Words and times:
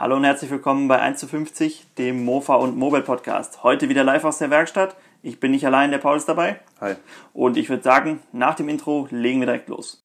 Hallo 0.00 0.16
und 0.16 0.24
herzlich 0.24 0.50
willkommen 0.50 0.88
bei 0.88 0.98
1 0.98 1.20
zu 1.20 1.26
50, 1.26 1.88
dem 1.98 2.24
Mofa 2.24 2.54
und 2.54 2.74
Mobile 2.74 3.02
Podcast. 3.02 3.62
Heute 3.62 3.90
wieder 3.90 4.02
live 4.02 4.24
aus 4.24 4.38
der 4.38 4.48
Werkstatt. 4.48 4.96
Ich 5.22 5.40
bin 5.40 5.50
nicht 5.50 5.66
allein, 5.66 5.90
der 5.90 5.98
Paul 5.98 6.16
ist 6.16 6.26
dabei. 6.26 6.58
Hi. 6.80 6.94
Und 7.34 7.58
ich 7.58 7.68
würde 7.68 7.82
sagen, 7.82 8.20
nach 8.32 8.54
dem 8.54 8.70
Intro 8.70 9.08
legen 9.10 9.40
wir 9.40 9.46
direkt 9.46 9.68
los. 9.68 10.02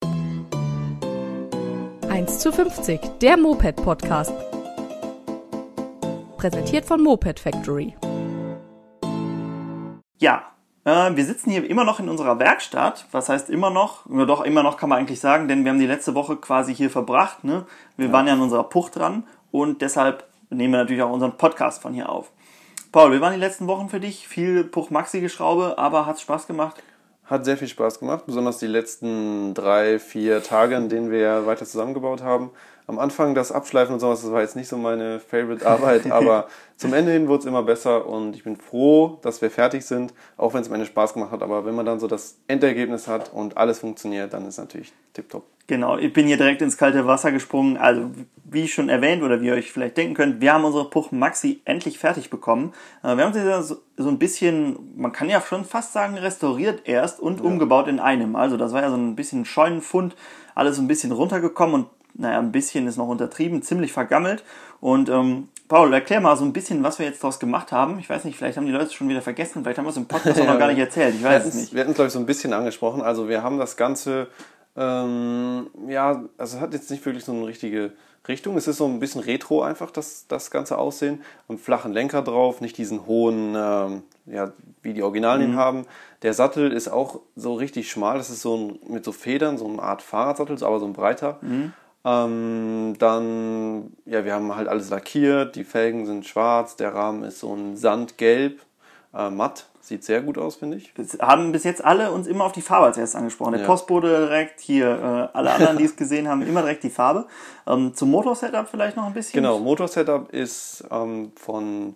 1 2.09 2.39
zu 2.39 2.51
50, 2.51 2.99
der 3.21 3.37
Moped 3.37 3.77
Podcast. 3.77 4.33
Präsentiert 6.35 6.83
von 6.83 7.01
Moped 7.01 7.39
Factory. 7.39 7.95
Ja, 10.17 10.43
äh, 10.83 11.15
wir 11.15 11.23
sitzen 11.23 11.51
hier 11.51 11.69
immer 11.69 11.85
noch 11.85 12.01
in 12.01 12.09
unserer 12.09 12.37
Werkstatt. 12.37 13.05
Was 13.13 13.29
heißt 13.29 13.49
immer 13.49 13.69
noch? 13.69 14.05
Ja, 14.09 14.25
doch, 14.25 14.43
immer 14.43 14.61
noch 14.61 14.75
kann 14.75 14.89
man 14.89 14.99
eigentlich 14.99 15.21
sagen, 15.21 15.47
denn 15.47 15.63
wir 15.63 15.71
haben 15.71 15.79
die 15.79 15.87
letzte 15.87 16.15
Woche 16.15 16.35
quasi 16.35 16.75
hier 16.75 16.89
verbracht. 16.89 17.45
Ne? 17.45 17.65
Wir 17.95 18.11
waren 18.11 18.27
ja 18.27 18.33
an 18.33 18.41
unserer 18.41 18.65
Pucht 18.65 18.97
dran 18.97 19.23
und 19.55 19.81
deshalb 19.81 20.25
nehmen 20.49 20.73
wir 20.73 20.79
natürlich 20.79 21.01
auch 21.01 21.11
unseren 21.11 21.37
Podcast 21.37 21.81
von 21.81 21.93
hier 21.93 22.09
auf. 22.09 22.31
Paul, 22.91 23.13
wie 23.13 23.21
waren 23.21 23.33
die 23.33 23.39
letzten 23.39 23.67
Wochen 23.67 23.87
für 23.87 24.01
dich? 24.01 24.27
Viel 24.27 24.65
Puch-Maxi-Geschraube, 24.65 25.77
aber 25.77 26.05
hat 26.05 26.17
es 26.17 26.21
Spaß 26.21 26.47
gemacht? 26.47 26.83
Hat 27.23 27.45
sehr 27.45 27.55
viel 27.55 27.69
Spaß 27.69 27.99
gemacht, 27.99 28.25
besonders 28.25 28.57
die 28.57 28.67
letzten 28.67 29.53
drei, 29.53 29.97
vier 29.99 30.43
Tage, 30.43 30.75
in 30.75 30.89
denen 30.89 31.09
wir 31.09 31.45
weiter 31.45 31.65
zusammengebaut 31.65 32.21
haben. 32.21 32.51
Am 32.87 32.99
Anfang 32.99 33.33
das 33.33 33.51
Abschleifen 33.51 33.93
und 33.93 33.99
sowas, 33.99 34.21
das 34.21 34.31
war 34.31 34.41
jetzt 34.41 34.55
nicht 34.55 34.67
so 34.67 34.77
meine 34.77 35.19
Favorite 35.19 35.65
Arbeit, 35.65 36.05
aber 36.11 36.47
zum 36.77 36.93
Ende 36.93 37.11
hin 37.11 37.27
wurde 37.27 37.39
es 37.39 37.45
immer 37.45 37.63
besser 37.63 38.05
und 38.05 38.35
ich 38.35 38.43
bin 38.43 38.57
froh, 38.57 39.19
dass 39.21 39.41
wir 39.41 39.49
fertig 39.49 39.85
sind, 39.85 40.13
auch 40.37 40.53
wenn 40.53 40.61
es 40.61 40.67
Ende 40.67 40.85
Spaß 40.85 41.13
gemacht 41.13 41.31
hat. 41.31 41.41
Aber 41.41 41.65
wenn 41.65 41.75
man 41.75 41.85
dann 41.85 41.99
so 41.99 42.07
das 42.07 42.37
Endergebnis 42.47 43.07
hat 43.07 43.33
und 43.33 43.57
alles 43.57 43.79
funktioniert, 43.79 44.33
dann 44.33 44.45
ist 44.47 44.57
natürlich 44.57 44.93
tipptopp. 45.13 45.43
Genau, 45.67 45.97
ich 45.97 46.13
bin 46.13 46.27
hier 46.27 46.37
direkt 46.37 46.61
ins 46.61 46.77
kalte 46.77 47.07
Wasser 47.07 47.31
gesprungen. 47.31 47.77
Also, 47.77 48.11
wie 48.43 48.67
schon 48.67 48.87
erwähnt 48.87 49.23
oder 49.23 49.41
wie 49.41 49.47
ihr 49.47 49.53
euch 49.53 49.71
vielleicht 49.71 49.97
denken 49.97 50.13
könnt, 50.13 50.39
wir 50.39 50.53
haben 50.53 50.63
unsere 50.63 50.87
Puch 50.87 51.11
Maxi 51.11 51.61
endlich 51.65 51.97
fertig 51.97 52.29
bekommen. 52.29 52.73
Äh, 53.01 53.17
wir 53.17 53.25
haben 53.25 53.33
sie 53.33 53.75
so 53.97 54.09
ein 54.09 54.19
bisschen, 54.19 54.77
man 54.95 55.11
kann 55.11 55.27
ja 55.27 55.41
schon 55.41 55.65
fast 55.65 55.93
sagen, 55.93 56.17
restauriert 56.17 56.87
erst 56.87 57.19
und 57.19 57.39
ja. 57.39 57.45
umgebaut 57.45 57.87
in 57.87 57.99
einem. 57.99 58.35
Also, 58.35 58.57
das 58.57 58.73
war 58.73 58.83
ja 58.83 58.91
so 58.91 58.95
ein 58.95 59.15
bisschen 59.15 59.45
Scheunenfund, 59.45 60.15
alles 60.53 60.77
ein 60.77 60.87
bisschen 60.87 61.11
runtergekommen 61.11 61.73
und 61.73 61.87
naja, 62.17 62.39
ein 62.39 62.51
bisschen 62.51 62.87
ist 62.87 62.97
noch 62.97 63.07
untertrieben, 63.07 63.61
ziemlich 63.61 63.91
vergammelt. 63.91 64.43
Und 64.79 65.09
ähm, 65.09 65.49
Paul, 65.67 65.93
erklär 65.93 66.21
mal 66.21 66.35
so 66.37 66.45
ein 66.45 66.53
bisschen, 66.53 66.83
was 66.83 66.99
wir 66.99 67.05
jetzt 67.05 67.23
daraus 67.23 67.39
gemacht 67.39 67.71
haben. 67.71 67.99
Ich 67.99 68.09
weiß 68.09 68.23
nicht, 68.23 68.37
vielleicht 68.37 68.57
haben 68.57 68.65
die 68.65 68.71
Leute 68.71 68.85
es 68.85 68.93
schon 68.93 69.09
wieder 69.09 69.21
vergessen, 69.21 69.63
vielleicht 69.63 69.77
haben 69.77 69.85
wir 69.85 69.89
es 69.89 69.97
im 69.97 70.05
Podcast 70.05 70.39
auch 70.39 70.45
noch 70.45 70.59
gar 70.59 70.67
nicht 70.67 70.79
erzählt. 70.79 71.15
Ich 71.15 71.23
weiß 71.23 71.45
es 71.45 71.55
nicht. 71.55 71.73
Wir 71.73 71.81
hatten 71.81 71.91
es, 71.91 71.95
glaube 71.95 72.07
ich, 72.07 72.13
so 72.13 72.19
ein 72.19 72.25
bisschen 72.25 72.53
angesprochen. 72.53 73.01
Also 73.01 73.27
wir 73.27 73.41
haben 73.41 73.57
das 73.57 73.75
Ganze, 73.75 74.27
ähm, 74.75 75.67
ja, 75.87 76.23
also 76.37 76.57
es 76.57 76.61
hat 76.61 76.73
jetzt 76.73 76.91
nicht 76.91 77.05
wirklich 77.05 77.25
so 77.25 77.31
eine 77.31 77.47
richtige 77.47 77.93
Richtung. 78.27 78.57
Es 78.57 78.67
ist 78.67 78.77
so 78.77 78.85
ein 78.85 78.99
bisschen 78.99 79.21
retro 79.21 79.63
einfach, 79.63 79.91
das, 79.91 80.27
das 80.27 80.51
ganze 80.51 80.77
Aussehen. 80.77 81.21
Einen 81.47 81.57
flachen 81.57 81.93
Lenker 81.93 82.21
drauf, 82.21 82.61
nicht 82.61 82.77
diesen 82.77 83.05
hohen, 83.07 83.55
ähm, 83.57 84.03
ja, 84.27 84.51
wie 84.83 84.93
die 84.93 85.03
Originalen 85.03 85.53
mhm. 85.53 85.57
haben. 85.57 85.85
Der 86.21 86.33
Sattel 86.33 86.71
ist 86.71 86.87
auch 86.87 87.21
so 87.35 87.55
richtig 87.55 87.89
schmal. 87.89 88.17
Das 88.17 88.29
ist 88.29 88.41
so 88.41 88.55
ein, 88.55 88.79
mit 88.87 89.03
so 89.03 89.11
Federn, 89.11 89.57
so 89.57 89.67
eine 89.67 89.81
Art 89.81 90.01
Fahrradsattel, 90.01 90.63
aber 90.63 90.79
so 90.79 90.85
ein 90.85 90.93
breiter. 90.93 91.39
Mhm. 91.41 91.73
Ähm, 92.05 92.93
dann, 92.99 93.91
ja, 94.05 94.23
wir 94.23 94.33
haben 94.33 94.55
halt 94.55 94.67
alles 94.67 94.91
lackiert, 94.91 95.55
die 95.55 95.63
Felgen 95.63 96.05
sind 96.05 96.27
schwarz, 96.27 96.75
der 96.75 96.93
Rahmen 96.93 97.23
ist 97.23 97.39
so 97.39 97.51
ein 97.51 97.75
Sandgelb, 97.75 98.61
äh, 99.15 99.31
matt, 99.31 99.65
sieht 99.81 100.03
sehr 100.03 100.21
gut 100.21 100.37
aus, 100.37 100.57
finde 100.57 100.77
ich. 100.77 100.93
Das 100.93 101.17
haben 101.19 101.51
bis 101.51 101.63
jetzt 101.63 101.83
alle 101.83 102.11
uns 102.11 102.27
immer 102.27 102.43
auf 102.43 102.51
die 102.51 102.61
Farbe 102.61 102.85
als 102.85 102.97
erstes 102.97 103.15
angesprochen. 103.15 103.53
Der 103.53 103.61
ja. 103.61 103.67
Postbote 103.67 104.27
direkt, 104.27 104.59
hier 104.59 105.31
äh, 105.33 105.35
alle 105.35 105.51
anderen, 105.55 105.77
die 105.77 105.85
es 105.85 105.95
gesehen 105.95 106.27
haben, 106.27 106.43
immer 106.43 106.61
direkt 106.61 106.83
die 106.83 106.91
Farbe. 106.91 107.25
Ähm, 107.65 107.95
zum 107.95 108.11
Motorsetup 108.11 108.67
vielleicht 108.69 108.97
noch 108.97 109.05
ein 109.05 109.13
bisschen? 109.13 109.41
Genau, 109.41 109.57
Motorsetup 109.57 110.31
ist 110.31 110.83
ähm, 110.91 111.31
von 111.35 111.95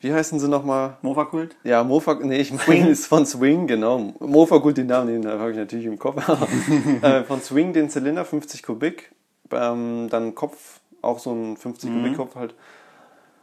wie 0.00 0.12
heißen 0.12 0.40
sie 0.40 0.48
nochmal? 0.48 0.96
Mofa-Kult? 1.02 1.56
Ja, 1.62 1.84
Mofa, 1.84 2.14
nee, 2.14 2.38
ich 2.38 2.52
meine, 2.52 2.88
ist 2.88 3.06
von 3.06 3.26
Swing, 3.26 3.66
genau. 3.66 4.14
Mofa-Kult, 4.18 4.78
den 4.78 4.86
Namen, 4.86 5.22
den 5.22 5.30
habe 5.30 5.50
ich 5.50 5.56
natürlich 5.56 5.86
im 5.86 5.98
Kopf. 5.98 6.26
äh, 7.02 7.22
von 7.24 7.40
Swing 7.42 7.72
den 7.74 7.90
Zylinder, 7.90 8.24
50 8.24 8.62
Kubik. 8.62 9.12
Ähm, 9.52 10.08
dann 10.10 10.34
Kopf, 10.34 10.80
auch 11.02 11.18
so 11.18 11.32
ein 11.32 11.56
50 11.56 11.90
mhm. 11.90 12.02
Kubik 12.02 12.16
Kopf 12.16 12.34
halt. 12.34 12.54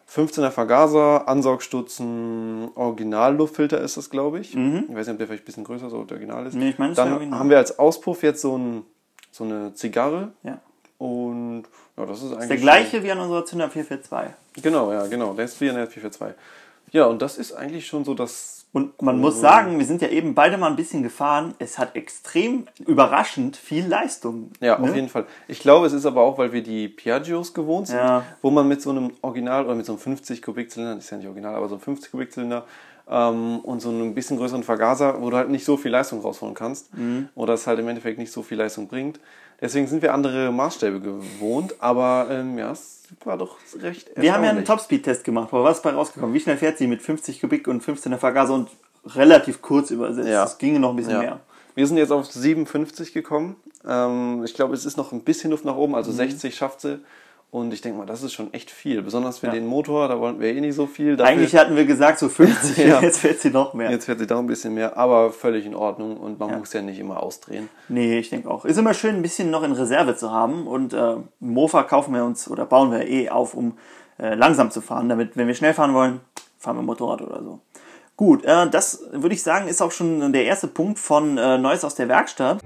15er 0.09 0.51
Vergaser, 0.51 1.27
Ansaugstutzen, 1.27 2.69
Original-Luftfilter 2.75 3.79
ist 3.81 3.97
das, 3.97 4.09
glaube 4.09 4.39
ich. 4.39 4.55
Mhm. 4.55 4.85
Ich 4.89 4.95
weiß 4.95 5.07
nicht, 5.07 5.13
ob 5.13 5.17
der 5.17 5.27
vielleicht 5.27 5.43
ein 5.43 5.45
bisschen 5.45 5.63
größer 5.63 5.89
so 5.89 5.97
original 5.97 6.45
ist. 6.45 6.55
Nee, 6.55 6.69
ich 6.69 6.79
meine, 6.79 6.93
Dann 6.93 7.37
haben 7.37 7.49
wir 7.49 7.57
als 7.57 7.77
Auspuff 7.77 8.23
jetzt 8.23 8.41
so, 8.41 8.57
ein, 8.57 8.83
so 9.31 9.43
eine 9.43 9.73
Zigarre. 9.73 10.31
Ja. 10.43 10.59
Und 10.97 11.65
ja, 11.97 12.05
das 12.05 12.21
ist 12.21 12.31
eigentlich. 12.31 12.41
Ist 12.41 12.49
der 12.49 12.57
gleiche 12.57 13.03
wie 13.03 13.11
an 13.11 13.19
unserer 13.19 13.45
Zünder 13.45 13.69
442. 13.69 14.63
Genau, 14.63 14.91
ja, 14.91 15.07
genau. 15.07 15.33
Der 15.33 15.45
ist 15.45 15.59
wie 15.59 15.69
an 15.69 15.75
der 15.75 15.87
442. 15.87 16.37
Ja, 16.91 17.05
und 17.05 17.21
das 17.21 17.37
ist 17.37 17.53
eigentlich 17.53 17.87
schon 17.87 18.05
so 18.05 18.13
das. 18.13 18.65
Und 18.73 19.01
man 19.01 19.19
muss 19.19 19.39
sagen, 19.39 19.79
wir 19.79 19.85
sind 19.85 20.01
ja 20.01 20.09
eben 20.09 20.35
beide 20.35 20.57
mal 20.57 20.67
ein 20.67 20.75
bisschen 20.75 21.01
gefahren. 21.01 21.55
Es 21.57 21.79
hat 21.79 21.95
extrem 21.95 22.67
überraschend 22.85 23.57
viel 23.57 23.87
Leistung. 23.87 24.51
Ja, 24.59 24.77
ne? 24.77 24.89
auf 24.89 24.95
jeden 24.95 25.09
Fall. 25.09 25.25
Ich 25.47 25.59
glaube, 25.59 25.87
es 25.87 25.93
ist 25.93 26.05
aber 26.05 26.21
auch, 26.21 26.37
weil 26.37 26.53
wir 26.53 26.61
die 26.61 26.87
Piaggios 26.87 27.53
gewohnt 27.53 27.87
sind, 27.87 27.97
ja. 27.97 28.23
wo 28.41 28.51
man 28.51 28.67
mit 28.67 28.81
so 28.81 28.91
einem 28.91 29.11
Original 29.21 29.65
oder 29.65 29.75
mit 29.75 29.85
so 29.85 29.93
einem 29.93 29.99
50 29.99 30.41
Kubikzylinder, 30.41 30.95
das 30.95 31.05
ist 31.05 31.09
ja 31.09 31.17
nicht 31.17 31.27
original, 31.27 31.55
aber 31.55 31.67
so 31.67 31.75
einem 31.75 31.81
50 31.81 32.11
Kubikzylinder 32.11 32.65
ähm, 33.09 33.59
und 33.59 33.81
so 33.81 33.89
einem 33.89 34.13
bisschen 34.13 34.37
größeren 34.37 34.63
Vergaser, 34.63 35.21
wo 35.21 35.29
du 35.29 35.37
halt 35.37 35.49
nicht 35.49 35.65
so 35.65 35.77
viel 35.77 35.91
Leistung 35.91 36.21
rausholen 36.21 36.55
kannst 36.55 36.95
mhm. 36.97 37.29
oder 37.35 37.53
es 37.53 37.67
halt 37.67 37.79
im 37.79 37.87
Endeffekt 37.87 38.19
nicht 38.19 38.31
so 38.31 38.43
viel 38.43 38.57
Leistung 38.57 38.87
bringt. 38.87 39.19
Deswegen 39.59 39.87
sind 39.87 40.01
wir 40.01 40.13
andere 40.13 40.51
Maßstäbe 40.51 40.99
gewohnt, 40.99 41.75
aber 41.79 42.27
ähm, 42.29 42.57
ja, 42.57 42.71
es 42.71 43.03
war 43.23 43.37
doch 43.37 43.57
recht 43.81 44.11
Wir 44.15 44.33
haben 44.33 44.43
ja 44.43 44.51
einen 44.51 44.65
Topspeed-Test 44.65 45.23
gemacht, 45.23 45.49
aber 45.51 45.63
was 45.63 45.77
ist 45.77 45.83
bei 45.83 45.91
rausgekommen? 45.91 46.33
Wie 46.35 46.39
schnell 46.39 46.57
fährt 46.57 46.77
sie 46.77 46.87
mit 46.87 47.01
50 47.01 47.41
Kubik 47.41 47.67
und 47.67 47.83
15er 47.83 48.17
Vergaser 48.17 48.53
und 48.53 48.69
relativ 49.05 49.61
kurz 49.61 49.89
übersetzt? 49.89 50.29
Ja. 50.29 50.43
Es 50.43 50.57
ginge 50.57 50.79
noch 50.79 50.91
ein 50.91 50.95
bisschen 50.95 51.13
ja. 51.13 51.19
mehr. 51.19 51.39
Wir 51.73 51.87
sind 51.87 51.97
jetzt 51.97 52.11
auf 52.11 52.25
57 52.25 53.13
gekommen. 53.13 53.55
Ähm, 53.87 54.43
ich 54.45 54.53
glaube, 54.53 54.73
es 54.73 54.85
ist 54.85 54.97
noch 54.97 55.11
ein 55.11 55.21
bisschen 55.21 55.51
Luft 55.51 55.65
nach 55.65 55.75
oben, 55.75 55.95
also 55.95 56.11
mhm. 56.11 56.17
60 56.17 56.55
schafft 56.55 56.81
sie. 56.81 56.99
Und 57.49 57.73
ich 57.73 57.79
denke 57.79 57.97
mal, 57.97 58.05
das 58.05 58.23
ist 58.23 58.33
schon 58.33 58.53
echt 58.53 58.69
viel. 58.69 59.01
Besonders 59.01 59.39
für 59.39 59.47
ja. 59.47 59.53
den 59.53 59.65
Motor, 59.65 60.09
da 60.09 60.19
wollten 60.19 60.41
wir 60.41 60.53
eh 60.53 60.59
nicht 60.59 60.75
so 60.75 60.85
viel. 60.85 61.15
Dafür 61.15 61.31
Eigentlich 61.31 61.55
hatten 61.55 61.77
wir 61.77 61.85
gesagt 61.85 62.19
so 62.19 62.27
50, 62.27 62.77
ja. 62.85 63.01
jetzt 63.01 63.19
fährt 63.19 63.39
sie 63.39 63.51
noch 63.51 63.73
mehr. 63.73 63.89
Jetzt 63.89 64.05
fährt 64.05 64.19
sie 64.19 64.27
doch 64.27 64.39
ein 64.39 64.47
bisschen 64.47 64.73
mehr, 64.73 64.97
aber 64.97 65.31
völlig 65.31 65.65
in 65.65 65.73
Ordnung 65.73 66.17
und 66.17 66.39
man 66.39 66.49
ja. 66.49 66.57
muss 66.57 66.73
ja 66.73 66.81
nicht 66.81 66.99
immer 66.99 67.23
ausdrehen. 67.23 67.69
Nee, 67.87 68.19
ich 68.19 68.29
denke 68.29 68.51
auch. 68.51 68.65
Ist 68.65 68.77
immer 68.77 68.93
schön, 68.93 69.15
ein 69.15 69.21
bisschen 69.21 69.49
noch 69.49 69.63
in 69.63 69.71
Reserve 69.71 70.17
zu 70.17 70.31
haben 70.31 70.67
und 70.67 70.91
äh, 70.93 71.15
Mofa 71.39 71.83
kaufen 71.83 72.13
wir 72.13 72.25
uns 72.25 72.49
oder 72.49 72.65
bauen 72.65 72.91
wir 72.91 73.07
eh 73.07 73.29
auf, 73.29 73.53
um 73.53 73.77
äh, 74.19 74.35
langsam 74.35 74.69
zu 74.69 74.81
fahren, 74.81 75.07
damit, 75.07 75.37
wenn 75.37 75.47
wir 75.47 75.55
schnell 75.55 75.73
fahren 75.73 75.93
wollen, 75.93 76.19
fahren 76.57 76.75
wir 76.75 76.83
Motorrad 76.83 77.21
oder 77.21 77.41
so. 77.41 77.61
Gut, 78.17 78.43
äh, 78.43 78.69
das 78.69 79.03
würde 79.13 79.35
ich 79.35 79.41
sagen, 79.41 79.69
ist 79.69 79.81
auch 79.81 79.91
schon 79.91 80.33
der 80.33 80.43
erste 80.43 80.67
Punkt 80.67 80.99
von 80.99 81.37
äh, 81.37 81.57
Neues 81.57 81.85
aus 81.85 81.95
der 81.95 82.09
Werkstatt. 82.09 82.59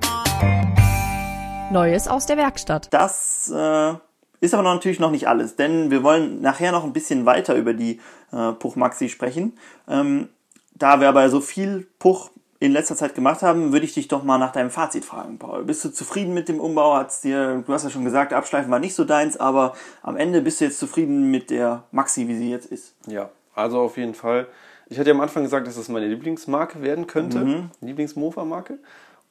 Neues 1.72 2.08
aus 2.08 2.26
der 2.26 2.38
Werkstatt. 2.38 2.88
Das 2.92 3.52
äh, 3.54 3.94
ist 4.42 4.54
aber 4.54 4.64
natürlich 4.64 5.00
noch 5.00 5.12
nicht 5.12 5.28
alles, 5.28 5.56
denn 5.56 5.92
wir 5.92 6.04
wollen 6.04 6.42
nachher 6.42 6.72
noch 6.72 6.84
ein 6.84 6.94
bisschen 6.94 7.26
weiter 7.26 7.56
über 7.56 7.74
die 7.74 8.02
äh, 8.34 8.52
Puch 8.54 8.76
Maxi 8.76 9.08
sprechen. 9.08 9.54
Ähm, 9.88 10.28
da 10.74 11.00
wir 11.00 11.08
aber 11.08 11.30
so 11.30 11.40
viel 11.40 11.88
Puch 12.00 12.32
in 12.60 12.72
letzter 12.72 12.96
Zeit 12.96 13.16
gemacht 13.16 13.44
haben, 13.44 13.72
würde 13.72 13.86
ich 13.86 13.94
dich 13.94 14.08
doch 14.08 14.24
mal 14.24 14.38
nach 14.38 14.52
deinem 14.52 14.72
Fazit 14.72 15.06
fragen, 15.06 15.38
Paul. 15.38 15.64
Bist 15.64 15.86
du 15.86 15.90
zufrieden 15.90 16.34
mit 16.34 16.50
dem 16.50 16.60
Umbau? 16.60 16.96
Hat's 16.96 17.22
dir, 17.22 17.64
du 17.66 17.74
hast 17.74 17.84
ja 17.84 17.90
schon 17.90 18.04
gesagt, 18.04 18.34
Abschleifen 18.34 18.72
war 18.72 18.80
nicht 18.80 18.96
so 18.96 19.04
deins, 19.04 19.38
aber 19.38 19.74
am 20.02 20.18
Ende 20.18 20.42
bist 20.42 20.60
du 20.60 20.66
jetzt 20.66 20.80
zufrieden 20.80 21.32
mit 21.32 21.50
der 21.50 21.84
Maxi, 21.92 22.28
wie 22.28 22.36
sie 22.36 22.50
jetzt 22.50 22.68
ist? 22.68 22.96
Ja, 23.08 23.30
also 23.56 23.80
auf 23.80 23.98
jeden 23.98 24.14
Fall. 24.16 24.48
Ich 24.88 25.00
hatte 25.00 25.10
ja 25.10 25.16
am 25.16 25.22
Anfang 25.22 25.44
gesagt, 25.44 25.68
dass 25.68 25.76
das 25.76 25.88
meine 25.88 26.08
Lieblingsmarke 26.08 26.82
werden 26.82 27.08
könnte, 27.08 27.40
mhm. 27.40 27.70
Lieblingsmofa-Marke. 27.82 28.80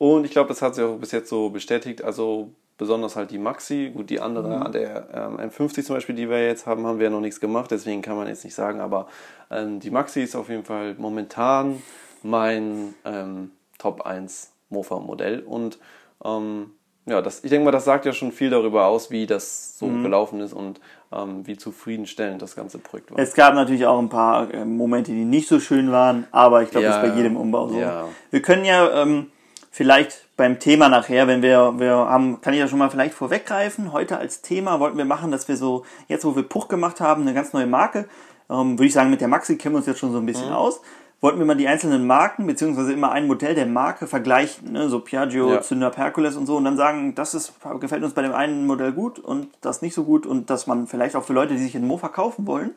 Und 0.00 0.24
ich 0.24 0.30
glaube, 0.30 0.48
das 0.48 0.62
hat 0.62 0.74
sich 0.74 0.82
auch 0.82 0.96
bis 0.96 1.12
jetzt 1.12 1.28
so 1.28 1.50
bestätigt. 1.50 2.02
Also 2.02 2.54
besonders 2.78 3.16
halt 3.16 3.30
die 3.30 3.38
Maxi. 3.38 3.92
Gut, 3.94 4.08
die 4.08 4.18
andere, 4.18 4.66
mhm. 4.66 4.72
der 4.72 5.08
ähm, 5.12 5.50
M50 5.50 5.84
zum 5.84 5.96
Beispiel, 5.96 6.14
die 6.14 6.30
wir 6.30 6.42
jetzt 6.42 6.64
haben, 6.66 6.86
haben 6.86 6.98
wir 6.98 7.04
ja 7.04 7.10
noch 7.10 7.20
nichts 7.20 7.38
gemacht, 7.38 7.70
deswegen 7.70 8.00
kann 8.00 8.16
man 8.16 8.26
jetzt 8.26 8.42
nicht 8.42 8.54
sagen, 8.54 8.80
aber 8.80 9.08
ähm, 9.50 9.78
die 9.78 9.90
Maxi 9.90 10.22
ist 10.22 10.34
auf 10.34 10.48
jeden 10.48 10.64
Fall 10.64 10.94
momentan 10.96 11.82
mein 12.22 12.94
ähm, 13.04 13.50
Top 13.76 14.06
1 14.06 14.52
Mofa-Modell 14.70 15.40
und 15.40 15.78
ähm, 16.24 16.70
ja, 17.04 17.20
das, 17.20 17.44
ich 17.44 17.50
denke 17.50 17.66
mal, 17.66 17.70
das 17.70 17.84
sagt 17.84 18.06
ja 18.06 18.14
schon 18.14 18.32
viel 18.32 18.48
darüber 18.48 18.86
aus, 18.86 19.10
wie 19.10 19.26
das 19.26 19.78
so 19.78 19.86
mhm. 19.86 20.02
gelaufen 20.02 20.40
ist 20.40 20.54
und 20.54 20.80
ähm, 21.12 21.46
wie 21.46 21.58
zufriedenstellend 21.58 22.40
das 22.40 22.56
ganze 22.56 22.78
Projekt 22.78 23.10
war. 23.10 23.18
Es 23.18 23.34
gab 23.34 23.54
natürlich 23.54 23.84
auch 23.84 23.98
ein 23.98 24.08
paar 24.08 24.54
äh, 24.54 24.64
Momente, 24.64 25.12
die 25.12 25.26
nicht 25.26 25.48
so 25.48 25.60
schön 25.60 25.92
waren, 25.92 26.26
aber 26.30 26.62
ich 26.62 26.70
glaube, 26.70 26.86
ja, 26.86 26.96
das 26.96 27.04
ist 27.04 27.10
bei 27.10 27.16
jedem 27.18 27.36
Umbau 27.36 27.68
so. 27.68 27.78
Ja. 27.78 28.08
Wir 28.30 28.40
können 28.40 28.64
ja 28.64 29.02
ähm, 29.02 29.26
vielleicht 29.70 30.26
beim 30.36 30.58
Thema 30.58 30.88
nachher, 30.88 31.26
wenn 31.26 31.42
wir, 31.42 31.78
wir 31.78 31.94
haben, 31.94 32.40
kann 32.40 32.54
ich 32.54 32.60
ja 32.60 32.68
schon 32.68 32.78
mal 32.78 32.90
vielleicht 32.90 33.14
vorweggreifen. 33.14 33.92
Heute 33.92 34.18
als 34.18 34.42
Thema 34.42 34.80
wollten 34.80 34.98
wir 34.98 35.04
machen, 35.04 35.30
dass 35.30 35.48
wir 35.48 35.56
so, 35.56 35.84
jetzt 36.08 36.24
wo 36.24 36.34
wir 36.34 36.42
Puch 36.42 36.68
gemacht 36.68 37.00
haben, 37.00 37.22
eine 37.22 37.34
ganz 37.34 37.52
neue 37.52 37.66
Marke, 37.66 38.08
ähm, 38.48 38.78
würde 38.78 38.86
ich 38.86 38.92
sagen, 38.92 39.10
mit 39.10 39.20
der 39.20 39.28
Maxi 39.28 39.56
kennen 39.56 39.74
wir 39.74 39.78
uns 39.78 39.86
jetzt 39.86 40.00
schon 40.00 40.12
so 40.12 40.18
ein 40.18 40.26
bisschen 40.26 40.48
mhm. 40.48 40.54
aus. 40.54 40.80
wollten 41.20 41.38
wir 41.38 41.44
mal 41.44 41.56
die 41.56 41.68
einzelnen 41.68 42.06
Marken, 42.06 42.46
beziehungsweise 42.46 42.92
immer 42.92 43.12
ein 43.12 43.26
Modell 43.26 43.54
der 43.54 43.66
Marke 43.66 44.06
vergleichen, 44.06 44.72
ne? 44.72 44.88
so 44.88 45.00
Piaggio, 45.00 45.52
Ja. 45.52 45.60
Zünder, 45.60 45.90
Perkules 45.90 46.34
und 46.34 46.46
so, 46.46 46.56
und 46.56 46.64
dann 46.64 46.78
sagen, 46.78 47.14
das 47.14 47.34
ist, 47.34 47.52
gefällt 47.78 48.02
uns 48.02 48.14
bei 48.14 48.22
dem 48.22 48.32
einen 48.32 48.66
Modell 48.66 48.92
gut 48.92 49.18
und 49.18 49.48
das 49.60 49.82
nicht 49.82 49.94
so 49.94 50.04
gut 50.04 50.24
und 50.26 50.48
dass 50.48 50.66
man 50.66 50.86
vielleicht 50.86 51.14
auch 51.14 51.24
für 51.24 51.34
Leute, 51.34 51.54
die 51.54 51.62
sich 51.62 51.76
einen 51.76 51.86
Mofa 51.86 52.08
kaufen 52.08 52.46
wollen, 52.46 52.70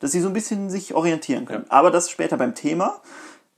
dass 0.00 0.10
sie 0.10 0.20
so 0.20 0.28
ein 0.28 0.32
bisschen 0.32 0.70
sich 0.70 0.94
orientieren 0.94 1.44
können. 1.44 1.66
Aber 1.68 1.90
das 1.90 2.10
später 2.10 2.36
beim 2.36 2.54
Thema. 2.54 3.00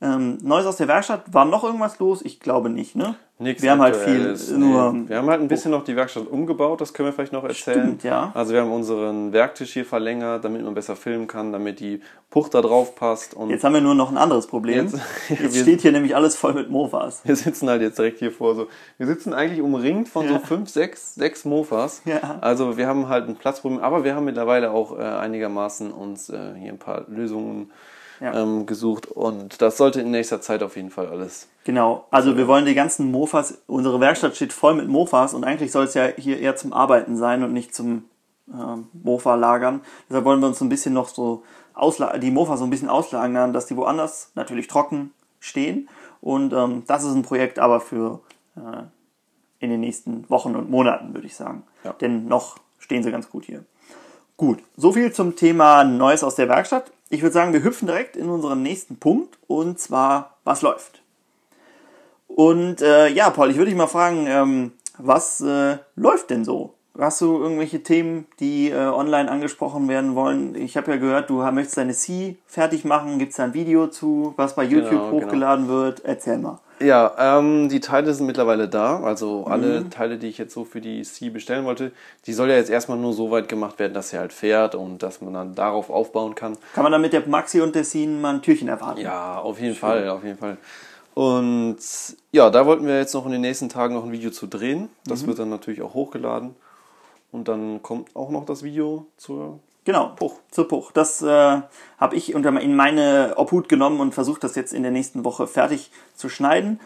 Ähm, 0.05 0.39
Neues 0.43 0.67
aus 0.67 0.77
der 0.77 0.87
Werkstatt, 0.89 1.23
war 1.33 1.47
noch 1.47 1.65
irgendwas 1.65 1.99
los? 1.99 2.21
Ich 2.23 2.39
glaube 2.39 2.69
nicht, 2.69 2.95
ne? 2.95 3.15
Nichts 3.39 3.63
wir 3.65 3.73
haben 3.73 3.81
halt 3.83 3.97
viel, 3.97 4.33
nee. 4.53 4.59
nur 4.59 5.09
Wir 5.09 5.17
haben 5.17 5.29
halt 5.29 5.41
ein 5.41 5.49
bisschen 5.49 5.73
noch 5.73 5.83
die 5.83 5.97
Werkstatt 5.97 6.29
umgebaut, 6.29 6.81
das 6.81 6.93
können 6.95 7.09
wir 7.09 7.13
vielleicht 7.13 7.33
noch 7.33 7.43
erzählen. 7.43 7.81
Stimmt, 7.87 8.05
ja. 8.05 8.31
Also 8.33 8.53
wir 8.53 8.61
haben 8.61 8.71
unseren 8.71 9.33
Werktisch 9.33 9.73
hier 9.73 9.85
verlängert, 9.85 10.45
damit 10.45 10.63
man 10.63 10.73
besser 10.75 10.95
filmen 10.95 11.27
kann, 11.27 11.51
damit 11.53 11.81
die 11.81 12.01
Pucht 12.31 12.55
da 12.55 12.61
drauf 12.63 12.95
passt. 12.95 13.35
Und 13.35 13.51
Jetzt 13.51 13.65
haben 13.65 13.73
wir 13.75 13.81
nur 13.81 13.97
noch 13.97 14.11
ein 14.13 14.19
anderes 14.19 14.47
Problem. 14.47 14.85
Jetzt- 14.85 14.99
Jetzt, 15.43 15.59
steht 15.59 15.81
hier 15.81 15.91
nämlich 15.91 16.15
alles 16.15 16.37
voll 16.37 16.55
mit 16.55 16.71
Mofas. 16.71 17.23
wir 17.25 17.35
sitzen 17.35 17.69
halt 17.69 17.83
jetzt 17.83 17.99
direkt 17.99 18.21
hier 18.21 18.31
vor 18.31 18.55
so. 18.55 18.69
Wir 18.99 19.07
sitzen 19.09 19.33
eigentlich 19.35 19.61
umringt 19.63 20.09
von 20.09 20.27
Ja. 20.27 20.35
so 20.35 20.39
fünf, 20.39 20.69
sechs, 20.69 21.17
sechs 21.17 21.45
Mofas. 21.45 22.03
Ja. 22.05 22.39
Also 22.41 22.77
wir 22.77 22.87
haben 22.87 23.09
halt 23.09 23.29
ein 23.29 23.35
Platzproblem, 23.37 23.81
aber 23.81 24.05
wir 24.05 24.15
haben 24.15 24.27
mittlerweile 24.27 24.71
auch 24.71 24.97
äh, 24.97 25.03
einigermaßen 25.03 25.91
uns 25.93 26.29
äh, 26.29 26.55
hier 26.57 26.71
ein 26.73 26.79
paar 26.79 27.05
Lösungen 27.09 27.73
Ja. 28.25 28.33
ähm, 28.33 28.65
gesucht 28.65 29.07
und 29.07 29.61
das 29.61 29.77
sollte 29.77 30.01
in 30.01 30.11
nächster 30.11 30.41
Zeit 30.41 30.63
auf 30.63 30.77
jeden 30.77 30.91
Fall 30.91 31.09
alles. 31.09 31.49
Genau, 31.65 32.07
also 32.11 32.39
wir 32.39 32.49
wollen 32.49 32.65
die 32.65 32.75
ganzen 32.75 33.11
Mofas, 33.11 33.59
unsere 33.67 34.01
Werkstatt 34.01 34.35
steht 34.35 34.55
voll 34.55 34.75
mit 34.75 34.89
Mofas 34.89 35.35
und 35.35 35.45
eigentlich 35.45 35.73
soll 35.73 35.85
es 35.85 35.93
ja 35.93 36.07
hier 36.17 36.41
eher 36.41 36.57
zum 36.57 36.73
Arbeiten 36.73 37.19
sein 37.19 37.43
und 37.43 37.53
nicht 37.53 37.75
zum 37.75 38.05
ähm, 38.51 38.89
Mofa 38.95 39.35
lagern. 39.35 39.83
Deshalb 40.09 40.25
wollen 40.25 40.41
wir 40.41 40.49
uns 40.49 40.59
so 40.59 40.65
ein 40.65 40.71
bisschen 40.71 40.95
noch 40.95 41.09
so 41.09 41.43
ausla 41.75 42.17
die 42.17 42.31
Mofas 42.31 42.61
so 42.61 42.65
ein 42.65 42.71
bisschen 42.71 42.89
auslagern, 42.89 43.53
dass 43.53 43.67
die 43.67 43.77
woanders 43.77 44.31
natürlich 44.35 44.69
trocken 44.69 45.13
stehen. 45.39 45.91
Und 46.21 46.55
ähm, 46.55 46.85
das 46.87 47.05
ist 47.05 47.15
ein 47.15 47.23
Projekt 47.23 47.59
aber 47.59 47.81
für 47.81 48.21
äh, 48.57 48.85
in 49.59 49.71
den 49.71 49.81
nächsten 49.81 50.29
Wochen 50.31 50.57
und 50.57 50.71
Monaten, 50.71 51.13
würde 51.13 51.27
ich 51.27 51.37
sagen. 51.37 51.65
Ja. 51.85 51.93
Denn 51.93 52.27
noch 52.27 52.57
stehen 52.79 53.03
sie 53.03 53.11
ganz 53.11 53.29
gut 53.29 53.45
hier. 53.45 53.65
Gut, 54.37 54.59
so 54.77 54.93
viel 54.93 55.13
zum 55.13 55.37
Thema 55.37 55.85
Neues 55.85 56.25
aus 56.25 56.35
der 56.35 56.49
Werkstatt. 56.49 56.91
Ich 57.15 57.23
würde 57.23 57.33
sagen, 57.33 57.53
wir 57.53 57.63
hüpfen 57.63 57.87
direkt 57.87 58.17
in 58.17 58.29
unseren 58.29 58.63
nächsten 58.63 58.97
Punkt 58.97 59.39
und 59.47 59.79
zwar, 59.79 60.37
was 60.43 60.63
läuft? 60.63 61.01
Und 62.27 62.83
äh, 62.83 63.09
ja, 63.09 63.31
Paul, 63.31 63.51
ich 63.51 63.57
würde 63.57 63.71
dich 63.71 63.79
mal 63.79 63.87
fragen, 63.87 64.27
ähm, 64.27 64.73
was 64.99 65.41
äh, 65.41 65.79
läuft 65.95 66.31
denn 66.31 66.45
so? 66.45 66.75
Hast 66.99 67.21
du 67.21 67.39
irgendwelche 67.39 67.85
Themen, 67.85 68.27
die 68.41 68.71
äh, 68.71 68.87
online 68.87 69.31
angesprochen 69.31 69.89
werden 69.89 70.17
wollen? 70.17 70.57
Ich 70.57 70.77
habe 70.77 70.91
ja 70.91 70.97
gehört, 70.97 71.31
du 71.31 71.43
möchtest 71.53 71.77
deine 71.77 71.93
C 71.93 72.37
fertig 72.47 72.85
machen. 72.85 73.21
Gibt 73.21 73.31
es 73.31 73.37
da 73.37 73.45
ein 73.45 73.55
Video 73.55 73.87
zu, 73.87 74.35
was 74.37 74.57
bei 74.57 74.65
YouTube 74.65 74.91
Genau, 74.91 75.11
genau. 75.11 75.25
hochgeladen 75.27 75.69
wird? 75.69 76.05
Erzähl 76.05 76.39
mal. 76.39 76.59
Ja, 76.81 77.39
ähm, 77.39 77.69
die 77.69 77.81
Teile 77.81 78.13
sind 78.13 78.27
mittlerweile 78.27 78.69
da. 78.69 79.01
Also 79.03 79.45
alle 79.47 79.83
Mhm. 79.83 79.91
Teile, 79.91 80.19
die 80.19 80.27
ich 80.29 80.39
jetzt 80.39 80.53
so 80.55 80.65
für 80.65 80.81
die 80.81 81.03
C 81.03 81.31
bestellen 81.31 81.65
wollte, 81.65 81.93
die 82.27 82.33
soll 82.33 82.51
ja 82.51 82.57
jetzt 82.57 82.69
erstmal 82.71 82.99
nur 82.99 83.13
so 83.13 83.31
weit 83.31 83.49
gemacht 83.49 83.79
werden, 83.79 83.95
dass 83.95 84.11
sie 84.11 84.19
halt 84.19 84.33
fährt 84.33 84.75
und 84.75 85.03
dass 85.03 85.21
man 85.21 85.33
dann 85.35 85.55
darauf 85.55 85.89
aufbauen 85.89 86.35
kann. 86.35 86.57
Kann 86.75 86.83
man 86.83 86.93
dann 86.93 87.01
mit 87.01 87.13
der 87.13 87.27
Maxi 87.29 87.61
und 87.61 87.75
der 87.75 87.85
Scene 87.85 88.13
mal 88.21 88.35
ein 88.35 88.43
Türchen 88.43 88.69
erwarten? 88.69 89.01
Ja, 89.01 89.39
auf 89.39 89.61
jeden 89.61 89.77
Fall, 89.77 90.09
auf 90.09 90.25
jeden 90.25 90.37
Fall. 90.39 90.57
Und 91.15 91.77
ja, 92.33 92.51
da 92.51 92.67
wollten 92.67 92.87
wir 92.87 92.99
jetzt 92.99 93.15
noch 93.15 93.25
in 93.27 93.33
den 93.33 93.41
nächsten 93.41 93.69
Tagen 93.69 93.95
noch 93.95 94.05
ein 94.05 94.11
Video 94.13 94.31
zu 94.31 94.47
drehen. 94.49 94.89
Das 95.07 95.23
Mhm. 95.23 95.27
wird 95.29 95.39
dann 95.39 95.51
natürlich 95.51 95.81
auch 95.81 95.95
hochgeladen. 95.95 96.57
Und 97.31 97.49
dann 97.49 97.83
kommt 97.83 98.15
auch 98.15 98.31
noch 98.31 98.45
das 98.45 98.63
Video 98.65 99.07
zur. 99.17 99.61
Genau, 99.85 100.09
Puch, 100.17 100.35
zur 100.51 100.67
Puch. 100.67 100.93
Das 100.93 101.21
äh, 101.23 101.27
habe 101.99 102.17
ich 102.17 102.35
unter, 102.35 102.59
in 102.61 102.75
meine 102.75 103.35
Obhut 103.37 103.69
genommen 103.69 104.01
und 104.01 104.15
versucht, 104.15 104.43
das 104.43 104.55
jetzt 104.55 104.73
in 104.73 104.83
der 104.83 104.93
nächsten 104.93 105.25
Woche 105.25 105.47
fertig 105.47 105.91
zu 106.15 106.29
schneiden. 106.31 106.81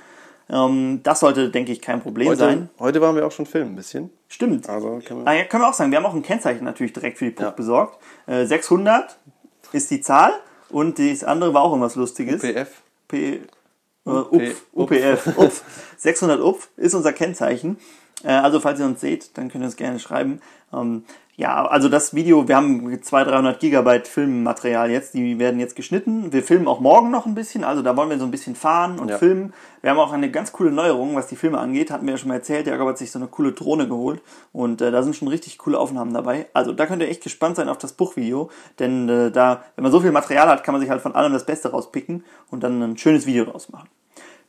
Ähm, 0.50 1.00
das 1.04 1.20
sollte, 1.20 1.50
denke 1.50 1.70
ich, 1.72 1.80
kein 1.80 2.00
Problem 2.00 2.28
Heute, 2.28 2.38
sein. 2.38 2.70
heute 2.78 3.00
waren 3.00 3.14
wir 3.14 3.26
auch 3.26 3.30
schon 3.32 3.46
filmen 3.46 3.72
ein 3.72 3.76
bisschen. 3.76 4.10
Stimmt. 4.28 4.68
Also 4.68 5.00
können 5.04 5.20
wir. 5.24 5.28
Ah, 5.28 5.34
ja, 5.34 5.44
können 5.44 5.62
wir 5.62 5.68
auch 5.68 5.74
sagen, 5.74 5.90
wir 5.92 5.98
haben 5.98 6.06
auch 6.06 6.14
ein 6.14 6.22
Kennzeichen 6.22 6.64
natürlich 6.64 6.92
direkt 6.92 7.18
für 7.18 7.26
die 7.26 7.30
Puch 7.30 7.44
Ja. 7.44 7.50
besorgt. 7.50 7.98
Äh, 8.26 8.46
600 8.46 9.16
ist 9.72 9.90
die 9.90 10.00
Zahl 10.00 10.32
und 10.70 10.98
das 10.98 11.22
andere 11.22 11.54
war 11.54 11.62
auch 11.62 11.70
irgendwas 11.70 11.94
Lustiges. 11.96 12.40
PF. 12.42 12.82
P, 13.06 13.34
äh, 13.34 14.10
UPF, 14.10 14.64
UPF, 14.72 15.26
UPF. 15.36 15.62
600 15.98 16.40
UPF 16.40 16.68
ist 16.76 16.94
unser 16.94 17.12
Kennzeichen. 17.12 17.78
Äh, 18.24 18.32
also 18.32 18.58
falls 18.58 18.80
ihr 18.80 18.86
uns 18.86 19.00
seht, 19.00 19.36
dann 19.38 19.50
könnt 19.50 19.62
ihr 19.62 19.66
uns 19.66 19.76
gerne 19.76 20.00
schreiben. 20.00 20.40
Ja, 21.38 21.64
also 21.66 21.88
das 21.88 22.16
Video, 22.16 22.48
wir 22.48 22.56
haben 22.56 23.00
200, 23.00 23.32
300 23.32 23.60
Gigabyte 23.60 24.08
Filmmaterial 24.08 24.90
jetzt, 24.90 25.14
die 25.14 25.38
werden 25.38 25.60
jetzt 25.60 25.76
geschnitten. 25.76 26.32
Wir 26.32 26.42
filmen 26.42 26.66
auch 26.66 26.80
morgen 26.80 27.12
noch 27.12 27.26
ein 27.26 27.36
bisschen, 27.36 27.62
also 27.62 27.80
da 27.80 27.96
wollen 27.96 28.10
wir 28.10 28.18
so 28.18 28.24
ein 28.24 28.32
bisschen 28.32 28.56
fahren 28.56 28.98
und 28.98 29.08
Ja. 29.08 29.18
filmen. 29.18 29.54
Wir 29.80 29.90
haben 29.90 30.00
auch 30.00 30.12
eine 30.12 30.32
ganz 30.32 30.50
coole 30.50 30.72
Neuerung, 30.72 31.14
was 31.14 31.28
die 31.28 31.36
Filme 31.36 31.58
angeht, 31.58 31.92
hatten 31.92 32.06
wir 32.06 32.14
ja 32.14 32.18
schon 32.18 32.26
mal 32.30 32.34
erzählt. 32.34 32.66
Der 32.66 32.72
Jakob 32.74 32.88
hat 32.88 32.98
sich 32.98 33.12
so 33.12 33.20
eine 33.20 33.28
coole 33.28 33.52
Drohne 33.52 33.86
geholt 33.86 34.20
und 34.52 34.82
äh, 34.82 34.90
da 34.90 35.00
sind 35.04 35.14
schon 35.14 35.28
richtig 35.28 35.58
coole 35.58 35.78
Aufnahmen 35.78 36.12
dabei. 36.12 36.46
Also 36.54 36.72
da 36.72 36.86
könnt 36.86 37.02
ihr 37.02 37.08
echt 37.08 37.22
gespannt 37.22 37.54
sein 37.54 37.68
auf 37.68 37.78
das 37.78 37.92
Buchvideo, 37.92 38.50
denn 38.80 39.08
äh, 39.08 39.30
da, 39.30 39.62
wenn 39.76 39.84
man 39.84 39.92
so 39.92 40.00
viel 40.00 40.10
Material 40.10 40.48
hat, 40.48 40.64
kann 40.64 40.72
man 40.72 40.80
sich 40.80 40.90
halt 40.90 41.02
von 41.02 41.14
allem 41.14 41.32
das 41.32 41.46
Beste 41.46 41.70
rauspicken 41.70 42.24
und 42.50 42.64
dann 42.64 42.82
ein 42.82 42.98
schönes 42.98 43.26
Video 43.26 43.44
draus 43.44 43.68
machen. 43.68 43.88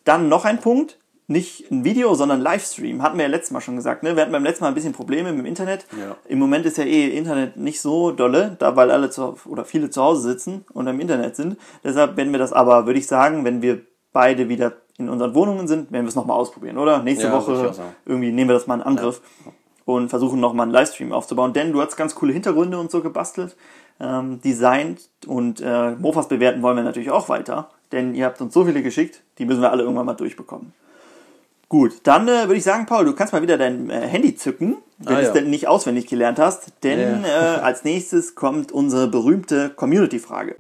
Dann 0.06 0.28
noch 0.28 0.44
ein 0.44 0.60
Punkt, 0.60 0.98
nicht 1.30 1.70
ein 1.70 1.84
Video, 1.84 2.16
sondern 2.16 2.42
Livestream. 2.42 3.04
Hatten 3.04 3.18
wir 3.18 3.26
ja 3.26 3.30
letztes 3.30 3.52
Mal 3.52 3.62
schon 3.62 3.76
gesagt. 3.76 4.02
Ne? 4.02 4.16
Wir 4.16 4.24
hatten 4.24 4.32
beim 4.32 4.44
letzten 4.44 4.64
Mal 4.64 4.70
ein 4.70 4.74
bisschen 4.74 4.94
Probleme 4.94 5.30
mit 5.32 5.40
dem 5.40 5.46
Internet. 5.46 5.86
Ja. 5.98 6.18
Im 6.28 6.40
Moment 6.40 6.66
ist 6.66 6.78
ja 6.78 6.84
eh 6.84 7.16
Internet 7.16 7.56
nicht 7.56 7.82
so 7.82 8.12
dolle, 8.12 8.56
da 8.58 8.76
weil 8.76 8.90
alle 8.90 9.12
zu, 9.12 9.38
oder 9.46 9.64
viele 9.64 9.92
zu 9.92 10.02
Hause 10.02 10.24
sitzen 10.24 10.66
und 10.74 10.88
im 10.88 11.00
Internet 11.00 11.36
sind. 11.36 11.58
Deshalb 11.84 12.18
werden 12.18 12.32
wir 12.32 12.40
das 12.40 12.52
aber, 12.52 12.88
würde 12.88 13.00
ich 13.00 13.06
sagen, 13.06 13.46
wenn 13.46 13.62
wir 13.62 13.82
beide 14.12 14.50
wieder 14.50 14.74
in 14.98 15.08
unseren 15.08 15.36
Wohnungen 15.36 15.68
sind, 15.68 15.92
werden 15.92 16.06
wir 16.06 16.10
es 16.10 16.16
nochmal 16.16 16.36
ausprobieren, 16.36 16.80
oder? 16.80 17.04
Nächste 17.04 17.28
Ja, 17.28 17.34
Woche 17.34 17.74
irgendwie 18.06 18.32
nehmen 18.32 18.50
wir 18.50 18.56
das 18.56 18.66
mal 18.66 18.76
in 18.76 18.82
Angriff 18.82 19.22
und 19.86 20.10
versuchen 20.10 20.40
nochmal 20.40 20.64
einen 20.64 20.74
Livestream 20.74 21.14
aufzubauen. 21.14 21.54
Denn 21.54 21.72
du 21.72 21.82
hast 21.82 21.96
ganz 21.96 22.16
coole 22.16 22.34
Hintergründe 22.34 22.80
und 22.80 22.90
so 22.90 23.02
gebastelt, 23.02 23.56
ähm, 24.00 24.42
designt 24.42 25.10
und 25.28 25.62
äh, 25.62 25.92
Mofas 25.92 26.28
bewerten 26.28 26.64
wollen 26.64 26.76
wir 26.76 26.84
natürlich 26.84 27.12
auch 27.12 27.30
weiter. 27.30 27.70
Denn 27.92 28.16
ihr 28.16 28.26
habt 28.26 28.42
uns 28.42 28.54
so 28.54 28.66
viele 28.66 28.82
geschickt, 28.82 29.22
die 29.38 29.46
müssen 29.46 29.62
wir 29.62 29.72
alle 29.72 29.84
irgendwann 29.84 30.08
mal 30.08 30.16
durchbekommen. 30.16 30.74
Gut, 31.72 32.00
dann 32.02 32.28
äh, 32.28 32.48
würde 32.48 32.56
ich 32.56 32.64
sagen, 32.64 32.88
Paul, 32.88 33.06
du 33.06 33.14
kannst 33.14 33.32
mal 33.32 33.44
wieder 33.44 33.56
dein 33.56 33.92
äh, 33.92 34.02
Handy 34.08 34.36
zücken, 34.36 34.78
wenn 34.98 35.08
Ah, 35.14 35.20
du 35.20 35.22
es 35.22 35.28
ja. 35.28 35.34
denn 35.36 35.52
nicht 35.52 35.68
auswendig 35.68 36.08
gelernt 36.08 36.40
hast. 36.40 36.74
Denn 36.84 37.24
Ja. 37.24 37.58
äh, 37.58 37.60
als 37.62 37.84
nächstes 37.84 38.34
kommt 38.34 38.72
unsere 38.72 39.08
berühmte 39.08 39.70
Community-Frage. 39.70 40.56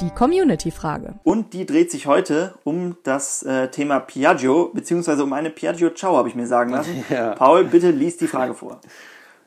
Die 0.00 0.10
Community-Frage. 0.10 1.14
Und 1.22 1.52
die 1.52 1.66
dreht 1.66 1.92
sich 1.92 2.08
heute 2.08 2.54
um 2.64 2.96
das 3.04 3.44
äh, 3.44 3.68
Thema 3.68 4.00
Piaggio, 4.00 4.70
beziehungsweise 4.74 5.22
um 5.22 5.32
eine 5.32 5.50
Piaggio 5.50 5.90
Ciao, 5.90 6.16
habe 6.16 6.28
ich 6.28 6.34
mir 6.34 6.48
sagen 6.48 6.72
lassen. 6.72 7.04
Ja. 7.08 7.34
Paul, 7.34 7.62
bitte 7.62 7.90
lies 7.92 8.16
die 8.16 8.26
Frage 8.26 8.54
vor. 8.54 8.80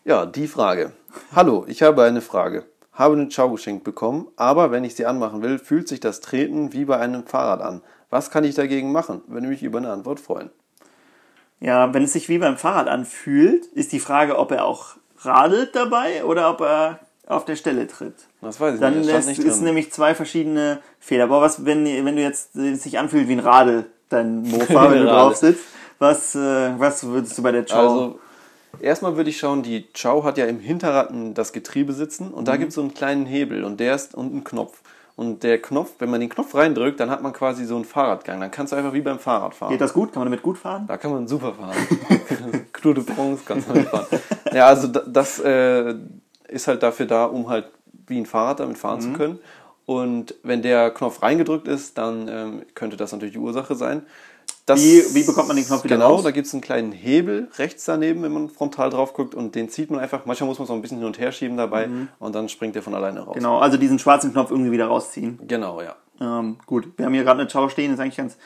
Ja, 0.06 0.26
die 0.26 0.48
Frage. 0.48 0.94
Hallo, 1.36 1.66
ich 1.68 1.82
habe 1.82 2.02
eine 2.04 2.22
Frage. 2.22 2.64
Habe 2.94 3.16
eine 3.16 3.28
Ciao 3.28 3.50
geschenkt 3.52 3.83
bekommen, 3.83 4.28
aber 4.38 4.72
wenn 4.72 4.86
ich 4.86 4.95
sie 4.95 5.06
anmachen 5.06 5.42
will, 5.42 5.60
fühlt 5.60 5.90
sich 5.90 6.00
das 6.00 6.22
Treten 6.22 6.72
wie 6.72 6.86
bei 6.86 6.98
einem 6.98 7.26
Fahrrad 7.26 7.62
an. 7.62 7.81
Was 8.09 8.31
kann 8.31 8.44
ich 8.44 8.56
dagegen 8.56 8.92
machen? 8.92 9.21
Würde 9.28 9.47
mich 9.47 9.61
über 9.63 9.78
eine 9.80 9.92
Antwort 9.92 10.19
freuen. 10.19 10.49
Ja, 11.59 11.94
wenn 11.94 12.04
es 12.04 12.13
sich 12.13 12.30
wie 12.30 12.37
beim 12.37 12.57
Fahrrad 12.57 12.87
anfühlt, 12.87 13.66
ist 13.68 13.92
die 13.92 13.99
Frage, 13.99 14.37
ob 14.39 14.51
er 14.51 14.66
auch 14.66 14.95
radelt 15.21 15.75
dabei 15.75 16.23
oder 16.23 16.49
ob 16.49 16.61
er 16.61 16.99
auf 17.28 17.45
der 17.45 17.56
Stelle 17.57 17.85
tritt. 17.87 18.16
Das 18.42 18.59
weiß 18.59 18.75
ich 18.75 18.80
Dann 18.80 19.01
nicht. 19.01 19.09
ist, 19.09 19.28
nicht 19.28 19.39
ist 19.39 19.57
drin. 19.57 19.66
nämlich 19.66 19.92
zwei 19.92 20.16
verschiedene 20.16 20.80
Fehler. 20.99 21.25
Aber 21.25 21.42
was, 21.42 21.66
wenn, 21.66 21.85
wenn 21.85 22.16
du 22.16 22.21
jetzt 22.21 22.56
äh, 22.56 22.71
es 22.71 22.83
sich 22.83 22.97
anfühlt 22.97 23.28
wie 23.28 23.33
ein 23.33 23.39
Radl, 23.39 23.85
dein 24.09 24.42
Mofa, 24.49 24.89
wenn 24.89 24.99
du 25.01 25.06
drauf 25.06 25.35
sitzt, 25.35 25.66
was, 25.99 26.33
äh, 26.33 26.39
was 26.80 27.04
würdest 27.06 27.37
du 27.37 27.44
bei 27.44 27.51
der 27.51 27.68
Ciao? 27.68 27.81
Also, 27.81 28.19
erstmal 28.80 29.18
würde 29.18 29.30
ich 29.30 29.37
schauen, 29.37 29.61
die 29.61 29.92
Ciao 29.94 30.23
hat 30.23 30.37
ja 30.37 30.45
im 30.45 30.59
Hinterrad 30.59 31.11
das 31.35 31.51
Getriebe 31.51 31.92
sitzen 31.94 32.31
und 32.33 32.47
da 32.47 32.56
Mhm. 32.56 32.59
gibt 32.59 32.69
es 32.69 32.75
so 32.75 32.81
einen 32.81 32.94
kleinen 32.94 33.25
Hebel 33.25 33.63
und 33.66 33.80
der 33.81 33.94
ist 33.95 34.16
und 34.16 34.31
einen 34.31 34.44
Knopf. 34.45 34.80
Und 35.19 35.44
der 35.44 35.61
Knopf, 35.61 35.95
wenn 35.99 36.09
man 36.09 36.21
den 36.21 36.30
Knopf 36.30 36.56
reindrückt, 36.56 36.97
dann 37.02 37.09
hat 37.09 37.21
man 37.21 37.33
quasi 37.33 37.66
so 37.66 37.76
einen 37.76 37.83
Fahrradgang. 37.83 38.40
Dann 38.40 38.52
kannst 38.52 38.71
du 38.71 38.78
einfach 38.78 38.94
wie 38.94 39.02
beim 39.02 39.19
Fahrrad 39.19 39.54
fahren. 39.54 39.71
Geht 39.71 39.81
das 39.81 39.92
gut? 39.92 40.14
Kann 40.14 40.21
man 40.21 40.28
damit 40.28 40.42
gut 40.42 40.57
fahren? 40.57 40.85
Da 40.88 40.95
kann 40.95 41.11
man 41.11 41.28
super 41.28 41.54
fahren. 41.54 41.76
Tour 42.81 42.94
de 42.94 43.04
France 43.04 43.44
kannst 43.45 43.68
du 43.68 43.73
damit 43.73 43.90
fahren. 43.90 44.06
Ja, 44.54 44.68
also 44.68 44.88
da- 44.88 45.04
das 45.06 45.40
äh, 45.40 45.94
ist 46.47 46.68
halt 46.69 46.81
dafür 46.83 47.06
da, 47.06 47.26
um 47.26 47.49
halt 47.49 47.66
wie 48.07 48.18
ein 48.18 48.26
Fahrrad 48.26 48.61
damit 48.61 48.78
fahren 48.78 48.99
Mhm. 48.99 49.02
zu 49.04 49.11
können. 49.14 49.40
Und 49.85 50.35
wenn 50.44 50.61
der 50.61 50.92
Knopf 50.92 51.21
reingedrückt 51.21 51.68
ist, 51.68 51.97
dann 51.97 52.28
ähm, 52.30 52.61
könnte 52.73 52.95
das 52.95 53.11
natürlich 53.11 53.33
die 53.33 53.40
Ursache 53.40 53.76
sein. 53.76 54.04
Das, 54.69 54.80
Wie- 54.81 55.04
wie 55.16 55.23
bekommt 55.23 55.47
man 55.47 55.57
den 55.57 55.66
Knopf 55.66 55.83
wieder 55.83 55.95
genau, 55.95 56.16
raus? 56.16 56.23
da 56.23 56.31
gibt 56.31 56.47
es 56.47 56.54
einen 56.54 56.61
kleinen 56.61 56.92
Hebel 56.92 57.49
rechts 57.57 57.85
daneben, 57.85 58.21
wenn 58.23 58.31
man 58.31 58.49
frontal 58.49 58.90
drauf 58.90 59.14
guckt 59.14 59.33
und 59.35 59.56
den 59.56 59.69
zieht 59.69 59.90
man 59.92 59.99
einfach. 59.99 60.26
Manchmal 60.26 60.47
muss 60.47 60.59
man 60.59 60.68
so 60.68 60.73
ein 60.73 60.81
bisschen 60.81 60.97
hin 60.99 61.07
und 61.07 61.18
her 61.19 61.31
schieben 61.31 61.57
dabei 61.57 61.90
und 62.19 62.35
dann 62.35 62.49
springt 62.49 62.76
der 62.76 62.83
von 62.83 62.94
alleine 62.94 63.21
raus. 63.21 63.35
Mhm. 63.35 63.40
Genau, 63.40 63.57
also 63.59 63.78
diesen 63.78 63.97
schwarzen 63.99 64.31
Knopf 64.31 64.52
irgendwie 64.52 64.71
wieder 64.71 64.85
rausziehen. 64.88 65.40
Genau, 65.47 65.81
ja. 65.81 65.95
Ähm, 66.21 66.57
gut, 66.66 66.88
wir 66.97 67.06
haben 67.06 67.14
hier 67.14 67.23
gerade 67.23 67.40
eine 67.42 67.49
Ciao 67.49 67.69
stehen, 67.69 67.94
ist 67.94 67.99
eigentlich 67.99 68.18
ganz, 68.18 68.38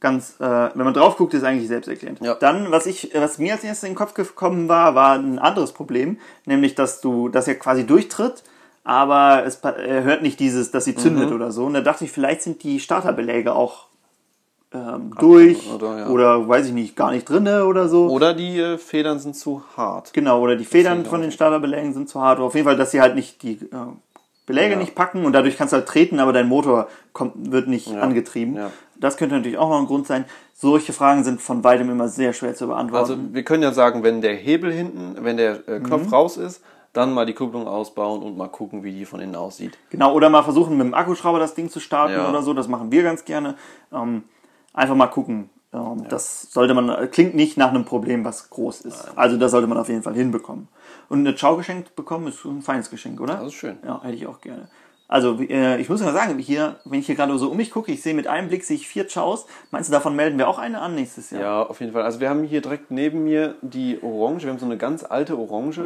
ganz, 0.00 0.36
äh, 0.40 0.70
wenn 0.74 0.84
man 0.84 0.94
drauf 0.94 1.16
guckt, 1.16 1.34
ist 1.34 1.44
eigentlich 1.44 1.68
selbsterklärend. 1.68 2.20
Ja. 2.22 2.34
Dann, 2.34 2.70
was 2.70 2.86
ich, 2.86 3.10
was 3.14 3.38
mir 3.38 3.52
als 3.52 3.64
erstes 3.64 3.84
in 3.86 3.92
den 3.92 3.98
Kopf 3.98 4.14
gekommen 4.14 4.68
war, 4.68 4.94
war 4.94 5.16
ein 5.18 5.38
anderes 5.38 5.72
Problem, 5.72 6.18
nämlich, 6.46 6.74
dass 6.74 7.00
du, 7.00 7.28
dass 7.28 7.46
er 7.48 7.56
quasi 7.56 7.84
durchtritt, 7.86 8.42
aber 8.84 9.44
es, 9.44 9.56
er 9.56 10.02
hört 10.04 10.22
nicht 10.22 10.40
dieses, 10.40 10.70
dass 10.70 10.86
sie 10.86 10.94
zündet 10.96 11.30
oder 11.30 11.52
so. 11.52 11.66
Und 11.66 11.74
da 11.74 11.82
dachte 11.82 12.04
ich, 12.06 12.12
vielleicht 12.12 12.40
sind 12.42 12.62
die 12.62 12.80
Starterbeläge 12.80 13.54
auch 13.54 13.87
ähm, 14.72 15.14
durch 15.18 15.70
oder, 15.72 16.10
oder, 16.10 16.38
ja. 16.38 16.48
weiß 16.48 16.66
ich 16.66 16.72
nicht, 16.72 16.94
gar 16.96 17.10
nicht 17.10 17.28
drinne 17.28 17.64
oder 17.66 17.88
so. 17.88 18.08
Oder 18.08 18.34
die 18.34 18.58
äh, 18.58 18.78
Federn 18.78 19.18
sind 19.18 19.34
zu 19.34 19.62
hart. 19.76 20.12
Genau, 20.12 20.40
oder 20.40 20.56
die 20.56 20.64
Federn 20.64 21.04
von 21.06 21.22
den 21.22 21.32
Starterbelägen 21.32 21.92
sind 21.94 22.08
zu 22.08 22.20
hart. 22.20 22.38
Oder 22.38 22.48
auf 22.48 22.54
jeden 22.54 22.66
Fall, 22.66 22.76
dass 22.76 22.90
sie 22.90 23.00
halt 23.00 23.14
nicht 23.14 23.42
die 23.42 23.52
äh, 23.54 23.66
Beläge 24.46 24.72
Ja. 24.74 24.78
nicht 24.78 24.94
packen 24.94 25.24
und 25.24 25.32
dadurch 25.32 25.56
kannst 25.56 25.72
du 25.72 25.76
halt 25.78 25.86
treten, 25.88 26.20
aber 26.20 26.32
dein 26.32 26.48
Motor 26.48 26.88
kommt, 27.12 27.50
wird 27.50 27.68
nicht 27.68 27.94
angetrieben. 27.94 28.56
Ja. 28.56 28.70
Das 28.96 29.16
könnte 29.16 29.36
natürlich 29.36 29.58
auch 29.58 29.68
noch 29.70 29.78
ein 29.78 29.86
Grund 29.86 30.06
sein. 30.06 30.24
Solche 30.54 30.92
Fragen 30.92 31.22
sind 31.22 31.40
von 31.40 31.62
weitem 31.64 31.88
immer 31.90 32.08
sehr 32.08 32.32
schwer 32.32 32.54
zu 32.54 32.66
beantworten. 32.66 33.10
Also 33.12 33.16
wir 33.32 33.44
können 33.44 33.62
ja 33.62 33.72
sagen, 33.72 34.02
wenn 34.02 34.20
der 34.20 34.34
Hebel 34.34 34.72
hinten, 34.72 35.16
wenn 35.24 35.36
der 35.36 35.68
äh, 35.68 35.80
Knopf 35.80 36.06
Mhm. 36.06 36.12
raus 36.14 36.36
ist, 36.36 36.62
dann 36.94 37.12
mal 37.14 37.26
die 37.26 37.34
Kupplung 37.34 37.68
ausbauen 37.68 38.22
und 38.22 38.36
mal 38.36 38.48
gucken, 38.48 38.82
wie 38.82 38.92
die 38.92 39.04
von 39.04 39.20
innen 39.20 39.36
aussieht. 39.36 39.78
Genau, 39.90 40.12
oder 40.14 40.30
mal 40.30 40.42
versuchen, 40.42 40.76
mit 40.76 40.86
dem 40.86 40.94
Akkuschrauber 40.94 41.38
das 41.38 41.54
Ding 41.54 41.68
zu 41.70 41.78
starten 41.80 42.14
Ja. 42.14 42.28
oder 42.28 42.42
so. 42.42 42.54
Das 42.54 42.66
machen 42.68 42.90
wir 42.90 43.02
ganz 43.02 43.24
gerne. 43.24 43.54
Ähm, 43.92 44.24
einfach 44.78 44.94
mal 44.94 45.08
gucken. 45.08 45.50
Ähm, 45.72 46.04
Das 46.08 46.50
sollte 46.50 46.74
man, 46.74 47.10
klingt 47.10 47.34
nicht 47.34 47.56
nach 47.56 47.68
einem 47.68 47.84
Problem, 47.84 48.24
was 48.24 48.48
groß 48.50 48.82
ist. 48.82 49.16
Also 49.16 49.36
das 49.36 49.50
sollte 49.50 49.66
man 49.66 49.76
auf 49.78 49.88
jeden 49.88 50.02
Fall 50.02 50.14
hinbekommen. 50.14 50.68
Und 51.08 51.20
eine 51.20 51.34
Chow 51.34 51.56
geschenkt 51.56 51.94
bekommen 51.96 52.28
ist 52.28 52.44
ein 52.44 52.62
feines 52.62 52.90
Geschenk, 52.90 53.20
oder? 53.20 53.34
Das 53.34 53.48
ist 53.48 53.54
schön. 53.54 53.78
Ja, 53.84 54.02
hätte 54.02 54.14
ich 54.14 54.26
auch 54.26 54.40
gerne. 54.40 54.68
Also 55.10 55.40
äh, 55.40 55.80
ich 55.80 55.88
muss 55.88 56.02
mal 56.02 56.12
sagen, 56.12 56.38
hier, 56.38 56.76
wenn 56.84 57.00
ich 57.00 57.06
hier 57.06 57.14
gerade 57.14 57.36
so 57.38 57.50
um 57.50 57.56
mich 57.56 57.70
gucke, 57.70 57.90
ich 57.90 58.02
sehe 58.02 58.12
mit 58.14 58.26
einem 58.26 58.48
Blick 58.48 58.62
sehe 58.62 58.76
ich 58.76 58.86
vier 58.86 59.06
Chows. 59.08 59.46
Meinst 59.70 59.88
du, 59.88 59.92
davon 59.92 60.14
melden 60.14 60.36
wir 60.38 60.46
auch 60.48 60.58
eine 60.58 60.80
an 60.82 60.94
nächstes 60.94 61.30
Jahr? 61.30 61.40
Ja, 61.40 61.62
auf 61.62 61.80
jeden 61.80 61.92
Fall. 61.92 62.02
Also 62.02 62.20
wir 62.20 62.28
haben 62.28 62.44
hier 62.44 62.60
direkt 62.60 62.90
neben 62.90 63.24
mir 63.24 63.54
die 63.62 63.98
Orange. 64.02 64.42
Wir 64.44 64.50
haben 64.50 64.58
so 64.58 64.66
eine 64.66 64.76
ganz 64.76 65.04
alte 65.04 65.38
Orange. 65.38 65.80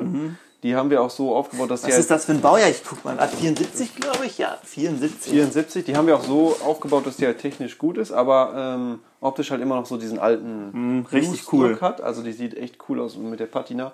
Die 0.64 0.76
haben 0.76 0.90
wir 0.90 1.02
auch 1.02 1.10
so 1.10 1.34
aufgebaut, 1.34 1.70
dass 1.70 1.82
die 1.82 1.86
Mhm. 1.86 1.88
Was 1.90 1.94
halt 1.94 2.00
ist 2.02 2.10
das 2.10 2.24
für 2.24 2.32
ein 2.32 2.40
Baujahr? 2.40 2.68
Ich 2.68 2.82
guck 2.84 3.04
mal, 3.04 3.16
74 3.16 3.94
glaube 3.96 4.26
ich, 4.26 4.38
ja, 4.38 4.56
74. 4.62 5.32
74, 5.32 5.84
die 5.84 5.96
haben 5.96 6.06
wir 6.06 6.16
auch 6.16 6.22
so 6.24 6.56
aufgebaut, 6.64 7.04
dass 7.06 7.16
die 7.16 7.26
halt 7.26 7.38
technisch 7.38 7.78
gut 7.78 7.98
ist, 7.98 8.12
aber 8.12 8.52
ähm, 8.56 9.00
optisch 9.20 9.50
halt 9.50 9.60
immer 9.60 9.74
noch 9.76 9.86
so 9.86 9.96
diesen 9.96 10.18
alten 10.20 10.98
Mhm, 10.98 11.06
richtig 11.12 11.52
cool. 11.52 11.78
hat. 11.80 12.00
Also 12.00 12.22
die 12.22 12.32
sieht 12.32 12.56
echt 12.56 12.76
cool 12.88 13.00
aus 13.00 13.16
mit 13.16 13.38
der 13.40 13.46
Patina. 13.46 13.92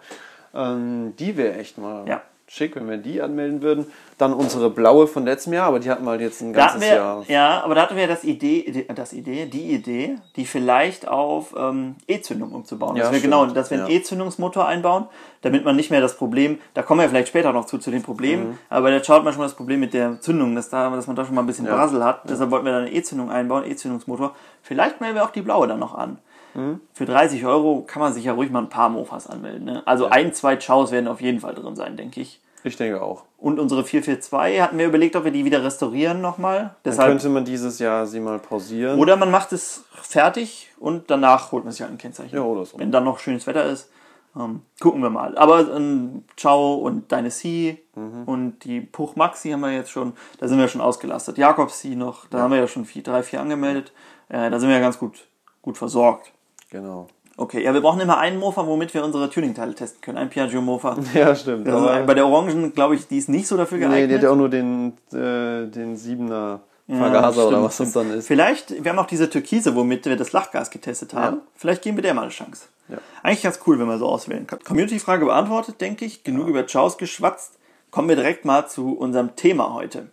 Ähm, 0.54 1.14
die 1.18 1.36
wäre 1.36 1.54
echt 1.56 1.76
mal 1.78 2.06
Ja. 2.08 2.22
Schick, 2.48 2.74
wenn 2.76 2.88
wir 2.88 2.96
die 2.96 3.20
anmelden 3.22 3.62
würden. 3.62 3.86
Dann 4.16 4.32
unsere 4.32 4.68
blaue 4.70 5.06
von 5.06 5.24
letztem 5.24 5.52
Jahr, 5.52 5.66
aber 5.68 5.78
die 5.78 5.90
hatten 5.90 6.02
wir 6.04 6.10
halt 6.10 6.20
jetzt 6.22 6.40
ein 6.40 6.52
ganzes 6.52 6.80
wir, 6.80 6.94
Jahr. 6.94 7.24
ja, 7.28 7.62
aber 7.62 7.74
da 7.76 7.82
hatten 7.82 7.94
wir 7.96 8.08
das 8.08 8.24
Idee, 8.24 8.64
die- 8.70 8.86
das 8.92 9.12
Idee, 9.12 9.46
die 9.46 9.72
Idee, 9.74 10.16
die 10.34 10.44
vielleicht 10.44 11.06
auf 11.06 11.54
ähm, 11.56 11.94
E-Zündung 12.08 12.50
umzubauen. 12.52 12.96
Ja, 12.96 13.02
dass 13.04 13.12
wir 13.12 13.18
stimmt. 13.18 13.32
genau, 13.34 13.46
dass 13.46 13.70
wir 13.70 13.78
einen 13.78 13.88
Ja. 13.90 13.96
E-Zündungsmotor 13.96 14.66
einbauen, 14.66 15.06
damit 15.42 15.64
man 15.64 15.76
nicht 15.76 15.90
mehr 15.92 16.00
das 16.00 16.16
Problem, 16.16 16.58
da 16.74 16.82
kommen 16.82 17.00
wir 17.00 17.08
vielleicht 17.08 17.28
später 17.28 17.52
noch 17.52 17.66
zu, 17.66 17.78
zu 17.78 17.90
den 17.92 18.02
Problemen, 18.02 18.48
Mhm. 18.50 18.58
aber 18.70 18.90
da 18.90 19.04
schaut 19.04 19.22
man 19.22 19.32
schon 19.32 19.40
mal 19.40 19.46
das 19.46 19.54
Problem 19.54 19.78
mit 19.78 19.92
der 19.94 20.20
Zündung, 20.20 20.56
dass, 20.56 20.68
da, 20.68 20.90
dass 20.90 21.06
man 21.06 21.14
da 21.14 21.24
schon 21.24 21.34
mal 21.36 21.42
ein 21.42 21.46
bisschen 21.46 21.66
Ja. 21.66 21.74
Brassel 21.76 22.02
hat. 22.02 22.28
Deshalb 22.28 22.50
wollten 22.50 22.64
wir 22.64 22.72
da 22.72 22.78
eine 22.78 22.92
E-Zündung 22.92 23.30
einbauen, 23.30 23.64
E-Zündungsmotor. 23.70 24.34
Vielleicht 24.62 25.00
melden 25.00 25.14
wir 25.14 25.24
auch 25.24 25.30
die 25.30 25.42
blaue 25.42 25.68
dann 25.68 25.78
noch 25.78 25.94
an. 25.94 26.18
Mhm. 26.58 26.80
Für 26.92 27.04
30 27.06 27.44
Euro 27.46 27.84
kann 27.86 28.00
man 28.02 28.12
sich 28.12 28.24
ja 28.24 28.32
ruhig 28.32 28.50
mal 28.50 28.60
ein 28.62 28.68
paar 28.68 28.88
Mofas 28.88 29.26
anmelden. 29.26 29.64
Ne? 29.64 29.82
Also 29.86 30.06
ein, 30.06 30.32
zwei 30.34 30.56
Chows 30.56 30.90
werden 30.90 31.08
auf 31.08 31.20
jeden 31.20 31.40
Fall 31.40 31.54
drin 31.54 31.76
sein, 31.76 31.96
denke 31.96 32.20
ich. 32.20 32.40
Ich 32.64 32.76
denke 32.76 33.00
auch. 33.00 33.22
Und 33.38 33.60
unsere 33.60 33.84
442 33.84 34.60
hatten 34.60 34.78
wir 34.78 34.86
überlegt, 34.86 35.14
ob 35.14 35.22
wir 35.24 35.30
die 35.30 35.44
wieder 35.44 35.62
restaurieren 35.62 36.20
nochmal. 36.20 36.58
Dann 36.58 36.74
Deshalb 36.84 37.08
könnte 37.10 37.28
man 37.28 37.44
dieses 37.44 37.78
Jahr 37.78 38.04
sie 38.06 38.18
mal 38.18 38.40
pausieren. 38.40 38.98
oder 38.98 39.16
man 39.16 39.30
macht 39.30 39.52
es 39.52 39.84
fertig 39.92 40.70
und 40.80 41.08
danach 41.10 41.52
holt 41.52 41.62
man 41.64 41.72
sich 41.72 41.82
halt 41.82 41.92
ein 41.92 41.98
Kennzeichen. 41.98 42.34
Ja, 42.34 42.42
oder 42.42 42.64
so. 42.64 42.78
Wenn 42.78 42.90
dann 42.90 43.04
noch 43.04 43.20
schönes 43.20 43.46
Wetter 43.46 43.64
ist, 43.64 43.90
ähm, 44.36 44.62
gucken 44.80 45.02
wir 45.02 45.10
mal. 45.10 45.38
Aber 45.38 45.72
ähm, 45.74 46.24
Ciao 46.36 46.74
und 46.74 47.10
Dynasty 47.12 47.78
Mhm. 47.94 48.24
und 48.26 48.58
die 48.64 48.80
Puch 48.80 49.16
Maxi 49.16 49.50
haben 49.50 49.60
wir 49.60 49.72
jetzt 49.72 49.90
schon, 49.90 50.12
da 50.38 50.46
sind 50.48 50.58
wir 50.58 50.68
schon 50.68 50.80
ausgelastet. 50.80 51.36
Jakobs 51.38 51.80
Sie 51.80 51.96
noch, 51.96 52.26
da 52.26 52.38
haben 52.40 52.52
wir 52.52 52.58
ja 52.58 52.68
schon 52.68 52.84
vier, 52.84 53.02
drei, 53.02 53.22
vier 53.22 53.40
angemeldet. 53.40 53.92
Äh, 54.28 54.50
da 54.50 54.58
sind 54.60 54.68
wir 54.68 54.76
ja 54.76 54.82
ganz 54.82 54.98
gut, 54.98 55.26
gut 55.62 55.78
versorgt. 55.78 56.32
Genau. 56.70 57.06
Okay, 57.36 57.62
ja, 57.62 57.72
wir 57.72 57.80
brauchen 57.80 58.00
immer 58.00 58.18
einen 58.18 58.38
Mofa, 58.38 58.66
womit 58.66 58.92
wir 58.94 59.04
unsere 59.04 59.30
Tuning-Teile 59.30 59.74
testen 59.74 60.00
können. 60.00 60.18
Ein 60.18 60.28
Piaggio 60.28 60.60
Mofa. 60.60 60.96
Ja, 61.14 61.34
stimmt. 61.36 61.68
Also 61.68 61.88
aber- 61.88 62.02
bei 62.04 62.14
der 62.14 62.26
Orangen, 62.26 62.74
glaube 62.74 62.96
ich, 62.96 63.06
die 63.06 63.18
ist 63.18 63.28
nicht 63.28 63.46
so 63.46 63.56
dafür 63.56 63.78
nee, 63.78 63.84
geeignet. 63.86 64.10
die 64.10 64.14
hat 64.16 64.22
ja 64.24 64.30
auch 64.30 64.36
nur 64.36 64.48
den, 64.48 64.94
äh, 65.12 65.66
den 65.68 65.96
7er 65.96 66.58
Ja, 66.88 66.96
Vergaser 66.96 67.42
oder 67.46 67.48
stimmt. 67.58 67.64
was 67.64 67.76
das 67.76 67.92
dann 67.92 68.10
ist. 68.10 68.26
Vielleicht, 68.26 68.82
wir 68.82 68.90
haben 68.90 68.96
noch 68.96 69.06
diese 69.06 69.30
Türkise, 69.30 69.76
womit 69.76 70.04
wir 70.06 70.16
das 70.16 70.32
Lachgas 70.32 70.70
getestet 70.70 71.14
haben. 71.14 71.36
Ja. 71.36 71.42
Vielleicht 71.54 71.82
geben 71.82 71.96
wir 71.96 72.02
der 72.02 72.14
mal 72.14 72.22
eine 72.22 72.30
Chance. 72.30 72.66
Ja. 72.88 72.98
Eigentlich 73.22 73.42
ganz 73.42 73.60
cool, 73.66 73.78
wenn 73.78 73.86
man 73.86 73.98
so 74.00 74.06
auswählen 74.08 74.46
kann. 74.46 74.58
Community-Frage 74.64 75.24
beantwortet, 75.26 75.80
denke 75.80 76.04
ich. 76.06 76.24
Genug 76.24 76.48
über 76.48 76.64
Chows 76.64 76.98
geschwatzt. 76.98 77.52
Kommen 77.92 78.08
wir 78.08 78.16
direkt 78.16 78.44
mal 78.44 78.66
zu 78.66 78.96
unserem 78.98 79.36
Thema 79.36 79.72
heute. 79.74 80.08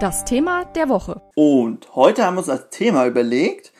Das 0.00 0.24
Thema 0.24 0.64
der 0.66 0.88
Woche. 0.88 1.20
Und 1.34 1.94
heute 1.94 2.24
haben 2.24 2.34
wir 2.34 2.40
uns 2.40 2.48
als 2.48 2.70
Thema 2.70 3.06
überlegt, 3.06 3.71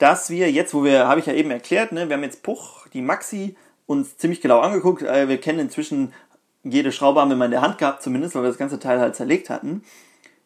dass 0.00 0.30
wir 0.30 0.50
jetzt, 0.50 0.74
wo 0.74 0.82
wir, 0.82 1.06
habe 1.06 1.20
ich 1.20 1.26
ja 1.26 1.34
eben 1.34 1.50
erklärt, 1.50 1.92
ne, 1.92 2.08
wir 2.08 2.16
haben 2.16 2.24
jetzt 2.24 2.42
Puch, 2.42 2.88
die 2.88 3.02
Maxi, 3.02 3.54
uns 3.86 4.16
ziemlich 4.16 4.40
genau 4.40 4.60
angeguckt. 4.60 5.02
Äh, 5.02 5.28
wir 5.28 5.38
kennen 5.38 5.58
inzwischen 5.58 6.12
jede 6.62 6.92
Schraube 6.92 7.20
haben 7.20 7.30
wir 7.30 7.36
mal 7.36 7.46
in 7.46 7.50
der 7.50 7.62
Hand 7.62 7.78
gehabt, 7.78 8.02
zumindest, 8.02 8.34
weil 8.34 8.42
wir 8.42 8.48
das 8.48 8.58
ganze 8.58 8.78
Teil 8.78 9.00
halt 9.00 9.14
zerlegt 9.14 9.50
hatten. 9.50 9.82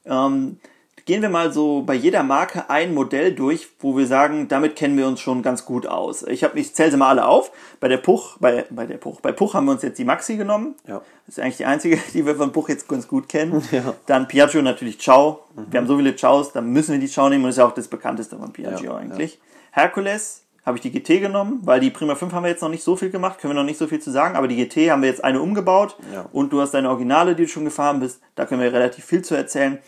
Ähm, 0.04 0.58
gehen 1.06 1.23
wir 1.23 1.28
mal 1.28 1.52
so 1.52 1.82
bei 1.82 1.94
jeder 1.94 2.23
Marke 2.23 2.70
ein 2.70 2.94
Modell 2.94 3.32
durch, 3.34 3.68
wo 3.80 3.96
wir 3.96 4.06
sagen, 4.06 4.49
damit 4.49 4.75
kennen 4.76 4.96
wir 4.96 5.06
uns 5.06 5.20
schon 5.20 5.42
ganz 5.42 5.64
gut 5.66 5.87
aus. 5.87 6.23
Ich 6.23 6.42
habe, 6.44 6.58
ich 6.58 6.75
zähle 6.75 6.90
sie 6.92 6.96
mal 6.96 7.08
alle 7.08 7.26
auf. 7.26 7.50
Bei 7.80 7.88
der 7.88 7.99
Puch, 7.99 8.37
bei, 8.40 8.64
bei 8.70 8.87
der 8.87 8.96
Puch, 8.96 9.20
bei 9.20 9.32
Puch 9.32 9.54
haben 9.54 9.66
wir 9.66 9.73
uns 9.73 9.82
jetzt 9.82 9.99
die 9.99 10.04
Maxi 10.04 10.37
genommen. 10.37 10.75
Ja. 10.87 11.02
Das 11.26 11.37
ist 11.38 11.40
eigentlich 11.40 11.58
die 11.58 11.66
einzige, 11.66 11.99
die 12.14 12.25
wir 12.25 12.37
von 12.37 12.52
Puch 12.52 12.68
jetzt 12.68 12.88
ganz 12.88 13.06
gut 13.06 13.28
kennen. 13.28 13.62
Ja. 13.70 13.94
Dann 14.06 14.28
Piaggio 14.28 14.62
natürlich 14.62 14.99
Ciao. 15.00 15.40
Wir 15.70 15.80
haben 15.80 15.87
so 15.87 15.96
viele 15.96 16.14
Chows, 16.14 16.52
dann 16.52 16.70
müssen 16.70 16.92
wir 16.92 17.00
die 17.00 17.08
Ciao 17.08 17.28
nehmen 17.28 17.44
und 17.44 17.49
das 17.49 17.56
ist 17.56 17.58
ja 17.58 17.66
auch 17.66 17.75
das 17.75 17.88
bekannteste 17.88 18.37
von 18.37 18.52
Piaggio 18.52 18.92
Ja, 18.92 18.96
eigentlich. 18.99 19.38
Hercules 19.73 20.42
habe 20.64 20.78
ich 20.78 20.82
die 20.82 20.90
GT 20.90 21.20
genommen, 21.20 21.61
weil 21.64 21.78
die 21.80 21.90
Prima 21.90 22.14
5 22.14 22.32
haben 22.32 22.44
wir 22.44 22.49
jetzt 22.50 22.62
noch 22.62 22.70
nicht 22.70 22.82
so 22.82 22.96
viel 22.96 23.11
gemacht, 23.11 23.38
können 23.38 23.52
wir 23.52 23.61
noch 23.61 23.66
nicht 23.66 23.78
so 23.78 23.87
viel 23.87 24.00
zu 24.00 24.11
sagen, 24.11 24.34
aber 24.34 24.49
die 24.49 24.56
GT 24.56 24.90
haben 24.90 25.02
wir 25.02 25.11
jetzt 25.11 25.23
eine 25.23 25.40
umgebaut 25.42 25.96
Ja. 26.12 26.25
und 26.32 26.54
du 26.54 26.61
hast 26.62 26.73
deine 26.73 26.88
Originale, 26.88 27.34
die 27.34 27.42
du 27.42 27.49
schon 27.50 27.66
gefahren 27.66 28.00
bist, 28.00 28.20
da 28.34 28.46
können 28.46 28.62
wir 28.62 28.73
relativ 28.73 29.04
viel 29.04 29.20
zu 29.20 29.34
erzählen. 29.34 29.78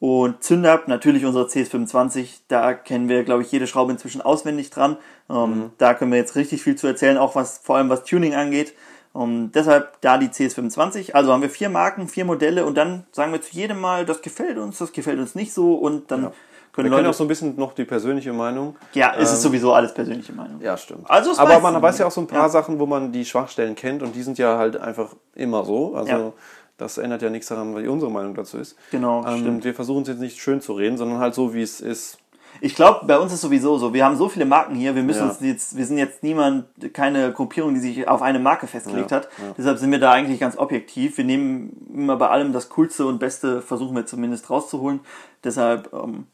Und 0.00 0.44
Zündab, 0.44 0.86
natürlich 0.86 1.24
unsere 1.24 1.46
CS25, 1.46 2.40
da 2.46 2.72
kennen 2.74 3.08
wir, 3.08 3.24
glaube 3.24 3.42
ich, 3.42 3.50
jede 3.50 3.66
Schraube 3.66 3.90
inzwischen 3.92 4.20
auswendig 4.20 4.70
dran. 4.70 4.96
Ähm, 5.28 5.70
Da 5.78 5.94
können 5.94 6.12
wir 6.12 6.18
jetzt 6.18 6.36
richtig 6.36 6.62
viel 6.62 6.76
zu 6.76 6.86
erzählen, 6.86 7.18
auch 7.18 7.34
was, 7.34 7.58
vor 7.58 7.76
allem 7.76 7.88
was 7.88 8.04
Tuning 8.04 8.34
angeht. 8.34 8.74
Um, 9.14 9.50
deshalb 9.52 10.00
da 10.02 10.18
die 10.18 10.28
CS25. 10.28 11.12
Also 11.12 11.32
haben 11.32 11.42
wir 11.42 11.50
vier 11.50 11.70
Marken, 11.70 12.06
vier 12.08 12.24
Modelle 12.24 12.64
und 12.66 12.76
dann 12.76 13.04
sagen 13.10 13.32
wir 13.32 13.40
zu 13.40 13.52
jedem 13.52 13.80
Mal, 13.80 14.04
das 14.04 14.22
gefällt 14.22 14.58
uns, 14.58 14.78
das 14.78 14.92
gefällt 14.92 15.18
uns 15.18 15.34
nicht 15.34 15.52
so 15.52 15.74
und 15.74 16.10
dann 16.12 16.22
Wir 16.24 16.28
können 16.72 16.90
können 16.90 16.90
Leute. 16.90 17.08
auch 17.08 17.14
so 17.14 17.24
ein 17.24 17.28
bisschen 17.28 17.56
noch 17.56 17.72
die 17.72 17.84
persönliche 17.84 18.32
Meinung. 18.32 18.76
ja, 18.92 19.14
es 19.16 19.30
ist 19.32 19.38
ähm, 19.38 19.42
sowieso 19.50 19.72
alles 19.72 19.92
persönliche 19.94 20.32
Meinung. 20.34 20.60
Ja, 20.60 20.76
stimmt. 20.76 21.10
Also 21.10 21.32
es 21.32 21.38
Aber 21.38 21.58
man. 21.58 21.80
weiß 21.82 21.98
ja 21.98 22.06
auch 22.06 22.10
so 22.12 22.20
ein 22.20 22.26
paar 22.28 22.42
Ja. 22.42 22.48
Sachen, 22.50 22.78
wo 22.78 22.86
man 22.86 23.10
die 23.10 23.24
Schwachstellen 23.24 23.74
kennt 23.74 24.02
und 24.02 24.14
die 24.14 24.22
sind 24.22 24.38
ja 24.38 24.56
halt 24.58 24.76
einfach 24.76 25.16
immer 25.34 25.64
so. 25.64 25.94
Also 25.96 26.10
Ja. 26.12 26.32
Das 26.78 26.96
ändert 26.98 27.20
ja 27.22 27.28
nichts 27.30 27.48
daran, 27.48 27.76
wie 27.76 27.86
unsere 27.88 28.10
Meinung 28.10 28.34
dazu 28.34 28.56
ist. 28.56 28.76
Genau, 28.90 29.24
Ähm, 29.26 29.38
stimmt. 29.40 29.64
wir 29.64 29.74
versuchen 29.74 30.02
es 30.02 30.08
jetzt 30.08 30.20
nicht 30.20 30.38
schön 30.40 30.60
zu 30.62 30.72
reden, 30.72 30.96
sondern 30.96 31.18
halt 31.18 31.34
so, 31.34 31.52
wie 31.52 31.62
es 31.62 31.80
ist. 31.80 32.18
Ich 32.60 32.74
glaube, 32.74 33.04
bei 33.06 33.18
uns 33.18 33.32
ist 33.32 33.42
sowieso 33.42 33.76
so. 33.78 33.92
Wir 33.92 34.04
haben 34.04 34.16
so 34.16 34.28
viele 34.28 34.44
Marken 34.46 34.74
hier. 34.74 34.94
Wir 34.94 35.02
müssen 35.02 35.20
Ja. 35.24 35.28
uns 35.28 35.40
jetzt, 35.40 35.76
wir 35.76 35.84
sind 35.84 35.98
jetzt 35.98 36.22
niemand, 36.22 36.64
keine 36.94 37.30
Gruppierung, 37.32 37.74
die 37.74 37.80
sich 37.80 38.08
auf 38.08 38.22
eine 38.22 38.38
Marke 38.38 38.66
festgelegt 38.66 39.10
Ja, 39.10 39.18
hat. 39.18 39.28
ja. 39.38 39.54
Deshalb 39.56 39.78
sind 39.78 39.90
wir 39.92 40.00
da 40.00 40.12
eigentlich 40.12 40.40
ganz 40.40 40.56
objektiv. 40.56 41.18
Wir 41.18 41.24
nehmen 41.24 41.86
immer 41.94 42.16
bei 42.16 42.28
allem 42.28 42.52
das 42.52 42.68
Coolste 42.70 43.06
und 43.06 43.18
Beste, 43.20 43.60
versuchen 43.60 43.94
wir 43.94 44.06
zumindest 44.06 44.48
rauszuholen. 44.50 45.00
Deshalb 45.44 45.92
ähm, 45.92 46.26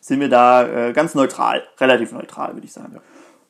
sind 0.00 0.20
wir 0.20 0.28
da 0.30 0.66
äh, 0.88 0.92
ganz 0.92 1.14
neutral, 1.14 1.64
relativ 1.80 2.12
neutral, 2.12 2.54
würde 2.54 2.64
ich 2.66 2.72
sagen. 2.72 2.98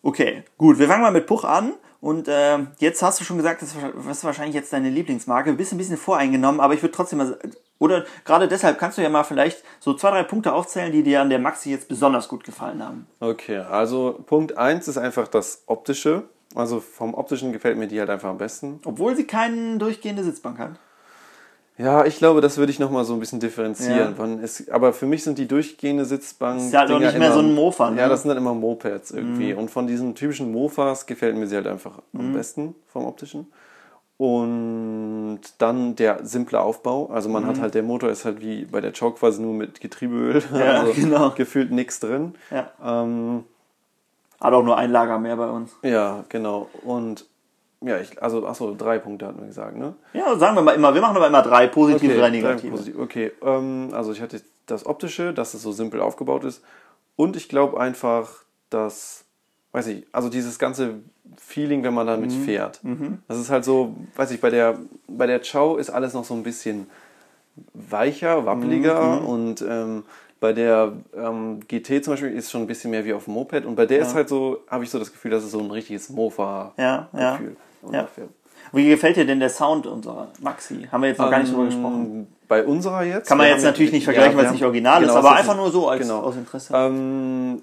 Okay, 0.03 0.45
gut. 0.57 0.79
Wir 0.79 0.89
fangen 0.89 1.03
mal 1.03 1.13
mit 1.13 1.27
Puch 1.27 1.45
an. 1.45 1.75
Und 2.01 2.29
äh, 2.29 2.59
jetzt 2.79 3.03
hast 3.03 3.19
du 3.21 3.25
schon 3.25 3.39
gesagt, 3.39 3.63
das 3.63 3.75
ist 3.75 4.25
wahrscheinlich 4.25 4.55
jetzt 4.55 4.73
deine 4.73 4.89
Lieblingsmarke. 4.89 5.51
Du 5.51 5.57
bist 5.57 5.73
ein 5.73 5.79
bisschen 5.79 5.97
voreingenommen, 5.97 6.61
aber 6.61 6.75
ich 6.75 6.83
würde 6.83 6.95
trotzdem 6.95 7.19
mal, 7.19 7.37
oder 7.79 8.05
gerade 8.25 8.47
deshalb 8.47 8.79
kannst 8.79 8.99
du 8.99 9.03
ja 9.03 9.09
mal 9.09 9.25
vielleicht 9.25 9.65
so 9.81 9.95
zwei, 9.95 10.11
drei 10.11 10.23
Punkte 10.23 10.53
aufzählen, 10.53 10.93
die 10.93 11.03
dir 11.03 11.21
an 11.21 11.31
der 11.31 11.39
Maxi 11.41 11.71
jetzt 11.71 11.89
besonders 11.89 12.29
gut 12.29 12.45
gefallen 12.45 12.85
haben. 12.85 13.07
Okay, 13.21 13.59
also 13.59 14.21
Punkt 14.27 14.57
1 14.57 14.87
ist 14.87 14.99
einfach 14.99 15.29
das 15.29 15.63
Optische. 15.67 16.25
Also 16.55 16.81
vom 16.81 17.15
Optischen 17.15 17.53
gefällt 17.53 17.77
mir 17.77 17.89
die 17.89 18.01
halt 18.01 18.11
einfach 18.11 18.31
am 18.31 18.39
besten. 18.39 18.81
Obwohl 18.85 19.15
sie 19.15 19.25
keine 19.25 19.77
durchgehende 19.79 20.25
Sitzbank 20.25 20.59
hat. 20.59 20.73
Ja, 21.79 22.05
ich 22.05 22.19
glaube, 22.19 22.41
das 22.41 22.59
würde 22.59 22.73
ich 22.73 22.79
nochmal 22.81 23.05
so 23.05 23.15
ein 23.15 23.21
bisschen 23.21 23.39
differenzieren. 23.41 24.15
Ja. 24.19 24.43
Es, 24.43 24.69
aber 24.69 24.93
für 24.93 25.07
mich 25.07 25.23
sind 25.23 25.39
die 25.39 25.47
durchgehende 25.47 26.05
Sitzbank. 26.05 26.59
Ist 26.61 26.73
ja 26.73 26.81
halt 26.81 26.91
auch 26.91 26.99
nicht 26.99 27.17
mehr 27.19 27.33
so 27.33 27.39
ein 27.39 27.55
Mofa, 27.55 27.91
ne? 27.91 28.01
Ja, 28.01 28.09
das 28.09 28.23
sind 28.23 28.31
dann 28.31 28.39
immer 28.39 28.53
Mopeds 28.55 29.13
irgendwie. 29.13 29.55
Und 29.55 29.71
von 29.71 29.87
diesen 29.87 30.15
typischen 30.17 30.51
Mofas 30.51 31.07
gefällt 31.07 31.37
mir 31.37 31.47
sie 31.47 31.55
halt 31.57 31.69
einfach 31.69 32.01
Mhm. 32.13 32.21
am 32.21 32.33
besten 32.33 32.75
vom 32.89 33.07
optischen. 33.07 33.47
Und 34.17 35.39
dann 35.59 35.95
der 35.95 36.25
simple 36.27 36.61
Aufbau. 36.61 37.07
Also 37.13 37.29
man 37.29 37.47
hat 37.47 37.61
halt, 37.61 37.75
der 37.75 37.85
Motor 37.85 38.11
ist 38.11 38.25
halt 38.25 38.41
wie 38.41 38.65
bei 38.65 38.81
der 38.81 38.93
Chow 38.93 39.15
quasi 39.15 39.41
nur 39.41 39.55
mit 39.55 39.81
Getriebeöl. 39.81 40.43
Mhm. 40.51 40.57
Ja, 40.59 40.65
also 40.81 40.93
genau. 40.93 41.31
Gefühlt 41.31 41.71
nichts 41.71 42.01
drin. 42.01 42.35
Ja. 42.51 42.73
Ähm, 42.85 43.45
Hat 44.41 44.53
auch 44.53 44.65
nur 44.65 44.77
ein 44.77 44.91
Lager 44.91 45.21
mehr 45.21 45.37
bei 45.37 45.49
uns. 45.49 45.71
ja, 45.83 46.25
genau. 46.29 46.69
Und 46.85 47.27
Ja, 47.81 47.99
ich, 47.99 48.21
also, 48.21 48.47
achso, 48.47 48.75
drei 48.77 48.99
Punkte 48.99 49.27
hatten 49.27 49.39
wir 49.41 49.47
gesagt, 49.47 49.77
ne? 49.77 49.95
Ja, 50.13 50.37
sagen 50.37 50.57
wir 50.57 50.63
mal 50.63 50.75
immer, 50.75 50.95
wir 50.95 51.01
machen 51.01 51.17
aber 51.17 51.29
immer 51.29 51.43
drei 51.43 51.69
positive, 51.69 52.15
drei 52.17 52.31
negative. 52.31 52.71
positiv. 52.71 52.99
Okay, 52.99 53.33
ähm, 53.43 53.91
also 53.93 54.11
ich 54.13 54.21
hatte 54.21 54.41
das 54.67 54.85
Optische, 54.85 55.33
dass 55.33 55.55
es 55.55 55.63
so 55.63 55.71
simpel 55.73 56.01
aufgebaut 56.01 56.45
ist. 56.45 56.63
Und 57.17 57.37
ich 57.37 57.49
glaube 57.49 57.79
einfach, 57.81 58.31
dass, 58.71 59.25
weiß 59.73 59.87
ich, 59.89 60.07
also 60.13 60.29
dieses 60.29 60.59
ganze 60.59 60.95
Feeling, 61.37 61.83
wenn 61.85 61.95
man 61.95 62.07
damit 62.07 62.31
Mhm. 62.33 62.45
fährt. 62.45 62.81
Das 63.29 63.39
ist 63.39 63.51
halt 63.51 63.65
so, 63.65 63.95
weiß 64.17 64.31
ich, 64.33 64.41
bei 64.41 64.51
der, 64.51 64.79
bei 65.07 65.27
der 65.27 65.41
Chow 65.41 65.79
ist 65.79 65.91
alles 65.91 66.15
noch 66.15 66.25
so 66.25 66.35
ein 66.35 66.43
bisschen 66.43 66.89
weicher, 67.75 68.45
wappeliger 68.47 69.01
Mhm, 69.21 69.27
und 69.27 69.63
ähm, 69.63 70.05
bei 70.41 70.53
der 70.53 70.93
ähm, 71.17 71.61
GT 71.67 72.05
zum 72.05 72.13
Beispiel 72.13 72.33
ist 72.33 72.51
schon 72.51 72.61
ein 72.63 72.67
bisschen 72.67 72.91
mehr 72.93 73.05
wie 73.05 73.13
auf 73.13 73.25
dem 73.25 73.35
Moped 73.35 73.65
und 73.65 73.75
bei 73.75 73.87
der 73.87 73.99
ist 74.01 74.15
halt 74.15 74.29
so, 74.29 74.59
habe 74.69 74.85
ich 74.85 74.91
so 74.91 74.99
das 75.01 75.13
Gefühl, 75.13 75.33
dass 75.33 75.43
es 75.43 75.51
so 75.51 75.59
ein 75.59 75.71
richtiges 75.71 76.09
Mofa-Gefühl 76.11 76.85
Ja, 76.85 77.09
ja. 77.13 77.39
Ja. 77.83 78.01
ungefähr. 78.01 78.29
Wie 78.73 78.89
gefällt 78.89 79.17
dir 79.17 79.25
denn 79.25 79.41
der 79.41 79.49
Sound 79.51 79.87
unserer 79.87 80.29
Maxi? 80.41 80.89
Haben 80.91 81.03
wir 81.03 81.09
jetzt 81.11 81.19
noch 81.19 81.31
gar 81.31 81.39
nicht 81.41 81.53
drüber 81.53 81.65
gesprochen. 81.67 82.05
Ähm, 82.05 82.27
Bei 82.49 82.65
unserer 82.65 83.03
jetzt. 83.03 83.29
Kann 83.29 83.39
man 83.39 83.47
jetzt 83.49 83.63
natürlich 83.63 83.91
ja- 83.93 83.97
nicht 83.97 84.05
vergleichen, 84.05 84.33
ja, 84.33 84.39
weil 84.39 84.47
es 84.47 84.53
nicht 84.53 84.65
original 84.65 85.03
ist, 85.03 85.09
genau, 85.09 85.19
aber 85.21 85.33
es 85.35 85.41
einfach 85.41 85.57
nur 85.57 85.71
so 85.71 85.89
als 85.89 86.03
genau. 86.03 86.21
aus 86.21 86.37
Interesse. 86.37 86.73
Ähm, 86.77 87.61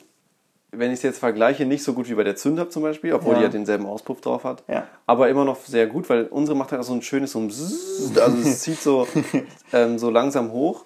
wenn 0.72 0.91
ich 0.91 0.98
es 0.98 1.03
jetzt 1.03 1.19
vergleiche, 1.19 1.65
nicht 1.65 1.84
so 1.84 1.93
gut 1.93 2.10
wie 2.10 2.15
bei 2.15 2.24
der 2.24 2.36
Zündab 2.36 2.72
zum 2.72 2.84
Beispiel, 2.84 3.13
obwohl 3.13 3.34
Ja. 3.34 3.38
die 3.39 3.43
ja 3.45 3.50
denselben 3.50 3.86
Auspuff 3.86 4.19
drauf 4.22 4.43
hat. 4.43 4.63
Ja. 4.67 4.88
Aber 5.05 5.29
immer 5.29 5.45
noch 5.45 5.57
sehr 5.65 5.88
gut, 5.88 6.10
weil 6.10 6.25
unsere 6.25 6.57
macht 6.57 6.72
halt 6.72 6.81
auch 6.81 6.86
so 6.86 6.93
ein 6.93 7.01
schönes 7.01 7.31
so 7.31 7.39
ein 7.39 7.48
Bzzzt, 7.48 8.17
also 8.19 8.38
es 8.38 8.60
zieht 8.62 8.81
so, 8.81 9.07
ähm, 9.74 9.98
so 10.00 10.10
langsam 10.10 10.51
hoch. 10.51 10.86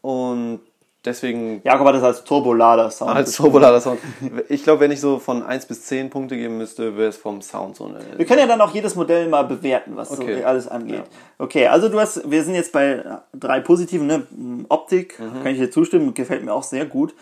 Und 0.00 0.60
deswegen 1.04 1.60
Jakob 1.64 1.86
hat 1.86 1.94
das 1.94 2.02
als 2.02 2.24
Turbolader-Sound. 2.24 3.10
als 3.16 3.32
Turbolader 3.36 3.80
Sound. 3.80 4.00
Ich 4.48 4.62
glaube, 4.64 4.80
wenn 4.80 4.90
ich 4.90 5.00
so 5.00 5.18
von 5.18 5.42
1 5.42 5.66
bis 5.66 5.82
10 5.86 6.10
Punkte 6.10 6.36
geben 6.36 6.58
müsste, 6.58 6.96
wäre 6.96 7.08
es 7.08 7.16
vom 7.16 7.40
Sound 7.42 7.76
so 7.76 7.86
eine. 7.86 7.98
Wir 8.16 8.26
können 8.26 8.40
ja 8.40 8.46
dann 8.46 8.60
auch 8.60 8.72
jedes 8.74 8.94
Modell 8.94 9.28
mal 9.28 9.44
bewerten, 9.44 9.92
was 9.96 10.10
Okay. 10.18 10.38
so 10.40 10.44
alles 10.46 10.68
angeht. 10.68 11.04
Okay, 11.38 11.66
also 11.68 11.88
du 11.88 11.98
hast, 12.00 12.30
wir 12.30 12.42
sind 12.44 12.54
jetzt 12.54 12.72
bei 12.72 13.02
drei 13.34 13.60
positiven, 13.60 14.06
ne? 14.06 14.26
Optik, 14.68 15.18
Mhm. 15.18 15.42
kann 15.42 15.52
ich 15.52 15.58
dir 15.58 15.70
zustimmen, 15.70 16.12
gefällt 16.14 16.44
mir 16.44 16.52
auch 16.52 16.62
sehr 16.64 16.86
gut. 16.86 17.14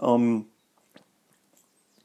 Ähm, 0.00 0.46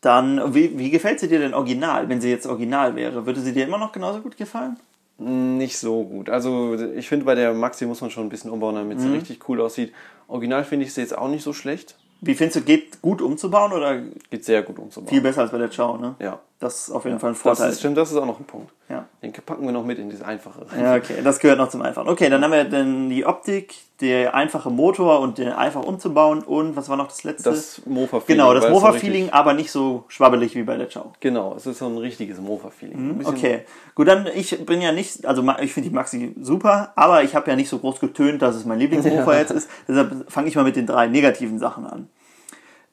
dann, 0.01 0.53
wie, 0.55 0.77
wie 0.79 0.89
gefällt 0.89 1.19
sie 1.19 1.27
dir 1.27 1.39
denn 1.39 1.53
original, 1.53 2.09
wenn 2.09 2.21
sie 2.21 2.29
jetzt 2.31 2.47
original 2.47 2.95
wäre? 2.95 3.25
Würde 3.27 3.39
sie 3.39 3.53
dir 3.53 3.65
immer 3.67 3.77
noch 3.77 3.91
genauso 3.91 4.19
gut 4.21 4.35
gefallen? 4.35 4.77
Nicht 5.17 5.77
so 5.77 6.03
gut. 6.03 6.29
Also 6.29 6.75
ich 6.95 7.07
finde, 7.07 7.25
bei 7.25 7.35
der 7.35 7.53
Maxi 7.53 7.85
muss 7.85 8.01
man 8.01 8.09
schon 8.09 8.25
ein 8.25 8.29
bisschen 8.29 8.49
umbauen, 8.51 8.75
damit 8.75 8.97
Mhm. 8.97 9.01
sie 9.01 9.09
richtig 9.09 9.47
cool 9.49 9.61
aussieht. 9.61 9.93
Original 10.27 10.63
finde 10.63 10.85
ich 10.85 10.93
sie 10.93 11.01
jetzt 11.01 11.15
auch 11.17 11.27
nicht 11.27 11.43
so 11.43 11.53
schlecht. 11.53 11.95
Wie 12.21 12.33
findest 12.35 12.57
du, 12.57 12.61
geht 12.61 13.01
gut 13.01 13.21
umzubauen 13.21 13.71
oder 13.73 13.99
Geht 14.29 14.45
sehr 14.45 14.63
gut 14.63 14.79
umzubauen. 14.79 15.09
viel 15.09 15.21
besser 15.21 15.41
als 15.41 15.51
bei 15.51 15.57
der 15.57 15.69
Chow, 15.69 15.99
ne? 15.99 16.15
Ja. 16.19 16.39
Das 16.61 16.87
ist 16.87 16.91
auf 16.91 17.05
jeden 17.05 17.19
Fall 17.19 17.31
ein 17.31 17.33
Das 17.33 17.41
Vorteil. 17.41 17.71
ist, 17.71 17.79
stimmt, 17.79 17.97
das 17.97 18.11
ist 18.11 18.17
auch 18.17 18.25
noch 18.27 18.39
ein 18.39 18.45
Punkt. 18.45 18.71
Ja. 18.87 19.05
Den 19.23 19.33
packen 19.33 19.65
wir 19.65 19.71
noch 19.71 19.83
mit 19.83 19.97
in 19.97 20.11
dieses 20.11 20.23
Einfache. 20.23 20.63
Ja, 20.79 20.95
okay, 20.95 21.15
das 21.23 21.39
gehört 21.39 21.57
noch 21.57 21.69
zum 21.69 21.81
Einfachen. 21.81 22.07
Okay, 22.07 22.29
dann 22.29 22.43
haben 22.43 22.51
wir 22.51 22.65
dann 22.65 23.09
die 23.09 23.25
Optik, 23.25 23.73
der 23.99 24.35
einfache 24.35 24.69
Motor 24.69 25.21
und 25.21 25.39
den 25.39 25.49
einfach 25.49 25.81
umzubauen 25.83 26.43
und 26.43 26.75
was 26.75 26.87
war 26.87 26.97
noch 26.97 27.07
das 27.07 27.23
letzte? 27.23 27.49
Das 27.49 27.81
Mofa-Feeling. 27.85 28.37
genau, 28.37 28.53
das 28.53 28.69
Mofa-Feeling, 28.69 29.31
aber 29.31 29.53
nicht 29.53 29.71
so 29.71 30.03
schwabbelig 30.07 30.53
wie 30.55 30.61
bei 30.61 30.77
der 30.77 30.87
Chow. 30.87 31.13
Genau, 31.19 31.55
es 31.55 31.65
ist 31.65 31.79
so 31.79 31.87
ein 31.87 31.97
richtiges 31.97 32.39
Mofa-Feeling. 32.39 33.17
Mhm, 33.17 33.25
Okay, 33.25 33.61
gut, 33.95 34.07
dann 34.07 34.27
ich 34.27 34.63
bin 34.63 34.81
ja 34.83 34.91
nicht, 34.91 35.25
also 35.25 35.43
ich 35.61 35.73
finde 35.73 35.89
die 35.89 35.95
Maxi 35.95 36.35
super, 36.39 36.93
aber 36.95 37.23
ich 37.23 37.33
habe 37.35 37.49
ja 37.49 37.55
nicht 37.55 37.69
so 37.69 37.79
groß 37.79 37.99
getönt, 37.99 38.43
dass 38.43 38.55
es 38.55 38.65
mein 38.65 38.77
Lieblingsmofa 38.77 39.35
jetzt 39.37 39.51
ist. 39.51 39.67
Deshalb 39.87 40.31
fange 40.31 40.47
ich 40.47 40.55
mal 40.55 40.63
mit 40.63 40.75
den 40.75 40.85
drei 40.85 41.07
negativen 41.07 41.57
Sachen 41.57 41.87
an. 41.87 42.09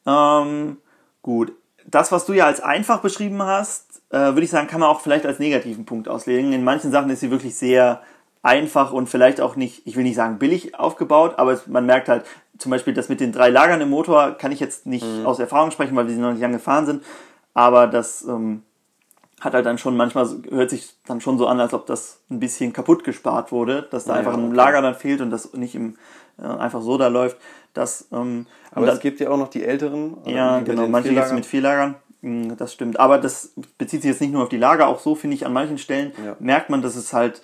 Ähm, 0.07 0.77
gut, 1.21 1.53
das, 1.91 2.13
was 2.13 2.27
du 2.27 2.33
ja 2.35 2.47
als 2.47 2.61
einfach 2.61 3.01
beschrieben 3.01 3.43
hast, 3.43 4.03
äh, 4.11 4.19
würde 4.19 4.43
ich 4.43 4.51
sagen, 4.51 4.69
kann 4.69 4.81
man 4.81 4.89
auch 4.89 5.01
vielleicht 5.01 5.27
als 5.27 5.39
negativen 5.39 5.85
Punkt 5.87 6.09
auslegen. 6.09 6.53
In 6.53 6.65
manchen 6.65 6.91
Sachen 6.91 7.11
ist 7.11 7.21
sie 7.21 7.31
wirklich 7.31 7.57
sehr 7.57 8.03
einfach 8.43 8.93
und 8.93 9.09
vielleicht 9.09 9.41
auch 9.41 9.57
nicht, 9.57 9.87
ich 9.87 9.97
will 9.97 10.05
nicht 10.05 10.15
sagen 10.15 10.39
billig 10.39 10.79
aufgebaut, 10.79 11.35
aber 11.39 11.53
es, 11.53 11.67
man 11.67 11.87
merkt 11.87 12.09
halt 12.09 12.25
zum 12.59 12.71
Beispiel, 12.71 12.95
das 12.95 13.09
mit 13.09 13.21
den 13.21 13.33
drei 13.33 13.49
Lagern 13.51 13.81
im 13.81 13.91
Motor 13.91 14.33
kann 14.33 14.53
ich 14.53 14.61
jetzt 14.61 14.87
nicht 14.87 15.05
aus 15.25 15.39
Erfahrung 15.39 15.71
sprechen, 15.71 15.97
weil 15.97 16.07
wir 16.07 16.15
sie 16.15 16.21
noch 16.21 16.33
nicht 16.33 16.41
lange 16.41 16.57
gefahren 16.57 16.87
sind, 16.87 17.05
aber 17.55 17.87
das 17.87 18.25
ähm, 18.25 18.63
hat 19.41 19.55
halt 19.55 19.67
dann 19.67 19.79
schon 19.79 19.97
manchmal, 19.97 20.29
hört 20.51 20.71
sich 20.71 20.95
dann 21.07 21.21
schon 21.21 21.39
so 21.39 21.47
an, 21.47 21.61
als 21.61 21.75
ob 21.75 21.87
das 21.87 22.21
ein 22.31 22.41
bisschen 22.41 22.73
kaputt 22.73 23.05
gespart 23.05 23.53
wurde, 23.53 23.87
dass 23.91 24.05
da 24.05 24.15
Ja, 24.15 24.19
einfach 24.21 24.35
ein. 24.35 24.53
Lager 24.53 24.83
dann 24.83 24.95
fehlt 24.95 25.21
und 25.21 25.31
das 25.31 25.53
nicht 25.55 25.75
im, 25.75 25.97
äh, 26.39 26.47
einfach 26.47 26.83
so 26.83 26.99
da 26.99 27.09
läuft. 27.09 27.37
Das, 27.79 28.09
ähm, 28.13 28.47
Aber 28.73 28.87
dann- 28.87 28.97
es 28.97 29.01
gibt 29.01 29.21
ja 29.21 29.31
auch 29.31 29.37
noch 29.39 29.49
die 29.49 29.65
älteren. 29.65 30.15
oder 30.15 30.31
ja, 30.31 30.59
genau, 30.61 30.89
manche 30.89 31.09
jetzt 31.11 31.15
Vierlagern. 31.15 31.35
mit 31.37 31.47
vier 31.47 31.61
Lagern. 31.63 31.95
Mm, 32.23 32.57
Das 32.57 32.73
stimmt. 32.73 32.99
Aber 32.99 33.19
das 33.19 33.53
bezieht 33.79 34.03
sich 34.03 34.11
jetzt 34.11 34.21
nicht 34.21 34.33
nur 34.33 34.43
auf 34.43 34.49
die 34.49 34.57
Lager, 34.57 34.89
auch 34.89 34.99
so 34.99 35.15
finde 35.15 35.37
ich 35.37 35.47
an 35.47 35.53
manchen 35.53 35.79
Stellen 35.79 36.13
Ja. 36.25 36.35
merkt 36.41 36.69
man, 36.71 36.83
dass 36.83 36.97
es 36.97 37.13
halt 37.13 37.41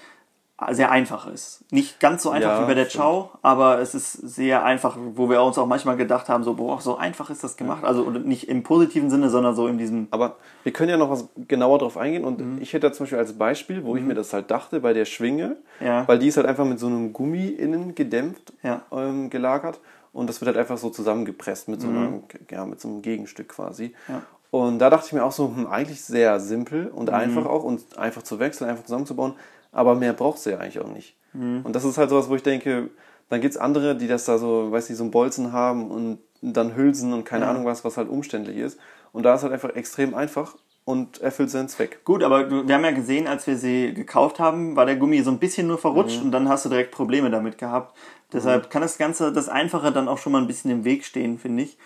sehr 0.70 0.90
einfach 0.90 1.26
ist. 1.26 1.64
Nicht 1.72 1.98
ganz 2.00 2.22
so 2.22 2.30
einfach 2.30 2.58
Ja, 2.58 2.62
wie 2.62 2.66
bei 2.66 2.74
der. 2.74 2.86
Chow, 2.88 3.30
aber 3.42 3.80
es 3.80 3.94
ist 3.94 4.12
sehr 4.12 4.64
einfach, 4.64 4.96
wo 5.14 5.28
wir 5.28 5.42
uns 5.42 5.58
auch 5.58 5.66
manchmal 5.66 5.96
gedacht 5.96 6.28
haben, 6.28 6.42
so, 6.44 6.54
boah, 6.54 6.80
so 6.80 6.96
einfach 6.96 7.28
ist 7.30 7.42
das 7.44 7.56
gemacht. 7.56 7.84
Also 7.84 8.08
nicht 8.10 8.48
im 8.48 8.62
positiven 8.62 9.10
Sinne, 9.10 9.30
sondern 9.30 9.54
so 9.56 9.66
in 9.66 9.78
diesem, 9.78 10.06
Aber 10.12 10.36
wir 10.62 10.72
können 10.72 10.90
ja 10.90 10.96
noch 10.96 11.10
was 11.10 11.28
genauer 11.48 11.78
drauf 11.80 11.96
eingehen 11.96 12.24
und 12.24 12.40
Mhm. 12.40 12.62
ich 12.62 12.72
hätte 12.72 12.88
da 12.88 12.92
zum 12.92 13.04
Beispiel 13.04 13.18
als 13.18 13.32
Beispiel, 13.34 13.84
wo 13.84 13.96
ich 13.96 14.02
mir 14.02 14.14
das 14.14 14.32
halt 14.32 14.50
dachte, 14.50 14.78
bei 14.80 14.92
der 14.92 15.04
Schwinge, 15.06 15.56
Ja. 15.80 16.06
weil 16.08 16.18
die 16.20 16.28
ist 16.28 16.36
halt 16.36 16.46
einfach 16.46 16.64
mit 16.64 16.78
so 16.78 16.86
einem 16.86 17.12
Gummi 17.12 17.46
innen 17.48 17.94
gedämpft 17.96 18.52
Ja. 18.62 18.82
ähm, 18.92 19.30
gelagert 19.30 19.80
und 20.14 20.28
das 20.28 20.40
wird 20.40 20.46
halt 20.46 20.56
einfach 20.56 20.78
so 20.78 20.88
zusammengepresst 20.90 21.68
mit 21.68 21.80
so, 21.82 21.88
einem, 21.88 22.22
ja, 22.50 22.64
mit 22.64 22.80
so 22.80 22.88
einem 22.88 23.02
Gegenstück 23.02 23.48
quasi. 23.48 23.94
Mhm. 24.08 24.14
Ja. 24.14 24.22
Und 24.50 24.78
da 24.78 24.88
dachte 24.88 25.06
ich 25.08 25.12
mir 25.12 25.24
auch 25.24 25.32
so, 25.32 25.48
hm, 25.54 25.66
eigentlich 25.66 26.02
sehr 26.04 26.38
simpel 26.40 26.86
und 26.86 27.08
Mhm. 27.08 27.14
einfach 27.14 27.44
auch 27.46 27.64
und 27.64 27.98
einfach 27.98 28.22
zu 28.22 28.38
wechseln, 28.38 28.70
einfach 28.70 28.84
zusammenzubauen, 28.84 29.34
aber 29.72 29.96
mehr 29.96 30.12
braucht 30.12 30.38
sie 30.38 30.52
ja 30.52 30.58
eigentlich 30.58 30.80
auch 30.80 30.88
nicht. 30.92 31.16
Mhm. 31.32 31.62
Und 31.64 31.74
das 31.74 31.84
ist 31.84 31.98
halt 31.98 32.08
sowas, 32.10 32.28
wo 32.28 32.36
ich 32.36 32.42
denke, 32.44 32.88
dann 33.30 33.40
gibt 33.40 33.54
es 33.54 33.60
andere, 33.60 33.96
die 33.96 34.06
das 34.06 34.24
da 34.26 34.38
so, 34.38 34.70
weiß 34.70 34.88
nicht, 34.88 34.98
so 34.98 35.04
einen 35.04 35.10
Bolzen 35.10 35.52
haben 35.52 35.90
und 35.90 36.18
dann 36.40 36.76
Hülsen 36.76 37.12
und 37.12 37.24
keine 37.24 37.46
Ahnung 37.48 37.64
was, 37.64 37.84
was 37.84 37.96
halt 37.96 38.08
umständlich 38.08 38.58
ist. 38.58 38.78
Und 39.12 39.24
da 39.24 39.34
ist 39.34 39.42
halt 39.42 39.52
einfach 39.52 39.74
extrem 39.74 40.14
einfach 40.14 40.54
und 40.84 41.20
erfüllt 41.20 41.50
seinen 41.50 41.68
Zweck. 41.68 42.04
Gut, 42.04 42.22
aber 42.22 42.44
du, 42.44 42.68
wir 42.68 42.74
haben 42.74 42.84
ja 42.84 42.90
gesehen, 42.90 43.26
als 43.26 43.46
wir 43.46 43.56
sie 43.56 43.94
gekauft 43.94 44.38
haben, 44.38 44.76
war 44.76 44.84
der 44.86 44.96
Gummi 44.96 45.22
so 45.22 45.30
ein 45.30 45.38
bisschen 45.38 45.66
nur 45.66 45.78
verrutscht 45.78 46.18
Mhm. 46.20 46.26
und 46.26 46.32
dann 46.32 46.48
hast 46.48 46.64
du 46.64 46.68
direkt 46.68 46.90
Probleme 46.90 47.30
damit 47.30 47.56
gehabt. 47.58 47.96
Deshalb 48.32 48.68
kann 48.68 48.82
das 48.82 48.98
Ganze, 48.98 49.32
das 49.32 49.48
Einfache 49.48 49.92
dann 49.92 50.08
auch 50.08 50.18
schon 50.18 50.32
mal 50.32 50.40
ein 50.40 50.46
bisschen 50.48 50.70
im 50.70 50.84
Weg 50.84 51.04
stehen, 51.04 51.38
finde 51.38 51.62
ich. 51.62 51.78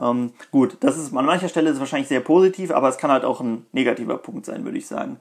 Ähm, 0.00 0.32
gut, 0.50 0.76
das 0.80 0.98
ist 0.98 1.14
an 1.16 1.24
mancher 1.24 1.48
Stelle 1.48 1.70
ist 1.70 1.78
wahrscheinlich 1.80 2.08
sehr 2.08 2.20
positiv, 2.20 2.70
aber 2.72 2.88
es 2.88 2.98
kann 2.98 3.10
halt 3.10 3.24
auch 3.24 3.40
ein 3.40 3.64
negativer 3.72 4.18
Punkt 4.18 4.44
sein, 4.44 4.64
würde 4.64 4.76
ich 4.78 4.86
sagen. 4.86 5.18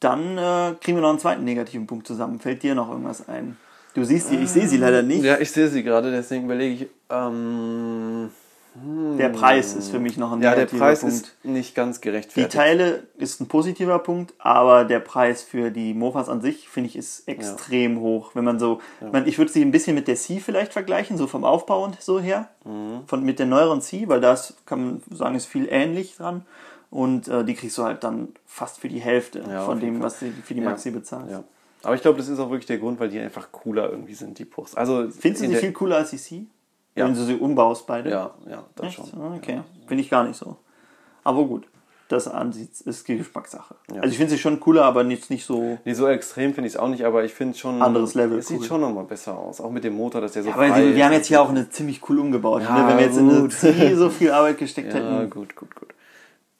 Dann 0.00 0.36
äh, 0.36 0.74
kriegen 0.80 0.96
wir 0.96 1.02
noch 1.02 1.10
einen 1.10 1.18
zweiten 1.18 1.44
negativen 1.44 1.86
Punkt 1.86 2.06
zusammen. 2.06 2.40
Fällt 2.40 2.62
dir 2.62 2.74
noch 2.74 2.90
irgendwas 2.90 3.28
ein? 3.28 3.56
Du 3.94 4.04
siehst 4.04 4.28
sie, 4.28 4.36
ich 4.36 4.50
sehe 4.50 4.66
sie 4.68 4.76
leider 4.76 5.02
nicht. 5.02 5.22
Ja, 5.24 5.38
ich 5.38 5.50
sehe 5.50 5.68
sie 5.68 5.82
gerade, 5.82 6.10
deswegen 6.10 6.44
überlege 6.44 6.84
ich, 6.84 6.90
ähm, 7.08 8.30
Der 9.18 9.28
Preis 9.30 9.74
ist 9.74 9.90
für 9.90 9.98
mich 9.98 10.16
noch 10.16 10.32
ein 10.32 10.42
ja, 10.42 10.50
der 10.50 10.58
negativer 10.64 10.84
Preis 10.86 11.00
Punkt. 11.00 11.14
ist 11.14 11.44
nicht 11.44 11.74
ganz 11.74 12.00
Die 12.00 12.08
gerechtfertigt. 12.08 12.52
Teile 12.52 13.02
ist 13.16 13.40
ein 13.40 13.48
positiver 13.48 13.98
Punkt, 13.98 14.34
aber 14.38 14.84
der 14.84 15.00
Preis 15.00 15.42
für 15.42 15.70
die 15.70 15.94
Mofas 15.94 16.28
an 16.28 16.40
sich, 16.40 16.68
finde 16.68 16.88
ich, 16.90 16.96
ist 16.96 17.26
extrem 17.28 18.00
hoch. 18.00 18.32
Wenn 18.34 18.44
man 18.44 18.58
so, 18.58 18.80
man, 19.12 19.26
ich 19.26 19.38
würde 19.38 19.50
sie 19.50 19.62
ein 19.62 19.70
bisschen 19.70 19.94
mit 19.94 20.08
der 20.08 20.16
C 20.16 20.40
vielleicht 20.40 20.72
vergleichen, 20.72 21.16
so 21.16 21.26
vom 21.26 21.44
Aufbau 21.44 21.84
und 21.84 22.00
so 22.02 22.20
her. 22.20 22.48
Mhm. 22.64 23.00
Von, 23.06 23.22
mit 23.24 23.38
der 23.38 23.46
neueren 23.46 23.80
C, 23.80 24.08
weil 24.08 24.20
das 24.20 24.54
kann 24.66 24.84
man 24.84 25.02
sagen, 25.10 25.34
ist 25.36 25.46
viel 25.46 25.66
ähnlich 25.70 26.16
dran. 26.16 26.44
Und 26.90 27.28
äh, 27.28 27.44
die 27.44 27.54
kriegst 27.54 27.76
du 27.78 27.82
halt 27.82 28.04
dann 28.04 28.28
fast 28.46 28.78
für 28.78 28.88
die 28.88 29.00
Hälfte 29.00 29.42
Ja, 29.48 29.64
von 29.64 29.80
dem, 29.80 30.02
was 30.02 30.20
du 30.20 30.26
für 30.44 30.54
die 30.54 30.60
Ja. 30.60 30.68
Maxi 30.70 30.90
bezahlst. 30.90 31.30
Ja. 31.32 31.44
Aber 31.82 31.94
ich 31.94 32.02
glaube, 32.02 32.18
das 32.18 32.28
ist 32.28 32.38
auch 32.38 32.50
wirklich 32.50 32.66
der 32.66 32.78
Grund, 32.78 32.98
weil 33.00 33.08
die 33.08 33.18
einfach 33.18 33.52
cooler 33.52 33.90
irgendwie 33.90 34.14
sind, 34.14 34.38
die 34.38 34.44
Puchs. 34.44 34.74
Also 34.74 35.08
Findest 35.10 35.42
du 35.42 35.46
sie 35.46 35.52
der- 35.52 35.60
viel 35.60 35.72
cooler 35.72 35.96
als 35.96 36.10
die 36.10 36.16
C? 36.18 36.46
Ja. 36.96 37.04
Wenn 37.06 37.14
du 37.14 37.22
sie 37.24 37.36
umbaust, 37.36 37.86
beide? 37.86 38.10
Ja, 38.10 38.30
ja, 38.50 38.64
das 38.74 38.86
Echt? 38.86 38.96
schon. 39.08 39.34
Okay, 39.36 39.60
finde 39.86 40.02
ich 40.02 40.10
gar 40.10 40.24
nicht 40.24 40.36
so. 40.36 40.56
Aber 41.24 41.44
gut, 41.44 41.66
das 42.08 42.26
ansieht 42.28 42.80
ist 42.82 43.04
Geschmackssache. 43.04 43.74
Ja. 43.92 44.00
Also 44.00 44.12
ich 44.12 44.16
finde 44.16 44.32
sie 44.32 44.38
schon 44.38 44.60
cooler, 44.60 44.84
aber 44.84 45.04
nicht, 45.04 45.28
nicht 45.28 45.44
so. 45.44 45.78
Nee, 45.84 45.92
so 45.94 46.06
extrem 46.08 46.54
finde 46.54 46.68
ich 46.68 46.74
es 46.74 46.78
auch 46.80 46.88
nicht, 46.88 47.04
aber 47.04 47.24
ich 47.24 47.34
finde 47.34 47.58
schon. 47.58 47.82
Anderes 47.82 48.14
Level, 48.14 48.38
Es 48.38 48.50
cool. 48.50 48.58
sieht 48.58 48.66
schon 48.68 48.80
nochmal 48.80 49.04
besser 49.04 49.36
aus. 49.36 49.60
Auch 49.60 49.70
mit 49.70 49.84
dem 49.84 49.94
Motor, 49.94 50.20
dass 50.20 50.32
der 50.32 50.44
so 50.44 50.50
Aber 50.52 50.66
frei 50.68 50.84
wir, 50.86 50.94
wir 50.94 51.04
haben 51.04 51.12
jetzt 51.12 51.26
hier 51.26 51.42
auch 51.42 51.50
eine 51.50 51.68
ziemlich 51.68 52.08
cool 52.08 52.18
umgebaut. 52.20 52.62
Ja, 52.62 52.82
ne? 52.82 52.88
Wenn 52.88 52.98
wir 52.98 53.04
jetzt 53.06 53.18
in 53.18 53.28
eine 53.28 53.40
gut. 53.42 53.52
C 53.52 53.94
so 53.94 54.08
viel 54.08 54.30
Arbeit 54.30 54.58
gesteckt 54.58 54.88
Ja, 54.94 55.00
hätten. 55.00 55.30
gut, 55.30 55.54
gut, 55.56 55.74
gut. 55.74 55.88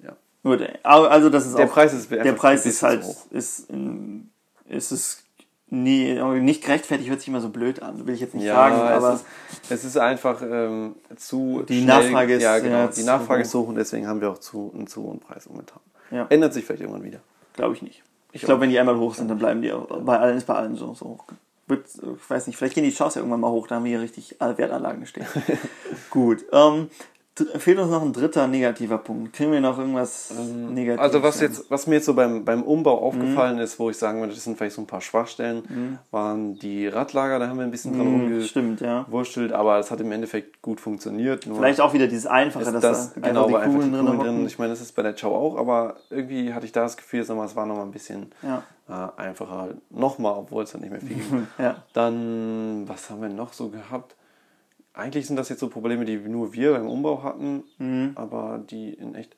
Ja. 0.00 0.16
Gut, 0.42 0.60
also 0.82 1.30
das 1.30 1.46
ist 1.46 1.56
Der 1.56 1.66
auch, 1.66 1.72
Preis 1.72 1.94
ist 1.94 2.10
der 2.10 2.32
Preis 2.32 2.66
ist 2.66 2.82
halt 2.82 3.04
hoch. 3.04 3.26
ist, 3.30 3.70
in, 3.70 4.30
ist 4.68 4.90
es 4.90 5.22
nie, 5.68 6.14
nicht 6.40 6.62
gerechtfertigt, 6.64 7.10
hört 7.10 7.20
sich 7.20 7.28
immer 7.28 7.40
so 7.40 7.48
blöd 7.48 7.82
an, 7.82 8.06
will 8.06 8.14
ich 8.14 8.20
jetzt 8.20 8.34
nicht 8.34 8.44
Ja, 8.44 8.54
sagen, 8.54 8.76
aber 8.76 9.14
es, 9.14 9.20
ist, 9.20 9.70
es 9.70 9.84
ist 9.84 9.96
einfach 9.98 10.40
ähm, 10.42 10.96
zu 11.16 11.64
Die 11.68 11.84
Nachfrage 11.84 12.34
ist- 12.34 12.42
ja, 12.42 12.58
genau, 12.58 12.76
ja, 12.76 12.86
die 12.88 13.02
Nachfrage 13.02 13.42
ist 13.42 13.50
so 13.50 13.62
hoch 13.62 13.68
und 13.68 13.74
deswegen 13.76 14.06
haben 14.06 14.20
wir 14.20 14.30
auch 14.30 14.38
zu, 14.38 14.70
einen 14.74 14.86
zu 14.86 15.02
hohen 15.02 15.20
Preis 15.20 15.48
momentan. 15.48 15.80
Ja. 16.10 16.26
Ändert 16.28 16.54
sich 16.54 16.64
vielleicht 16.64 16.82
irgendwann 16.82 17.02
wieder. 17.04 17.18
glaube 17.54 17.74
ich 17.74 17.82
nicht. 17.82 18.02
Ich 18.32 18.42
auch 18.44 18.46
glaube, 18.48 18.62
wenn 18.62 18.70
die 18.70 18.78
einmal 18.78 18.96
hoch 18.98 19.14
sind, 19.14 19.28
dann 19.28 19.38
bleiben 19.38 19.62
die 19.62 19.72
auch, 19.72 19.86
bei 20.02 20.18
allen 20.18 20.36
ist 20.36 20.46
bei 20.46 20.54
allen 20.54 20.76
so, 20.76 20.94
so 20.94 21.06
hoch. 21.06 21.24
Wird, 21.68 21.86
ich 21.94 22.30
weiß 22.30 22.46
nicht, 22.46 22.56
vielleicht 22.56 22.74
gehen 22.76 22.84
die 22.84 22.92
Chaos 22.92 23.16
ja 23.16 23.20
irgendwann 23.22 23.40
mal 23.40 23.50
hoch, 23.50 23.66
da 23.66 23.74
haben 23.76 23.84
wir 23.84 23.90
hier 23.90 24.00
richtig 24.00 24.36
alle 24.40 24.56
Wertanlagen 24.56 25.04
stehen. 25.06 25.26
Gut. 26.10 26.44
Ähm, 26.52 26.88
fehlt 27.58 27.78
uns 27.78 27.90
noch 27.90 28.02
ein 28.02 28.12
dritter 28.12 28.46
negativer 28.48 28.98
Punkt. 28.98 29.32
Kriegen 29.34 29.52
wir 29.52 29.60
noch 29.60 29.78
irgendwas 29.78 30.32
Negatives? 30.70 31.02
Also 31.02 31.22
was 31.22 31.38
hin? 31.38 31.48
jetzt, 31.48 31.70
was 31.70 31.86
mir 31.86 31.96
jetzt 31.96 32.06
so 32.06 32.14
beim, 32.14 32.44
beim 32.44 32.62
Umbau 32.62 32.98
aufgefallen 33.02 33.58
ist, 33.58 33.78
wo 33.78 33.90
ich 33.90 33.96
sagen 33.98 34.20
würde, 34.20 34.32
das 34.34 34.42
sind 34.44 34.56
vielleicht 34.56 34.74
so 34.76 34.82
ein 34.82 34.86
paar 34.86 35.00
Schwachstellen, 35.02 35.98
waren 36.10 36.58
die 36.58 36.86
Radlager, 36.88 37.38
da 37.38 37.48
haben 37.48 37.58
wir 37.58 37.64
ein 37.64 37.70
bisschen 37.70 37.92
dran 37.96 38.06
Hm, 38.06 38.42
Stimmt, 38.42 38.80
ja. 38.80 38.98
rumgewurschtelt, 39.00 39.52
aber 39.52 39.78
es 39.78 39.90
hat 39.90 40.00
im 40.00 40.10
Endeffekt 40.12 40.62
gut 40.62 40.80
funktioniert. 40.80 41.44
Vielleicht 41.44 41.80
auch 41.80 41.92
wieder 41.92 42.06
dieses 42.08 42.26
Einfache, 42.26 42.64
dass 42.64 42.80
das, 42.82 43.14
da 43.14 43.20
genau, 43.20 43.46
einfach 43.46 43.60
einfach 43.60 43.74
die 43.84 43.90
drin 43.90 43.90
Kugeln 44.00 44.18
drin, 44.18 44.18
hocken. 44.36 44.46
ich 44.46 44.58
meine, 44.58 44.70
das 44.70 44.80
ist 44.80 44.92
bei 44.96 45.02
der 45.02 45.14
Chow 45.14 45.26
auch, 45.34 45.56
aber 45.58 45.96
irgendwie 46.10 46.52
hatte 46.54 46.66
ich 46.66 46.72
da 46.72 46.82
das 46.82 46.96
Gefühl, 46.96 47.20
es 47.20 47.28
war 47.28 47.66
noch 47.66 47.76
mal 47.76 47.82
ein 47.82 47.90
bisschen 47.92 48.32
Ja. 48.42 48.62
äh, 48.88 49.20
einfacher. 49.20 49.68
Nochmal, 49.90 50.34
obwohl 50.38 50.64
es 50.64 50.72
dann 50.72 50.80
nicht 50.80 50.90
mehr 50.90 51.00
viel 51.00 51.16
ging. 51.16 51.46
Ja. 51.58 51.76
Dann, 51.92 52.84
was 52.86 53.10
haben 53.10 53.20
wir 53.22 53.28
noch 53.28 53.52
so 53.52 53.68
gehabt? 53.68 54.15
Eigentlich 54.96 55.26
sind 55.26 55.36
das 55.36 55.48
jetzt 55.48 55.60
so 55.60 55.68
Probleme, 55.68 56.04
die 56.04 56.16
nur 56.16 56.52
wir 56.54 56.72
beim 56.72 56.88
Umbau 56.88 57.22
hatten, 57.22 57.64
Mhm. 57.78 58.12
aber 58.14 58.60
die 58.70 58.94
in 58.94 59.14
echt 59.14 59.36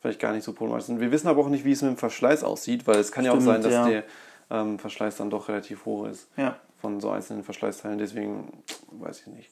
vielleicht 0.00 0.20
gar 0.20 0.32
nicht 0.32 0.44
so 0.44 0.52
problematisch 0.52 0.86
sind. 0.86 1.00
Wir 1.00 1.10
wissen 1.12 1.28
aber 1.28 1.40
auch 1.42 1.48
nicht, 1.48 1.64
wie 1.64 1.72
es 1.72 1.82
mit 1.82 1.90
dem 1.92 1.96
Verschleiß 1.96 2.44
aussieht, 2.44 2.86
weil 2.86 2.96
es 2.96 3.10
kann 3.12 3.24
ja 3.24 3.30
auch 3.32 3.36
Stimmt, 3.36 3.46
sein, 3.46 3.62
dass 3.62 3.72
ja. 3.72 3.88
der 3.88 4.04
ähm, 4.50 4.78
Verschleiß 4.78 5.16
dann 5.16 5.30
doch 5.30 5.48
relativ 5.48 5.84
hoch 5.84 6.06
ist 6.06 6.28
Ja. 6.36 6.56
von 6.80 7.00
so 7.00 7.10
einzelnen 7.10 7.42
Verschleißteilen. 7.44 7.98
Deswegen 7.98 8.62
weiß 8.92 9.20
ich 9.22 9.26
nicht. 9.28 9.50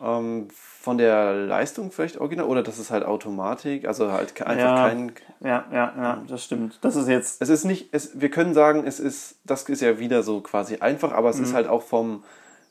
Ähm, 0.00 0.48
von 0.50 0.98
der 0.98 1.34
Leistung 1.34 1.92
vielleicht 1.92 2.18
original 2.18 2.46
oder 2.46 2.62
das 2.64 2.78
ist 2.80 2.90
halt 2.90 3.04
Automatik, 3.04 3.86
also 3.86 4.10
halt 4.10 4.40
einfach 4.44 4.64
Ja. 4.64 4.88
kein. 4.88 5.12
Ja, 5.40 5.64
ja, 5.72 5.92
ja, 5.96 6.22
das 6.26 6.42
stimmt. 6.44 6.78
Das 6.82 6.96
ist 6.96 7.06
jetzt. 7.08 7.40
Es 7.40 7.48
ist 7.48 7.64
nicht, 7.64 7.88
es, 7.92 8.20
wir 8.20 8.28
können 8.30 8.54
sagen, 8.54 8.84
es 8.86 8.98
ist, 8.98 9.36
das 9.44 9.62
ist 9.68 9.82
ja 9.82 9.98
wieder 10.00 10.22
so 10.24 10.40
quasi 10.40 10.76
einfach, 10.78 11.12
aber 11.12 11.30
es 11.30 11.38
ist 11.38 11.54
halt 11.54 11.68
auch 11.68 11.82
vom, 11.82 12.24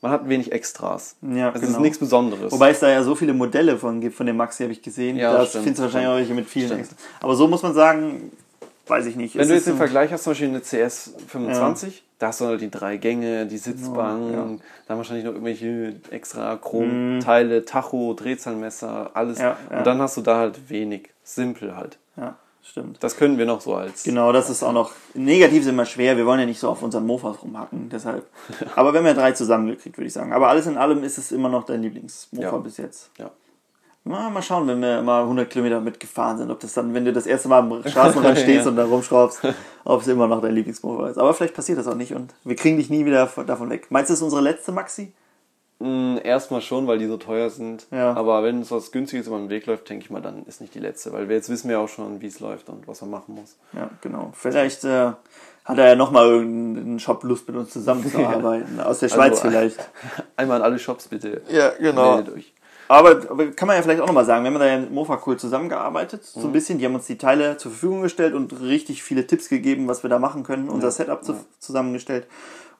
man 0.04 0.12
hat 0.12 0.28
wenig 0.28 0.52
Extras. 0.52 1.16
Mhm. 1.22 1.38
Ja, 1.38 1.48
es 1.48 1.62
genau. 1.62 1.72
ist 1.72 1.80
nichts 1.80 1.98
Besonderes. 1.98 2.52
Wobei 2.52 2.70
es 2.70 2.80
da 2.80 2.90
ja 2.90 3.02
so 3.02 3.14
viele 3.14 3.32
Modelle 3.32 3.78
von 3.78 4.02
gibt, 4.02 4.14
von 4.14 4.26
dem 4.26 4.36
Maxi 4.36 4.62
habe 4.62 4.72
ich 4.72 4.82
gesehen. 4.82 5.16
Ja, 5.16 5.32
da 5.32 5.46
stimmt, 5.46 5.64
findest 5.64 5.78
du 5.78 5.82
wahrscheinlich 5.84 6.10
auch 6.10 6.16
welche 6.16 6.34
mit 6.34 6.46
vielen 6.46 6.66
Stimmt. 6.66 6.80
extra. 6.82 6.96
Aber 7.20 7.34
so 7.36 7.48
muss 7.48 7.62
man 7.62 7.72
sagen, 7.72 8.30
weiß 8.86 9.06
ich 9.06 9.16
nicht. 9.16 9.34
Wenn 9.34 9.42
es 9.42 9.48
du 9.48 9.54
jetzt 9.54 9.66
den 9.66 9.78
Vergleich 9.78 10.12
hast, 10.12 10.24
zum 10.24 10.32
Beispiel 10.32 10.48
eine 10.48 10.60
CS 10.60 11.14
25, 11.28 12.04
da 12.18 12.26
hast 12.26 12.42
du 12.42 12.44
halt 12.44 12.60
die 12.60 12.70
drei 12.70 12.98
Gänge, 12.98 13.46
die 13.46 13.56
Sitzbank, 13.56 14.30
Ja, 14.30 14.36
ja. 14.36 14.46
dann 14.88 14.96
wahrscheinlich 14.98 15.24
noch 15.24 15.32
irgendwelche 15.32 15.94
extra 16.10 16.56
Chromteile, 16.56 17.64
Tacho, 17.64 18.12
Drehzahlmesser, 18.12 19.10
alles. 19.14 19.38
Ja, 19.38 19.56
ja. 19.70 19.78
Und 19.78 19.86
dann 19.86 20.02
hast 20.02 20.18
du 20.18 20.20
da 20.20 20.36
halt 20.36 20.68
wenig, 20.68 21.08
simpel 21.22 21.74
halt. 21.74 21.96
Ja, 22.18 22.36
stimmt. 22.68 23.02
Das 23.02 23.16
können 23.16 23.38
wir 23.38 23.46
noch 23.46 23.60
so 23.60 23.74
als. 23.74 24.02
Genau, 24.04 24.32
das 24.32 24.50
ist 24.50 24.62
auch 24.62 24.72
noch. 24.72 24.92
Negativ 25.14 25.62
ist 25.62 25.68
immer 25.68 25.84
schwer. 25.86 26.16
Wir 26.16 26.26
wollen 26.26 26.40
ja 26.40 26.46
nicht 26.46 26.60
so 26.60 26.68
auf 26.68 26.82
unseren 26.82 27.06
Mofas 27.06 27.42
rumhacken, 27.42 27.88
deshalb. 27.90 28.26
Aber 28.76 28.92
wir 28.92 28.98
haben 29.00 29.06
ja 29.06 29.14
drei 29.14 29.32
zusammengekriegt, 29.32 29.96
würde 29.98 30.06
ich 30.06 30.12
sagen. 30.12 30.32
Aber 30.32 30.48
alles 30.48 30.66
in 30.66 30.76
allem 30.76 31.02
ist 31.04 31.18
es 31.18 31.32
immer 31.32 31.48
noch 31.48 31.64
dein 31.64 31.82
Lieblingsmofa 31.82 32.42
Ja. 32.42 32.56
bis 32.58 32.76
jetzt. 32.78 33.10
Ja. 33.18 33.30
Mal, 34.06 34.30
mal 34.30 34.42
schauen, 34.42 34.68
wenn 34.68 34.80
wir 34.82 35.00
mal 35.00 35.22
100 35.22 35.48
Kilometer 35.48 35.80
mitgefahren 35.80 36.36
sind, 36.36 36.50
ob 36.50 36.60
das 36.60 36.74
dann, 36.74 36.92
wenn 36.92 37.06
du 37.06 37.12
das 37.14 37.24
erste 37.26 37.48
Mal 37.48 37.60
am 37.60 37.82
Straßenrand 37.88 38.36
stehst 38.44 38.64
Ja. 38.64 38.70
und 38.70 38.76
da 38.76 38.84
rumschraubst, 38.84 39.40
ob 39.84 40.02
es 40.02 40.08
immer 40.08 40.26
noch 40.26 40.42
dein 40.42 40.54
Lieblingsmofa 40.54 41.08
ist. 41.08 41.16
Aber 41.16 41.32
vielleicht 41.32 41.54
passiert 41.54 41.78
das 41.78 41.86
auch 41.88 41.94
nicht 41.94 42.12
und 42.14 42.34
wir 42.44 42.54
kriegen 42.54 42.76
dich 42.76 42.90
nie 42.90 43.06
wieder 43.06 43.26
von- 43.28 43.46
davon 43.46 43.70
weg. 43.70 43.86
Meinst 43.88 44.10
du, 44.10 44.12
das 44.12 44.18
ist 44.18 44.24
unsere 44.24 44.42
letzte 44.42 44.72
Maxi? 44.72 45.12
Mm, 45.80 46.16
Erstmal 46.22 46.60
schon, 46.60 46.86
weil 46.86 46.98
die 46.98 47.06
so 47.06 47.16
teuer 47.16 47.50
sind. 47.50 47.86
Ja. 47.90 48.14
Aber 48.14 48.42
wenn 48.42 48.60
es 48.62 48.70
was 48.70 48.92
Günstiges 48.92 49.26
über 49.26 49.38
den 49.38 49.50
Weg 49.50 49.66
läuft, 49.66 49.88
denke 49.88 50.04
ich 50.04 50.10
mal, 50.10 50.22
dann 50.22 50.44
ist 50.46 50.60
nicht 50.60 50.74
die 50.74 50.78
letzte. 50.80 51.12
Weil 51.12 51.28
wir 51.28 51.36
jetzt 51.36 51.48
wissen 51.48 51.68
wir 51.68 51.80
auch 51.80 51.88
schon, 51.88 52.20
wie 52.20 52.26
es 52.26 52.40
läuft 52.40 52.68
und 52.68 52.86
was 52.86 53.00
man 53.00 53.10
machen 53.10 53.34
muss. 53.34 53.56
Ja, 53.72 53.90
genau. 54.00 54.30
Vielleicht 54.34 54.84
äh, 54.84 55.12
hat 55.64 55.78
er 55.78 55.88
ja 55.88 55.94
nochmal 55.96 56.28
irgendeinen 56.28 57.00
Shop 57.00 57.24
Lust 57.24 57.48
mit 57.48 57.56
uns 57.56 57.70
zusammenzuarbeiten. 57.70 58.80
Aus 58.84 59.00
der 59.00 59.08
Schweiz 59.08 59.32
Also, 59.32 59.48
vielleicht. 59.48 59.90
Einmal 60.36 60.58
an 60.58 60.62
alle 60.62 60.78
Shops 60.78 61.08
bitte. 61.08 61.42
Ja, 61.50 61.70
genau. 61.70 62.22
Aber, 62.86 63.10
aber 63.30 63.46
kann 63.52 63.66
man 63.66 63.76
ja 63.76 63.82
vielleicht 63.82 64.00
auch 64.02 64.06
nochmal 64.06 64.26
sagen, 64.26 64.44
wir 64.44 64.50
haben 64.52 64.58
da 64.58 64.66
ja 64.66 64.78
mit 64.78 64.92
Mofa 64.92 65.20
cool 65.26 65.38
zusammengearbeitet, 65.38 66.22
so 66.24 66.46
ein 66.46 66.52
bisschen. 66.52 66.78
Die 66.78 66.84
haben 66.84 66.94
uns 66.94 67.06
die 67.06 67.16
Teile 67.16 67.56
zur 67.56 67.70
Verfügung 67.70 68.02
gestellt 68.02 68.34
und 68.34 68.60
richtig 68.60 69.02
viele 69.02 69.26
Tipps 69.26 69.48
gegeben, 69.48 69.88
was 69.88 70.02
wir 70.02 70.10
da 70.10 70.18
machen 70.18 70.42
können, 70.44 70.68
unser 70.68 70.90
Setup 70.90 71.24
zu, 71.24 71.34
zusammengestellt. 71.58 72.26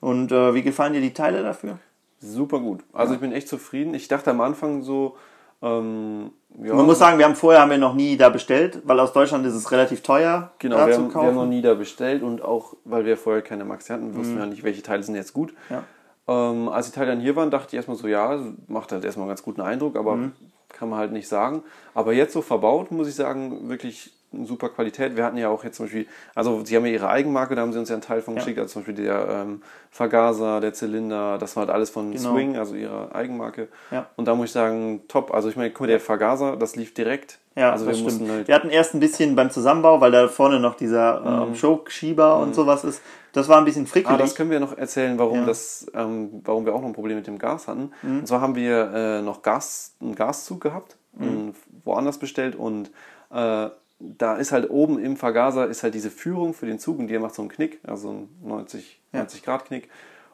Und 0.01 0.31
äh, 0.31 0.53
wie 0.53 0.63
gefallen 0.63 0.93
dir 0.93 1.01
die 1.01 1.15
Teile 1.15 1.43
dafür? 1.43 1.79
Super 2.25 2.59
gut. 2.61 2.81
Also 2.93 3.15
ich 3.15 3.21
bin 3.21 3.33
echt 3.33 3.49
zufrieden. 3.49 3.95
Ich 3.95 4.09
dachte 4.09 4.31
am 4.31 4.41
Anfang 4.41 4.83
so, 4.83 5.17
ähm, 5.63 6.31
ja, 6.63 6.75
Man 6.75 6.87
muss 6.87 6.99
sagen, 6.99 7.19
wir 7.19 7.25
haben 7.25 7.37
vorher 7.37 7.61
haben 7.63 7.71
wir 7.71 7.79
noch 7.79 7.95
nie 7.95 8.17
da 8.17 8.29
bestellt, 8.29 8.83
weil 8.85 8.99
aus 9.01 9.13
Deutschland 9.13 9.47
ist 9.47 9.55
es 9.55 9.71
relativ 9.73 10.03
teuer, 10.03 10.53
genau, 10.59 10.77
da 10.77 10.87
wir 10.87 10.95
haben, 10.97 11.13
wir 11.15 11.21
haben 11.23 11.35
noch 11.35 11.47
nie 11.47 11.63
da 11.63 11.75
bestellt 11.75 12.23
und 12.23 12.43
auch, 12.43 12.75
weil 12.85 13.05
wir 13.05 13.17
vorher 13.17 13.43
keine 13.43 13.65
Maxi 13.65 13.93
hatten, 13.93 14.15
wussten 14.15 14.39
wir 14.39 14.47
nicht, 14.47 14.63
welche 14.63 14.83
Teile 14.83 15.03
sind 15.03 15.15
jetzt 15.15 15.33
gut. 15.33 15.55
Ja. 15.71 15.83
Ähm, 16.27 16.69
als 16.69 16.87
die 16.87 16.93
Teile 16.93 17.09
dann 17.09 17.21
hier 17.21 17.35
waren, 17.37 17.51
dachte 17.51 17.69
ich 17.69 17.75
erstmal 17.75 17.97
so, 17.97 18.07
ja, 18.09 18.39
macht 18.67 18.93
halt 18.93 19.05
erstmal 19.05 19.25
einen 19.25 19.31
ganz 19.31 19.43
guten 19.43 19.61
Eindruck, 19.61 19.97
aber 19.97 20.17
Mhm. 20.17 20.33
kann 20.69 20.89
man 20.89 20.99
halt 20.99 21.13
nicht 21.13 21.29
sagen. 21.29 21.63
Aber 21.95 22.13
jetzt 22.13 22.33
so 22.33 22.43
verbaut, 22.43 22.91
muss 22.91 23.09
ich 23.09 23.15
sagen, 23.15 23.69
wirklich 23.69 24.13
eine 24.35 24.47
super 24.47 24.69
Qualität. 24.69 25.17
Wir 25.17 25.25
hatten 25.25 25.37
ja 25.37 25.49
auch 25.49 25.65
jetzt 25.65 25.77
zum 25.77 25.87
Beispiel, 25.87 26.07
also 26.35 26.65
sie 26.65 26.77
haben 26.77 26.85
ja 26.87 26.93
ihre 26.93 27.09
Eigenmarke, 27.09 27.55
da 27.55 27.63
haben 27.63 27.73
sie 27.73 27.79
uns 27.79 27.89
ja 27.89 27.95
einen 27.95 28.03
Teil 28.03 28.21
von 28.23 28.35
Ja. 28.35 28.41
geschickt, 28.41 28.59
also 28.59 28.73
zum 28.73 28.83
Beispiel 28.83 29.05
der 29.05 29.27
ähm, 29.29 29.63
Vergaser, 29.91 30.61
der 30.61 30.73
Zylinder, 30.73 31.39
das 31.39 31.57
war 31.57 31.63
halt 31.63 31.71
alles 31.71 31.91
von 31.91 32.11
Genau. 32.13 32.33
Swing, 32.33 32.57
also 32.57 32.75
ihre 32.75 33.15
Eigenmarke. 33.15 33.69
Ja. 33.91 34.07
Und 34.17 34.27
da 34.27 34.35
muss 34.35 34.47
ich 34.47 34.53
sagen, 34.53 35.03
top. 35.09 35.33
Also 35.33 35.49
ich 35.49 35.57
meine, 35.57 35.71
guck 35.71 35.83
mal, 35.83 35.87
der 35.89 36.01
Vergaser, 36.01 36.57
das 36.57 36.77
lief 36.77 36.95
direkt. 36.95 37.39
Ja, 37.57 37.71
also 37.71 37.87
das 37.87 38.03
wir 38.03 38.11
stimmt. 38.11 38.29
halt 38.31 38.49
Wir 38.49 38.55
hatten 38.57 38.71
erst 38.71 38.95
ein 38.95 39.01
bisschen 39.01 39.37
beim 39.37 39.51
Zusammenbau, 39.51 40.01
weil 40.01 40.11
da 40.11 40.27
vorne 40.27 40.59
noch 40.59 40.75
dieser 40.75 41.47
ähm, 41.49 41.55
Choke-Schieber 41.61 42.39
und 42.39 42.55
sowas 42.55 42.83
ist. 42.83 43.01
Das 43.33 43.49
war 43.49 43.59
ein 43.59 43.65
bisschen 43.65 43.85
Ah, 43.85 43.89
frickelig. 43.89 44.19
das 44.19 44.35
können 44.35 44.51
wir 44.51 44.59
noch 44.61 44.77
erzählen, 44.77 45.17
warum, 45.19 45.37
Ja. 45.37 45.43
Mhm. 45.43 45.47
das, 45.47 45.87
ähm, 45.95 46.31
warum 46.45 46.67
wir 46.67 46.75
auch 46.75 46.81
noch 46.81 46.89
ein 46.89 46.93
Problem 46.95 47.17
mit 47.17 47.27
dem 47.29 47.39
Gas 47.39 47.69
hatten. 47.69 47.93
Und 48.03 48.27
zwar 48.27 48.41
haben 48.41 48.57
wir 48.57 48.93
äh, 48.93 49.23
noch 49.23 49.43
Gas, 49.43 49.95
einen 50.01 50.15
Gaszug 50.17 50.61
gehabt, 50.61 50.97
Mhm. 51.17 51.55
woanders 51.85 52.19
bestellt 52.19 52.57
und 52.57 52.91
äh, 53.33 53.69
da 53.99 54.37
ist 54.37 54.53
halt 54.53 54.71
oben 54.71 54.99
im 54.99 55.17
Vergaser 55.17 55.67
ist 55.69 55.83
halt 55.83 55.95
diese 55.95 56.11
Führung 56.11 56.53
für 56.55 56.67
den 56.67 56.79
Zug 56.79 56.99
und 56.99 57.07
die 57.09 57.19
macht 57.19 57.35
so 57.35 57.43
einen 57.43 57.49
Knick, 57.51 57.79
also 57.85 58.11
einen 58.11 58.29
90, 58.43 59.01
90 59.13 59.43
Grad 59.43 59.67
Knick. 59.67 59.89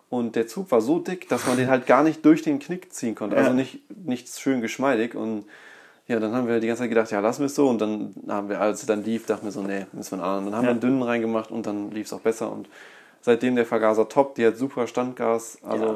Und 0.09 0.35
der 0.35 0.49
Zug 0.49 0.71
war 0.73 0.81
so 0.81 0.99
dick, 0.99 1.29
dass 1.29 1.47
man 1.47 1.57
den 1.57 1.69
halt 1.69 1.87
gar 1.87 2.03
nicht 2.03 2.25
durch 2.25 2.43
den 2.43 2.59
Knick 2.59 2.93
ziehen 2.93 3.15
konnte. 3.15 3.37
Also 3.37 3.51
Ja. 3.51 3.55
nicht, 3.55 3.81
nicht 4.05 4.29
schön 4.29 4.61
geschmeidig. 4.61 5.15
Und 5.15 5.45
ja, 6.09 6.19
dann 6.19 6.33
haben 6.35 6.49
wir 6.49 6.59
die 6.59 6.67
ganze 6.67 6.83
Zeit 6.83 6.89
gedacht, 6.89 7.13
ja, 7.13 7.21
lassen 7.21 7.41
wir 7.43 7.47
es 7.47 7.55
so. 7.55 7.69
Und 7.69 7.81
dann 7.81 8.15
haben 8.27 8.49
wir, 8.49 8.61
als 8.61 8.81
es 8.81 8.87
dann 8.87 9.05
lief, 9.05 9.27
dachten 9.27 9.45
wir 9.45 9.53
so, 9.53 9.63
nee, 9.63 9.87
müssen 9.93 10.19
wir 10.19 10.25
einen 10.25 10.25
anderen. 10.25 10.45
Dann 10.47 10.55
haben 10.57 10.63
Ja. 10.65 10.69
wir 10.69 10.73
einen 10.73 10.81
dünnen 10.81 11.03
reingemacht 11.03 11.53
und 11.53 11.65
dann 11.67 11.93
lief 11.93 12.07
es 12.07 12.13
auch 12.13 12.21
besser. 12.21 12.51
Und 12.51 12.69
seitdem 13.21 13.55
der 13.55 13.67
Vergaser 13.67 14.09
top, 14.09 14.35
die 14.35 14.45
hat 14.45 14.57
super 14.57 14.89
Standgas, 14.89 15.59
also 15.63 15.85
Ja. 15.85 15.91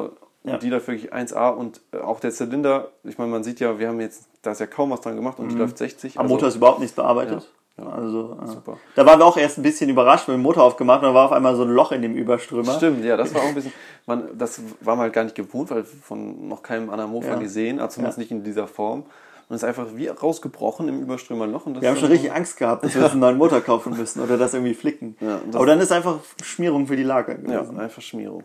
und 0.45 0.51
Ja. 0.53 0.59
die 0.59 0.69
läuft 0.69 0.87
wirklich 0.87 1.13
1A 1.13 1.49
und 1.49 1.81
auch 2.01 2.21
der 2.21 2.31
Zylinder, 2.31 2.93
ich 3.03 3.19
meine, 3.19 3.33
man 3.33 3.43
sieht 3.43 3.59
ja, 3.59 3.81
wir 3.81 3.89
haben 3.89 4.01
jetzt, 4.01 4.29
da 4.47 4.53
ist 4.53 4.61
ja 4.61 4.67
kaum 4.67 4.91
was 4.91 5.01
dran 5.01 5.17
gemacht 5.17 5.39
und 5.39 5.49
die 5.51 5.57
läuft 5.57 5.79
60. 5.79 6.15
Mhm. 6.15 6.21
Am 6.21 6.25
also- 6.27 6.35
Motor 6.35 6.49
ist 6.49 6.57
überhaupt 6.57 6.79
nichts 6.81 6.95
bearbeitet. 6.95 7.51
Ja, 7.79 7.85
ja. 7.85 7.91
Also, 7.91 8.39
äh, 8.43 8.47
Super. 8.47 8.77
Da 8.95 9.05
waren 9.05 9.19
wir 9.19 9.27
auch 9.27 9.37
erst 9.37 9.59
ein 9.59 9.63
bisschen 9.63 9.91
überrascht, 9.91 10.29
wir 10.29 10.33
haben 10.35 10.41
den 10.41 10.45
Motor 10.45 10.63
aufgemacht 10.63 11.03
und 11.03 11.09
da 11.09 11.15
war 11.15 11.27
auf 11.27 11.33
einmal 11.33 11.57
so 11.57 11.63
ein 11.65 11.71
Loch 11.71 11.91
in 11.93 12.03
dem 12.03 12.15
Überströmer. 12.15 12.73
Stimmt, 12.75 13.05
ja, 13.05 13.17
das 13.17 13.35
war 13.35 13.43
auch 13.43 13.47
ein 13.49 13.55
bisschen, 13.57 13.73
man, 14.07 14.29
das 14.39 14.61
war 14.81 14.95
man 14.95 15.05
halt 15.05 15.13
gar 15.13 15.25
nicht 15.25 15.35
gewohnt, 15.35 15.71
weil 15.71 15.83
von 15.85 16.47
noch 16.49 16.63
keinem 16.63 16.91
anderen 16.91 17.11
Mofa 17.11 17.31
Ja. 17.31 17.35
gesehen, 17.37 17.81
also 17.81 17.95
zumindest 17.95 18.19
Ja. 18.19 18.23
nicht 18.23 18.31
in 18.31 18.45
dieser 18.45 18.67
Form. 18.69 19.05
Und 19.47 19.57
es 19.57 19.63
ist 19.63 19.69
einfach 19.69 19.89
wie 19.95 20.07
rausgebrochen 20.09 20.89
im 20.89 21.03
Überströmerloch. 21.03 21.67
Und 21.67 21.75
das 21.75 21.83
Wir 21.83 21.91
haben 21.91 21.99
schon 21.99 22.09
richtig 22.09 22.33
Angst 22.33 22.57
gehabt, 22.57 22.83
dass 22.83 22.95
wir 22.95 23.03
uns 23.03 23.11
einen 23.13 23.21
neuen 23.21 23.37
Motor 23.37 23.61
kaufen 23.61 23.95
müssen 23.95 24.23
oder 24.23 24.39
das 24.39 24.55
irgendwie 24.55 24.73
flicken. 24.73 25.17
Ja, 25.21 25.39
das- 25.45 25.57
Aber 25.57 25.67
dann 25.67 25.81
ist 25.81 25.93
einfach 25.93 26.17
Schmierung 26.43 26.87
für 26.87 26.97
die 26.97 27.03
Lager 27.03 27.33
Ja, 27.47 27.61
gewesen. 27.61 27.79
einfach 27.79 28.01
Schmierung. 28.01 28.45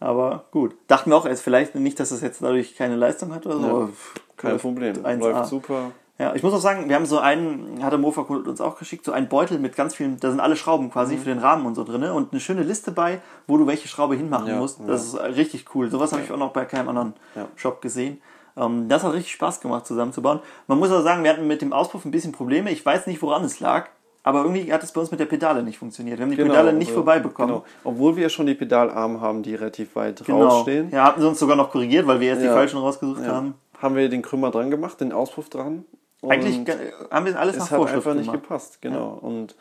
Aber 0.00 0.44
gut. 0.52 0.74
Dachten 0.86 1.10
wir 1.10 1.16
auch 1.16 1.26
erst 1.26 1.42
vielleicht 1.42 1.74
nicht, 1.74 1.98
dass 1.98 2.10
es 2.10 2.20
jetzt 2.20 2.42
dadurch 2.42 2.76
keine 2.76 2.96
Leistung 2.96 3.34
hat 3.34 3.46
oder 3.46 3.58
so. 3.58 3.66
Ja, 3.82 3.88
Kein 4.36 4.58
Problem. 4.58 4.94
1A. 5.04 5.16
Läuft 5.18 5.46
super. 5.46 5.90
Ja, 6.20 6.34
ich 6.34 6.42
muss 6.42 6.52
auch 6.52 6.58
sagen, 6.60 6.88
wir 6.88 6.96
haben 6.96 7.06
so 7.06 7.18
einen, 7.18 7.82
hat 7.82 7.92
der 7.92 7.98
Mofa 7.98 8.22
uns 8.22 8.60
auch 8.60 8.76
geschickt, 8.78 9.04
so 9.04 9.12
einen 9.12 9.28
Beutel 9.28 9.58
mit 9.60 9.76
ganz 9.76 9.94
vielen, 9.94 10.18
da 10.18 10.30
sind 10.30 10.40
alle 10.40 10.56
Schrauben 10.56 10.90
quasi 10.90 11.14
Mhm. 11.14 11.18
für 11.20 11.28
den 11.30 11.38
Rahmen 11.38 11.64
und 11.64 11.76
so 11.76 11.84
drin 11.84 12.02
und 12.04 12.32
eine 12.32 12.40
schöne 12.40 12.62
Liste 12.64 12.90
bei, 12.90 13.20
wo 13.46 13.56
du 13.56 13.66
welche 13.68 13.86
Schraube 13.86 14.16
hinmachen 14.16 14.48
Ja, 14.48 14.56
musst. 14.56 14.80
ja. 14.80 14.86
Das 14.86 15.04
ist 15.04 15.14
richtig 15.20 15.66
cool. 15.76 15.88
Sowas 15.90 16.12
habe 16.12 16.22
ich 16.22 16.32
auch 16.32 16.36
noch 16.36 16.52
bei 16.52 16.64
keinem 16.64 16.88
anderen 16.88 17.14
Ja. 17.36 17.46
Shop 17.54 17.80
gesehen. 17.80 18.20
Ähm, 18.56 18.88
das 18.88 19.04
hat 19.04 19.12
richtig 19.12 19.32
Spaß 19.34 19.60
gemacht 19.60 19.86
zusammenzubauen. 19.86 20.40
Man 20.66 20.78
muss 20.80 20.90
auch 20.90 21.02
sagen, 21.02 21.22
wir 21.22 21.30
hatten 21.30 21.46
mit 21.46 21.62
dem 21.62 21.72
Auspuff 21.72 22.04
ein 22.04 22.10
bisschen 22.10 22.32
Probleme. 22.32 22.70
Ich 22.72 22.84
weiß 22.84 23.06
nicht, 23.06 23.22
woran 23.22 23.44
es 23.44 23.60
lag, 23.60 23.88
aber 24.28 24.42
irgendwie 24.44 24.70
hat 24.70 24.82
es 24.82 24.92
bei 24.92 25.00
uns 25.00 25.10
mit 25.10 25.18
der 25.20 25.24
Pedale 25.26 25.62
nicht 25.62 25.78
funktioniert. 25.78 26.18
Wir 26.18 26.24
haben 26.26 26.30
die 26.30 26.36
Pedale 26.36 26.72
nicht 26.74 26.88
also, 26.88 27.00
vorbeibekommen. 27.00 27.54
Genau. 27.56 27.64
Obwohl 27.82 28.14
wir 28.16 28.24
ja 28.24 28.28
schon 28.28 28.44
die 28.46 28.54
Pedalarme 28.54 29.20
haben, 29.22 29.42
die 29.42 29.54
relativ 29.54 29.96
weit 29.96 30.22
Genau. 30.24 30.42
rausstehen, 30.48 30.90
Ja, 30.90 31.04
hatten 31.04 31.20
sie 31.22 31.26
uns 31.28 31.38
sogar 31.38 31.56
noch 31.56 31.70
korrigiert, 31.70 32.06
weil 32.06 32.20
wir 32.20 32.28
erst 32.28 32.42
die 32.42 32.46
Ja. 32.46 32.52
falschen 32.52 32.78
rausgesucht 32.78 33.22
ja, 33.22 33.32
haben. 33.34 33.54
haben 33.80 33.96
wir 33.96 34.08
den 34.10 34.20
Krümmer 34.20 34.50
dran 34.50 34.70
gemacht, 34.70 35.00
den 35.00 35.12
Auspuff 35.12 35.48
dran. 35.48 35.84
Eigentlich 36.22 36.58
haben 37.10 37.24
wir 37.26 37.38
alles 37.40 37.56
nach 37.56 37.64
es 37.66 37.70
hat 37.70 37.78
Vorschrift 37.78 38.06
einfach 38.06 38.18
nicht 38.18 38.30
gepasst, 38.32 38.82
genau. 38.82 39.18
Und 39.20 39.54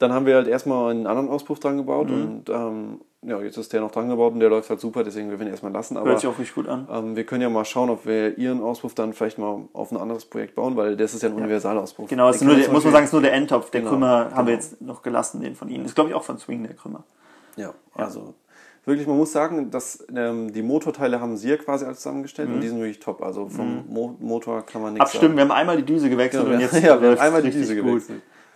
dann 0.00 0.12
haben 0.12 0.26
wir 0.26 0.34
halt 0.34 0.48
erstmal 0.48 0.90
einen 0.90 1.06
anderen 1.06 1.28
Auspuff 1.28 1.60
dran 1.60 1.76
gebaut 1.76 2.08
Mhm. 2.08 2.22
und 2.22 2.50
ähm, 2.50 3.00
ja, 3.22 3.40
jetzt 3.40 3.56
ist 3.56 3.72
der 3.72 3.80
noch 3.80 3.90
dran 3.90 4.08
gebaut 4.08 4.32
und 4.32 4.40
der 4.40 4.48
läuft 4.48 4.70
halt 4.70 4.80
super, 4.80 5.02
deswegen 5.02 5.28
wir 5.30 5.38
werden 5.38 5.48
ihn 5.48 5.52
erstmal 5.52 5.72
lassen. 5.72 5.96
Aber 5.96 6.10
Hört 6.10 6.20
sich 6.20 6.28
auch 6.28 6.38
richtig 6.38 6.54
gut 6.54 6.68
an. 6.68 6.86
ähm, 6.90 7.16
wir 7.16 7.24
können 7.24 7.42
ja 7.42 7.48
mal 7.48 7.64
schauen, 7.64 7.90
ob 7.90 8.06
wir 8.06 8.38
ihren 8.38 8.62
Auspuff 8.62 8.94
dann 8.94 9.12
vielleicht 9.12 9.38
mal 9.38 9.62
auf 9.72 9.90
ein 9.90 9.96
anderes 9.96 10.24
Projekt 10.24 10.54
bauen, 10.54 10.76
weil 10.76 10.96
das 10.96 11.14
ist 11.14 11.22
ja 11.22 11.28
ein 11.28 11.34
Universalauspuff. 11.34 12.08
Genau, 12.08 12.30
der, 12.30 12.70
muss 12.70 12.84
man 12.84 12.92
sagen, 12.92 13.04
es 13.04 13.08
ist 13.10 13.12
nur 13.12 13.22
der 13.22 13.32
Endtopf. 13.32 13.70
Der 13.70 13.80
Genau, 13.80 13.90
Krümmer 13.92 14.30
haben 14.32 14.46
wir 14.46 14.54
genau. 14.56 14.64
jetzt 14.64 14.80
noch 14.80 15.02
gelassen, 15.02 15.40
den 15.40 15.56
von 15.56 15.68
Ihnen. 15.68 15.84
Ist, 15.84 15.94
glaube 15.96 16.10
ich, 16.10 16.14
auch 16.16 16.22
von 16.24 16.38
Swing, 16.38 16.62
der 16.62 16.74
Krümmer. 16.74 17.02
Ja, 17.56 17.74
also 17.94 18.34
wirklich, 18.84 19.06
man 19.08 19.16
muss 19.18 19.32
sagen, 19.32 19.70
dass 19.72 20.06
ähm, 20.14 20.52
die 20.52 20.62
Motorteile 20.62 21.20
haben 21.20 21.36
sie 21.36 21.50
ja 21.50 21.56
quasi 21.56 21.84
alles 21.84 21.98
zusammengestellt 21.98 22.48
Mhm. 22.48 22.54
und 22.54 22.60
die 22.62 22.68
sind 22.68 22.78
wirklich 22.78 23.00
top. 23.00 23.20
Also 23.22 23.48
vom 23.48 23.84
Mo 23.88 24.14
Motor 24.20 24.64
kann 24.64 24.80
man 24.80 24.94
nichts 24.94 25.10
Abstimmen, 25.10 25.34
wir 25.36 25.42
haben 25.42 25.50
einmal 25.50 25.76
die 25.76 25.82
Düse 25.82 26.08
gewechselt 26.08 26.44
Genau, 26.44 26.54
und 26.54 26.60
ja, 26.60 26.66
jetzt 26.68 26.82
ja, 26.84 27.02
wir 27.02 27.10
haben 27.10 27.18
einmal 27.18 27.42
die 27.42 27.50
Düse 27.50 27.82
gut. 27.82 28.02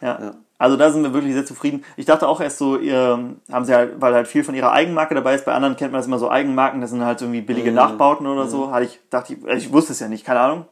Ja. 0.02 0.18
Ja. 0.20 0.34
Also 0.58 0.76
da 0.76 0.92
sind 0.92 1.02
wir 1.02 1.12
wirklich 1.12 1.32
sehr 1.32 1.46
zufrieden. 1.46 1.84
Ich 1.96 2.06
dachte 2.06 2.28
auch 2.28 2.40
erst 2.40 2.58
so, 2.58 2.76
ihr 2.76 3.18
haben 3.50 3.64
sie 3.64 3.74
halt, 3.74 4.00
weil 4.00 4.14
halt 4.14 4.28
viel 4.28 4.44
von 4.44 4.54
ihrer 4.54 4.70
Eigenmarke 4.72 5.14
dabei 5.14 5.34
ist. 5.34 5.44
Bei 5.44 5.54
anderen 5.54 5.74
kennt 5.76 5.90
man 5.92 5.98
das 5.98 6.06
immer 6.06 6.18
so 6.20 6.30
Eigenmarken, 6.30 6.80
das 6.80 6.90
sind 6.90 7.04
halt 7.04 7.20
irgendwie 7.20 7.40
billige 7.40 7.70
Mhm. 7.70 7.76
Nachbauten 7.76 8.26
oder 8.26 8.46
so. 8.46 8.70
Hatte 8.70 8.84
ich, 8.84 9.00
dachte 9.10 9.32
ich, 9.34 9.44
ich 9.44 9.72
wusste 9.72 9.92
es 9.92 9.98
ja 10.00 10.08
nicht, 10.08 10.24
keine 10.24 10.38
Ahnung. 10.40 10.66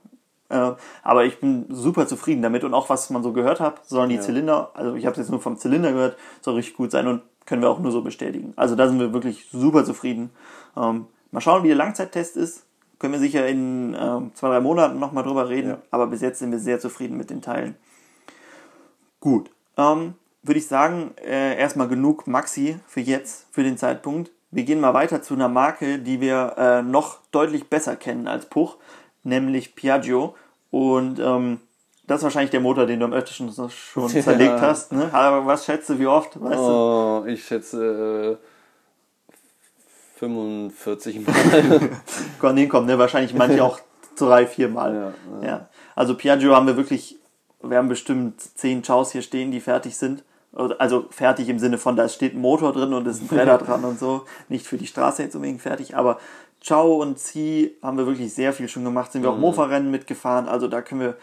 Äh, 0.49 0.73
aber 1.03 1.25
ich 1.25 1.41
bin 1.41 1.67
super 1.71 2.07
zufrieden 2.07 2.43
damit 2.43 2.63
und 2.65 2.75
auch 2.75 2.89
was 2.89 3.11
man 3.11 3.23
so 3.23 3.33
gehört 3.33 3.59
hat, 3.61 3.85
sollen 3.87 4.11
die 4.11 4.17
Ja. 4.17 4.21
Zylinder, 4.21 4.71
also 4.75 4.95
ich 4.95 5.07
habe 5.07 5.13
es 5.13 5.19
jetzt 5.19 5.31
nur 5.31 5.41
vom 5.41 5.57
Zylinder 5.57 5.93
gehört, 5.93 6.17
soll 6.41 6.55
richtig 6.55 6.77
gut 6.77 6.91
sein 6.91 7.07
und 7.09 7.23
können 7.47 7.63
wir 7.63 7.71
auch 7.71 7.79
nur 7.81 7.91
so 7.91 8.03
bestätigen. 8.03 8.53
Also 8.57 8.77
da 8.77 8.87
sind 8.87 9.01
wir 9.01 9.13
wirklich 9.13 9.49
super 9.51 9.85
zufrieden. 9.85 10.31
Ähm, 10.77 11.07
mal 11.33 11.41
schauen, 11.41 11.63
wie 11.65 11.69
der 11.69 11.77
Langzeittest 11.77 12.37
ist. 12.37 12.65
Können 13.01 13.15
wir 13.15 13.21
sicher 13.21 13.47
in 13.49 13.97
ähm, 13.99 14.31
zwei, 14.35 14.49
drei 14.49 14.61
Monaten 14.61 14.99
nochmal 15.01 15.25
drüber 15.25 15.49
reden. 15.49 15.71
Ja. 15.71 15.79
Aber 15.91 16.07
bis 16.07 16.21
jetzt 16.21 16.39
sind 16.39 16.53
wir 16.53 16.59
sehr 16.59 16.79
zufrieden 16.81 17.17
mit 17.17 17.31
den 17.31 17.41
Teilen. 17.43 17.75
Gut, 19.21 19.51
ähm, 19.77 20.15
würde 20.43 20.59
ich 20.59 20.67
sagen, 20.67 21.13
äh, 21.23 21.57
erstmal 21.59 21.89
genug 21.89 22.27
Maxi 22.27 22.79
für 22.87 23.01
jetzt, 23.01 23.47
für 23.53 23.63
den 23.63 23.77
Zeitpunkt. 23.77 24.31
Wir 24.51 24.65
gehen 24.65 24.81
mal 24.81 24.95
weiter 24.95 25.23
zu 25.23 25.35
einer 25.35 25.49
Marke, 25.49 25.99
die 25.99 26.21
wir 26.21 26.55
äh, 26.57 26.83
noch 26.83 27.19
deutlich 27.31 27.69
besser 27.69 27.95
kennen 27.97 28.27
als 28.27 28.47
Puch, 28.47 28.77
nämlich 29.23 29.75
Piaggio. 29.77 30.35
Und 30.71 31.21
ähm, 31.21 31.61
das 32.07 32.19
ist 32.21 32.25
wahrscheinlich 32.25 32.51
der 32.51 32.61
Motor, 32.61 32.87
den 32.87 32.99
du 32.99 33.05
am 33.05 33.13
öfteren 33.13 33.51
so 33.51 33.69
schon 33.69 34.09
Ja. 34.15 34.23
zerlegt 34.23 34.61
hast. 34.61 34.93
Ne? 34.93 35.09
Aber 35.13 35.47
was 35.47 35.65
schätzt 35.67 35.89
du, 35.91 35.99
wie 35.99 36.07
oft? 36.07 36.41
Weißt 36.41 36.57
du? 36.57 36.59
Oh, 36.59 37.25
ich 37.27 37.45
schätze 37.45 38.39
äh, 38.41 38.47
45 40.19 41.27
Mal. 41.27 41.35
Kann 42.41 42.57
hinkommen, 42.57 42.87
ne? 42.87 42.99
Wahrscheinlich 42.99 43.35
manche 43.35 43.63
auch 43.65 43.79
drei, 44.19 44.47
vier 44.47 44.69
Mal. 44.69 45.15
Ja, 45.43 45.47
Ja, 45.49 45.69
Also 45.95 46.17
Piaggio 46.17 46.55
haben 46.57 46.67
wir 46.67 46.77
wirklich, 46.77 47.20
wir 47.63 47.77
haben 47.79 47.89
bestimmt 47.89 48.41
zehn 48.41 48.83
Chows 48.83 49.13
hier 49.13 49.23
stehen, 49.23 49.51
die 49.51 49.61
fertig 49.61 49.97
sind. 49.97 50.23
Also 50.79 51.05
fertig 51.11 51.49
im 51.49 51.59
Sinne 51.61 51.79
von, 51.79 51.95
da 51.95 52.09
steht 52.09 52.35
ein 52.35 52.41
Motor 52.41 52.73
drin 52.73 52.93
und 52.93 53.07
ist 53.07 53.23
ein 53.23 53.29
Bretter 53.29 53.59
dran 53.65 53.85
und 53.85 53.99
so. 54.01 54.23
Nicht 54.49 54.67
für 54.67 54.77
die 54.79 54.87
Straße 54.89 55.23
jetzt 55.23 55.35
unbedingt 55.37 55.63
fertig, 55.63 55.97
aber 55.97 56.19
Chow 56.67 57.01
und 57.01 57.19
Zi 57.19 57.77
haben 57.83 57.97
wir 57.97 58.07
wirklich 58.07 58.35
sehr 58.35 58.53
viel 58.53 58.69
schon 58.69 58.85
gemacht. 58.85 59.13
Sind 59.13 59.23
wir 59.23 59.31
auch 59.31 59.37
Mhm. 59.37 59.41
Mofa-Rennen 59.43 59.91
mitgefahren. 59.91 60.49
Also 60.49 60.67
da 60.69 60.83
können 60.83 61.01
wir 61.01 61.17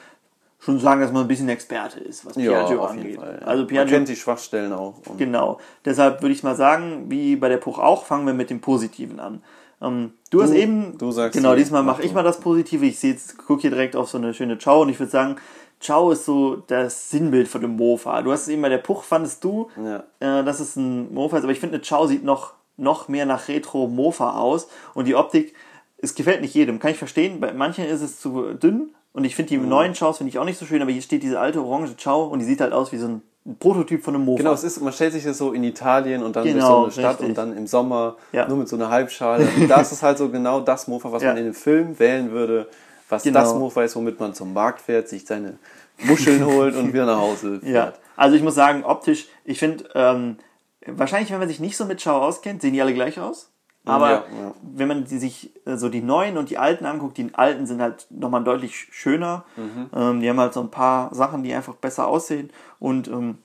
schon 0.60 0.80
sagen, 0.80 1.02
dass 1.02 1.12
man 1.12 1.23
ein 1.23 1.28
bisschen 1.28 1.50
Experte 1.50 2.00
ist, 2.00 2.26
was 2.26 2.36
ja, 2.38 2.52
Piaggio 2.52 2.82
auf 2.84 2.91
angeht. 2.91 3.17
Fall. 3.17 3.39
Also 3.45 3.63
Man 3.63 3.67
Piaggio 3.67 3.93
kennt 3.95 4.08
die 4.10 4.15
Schwachstellen 4.15 4.73
auch. 4.73 4.95
Genau. 5.17 5.60
Deshalb 5.86 6.21
würde 6.21 6.34
ich 6.34 6.41
mal 6.43 6.56
sagen, 6.56 7.06
wie 7.10 7.36
bei 7.36 7.50
der 7.50 7.58
Puch 7.58 7.78
auch, 7.80 8.06
fangen 8.06 8.26
wir 8.26 8.34
mit 8.34 8.50
dem 8.50 8.62
Positiven 8.62 9.19
an. 9.19 9.43
Ähm, 9.82 10.13
du 10.32 10.41
hast 10.41 10.52
Du- 10.54 10.56
eben, 10.58 10.97
du 10.97 11.12
sagst 11.12 11.38
genau, 11.38 11.54
die- 11.54 11.60
diesmal 11.62 11.84
mach 11.84 11.97
mache 11.97 12.04
ich 12.08 12.13
mal 12.13 12.23
das 12.23 12.39
Positive. 12.39 12.84
Ich 12.86 12.97
sehe 12.97 13.12
jetzt, 13.12 13.38
gucke 13.38 13.62
hier 13.62 13.69
direkt 13.71 13.95
auf 13.95 14.10
so 14.10 14.17
eine 14.17 14.34
schöne 14.34 14.58
Chow 14.58 14.82
und 14.82 14.89
ich 14.89 14.97
würde 15.00 15.12
sagen, 15.12 15.36
Chow 15.85 16.11
ist 16.11 16.25
so 16.25 16.55
das 16.67 17.09
Sinnbild 17.11 17.47
von 17.47 17.61
dem 17.61 17.75
Mofa. 17.75 18.21
Du 18.21 18.31
hast 18.31 18.43
es 18.43 18.47
eben 18.47 18.61
bei 18.61 18.69
der 18.69 18.79
Puch, 18.79 19.03
fandest 19.03 19.43
du, 19.43 19.69
Ja. 19.77 20.03
äh, 20.19 20.43
dass 20.43 20.59
es 20.59 20.75
ein 20.75 21.13
Mofa 21.13 21.37
ist, 21.37 21.43
aber 21.43 21.51
ich 21.51 21.59
finde, 21.59 21.75
eine 21.75 21.83
Chow 21.87 22.07
sieht 22.07 22.23
noch, 22.23 22.53
noch 22.77 23.07
mehr 23.07 23.25
nach 23.25 23.47
Retro-Mofa 23.47 24.39
aus 24.39 24.67
und 24.93 25.05
die 25.05 25.15
Optik, 25.15 25.53
es 25.99 26.13
gefällt 26.15 26.41
nicht 26.41 26.53
jedem. 26.53 26.79
Kann 26.79 26.91
ich 26.91 26.97
verstehen, 26.97 27.39
bei 27.39 27.53
manchen 27.53 27.85
ist 27.85 28.01
es 28.01 28.19
zu 28.19 28.53
dünn 28.53 28.91
und 29.13 29.23
ich 29.23 29.35
finde 29.35 29.49
die 29.49 29.57
Mhm. 29.57 29.69
neuen 29.69 29.93
Chows 29.93 30.17
finde 30.17 30.29
ich 30.29 30.37
auch 30.39 30.45
nicht 30.45 30.59
so 30.59 30.65
schön, 30.65 30.81
aber 30.81 30.91
hier 30.91 31.01
steht 31.01 31.23
diese 31.23 31.39
alte 31.39 31.61
orange 31.63 31.95
Chow 32.03 32.31
und 32.31 32.39
die 32.39 32.45
sieht 32.45 32.61
halt 32.61 32.73
aus 32.73 32.91
wie 32.91 32.97
so 32.97 33.07
ein 33.07 33.21
Prototyp 33.59 34.03
von 34.03 34.13
einem 34.13 34.25
Mofa. 34.25 34.37
Genau, 34.43 34.51
es 34.53 34.63
ist, 34.63 34.81
man 34.81 34.91
stellt 34.91 35.13
sich 35.13 35.23
das 35.23 35.37
so 35.37 35.53
in 35.53 35.63
Italien 35.63 36.21
und 36.21 36.35
dann 36.35 36.43
durch 36.43 36.55
Genau, 36.55 36.67
so 36.79 36.83
eine 36.83 36.91
Stadt 36.91 37.09
richtig. 37.11 37.29
und 37.29 37.37
dann 37.37 37.55
im 37.55 37.65
Sommer 37.65 38.17
Ja. 38.33 38.47
nur 38.47 38.57
mit 38.57 38.67
so 38.67 38.75
einer 38.75 38.89
Halbschale. 38.89 39.47
Und 39.57 39.69
das 39.69 39.91
ist 39.93 40.03
halt 40.03 40.17
so 40.17 40.27
genau 40.29 40.59
das 40.59 40.87
Mofa, 40.89 41.11
was 41.13 41.23
Ja. 41.23 41.29
man 41.29 41.37
in 41.37 41.45
dem 41.45 41.53
Film 41.53 41.97
wählen 41.97 42.31
würde, 42.31 42.67
was 43.09 43.23
Genau. 43.23 43.39
das 43.39 43.53
Mofa 43.55 43.83
ist, 43.83 43.95
womit 43.95 44.19
man 44.19 44.33
zum 44.33 44.53
Markt 44.53 44.81
fährt, 44.81 45.07
sich 45.09 45.25
seine 45.25 45.57
Muscheln 45.99 46.45
holt 46.45 46.75
und 46.75 46.93
wieder 46.93 47.05
nach 47.05 47.17
Hause 47.19 47.59
fährt. 47.61 47.73
Ja, 47.73 47.93
also 48.15 48.35
ich 48.35 48.43
muss 48.43 48.55
sagen, 48.55 48.83
optisch, 48.83 49.27
ich 49.45 49.59
finde, 49.59 49.85
ähm, 49.95 50.37
wahrscheinlich, 50.85 51.31
wenn 51.31 51.39
man 51.39 51.47
sich 51.47 51.59
nicht 51.59 51.77
so 51.77 51.85
mit 51.85 52.01
Schau 52.01 52.19
auskennt, 52.21 52.61
sehen 52.61 52.73
die 52.73 52.81
alle 52.81 52.93
gleich 52.93 53.19
aus. 53.19 53.49
Aber 53.85 54.09
Ja, 54.09 54.13
ja. 54.41 54.53
wenn 54.61 54.89
man 54.89 55.05
die 55.05 55.17
sich 55.17 55.51
äh, 55.65 55.77
so 55.77 55.87
die 55.87 56.01
neuen 56.01 56.37
und 56.37 56.49
die 56.49 56.57
alten 56.57 56.85
anguckt, 56.85 57.17
die 57.17 57.29
alten 57.33 57.65
sind 57.65 57.81
halt 57.81 58.05
nochmal 58.09 58.43
deutlich 58.43 58.75
schöner. 58.91 59.45
Mhm. 59.55 59.89
Ähm, 59.95 60.19
die 60.21 60.29
haben 60.29 60.39
halt 60.41 60.53
so 60.53 60.59
ein 60.59 60.69
paar 60.71 61.13
Sachen, 61.15 61.41
die 61.43 61.53
einfach 61.53 61.75
besser 61.75 62.07
aussehen. 62.07 62.49
Und 62.79 63.07
ähm, 63.07 63.37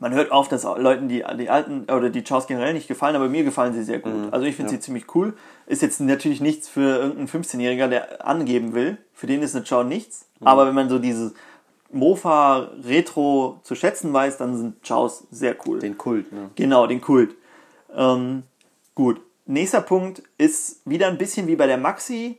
man 0.00 0.14
hört 0.14 0.30
oft, 0.30 0.52
dass 0.52 0.64
Leuten 0.64 1.08
die, 1.08 1.24
die 1.38 1.50
alten 1.50 1.84
oder 1.84 2.10
die 2.10 2.22
Chows 2.22 2.46
generell 2.46 2.72
nicht 2.72 2.88
gefallen, 2.88 3.16
aber 3.16 3.28
mir 3.28 3.44
gefallen 3.44 3.72
sie 3.72 3.82
sehr 3.82 3.98
gut. 3.98 4.14
Mhm. 4.14 4.28
Also 4.30 4.46
ich 4.46 4.56
finde 4.56 4.70
sie 4.70 4.80
ziemlich 4.80 5.14
cool. 5.14 5.34
Ist 5.66 5.82
jetzt 5.82 6.00
natürlich 6.00 6.40
nichts 6.40 6.68
für 6.68 6.98
irgendeinen 6.98 7.28
15-Jähriger, 7.28 7.88
der 7.88 8.26
angeben 8.26 8.74
will. 8.74 8.98
Für 9.12 9.26
den 9.26 9.42
ist 9.42 9.56
eine 9.56 9.64
Chow 9.64 9.84
nichts. 9.84 10.28
Mhm. 10.40 10.46
Aber 10.46 10.66
wenn 10.66 10.74
man 10.74 10.88
so 10.88 10.98
dieses 10.98 11.34
Mofa 11.90 12.68
Retro 12.84 13.60
zu 13.62 13.74
schätzen 13.74 14.12
weiß, 14.12 14.36
dann 14.36 14.56
sind 14.56 14.86
Chows 14.86 15.26
sehr 15.30 15.56
cool. 15.66 15.78
Den 15.80 15.98
Kult, 15.98 16.32
ne? 16.32 16.50
Genau, 16.54 16.86
den 16.86 17.00
Kult. 17.00 17.34
Ähm, 17.94 18.44
gut. 18.94 19.20
Nächster 19.46 19.80
Punkt 19.80 20.22
ist 20.36 20.82
wieder 20.84 21.06
ein 21.08 21.16
bisschen 21.16 21.46
wie 21.46 21.56
bei 21.56 21.66
der 21.66 21.78
Maxi, 21.78 22.36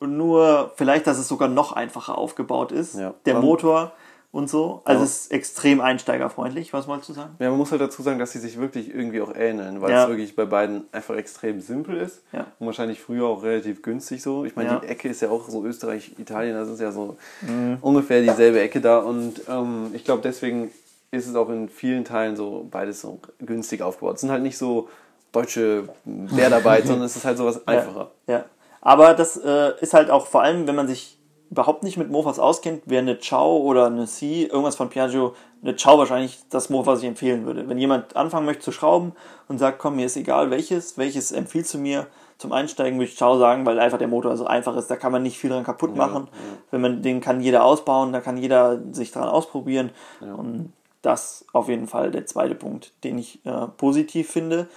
nur 0.00 0.72
vielleicht, 0.76 1.06
dass 1.06 1.18
es 1.18 1.28
sogar 1.28 1.48
noch 1.48 1.72
einfacher 1.72 2.16
aufgebaut 2.16 2.72
ist. 2.72 2.98
Ja. 2.98 3.14
Der 3.26 3.34
Ähm, 3.34 3.42
Motor 3.42 3.92
und 4.32 4.48
so. 4.48 4.80
Also 4.84 5.00
ja. 5.00 5.04
es 5.04 5.20
ist 5.24 5.32
extrem 5.32 5.80
einsteigerfreundlich. 5.80 6.72
Was 6.72 6.88
wolltest 6.88 7.10
du 7.10 7.12
sagen? 7.12 7.34
Ja, 7.38 7.50
man 7.50 7.58
muss 7.58 7.70
halt 7.70 7.82
dazu 7.82 8.02
sagen, 8.02 8.18
dass 8.18 8.32
sie 8.32 8.38
sich 8.38 8.58
wirklich 8.58 8.92
irgendwie 8.92 9.20
auch 9.20 9.34
ähneln, 9.34 9.80
weil 9.82 9.90
Ja. 9.90 10.04
es 10.04 10.08
wirklich 10.08 10.34
bei 10.34 10.46
beiden 10.46 10.84
einfach 10.90 11.16
extrem 11.16 11.60
simpel 11.60 11.98
ist 11.98 12.22
Ja. 12.32 12.46
und 12.58 12.66
wahrscheinlich 12.66 13.00
früher 13.00 13.26
auch 13.26 13.42
relativ 13.42 13.82
günstig 13.82 14.22
so. 14.22 14.44
Ich 14.46 14.56
meine, 14.56 14.70
Ja. 14.70 14.76
die 14.80 14.86
Ecke 14.88 15.08
ist 15.10 15.20
ja 15.20 15.28
auch 15.30 15.48
so 15.48 15.64
Österreich, 15.64 16.12
Italien, 16.18 16.54
das 16.56 16.68
ist 16.70 16.80
ja 16.80 16.90
so 16.92 17.16
Mhm. 17.42 17.78
ungefähr 17.82 18.22
dieselbe 18.22 18.58
Ecke 18.60 18.80
da 18.80 18.98
und 19.00 19.42
ähm, 19.48 19.90
ich 19.92 20.04
glaube, 20.04 20.22
deswegen 20.22 20.70
ist 21.10 21.28
es 21.28 21.34
auch 21.36 21.50
in 21.50 21.68
vielen 21.68 22.06
Teilen 22.06 22.34
so 22.36 22.66
beides 22.70 23.02
so 23.02 23.20
günstig 23.38 23.82
aufgebaut. 23.82 24.14
Es 24.14 24.22
sind 24.22 24.30
halt 24.30 24.42
nicht 24.42 24.56
so 24.56 24.88
deutsche 25.30 25.88
Wertarbeit, 26.06 26.86
sondern 26.86 27.04
es 27.04 27.16
ist 27.16 27.24
halt 27.26 27.36
sowas 27.36 27.66
einfacher. 27.68 28.10
Ja. 28.26 28.34
ja. 28.38 28.44
Aber 28.80 29.12
das 29.14 29.36
äh, 29.36 29.72
ist 29.80 29.92
halt 29.94 30.10
auch 30.10 30.26
vor 30.26 30.42
allem, 30.42 30.66
wenn 30.66 30.74
man 30.74 30.88
sich 30.88 31.18
überhaupt 31.52 31.82
nicht 31.82 31.98
mit 31.98 32.10
Mofas 32.10 32.38
auskennt, 32.38 32.84
wäre 32.86 33.02
eine 33.02 33.18
Chow 33.18 33.62
oder 33.62 33.86
eine 33.86 34.06
C, 34.06 34.44
irgendwas 34.44 34.74
von 34.74 34.88
Piaggio, 34.88 35.34
eine 35.62 35.76
Chow 35.76 35.98
wahrscheinlich 35.98 36.40
das 36.48 36.70
Mofa, 36.70 36.92
was 36.92 37.00
ich 37.00 37.08
empfehlen 37.08 37.44
würde. 37.44 37.68
Wenn 37.68 37.76
jemand 37.76 38.16
anfangen 38.16 38.46
möchte 38.46 38.62
zu 38.62 38.72
schrauben 38.72 39.12
und 39.48 39.58
sagt, 39.58 39.78
komm, 39.78 39.96
mir 39.96 40.06
ist 40.06 40.16
egal 40.16 40.50
welches, 40.50 40.96
welches 40.96 41.30
empfiehlst 41.30 41.74
du 41.74 41.78
mir 41.78 42.06
zum 42.38 42.52
Einsteigen, 42.52 42.98
würde 42.98 43.10
ich 43.12 43.18
Chow 43.18 43.38
sagen, 43.38 43.66
weil 43.66 43.78
einfach 43.78 43.98
der 43.98 44.08
Motor 44.08 44.34
so 44.38 44.46
einfach 44.46 44.74
ist, 44.76 44.90
da 44.90 44.96
kann 44.96 45.12
man 45.12 45.22
nicht 45.22 45.38
viel 45.38 45.50
dran 45.50 45.62
kaputt 45.62 45.94
machen. 45.94 46.28
Wenn 46.70 46.80
man, 46.80 47.02
den 47.02 47.20
kann 47.20 47.42
jeder 47.42 47.64
ausbauen, 47.64 48.14
da 48.14 48.22
kann 48.22 48.38
jeder 48.38 48.80
sich 48.90 49.12
dran 49.12 49.28
ausprobieren. 49.28 49.90
Und 50.20 50.72
das 51.02 51.44
auf 51.52 51.68
jeden 51.68 51.86
Fall 51.86 52.10
der 52.10 52.24
zweite 52.24 52.54
Punkt, 52.54 52.92
den 53.04 53.18
ich 53.18 53.44
äh, 53.44 53.66
positiv 53.76 54.30
finde. 54.30 54.68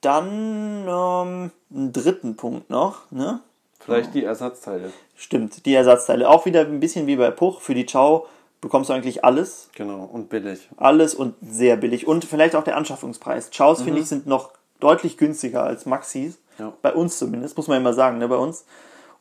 Dann 0.00 0.86
ähm, 0.88 1.50
einen 1.72 1.92
dritten 1.92 2.36
Punkt 2.36 2.68
noch, 2.68 3.10
ne? 3.12 3.40
Vielleicht 3.86 4.14
die 4.14 4.24
Ersatzteile. 4.24 4.92
Stimmt, 5.14 5.64
die 5.64 5.74
Ersatzteile. 5.74 6.28
Auch 6.28 6.44
wieder 6.44 6.60
ein 6.62 6.80
bisschen 6.80 7.06
wie 7.06 7.16
bei 7.16 7.30
Puch. 7.30 7.60
Für 7.60 7.74
die 7.74 7.86
Chow 7.86 8.26
bekommst 8.60 8.90
du 8.90 8.94
eigentlich 8.94 9.24
alles. 9.24 9.70
Genau, 9.76 10.04
und 10.04 10.28
billig. 10.28 10.68
Alles 10.76 11.14
und 11.14 11.34
sehr 11.40 11.76
billig. 11.76 12.06
Und 12.06 12.24
vielleicht 12.24 12.56
auch 12.56 12.64
der 12.64 12.76
Anschaffungspreis. 12.76 13.50
Chows, 13.56 13.82
finde 13.82 14.00
ich, 14.00 14.08
sind 14.08 14.26
noch 14.26 14.50
deutlich 14.80 15.16
günstiger 15.16 15.62
als 15.62 15.86
Maxis. 15.86 16.38
Ja. 16.58 16.72
Bei 16.82 16.92
uns 16.92 17.18
zumindest, 17.18 17.56
muss 17.56 17.68
man 17.68 17.78
immer 17.80 17.92
sagen, 17.92 18.18
ne, 18.18 18.26
bei 18.26 18.36
uns. 18.36 18.66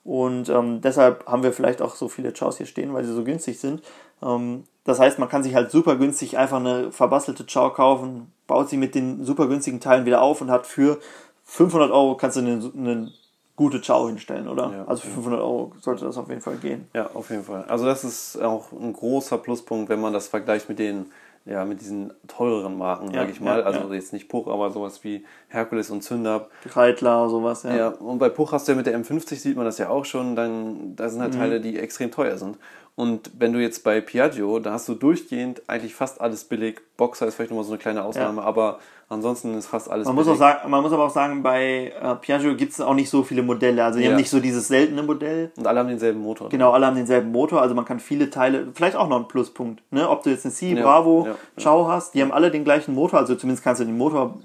Und 0.04 0.49
ähm, 0.49 0.82
deshalb 0.82 1.28
haben 1.28 1.43
wir 1.43 1.54
vielleicht 1.54 1.82
auch 1.82 1.95
so 1.95 2.10
viele 2.10 2.34
Chows 2.34 2.58
hier 2.58 2.65
stehen, 2.65 2.93
weil 2.93 3.04
sie 3.04 3.13
so 3.13 3.23
günstig 3.23 3.60
sind. 3.60 3.84
Ähm, 4.23 4.63
das 4.84 4.99
heißt, 4.99 5.19
man 5.19 5.30
kann 5.30 5.43
sich 5.43 5.56
halt 5.56 5.71
super 5.71 5.95
günstig 5.95 6.38
einfach 6.38 6.58
eine 6.58 6.91
verbastelte 6.91 7.45
Chow 7.45 7.73
kaufen, 7.73 8.32
baut 8.47 8.69
sie 8.69 8.78
mit 8.78 8.95
den 8.95 9.23
super 9.23 9.47
günstigen 9.47 9.80
Teilen 9.80 10.06
wieder 10.06 10.21
auf 10.21 10.41
und 10.41 10.51
hat 10.51 10.65
für 10.67 10.99
500 11.45 11.91
Euro 11.91 12.15
kannst 12.17 12.38
du 12.38 12.41
eine, 12.41 12.71
eine 12.75 13.12
gute 13.56 13.80
Chow 13.82 14.08
hinstellen, 14.08 14.48
oder? 14.48 14.72
Ja, 14.72 14.86
also 14.86 15.04
für 15.04 15.12
500 15.12 15.39
Euro 15.41 15.72
sollte 15.80 16.06
das 16.06 16.18
auf 16.18 16.28
jeden 16.30 16.41
Fall 16.41 16.56
gehen. 16.58 16.88
Ja, 16.94 17.10
auf 17.13 17.30
jeden 17.30 17.44
Fall. 17.44 17.63
Also 17.65 17.86
das 17.86 18.04
ist 18.04 18.41
auch 18.41 18.72
ein 18.72 18.91
großer 18.94 19.38
Pluspunkt, 19.38 19.89
wenn 19.89 20.02
man 20.02 20.12
das 20.13 20.28
vergleicht 20.28 20.68
mit 20.68 20.78
den, 20.80 21.06
ja, 21.46 21.63
mit 21.63 21.80
diesen 21.80 22.12
teureren 22.28 22.78
Marken, 22.78 23.12
Ja, 23.12 23.22
sage 23.22 23.32
ich 23.32 23.39
mal. 23.39 23.60
ja, 23.60 23.65
also 23.65 23.80
ja. 23.88 23.94
jetzt 23.94 24.12
nicht 24.13 24.28
Puch, 24.28 24.48
aber 24.48 24.72
sowas 24.72 25.04
wie 25.04 25.24
Herkules 25.48 25.89
und 25.89 26.02
Zündab. 26.02 26.50
Kreidler, 26.68 27.30
sowas, 27.30 27.63
ja. 27.63 27.76
Ja. 27.76 27.88
und 27.89 28.18
bei 28.18 28.30
Puch 28.30 28.52
hast 28.52 28.68
du 28.68 28.74
ja 28.74 28.76
mit 28.76 28.88
der 28.88 29.00
M50 29.00 29.36
sieht 29.36 29.56
man 29.56 29.65
das 29.65 29.78
ja 29.78 29.89
auch 29.89 30.06
schon, 30.06 30.36
dann 30.36 30.96
da 30.96 31.08
sind 31.08 31.20
Mhm. 31.20 31.24
halt 31.24 31.34
Teile, 31.36 31.62
die 31.62 31.80
extrem 31.80 32.12
teuer 32.12 32.38
sind. 32.38 32.58
Und 32.97 33.29
wenn 33.38 33.51
du 33.51 33.60
jetzt 33.60 33.84
bei 33.84 33.99
Piaggio, 33.99 34.60
da 34.60 34.71
hast 34.71 34.88
du 34.88 34.93
durchgehend 34.95 35.62
eigentlich 35.67 35.93
fast 35.93 36.21
alles 36.21 36.45
billig. 36.45 36.79
Boxer 36.95 37.27
ist 37.27 37.36
vielleicht 37.36 37.51
nochmal 37.51 37.65
so 37.65 37.73
eine 37.73 37.77
kleine 37.77 38.01
Ausnahme, 38.03 38.41
aber 38.41 38.79
ansonsten 39.10 39.53
ist 39.58 39.67
fast 39.67 39.91
alles 39.91 40.08
Man 40.08 40.15
muss, 40.15 40.25
billig. 40.27 40.38
auch 40.38 40.39
sagen, 40.39 40.69
man 40.71 40.81
muss 40.81 40.93
aber 40.93 41.03
auch 41.03 41.10
sagen, 41.10 41.43
bei 41.43 41.91
äh, 42.01 42.15
Piaggio 42.15 42.55
gibt 42.55 42.71
es 42.71 42.79
auch 42.79 42.93
nicht 42.93 43.10
so 43.10 43.23
viele 43.23 43.43
Modelle. 43.43 43.84
Also 43.84 43.99
die 43.99 44.05
Ja. 44.05 44.12
haben 44.12 44.17
nicht 44.17 44.29
so 44.29 44.39
dieses 44.39 44.69
seltene 44.69 45.03
Modell. 45.03 45.51
und 45.58 45.67
alle 45.67 45.81
haben 45.81 45.89
denselben 45.89 46.21
Motor. 46.21 46.47
Genau, 46.47 46.71
alle 46.71 46.86
haben 46.86 46.95
denselben 46.95 47.34
Motor, 47.34 47.62
also 47.62 47.75
man 47.75 47.84
kann 47.84 47.99
viele 47.99 48.29
Teile, 48.29 48.67
vielleicht 48.73 48.95
auch 48.95 49.10
noch 49.10 49.17
ein 49.19 49.27
Pluspunkt, 49.27 49.84
ne? 49.91 50.10
ob 50.10 50.23
du 50.23 50.29
jetzt 50.29 50.45
eine 50.45 50.53
C, 50.53 50.73
Ja, 50.73 50.81
Bravo, 50.81 51.25
ja, 51.27 51.36
ja. 51.58 51.63
Chow 51.63 51.89
hast, 51.89 52.13
die 52.13 52.21
haben 52.21 52.31
alle 52.31 52.49
den 52.49 52.63
gleichen 52.63 52.95
Motor, 52.95 53.19
also 53.19 53.36
zumindest 53.36 53.62
kannst 53.65 53.81
du 53.81 53.86
den 53.86 53.97
Motor 53.97 54.38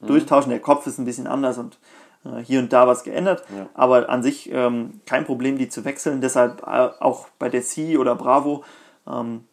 durchtauschen. 0.00 0.50
Der 0.50 0.60
Kopf 0.60 0.86
ist 0.86 0.98
ein 0.98 1.04
bisschen 1.04 1.26
anders 1.26 1.58
und 1.58 1.76
hier 2.44 2.60
und 2.60 2.72
da 2.72 2.86
was 2.86 3.04
geändert. 3.04 3.44
Ja. 3.56 3.68
Aber 3.74 4.08
an 4.08 4.22
sich 4.22 4.50
ähm, 4.52 5.00
kein 5.06 5.24
Problem, 5.24 5.58
die 5.58 5.68
zu 5.68 5.84
wechseln. 5.84 6.20
Deshalb 6.20 6.62
äh, 6.62 6.90
auch 7.00 7.28
bei 7.38 7.48
der 7.48 7.62
C 7.62 7.96
oder 7.96 8.14
Bravo 8.14 8.64
ähm, 9.08 9.44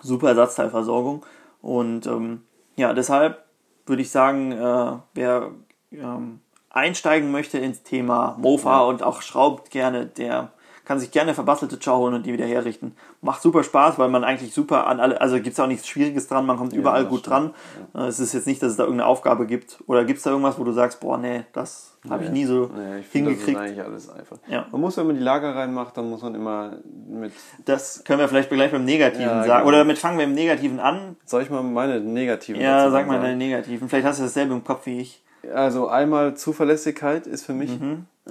super 0.00 0.28
Ersatzteilversorgung. 0.28 1.24
Und 1.60 2.06
ähm, 2.06 2.42
ja, 2.76 2.92
deshalb 2.92 3.44
würde 3.86 4.02
ich 4.02 4.10
sagen, 4.10 4.52
äh, 4.52 4.92
wer 5.14 5.50
ähm, 5.92 6.40
einsteigen 6.70 7.30
möchte 7.30 7.58
ins 7.58 7.82
Thema 7.82 8.36
Mofa 8.38 8.80
und 8.80 9.02
auch 9.02 9.22
schraubt 9.22 9.70
gerne, 9.70 10.06
der 10.06 10.52
kann 10.86 10.98
sich 11.00 11.10
gerne 11.10 11.34
verbastelte 11.34 11.78
Chow 11.78 11.96
holen 11.98 12.14
und 12.14 12.24
die 12.24 12.32
wieder 12.32 12.46
herrichten. 12.46 12.94
Macht 13.20 13.42
super 13.42 13.62
Spaß, 13.64 13.98
weil 13.98 14.08
man 14.08 14.22
eigentlich 14.24 14.54
super 14.54 14.86
an 14.86 15.00
alle, 15.00 15.20
also 15.20 15.34
gibt 15.36 15.48
es 15.48 15.60
auch 15.60 15.66
nichts 15.66 15.86
Schwieriges 15.86 16.28
dran, 16.28 16.46
man 16.46 16.56
kommt 16.56 16.72
überall 16.72 17.02
das 17.02 17.10
gut 17.10 17.20
stimmt. 17.20 17.34
dran. 17.34 17.54
Äh, 18.04 18.06
Es 18.08 18.20
ist 18.20 18.32
jetzt 18.32 18.46
nicht, 18.46 18.62
dass 18.62 18.70
es 18.70 18.76
da 18.76 18.84
irgendeine 18.84 19.08
Aufgabe 19.08 19.46
gibt. 19.46 19.82
Oder 19.88 20.04
gibt 20.04 20.18
es 20.18 20.22
da 20.22 20.30
irgendwas, 20.30 20.58
wo 20.58 20.64
du 20.64 20.70
sagst, 20.72 21.00
boah, 21.00 21.18
nee, 21.18 21.42
das 21.52 21.98
habe 22.08 22.22
ich 22.24 22.30
nie 22.30 22.44
so 22.44 22.70
Nee, 22.74 23.00
ich 23.00 23.06
finde, 23.06 23.30
das 23.32 23.40
ist 23.40 23.46
hingekriegt. 23.46 23.58
eigentlich 23.58 23.82
alles 23.84 24.08
einfach. 24.08 24.38
Ja. 24.46 24.66
Man 24.70 24.80
muss, 24.80 24.96
wenn 24.96 25.08
man 25.08 25.16
die 25.16 25.22
Lager 25.22 25.56
reinmacht, 25.56 25.96
dann 25.96 26.08
muss 26.08 26.22
man 26.22 26.36
immer 26.36 26.74
mit. 27.08 27.32
Das 27.64 28.04
können 28.04 28.20
wir 28.20 28.28
vielleicht 28.28 28.48
gleich 28.48 28.70
beim 28.70 28.84
Negativen 28.84 29.24
Ja, 29.26 29.40
sagen. 29.42 29.48
genau. 29.58 29.66
Oder 29.68 29.78
damit 29.78 29.98
fangen 29.98 30.18
wir 30.18 30.24
im 30.24 30.34
Negativen 30.34 30.78
an. 30.78 31.16
Soll 31.24 31.42
ich 31.42 31.50
mal 31.50 31.64
meine 31.64 31.98
negativen 32.00 32.60
Ja, 32.62 32.88
sag 32.90 33.08
mal 33.08 33.20
deine 33.20 33.36
Negativen. 33.36 33.88
Vielleicht 33.88 34.06
hast 34.06 34.20
du 34.20 34.22
dasselbe 34.22 34.54
im 34.54 34.62
Kopf 34.62 34.86
wie 34.86 35.00
ich. 35.00 35.24
Also 35.54 35.88
einmal 35.88 36.36
Zuverlässigkeit 36.36 37.26
ist 37.26 37.44
für 37.44 37.52
mich. 37.54 37.70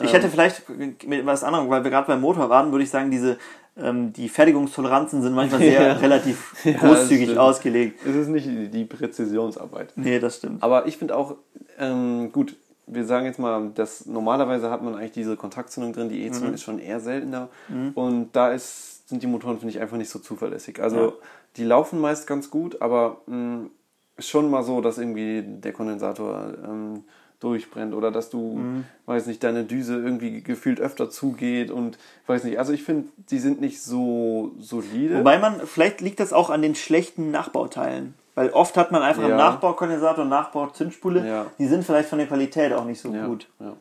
Ich 0.01 0.13
hätte 0.13 0.30
vielleicht 0.30 0.63
mit 0.69 1.25
was 1.25 1.43
anderem, 1.43 1.69
weil 1.69 1.84
wir 1.84 1.91
gerade 1.91 2.08
beim 2.08 2.21
Motor 2.21 2.49
waren, 2.49 2.71
würde 2.71 2.84
ich 2.84 2.89
sagen, 2.89 3.12
diese 3.12 3.38
ähm, 3.78 4.13
die 4.13 4.30
Fertigungstoleranzen 4.30 5.21
sind 5.21 5.34
manchmal 5.34 5.60
sehr 5.60 5.82
Ja. 5.88 5.93
relativ 5.93 6.56
Ja, 6.63 6.78
großzügig 6.78 7.25
stimmt. 7.25 7.39
ausgelegt. 7.39 7.99
Es 8.08 8.15
ist 8.15 8.28
nicht 8.30 8.47
die- 8.73 8.86
Präzisionsarbeit. 8.86 9.91
Nee, 9.97 10.19
das 10.19 10.38
stimmt. 10.38 10.63
Aber 10.63 10.86
ich 10.88 10.97
finde 10.97 11.15
auch, 11.17 11.36
ähm, 11.78 12.32
gut, 12.32 12.56
wir 12.88 13.04
sagen 13.06 13.25
jetzt 13.25 13.38
mal, 13.39 13.71
dass 13.75 14.06
normalerweise 14.06 14.69
hat 14.69 14.82
man 14.82 14.95
eigentlich 14.95 15.12
diese 15.12 15.36
Kontaktzündung 15.36 15.91
drin, 15.91 16.08
die 16.08 16.23
E-Zündung 16.23 16.49
Mhm. 16.49 16.56
ist 16.56 16.62
schon 16.63 16.80
eher 16.80 16.99
seltener. 17.01 17.49
Und 17.95 18.30
da 18.34 18.51
ist, 18.54 19.10
sind 19.10 19.21
die 19.23 19.28
Motoren, 19.28 19.58
finde 19.60 19.73
ich, 19.73 19.82
einfach 19.82 19.97
nicht 19.97 20.10
so 20.10 20.19
zuverlässig. 20.19 20.82
Also 20.82 20.97
Ja. 20.97 21.12
die 21.58 21.63
laufen 21.65 21.99
meist 21.99 22.28
ganz 22.28 22.49
gut, 22.49 22.82
aber 22.82 23.17
mh, 23.28 23.65
ist 23.65 23.71
schon 24.19 24.49
mal 24.49 24.63
so, 24.63 24.82
dass 24.82 24.97
irgendwie 24.97 25.43
der 25.45 25.73
Kondensator 25.73 26.54
ähm, 26.63 27.04
durchbrennt 27.39 27.93
oder 27.93 28.12
dass 28.12 28.30
du, 28.30 28.58
Mhm. 28.58 28.84
weiß 29.06 29.25
nicht, 29.28 29.43
deine 29.43 29.63
Düse 29.65 29.95
irgendwie 29.95 30.41
gefühlt 30.41 30.80
öfter 30.80 31.10
zugeht 31.10 31.69
und 31.69 31.97
weiß 32.28 32.43
nicht. 32.45 32.58
Also 32.60 32.73
ich 32.73 32.84
finde, 32.84 33.10
die 33.30 33.39
sind 33.39 33.60
nicht 33.62 33.82
so 33.82 34.51
solide. 34.60 35.19
Wobei 35.19 35.38
man, 35.38 35.60
vielleicht 35.65 36.01
liegt 36.01 36.19
das 36.19 36.34
auch 36.34 36.49
an 36.49 36.62
den 36.62 36.75
schlechten 36.75 37.32
Nachbauteilen. 37.32 38.13
Weil 38.36 38.49
oft 38.49 38.75
hat 38.78 38.91
man 38.91 39.01
einfach 39.01 39.21
einen 39.21 39.32
Ja. 39.32 39.38
Nachbaukondensator 39.38 40.23
und 40.23 40.30
Nachbauzündspule. 40.30 41.25
Ja. 41.28 41.45
Die 41.58 41.67
sind 41.67 41.84
vielleicht 41.86 42.10
von 42.10 42.17
der 42.17 42.28
Qualität 42.28 42.73
auch 42.73 42.86
nicht 42.86 42.99
so 42.99 43.13
ja, 43.13 43.25
gut. 43.28 43.47
Ja, 43.60 43.73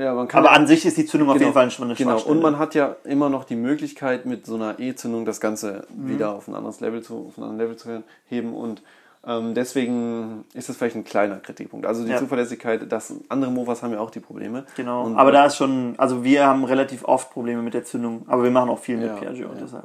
ja. 0.00 0.14
man 0.14 0.26
kann 0.28 0.44
Aber 0.44 0.54
an 0.56 0.66
sich 0.66 0.84
ist 0.86 0.96
die 0.96 1.06
Zündung 1.06 1.30
auf 1.30 1.40
jeden 1.40 1.52
Fall 1.52 1.70
schon 1.70 1.86
eine 1.86 1.94
Genau, 1.94 2.10
Schwachstelle. 2.12 2.34
und 2.36 2.42
man 2.42 2.58
hat 2.58 2.74
ja 2.74 2.96
immer 3.04 3.28
noch 3.28 3.44
die 3.44 3.56
Möglichkeit, 3.56 4.26
mit 4.26 4.46
so 4.46 4.54
einer 4.56 4.78
E-Zündung 4.78 5.24
das 5.24 5.40
Ganze 5.40 5.84
Mhm. 5.94 6.08
wieder 6.08 6.34
auf 6.34 6.48
ein 6.48 6.54
anderes 6.54 6.80
Level 6.80 7.02
zu, 7.02 7.26
auf 7.28 7.38
ein 7.38 7.44
anderes 7.44 7.58
Level 7.60 7.76
zu 7.76 8.04
heben. 8.28 8.54
Und 8.54 8.82
ähm, 9.26 9.52
deswegen 9.54 10.44
ist 10.54 10.68
das 10.70 10.76
vielleicht 10.78 10.96
ein 10.96 11.04
kleiner 11.04 11.36
Kritikpunkt. 11.36 11.84
Also 11.86 12.04
die 12.04 12.10
Ja. 12.10 12.18
Zuverlässigkeit, 12.18 12.90
das, 12.90 13.12
andere 13.28 13.50
Movers 13.50 13.82
haben 13.82 13.92
ja 13.92 14.00
auch 14.00 14.10
die 14.10 14.20
Probleme. 14.20 14.64
Genau. 14.76 15.04
Und, 15.04 15.16
aber 15.16 15.30
da 15.30 15.44
ist 15.44 15.56
schon, 15.56 15.94
also 15.98 16.24
wir 16.24 16.46
haben 16.46 16.64
relativ 16.64 17.04
oft 17.04 17.30
Probleme 17.30 17.60
mit 17.62 17.74
der 17.74 17.84
Zündung, 17.84 18.22
aber 18.28 18.42
wir 18.44 18.50
machen 18.50 18.70
auch 18.70 18.78
viel 18.78 18.96
mit 18.96 19.08
ja, 19.08 19.16
Piaggio 19.16 19.48
ja, 19.48 19.60
deshalb. 19.60 19.84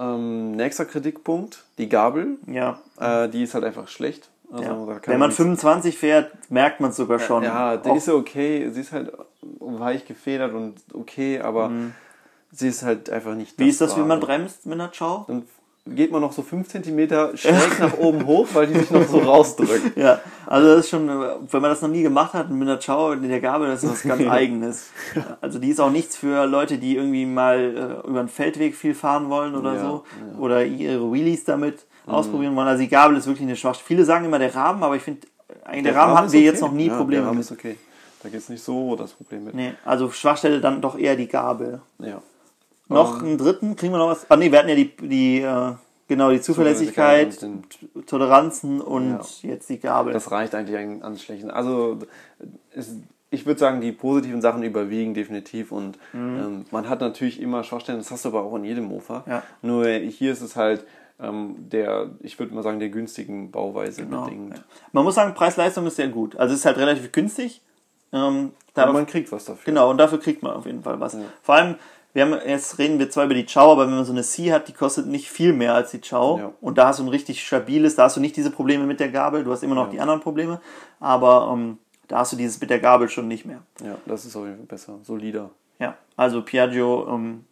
Ähm, 0.00 0.52
nächster 0.52 0.86
Kritikpunkt, 0.86 1.62
die 1.78 1.88
Gabel. 1.88 2.38
Ja. 2.46 2.78
Äh, 2.98 3.28
die 3.28 3.42
ist 3.42 3.54
halt 3.54 3.64
einfach 3.64 3.86
schlecht. 3.88 4.30
Also, 4.52 4.64
ja. 4.64 5.00
Wenn 5.06 5.18
man 5.18 5.28
nichts- 5.28 5.36
25 5.42 5.98
fährt, 5.98 6.32
merkt 6.50 6.80
man 6.80 6.90
es 6.90 6.96
sogar 6.96 7.18
schon. 7.18 7.42
Ja, 7.44 7.76
die 7.76 7.90
ist 7.90 8.08
okay. 8.08 8.68
Sie 8.70 8.80
ist 8.80 8.92
halt 8.92 9.12
weich 9.60 10.04
gefedert 10.06 10.52
und 10.54 10.74
okay, 10.92 11.40
aber 11.40 11.70
sie 12.52 12.68
ist 12.68 12.82
halt 12.82 13.10
einfach 13.10 13.34
nicht 13.34 13.58
Mhm. 13.58 13.64
Wie 13.64 13.68
ist 13.68 13.80
das, 13.80 13.96
wenn 13.96 14.06
man 14.06 14.20
bremst 14.20 14.66
mit 14.66 14.74
einer 14.80 14.90
Chow? 14.96 15.24
dann 15.28 15.44
geht 15.96 16.12
man 16.12 16.20
noch 16.20 16.32
so 16.32 16.42
5 16.42 16.68
cm 16.68 17.36
schräg 17.36 17.80
nach 17.80 17.96
oben 17.98 18.26
hoch, 18.26 18.46
weil 18.52 18.66
die 18.66 18.78
sich 18.78 18.90
noch 18.90 19.06
so 19.08 19.18
rausdrückt. 19.32 19.96
Ja, 19.96 20.20
also 20.46 20.68
das 20.68 20.80
ist 20.80 20.90
schon, 20.90 21.08
wenn 21.08 21.62
man 21.62 21.70
das 21.70 21.80
noch 21.80 21.88
nie 21.88 22.02
gemacht 22.02 22.34
hat 22.34 22.50
mit 22.50 22.68
einer 22.68 22.78
Chow 22.78 23.12
in 23.14 23.28
der 23.28 23.40
Gabel, 23.40 23.68
das 23.68 23.82
ist 23.82 23.90
was 23.92 24.02
ganz 24.02 24.22
Eigenes. 24.28 24.90
Also 25.40 25.58
die 25.58 25.70
ist 25.70 25.80
auch 25.80 25.90
nichts 25.90 26.16
für 26.16 26.44
Leute, 26.46 26.78
die 26.78 26.96
irgendwie 26.96 27.24
mal 27.24 28.02
äh, 28.04 28.08
über 28.08 28.20
einen 28.20 28.28
Feldweg 28.28 28.74
viel 28.76 28.94
fahren 28.94 29.30
wollen 29.30 29.54
oder 29.56 29.74
Ja, 29.74 29.80
so. 29.80 30.04
ja. 30.20 30.34
Mhm. 30.36 30.40
Oder 30.42 30.64
ihre 30.66 31.10
Wheelies 31.12 31.44
damit 31.44 31.86
ausprobieren 32.06 32.56
wollen. 32.56 32.68
Also 32.68 32.82
die 32.82 32.88
Gabel 32.88 33.16
ist 33.16 33.26
wirklich 33.26 33.46
eine 33.46 33.56
Schwachstelle. 33.56 33.86
Viele 33.86 34.04
sagen 34.04 34.24
immer 34.24 34.38
der 34.38 34.54
Rahmen, 34.54 34.82
aber 34.82 34.96
ich 34.96 35.02
finde, 35.02 35.26
eigentlich 35.64 35.84
der, 35.84 35.96
Rahmen 35.96 36.14
hatten 36.14 36.26
ist 36.26 36.32
wir 36.32 36.40
okay. 36.40 36.46
jetzt 36.46 36.60
noch 36.60 36.72
nie 36.72 36.86
ja, 36.88 36.96
Probleme 36.96 37.22
Der 37.22 37.28
Rahmen 37.28 37.38
mit. 37.38 37.46
ist 37.46 37.52
okay. 37.52 37.76
Da 38.22 38.28
gibt 38.28 38.42
es 38.42 38.48
nicht 38.48 38.62
so 38.62 38.96
das 38.96 39.12
Problem 39.12 39.44
mit. 39.44 39.54
Nee, 39.54 39.72
also 39.84 40.10
Schwachstelle 40.10 40.60
dann 40.60 40.80
doch 40.80 40.98
eher 40.98 41.16
die 41.16 41.26
Gabel. 41.28 41.80
Ja. 41.98 42.20
Noch 42.88 43.22
einen 43.22 43.38
dritten, 43.38 43.76
kriegen 43.76 43.92
wir 43.92 43.98
noch 43.98 44.08
was? 44.08 44.26
Ah 44.28 44.36
nee, 44.36 44.50
wir 44.50 44.58
hatten 44.58 44.68
ja 44.68 44.74
die, 44.74 44.94
die 44.96 45.40
äh, 45.40 45.72
genau, 46.08 46.30
die 46.30 46.40
Zuverlässigkeit, 46.40 47.32
Zuverlässigkeit 47.32 48.06
Toleranzen 48.06 48.80
und 48.80 49.20
Ja. 49.42 49.50
jetzt 49.50 49.68
die 49.68 49.78
Gabel. 49.78 50.12
Das 50.12 50.30
reicht 50.30 50.54
eigentlich 50.54 50.76
an 51.02 51.16
schlechten. 51.16 51.50
Also 51.50 51.98
es, 52.74 52.96
ich 53.30 53.46
würde 53.46 53.60
sagen, 53.60 53.80
die 53.80 53.92
positiven 53.92 54.42
Sachen 54.42 54.64
überwiegen 54.64 55.14
definitiv 55.14 55.70
und 55.70 55.98
ähm, 56.12 56.64
man 56.72 56.88
hat 56.88 57.00
natürlich 57.00 57.40
immer 57.40 57.62
Schwachstellen, 57.62 57.98
das 57.98 58.10
hast 58.10 58.24
du 58.24 58.30
aber 58.30 58.42
auch 58.42 58.56
in 58.56 58.64
jedem 58.64 58.84
Mofa. 58.84 59.22
Ja. 59.26 59.42
Nur 59.62 59.86
hier 59.86 60.32
ist 60.32 60.42
es 60.42 60.56
halt 60.56 60.80
ähm, 60.80 60.86
der, 61.22 62.10
ich 62.20 62.38
würde 62.38 62.54
mal 62.54 62.62
sagen, 62.62 62.78
der 62.80 62.88
günstigen 62.88 63.50
Bauweise 63.50 64.04
Genau, 64.04 64.24
bedingt. 64.24 64.56
ja. 64.56 64.64
Man 64.92 65.04
muss 65.04 65.14
sagen, 65.16 65.34
Preis-Leistung 65.34 65.86
ist 65.86 65.96
sehr 65.96 66.08
gut. 66.08 66.36
Also 66.36 66.54
es 66.54 66.60
ist 66.60 66.66
halt 66.66 66.78
relativ 66.78 67.12
günstig. 67.12 67.60
Ähm, 68.12 68.20
Aber 68.20 68.52
darauf, 68.74 68.92
man 68.94 69.06
kriegt 69.06 69.30
was 69.30 69.44
dafür. 69.44 69.64
genau, 69.66 69.90
und 69.90 69.98
dafür 69.98 70.18
kriegt 70.18 70.42
man 70.42 70.52
auf 70.52 70.66
jeden 70.66 70.82
Fall 70.82 70.98
was. 70.98 71.16
Vor 71.42 71.54
allem, 71.54 71.76
wir 72.12 72.24
haben, 72.24 72.34
jetzt 72.44 72.78
reden 72.78 72.98
wir 72.98 73.08
zwar 73.10 73.24
über 73.26 73.34
die 73.34 73.44
Chow, 73.46 73.70
aber 73.72 73.86
wenn 73.86 73.94
man 73.94 74.04
so 74.04 74.12
eine 74.12 74.22
C 74.24 74.52
hat, 74.52 74.66
die 74.66 74.72
kostet 74.72 75.06
nicht 75.06 75.30
viel 75.30 75.52
mehr 75.52 75.74
als 75.74 75.92
die 75.92 76.00
Chow. 76.00 76.38
Ja. 76.40 76.52
Und 76.60 76.76
da 76.78 76.88
hast 76.88 76.98
du 76.98 77.04
ein 77.04 77.08
richtig 77.08 77.46
stabiles, 77.46 77.94
da 77.94 78.04
hast 78.04 78.16
du 78.16 78.20
nicht 78.20 78.34
diese 78.36 78.50
Probleme 78.50 78.84
mit 78.86 78.98
der 78.98 79.10
Gabel, 79.10 79.44
du 79.44 79.52
hast 79.52 79.62
immer 79.62 79.76
noch 79.76 79.90
die 79.90 80.00
anderen 80.00 80.20
Probleme, 80.20 80.60
aber 80.98 81.50
ähm, 81.52 81.78
da 82.08 82.18
hast 82.18 82.32
du 82.32 82.36
dieses 82.36 82.60
mit 82.60 82.70
der 82.70 82.80
Gabel 82.80 83.08
schon 83.08 83.28
nicht 83.28 83.44
mehr. 83.46 83.62
Ja, 83.84 83.96
das 84.06 84.24
ist 84.24 84.34
auf 84.34 84.44
jeden 84.44 84.56
Fall 84.56 84.66
besser, 84.66 84.98
solider. 85.02 85.50
Ja, 85.78 85.96
also 86.16 86.42
Piaggio, 86.42 87.06
ähm, 87.08 87.44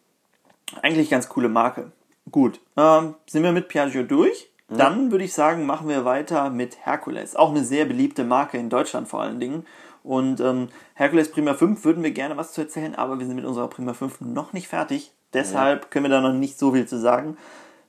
eigentlich 0.82 1.08
ganz 1.08 1.28
coole 1.28 1.48
Marke. 1.48 1.92
Gut, 2.30 2.60
ähm, 2.76 3.14
sind 3.26 3.42
wir 3.42 3.52
mit 3.52 3.68
Piaggio 3.68 4.02
durch? 4.02 4.48
Dann 4.70 5.10
würde 5.10 5.24
ich 5.24 5.32
sagen, 5.32 5.64
machen 5.64 5.88
wir 5.88 6.04
weiter 6.04 6.50
mit 6.50 6.84
Hercules. 6.84 7.36
Auch 7.36 7.50
eine 7.50 7.64
sehr 7.64 7.86
beliebte 7.86 8.22
Marke 8.22 8.58
in 8.58 8.68
Deutschland 8.68 9.08
vor 9.08 9.22
allen 9.22 9.40
Dingen. 9.40 9.64
Und 10.02 10.40
ähm, 10.40 10.68
Hercules 10.94 11.30
Prima 11.30 11.54
5 11.54 11.84
würden 11.84 12.02
wir 12.02 12.10
gerne 12.10 12.36
was 12.36 12.52
zu 12.52 12.60
erzählen, 12.60 12.94
aber 12.94 13.18
wir 13.18 13.26
sind 13.26 13.36
mit 13.36 13.46
unserer 13.46 13.68
Prima 13.68 13.94
5 13.94 14.20
noch 14.20 14.52
nicht 14.52 14.68
fertig. 14.68 15.12
Deshalb 15.32 15.90
können 15.90 16.04
wir 16.04 16.10
da 16.10 16.20
noch 16.20 16.34
nicht 16.34 16.58
so 16.58 16.72
viel 16.72 16.86
zu 16.86 16.98
sagen. 16.98 17.38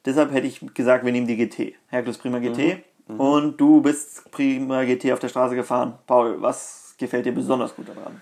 Deshalb 0.06 0.32
hätte 0.32 0.48
ich 0.48 0.62
gesagt, 0.74 1.04
wir 1.04 1.12
nehmen 1.12 1.28
die 1.28 1.36
GT. 1.36 1.76
Hercules 1.88 2.18
Prima 2.18 2.40
GT. 2.40 2.84
Und 3.18 3.60
du 3.60 3.82
bist 3.82 4.32
Prima 4.32 4.84
GT 4.84 5.12
auf 5.12 5.20
der 5.20 5.30
Straße 5.30 5.56
gefahren. 5.56 5.96
Paul, 6.08 6.42
was 6.42 6.96
gefällt 6.98 7.26
dir 7.26 7.34
besonders 7.34 7.76
gut 7.76 7.90
daran? 7.90 8.22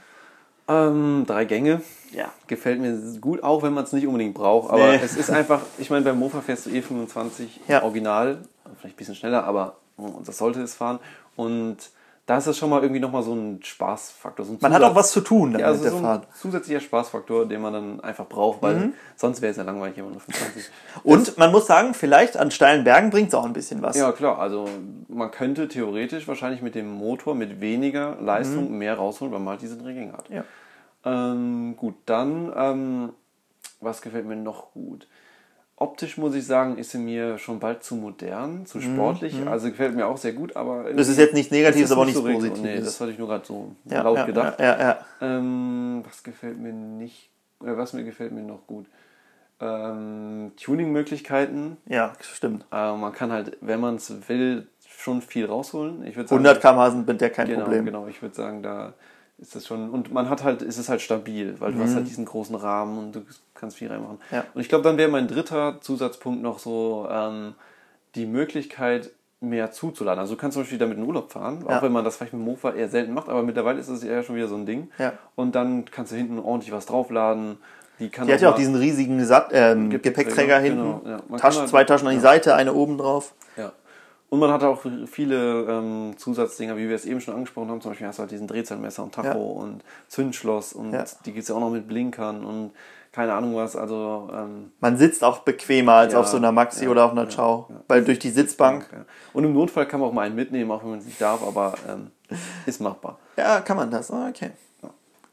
Ähm, 0.68 1.24
drei 1.26 1.46
Gänge. 1.46 1.82
Ja. 2.12 2.32
Gefällt 2.48 2.80
mir 2.82 2.94
gut, 3.22 3.44
auch 3.44 3.64
wenn 3.64 3.74
man 3.74 3.84
es 3.84 3.94
nicht 3.94 4.08
unbedingt 4.08 4.34
braucht. 4.34 4.70
Aber 4.72 4.92
Nee. 4.92 5.00
es 5.04 5.16
ist 5.16 5.30
einfach, 5.30 5.62
ich 5.78 5.90
meine, 5.90 6.04
beim 6.06 6.20
Mofa 6.20 6.42
fährst 6.42 6.66
du 6.66 6.70
E25 6.70 7.48
Ja. 7.68 7.84
original, 7.84 8.40
vielleicht 8.80 8.96
ein 8.96 8.98
bisschen 8.98 9.16
schneller, 9.16 9.44
aber 9.46 9.78
das 10.26 10.38
sollte 10.38 10.62
es 10.62 10.74
fahren. 10.76 11.00
Und 11.36 11.78
da 12.28 12.38
ist 12.38 12.46
das 12.46 12.58
schon 12.58 12.70
mal 12.70 12.82
irgendwie 12.82 13.00
nochmal 13.00 13.24
so 13.24 13.34
ein 13.34 13.64
Spaßfaktor. 13.64 14.46
So 14.46 14.52
ein 14.52 14.58
Man 14.60 14.74
hat 14.74 14.84
auch 14.84 14.94
was 14.94 15.12
zu 15.12 15.22
tun 15.22 15.54
damit 15.54 15.62
ja, 15.62 15.68
also 15.68 15.82
der 15.82 15.92
so 15.92 15.98
ein 15.98 16.04
Fahrt. 16.04 16.28
zusätzlicher 16.36 16.82
Spaßfaktor, 16.82 17.48
den 17.48 17.62
man 17.62 17.72
dann 17.72 18.00
einfach 18.02 18.28
braucht, 18.28 18.62
weil 18.62 18.92
sonst 19.16 19.42
wäre 19.42 19.52
es 19.52 19.58
ja 19.58 19.64
langweilig, 19.64 19.96
wenn 19.96 20.04
man 20.04 20.14
nur 20.14 20.22
25. 20.22 20.70
Und 21.04 21.38
man 21.38 21.54
muss 21.54 21.68
sagen, 21.68 21.94
vielleicht 21.94 22.36
an 22.36 22.52
steilen 22.52 22.84
Bergen 22.84 23.12
bringt 23.12 23.30
es 23.30 23.34
auch 23.34 23.46
ein 23.46 23.54
bisschen 23.54 23.82
was. 23.82 23.96
Ja, 23.96 24.12
klar, 24.12 24.40
also 24.40 24.68
man 25.08 25.32
könnte 25.32 25.70
theoretisch 25.70 26.28
wahrscheinlich 26.28 26.62
mit 26.62 26.76
dem 26.76 26.92
Motor 26.92 27.34
mit 27.34 27.62
weniger 27.62 28.18
Leistung 28.20 28.78
mehr 28.78 28.96
rausholen, 28.96 29.34
weil 29.34 29.40
man 29.40 29.52
halt 29.52 29.62
diese 29.62 29.78
Drehgänge 29.78 30.12
hat. 30.12 30.30
Ja. 30.30 30.44
Ähm, 31.06 31.78
gut, 31.78 31.96
dann, 32.06 32.52
ähm, 32.54 33.10
was 33.80 34.02
gefällt 34.02 34.26
mir 34.26 34.36
noch 34.36 34.74
gut? 34.74 35.08
Optisch 35.80 36.18
muss 36.18 36.34
ich 36.34 36.44
sagen, 36.46 36.78
ist 36.80 36.90
sie 36.90 36.98
mir 36.98 37.38
schon 37.38 37.60
bald 37.60 37.84
zu 37.84 37.96
modern, 37.96 38.66
zu 38.66 38.82
sportlich. 38.82 39.36
Also 39.48 39.70
gefällt 39.70 39.96
mir 39.96 40.08
auch 40.08 40.18
sehr 40.18 40.34
gut, 40.34 40.56
aber. 40.56 40.92
Mhm, 40.92 40.98
Das 40.98 41.08
ist 41.08 41.20
jetzt 41.20 41.36
nichts 41.36 41.52
Negatives, 41.52 41.86
ist 41.86 41.92
aber 41.92 42.02
auch 42.02 42.06
nichts 42.06 42.20
so 42.20 42.26
retro. 42.26 42.40
Positives. 42.40 42.64
Nee, 42.64 42.80
das 42.80 43.00
hatte 43.00 43.12
ich 43.12 43.20
nur 43.20 43.28
gerade 43.28 43.46
so 43.46 43.76
ja, 43.86 44.02
laut 44.02 44.18
ja, 44.18 44.26
gedacht. 44.26 44.60
Ja. 44.60 44.98
Ähm, 45.22 46.02
was 46.04 46.24
gefällt 46.24 46.58
mir 46.60 46.74
nicht, 46.74 47.30
oder 47.60 47.78
was 47.78 47.94
mir 47.94 48.04
gefällt 48.04 48.32
mir 48.32 48.42
noch 48.42 48.66
gut? 48.66 48.88
Ähm, 49.60 50.52
Tuning-Möglichkeiten. 50.58 51.78
ja 51.86 52.14
stimmt. 52.22 52.66
Äh, 52.72 52.96
man 52.96 53.12
kann 53.14 53.32
halt, 53.32 53.58
wenn 53.62 53.80
man 53.80 53.96
es 53.96 54.28
will, 54.30 54.68
schon 54.88 55.22
viel 55.22 55.46
rausholen. 55.46 56.06
Ich 56.06 56.16
sagen, 56.16 56.28
100 56.30 56.60
km/h 56.62 56.92
sind 56.92 57.08
mit 57.08 57.22
der 57.22 57.30
kein 57.30 57.48
Genau, 57.48 57.62
Problem. 57.64 57.86
genau. 57.86 58.08
Ich 58.08 58.22
würde 58.22 58.34
sagen, 58.36 58.64
da 58.64 58.94
ist 59.40 59.56
das 59.56 59.68
schon. 59.68 59.90
Und 59.90 60.12
man 60.12 60.30
hat 60.30 60.44
halt, 60.44 60.62
ist 60.62 60.78
es 60.78 60.90
halt 60.90 61.02
stabil, 61.02 61.56
weil 61.60 61.74
du 61.74 61.80
hast 61.80 61.96
halt 61.96 62.08
diesen 62.08 62.26
großen 62.26 62.56
Rahmen 62.56 62.98
und 62.98 63.16
du 63.16 63.22
kannst 63.54 63.78
viel 63.78 63.88
reinmachen. 63.90 64.18
Mhm. 64.32 64.36
Ja. 64.36 64.44
Und 64.54 64.62
ich 64.62 64.70
glaube, 64.70 64.84
dann 64.84 64.98
wäre 64.98 65.10
mein 65.10 65.28
dritter 65.28 65.80
Zusatzpunkt 65.82 66.42
noch 66.42 66.60
so 66.60 67.08
ähm, 67.12 67.54
die 68.16 68.26
Möglichkeit, 68.26 69.12
mehr 69.40 69.72
zuzuladen. 69.72 70.20
Also 70.20 70.34
du 70.34 70.42
kannst 70.42 70.56
zum 70.56 70.64
Beispiel 70.64 70.80
damit 70.80 70.98
in 70.98 71.04
Urlaub 71.04 71.32
fahren, 71.32 71.64
Ja. 71.70 71.78
auch 71.78 71.82
wenn 71.84 71.92
man 71.92 72.04
das 72.04 72.18
vielleicht 72.18 72.34
mit 72.34 72.42
dem 72.42 72.46
Mofa 72.46 72.72
eher 72.72 72.90
selten 72.90 73.14
macht, 73.14 73.30
aber 73.30 73.44
mittlerweile 73.44 73.80
ist 73.80 73.88
es 73.88 74.04
eher 74.04 74.24
schon 74.24 74.36
wieder 74.36 74.48
so 74.48 74.56
ein 74.56 74.66
Ding. 74.66 74.90
Ja. 74.98 75.14
Und 75.36 75.54
dann 75.54 75.86
kannst 75.86 76.12
du 76.12 76.16
hinten 76.16 76.40
ordentlich 76.40 76.72
was 76.72 76.88
draufladen. 76.88 77.58
Die, 78.00 78.10
kann 78.10 78.26
Die 78.26 78.34
hat 78.34 78.42
ja 78.42 78.50
auch 78.52 78.56
diesen 78.56 78.74
riesigen 78.76 79.24
Sat 79.26 79.50
ähm, 79.52 79.92
Gepäckträger, 79.92 80.24
Gepäckträger 80.32 80.60
hinten. 80.60 81.04
genau, 81.04 81.20
ja. 81.32 81.38
Taschen, 81.38 81.60
halt- 81.62 81.70
zwei 81.70 81.84
Taschen 81.84 82.08
an 82.08 82.14
die 82.14 82.18
ja. 82.18 82.22
Seite, 82.24 82.56
eine 82.56 82.74
oben 82.74 82.98
drauf. 82.98 83.36
Und 84.30 84.40
man 84.40 84.52
hat 84.52 84.62
auch 84.64 84.82
viele 85.06 85.62
ähm, 85.70 86.14
Zusatzdinger, 86.18 86.76
wie 86.76 86.90
wir 86.90 86.96
es 86.96 87.06
eben 87.06 87.22
schon 87.22 87.34
angesprochen 87.34 87.70
haben. 87.70 87.80
Zum 87.82 87.92
Beispiel 87.92 88.08
hast 88.08 88.18
du 88.20 88.22
halt 88.24 88.32
diesen 88.32 88.48
Drehzahlmesser 88.48 89.04
und 89.04 89.14
Tacho 89.16 89.28
Ja. 89.30 89.34
und 89.64 89.84
Zündschloss 90.10 90.74
und 90.74 90.92
Ja. 90.94 91.06
die 91.26 91.32
gibt 91.32 91.44
es 91.44 91.48
ja 91.50 91.56
auch 91.56 91.62
noch 91.62 91.70
mit 91.70 91.88
Blinkern 91.88 92.44
und 92.44 92.72
keine 93.14 93.34
Ahnung 93.34 93.56
was. 93.56 93.76
Also 93.78 94.30
ähm, 94.34 94.72
Man 94.82 94.98
sitzt 94.98 95.24
auch 95.24 95.40
bequemer 95.40 95.94
als 95.94 96.14
Ja, 96.14 96.20
auf 96.20 96.28
so 96.28 96.36
einer 96.38 96.52
Maxi 96.52 96.90
oder 96.90 97.06
auf 97.06 97.12
einer 97.12 97.30
ja. 97.30 97.66
Weil 97.88 98.04
durch 98.04 98.20
die 98.20 98.30
Sitzbank. 98.30 98.86
Und 99.34 99.46
im 99.46 99.54
Notfall 99.54 99.88
kann 99.88 100.02
man 100.02 100.10
auch 100.10 100.14
mal 100.14 100.24
einen 100.26 100.36
mitnehmen, 100.36 100.70
auch 100.72 100.84
wenn 100.84 100.90
man 100.92 101.00
es 101.00 101.06
nicht 101.06 101.22
darf, 101.22 101.42
aber 101.42 101.76
ähm, 101.90 102.12
ist 102.66 102.82
machbar. 102.82 103.20
ja, 103.38 103.62
kann 103.62 103.78
man 103.78 103.90
das. 103.90 104.12
Ah, 104.12 104.28
Okay. 104.30 104.52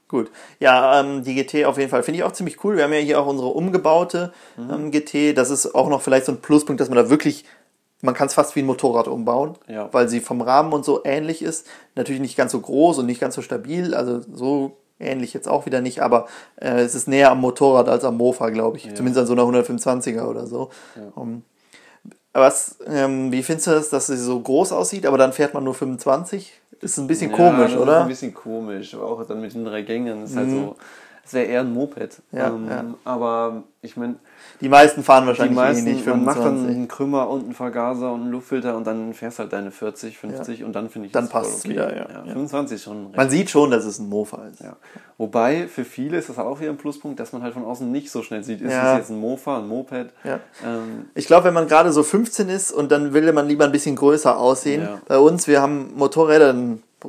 Gut. 0.06 0.30
Ja, 0.60 1.00
ähm, 1.00 1.24
die 1.24 1.34
GT 1.34 1.64
auf 1.64 1.78
jeden 1.78 1.90
Fall 1.90 2.02
finde 2.04 2.18
ich 2.18 2.24
auch 2.24 2.30
ziemlich 2.32 2.62
cool. 2.62 2.76
Wir 2.76 2.84
haben 2.84 2.92
ja 2.92 2.98
hier 3.00 3.18
auch 3.18 3.26
unsere 3.26 3.48
umgebaute 3.48 4.32
Mhm. 4.56 4.70
ähm, 4.70 4.90
GT. 4.92 5.32
Das 5.36 5.50
ist 5.50 5.74
auch 5.74 5.88
noch 5.88 6.02
vielleicht 6.02 6.26
so 6.26 6.32
ein 6.32 6.40
Pluspunkt, 6.40 6.80
dass 6.80 6.88
man 6.90 6.96
da 6.96 7.10
wirklich, 7.10 7.44
man 8.04 8.14
kann 8.14 8.26
es 8.28 8.34
fast 8.34 8.54
wie 8.56 8.60
ein 8.60 8.66
Motorrad 8.66 9.08
umbauen, 9.08 9.54
Ja. 9.68 9.88
weil 9.92 10.08
sie 10.08 10.20
vom 10.20 10.40
Rahmen 10.40 10.72
und 10.72 10.84
so 10.84 11.02
ähnlich 11.04 11.42
ist. 11.42 11.66
Natürlich 11.94 12.20
nicht 12.20 12.36
ganz 12.36 12.52
so 12.52 12.60
groß 12.60 12.98
und 12.98 13.06
nicht 13.06 13.20
ganz 13.20 13.34
so 13.34 13.42
stabil, 13.42 13.94
also 13.94 14.20
so 14.32 14.76
ähnlich 15.00 15.34
jetzt 15.34 15.48
auch 15.48 15.66
wieder 15.66 15.80
nicht, 15.80 16.00
aber 16.02 16.26
äh, 16.56 16.80
es 16.80 16.94
ist 16.94 17.08
näher 17.08 17.30
am 17.30 17.40
Motorrad 17.40 17.88
als 17.88 18.04
am 18.04 18.16
Mofa, 18.16 18.50
glaube 18.50 18.76
ich. 18.76 18.94
Zumindest 18.94 19.18
an 19.20 19.26
so 19.26 19.32
einer 19.32 19.42
125er 19.42 20.24
oder 20.26 20.46
so. 20.46 20.70
Um, 21.14 21.42
was, 22.32 22.78
ähm, 22.86 23.30
wie 23.32 23.42
findest 23.42 23.66
du 23.68 23.70
das, 23.72 23.90
dass 23.90 24.06
sie 24.08 24.16
so 24.16 24.40
groß 24.40 24.72
aussieht, 24.72 25.06
aber 25.06 25.18
dann 25.18 25.32
fährt 25.32 25.54
man 25.54 25.64
nur 25.64 25.74
25? 25.74 26.52
Ist 26.80 26.98
ein 26.98 27.06
bisschen 27.06 27.30
Ja, 27.30 27.36
komisch, 27.36 27.72
das 27.72 27.80
oder? 27.80 27.96
Ist 27.98 28.02
ein 28.02 28.08
bisschen 28.08 28.34
komisch, 28.34 28.94
aber 28.94 29.04
auch 29.06 29.26
dann 29.26 29.40
mit 29.40 29.54
den 29.54 29.64
drei 29.64 29.82
Gängen. 29.82 30.24
Ist 30.24 30.36
halt 30.36 30.50
so, 30.50 30.76
es 31.26 31.32
wäre 31.32 31.46
eher 31.46 31.60
ein 31.60 31.72
Moped. 31.72 32.20
Ja, 32.32 32.48
ähm, 32.48 32.66
ja. 32.68 32.84
Aber 33.04 33.62
ich 33.82 33.96
meine, 33.96 34.16
Die 34.60 34.68
meisten 34.68 35.02
fahren 35.02 35.24
die 35.24 35.28
wahrscheinlich 35.28 35.56
meisten, 35.56 35.86
eh 35.86 35.92
nicht 35.94 36.06
man 36.06 36.24
macht 36.24 36.38
dann 36.38 36.44
25. 36.56 36.76
einen 36.76 36.88
Krümmer 36.88 37.28
und 37.28 37.44
einen 37.44 37.54
Vergaser 37.54 38.12
und 38.12 38.22
einen 38.22 38.30
Luftfilter 38.30 38.76
und 38.76 38.86
dann 38.86 39.12
fährst 39.14 39.38
halt 39.38 39.52
deine 39.52 39.70
40, 39.70 40.16
50 40.18 40.64
und 40.64 40.72
dann 40.74 40.88
finde 40.90 41.06
ich 41.06 41.12
Dann 41.12 41.24
das 41.24 41.32
voll 41.32 41.40
passt's 41.42 41.68
wieder, 41.68 41.94
ja. 41.94 42.06
Ja. 42.10 42.32
25 42.32 42.76
ist 42.76 42.84
schon 42.84 43.06
recht. 43.06 43.16
Man 43.16 43.30
sieht 43.30 43.50
schon, 43.50 43.70
dass 43.70 43.84
es 43.84 43.98
ein 43.98 44.08
Mofa 44.08 44.46
ist. 44.50 44.60
Ja. 44.60 44.76
Wobei 45.18 45.66
für 45.68 45.84
viele 45.84 46.18
ist 46.18 46.28
das 46.28 46.38
auch 46.38 46.60
wieder 46.60 46.70
ein 46.70 46.76
Pluspunkt, 46.76 47.20
dass 47.20 47.32
man 47.32 47.42
halt 47.42 47.54
von 47.54 47.64
außen 47.64 47.90
nicht 47.90 48.10
so 48.10 48.22
schnell 48.22 48.42
sieht, 48.42 48.60
ist 48.60 48.72
Ja. 48.72 48.92
es 48.92 48.98
jetzt 48.98 49.10
ein 49.10 49.18
Mofa, 49.20 49.58
ein 49.58 49.68
Moped. 49.68 50.12
Ja. 50.24 50.40
Ähm, 50.64 51.06
Ich 51.14 51.26
glaube, 51.26 51.44
wenn 51.44 51.54
man 51.54 51.68
gerade 51.68 51.92
so 51.92 52.02
15 52.02 52.48
ist 52.48 52.72
und 52.72 52.90
dann 52.90 53.12
will 53.14 53.32
man 53.32 53.46
lieber 53.48 53.64
ein 53.64 53.72
bisschen 53.72 53.96
größer 53.96 54.36
aussehen. 54.38 54.82
Ja. 54.82 55.00
Bei 55.06 55.18
uns, 55.18 55.46
wir 55.46 55.60
haben 55.62 55.92
Motorräder, 55.96 56.54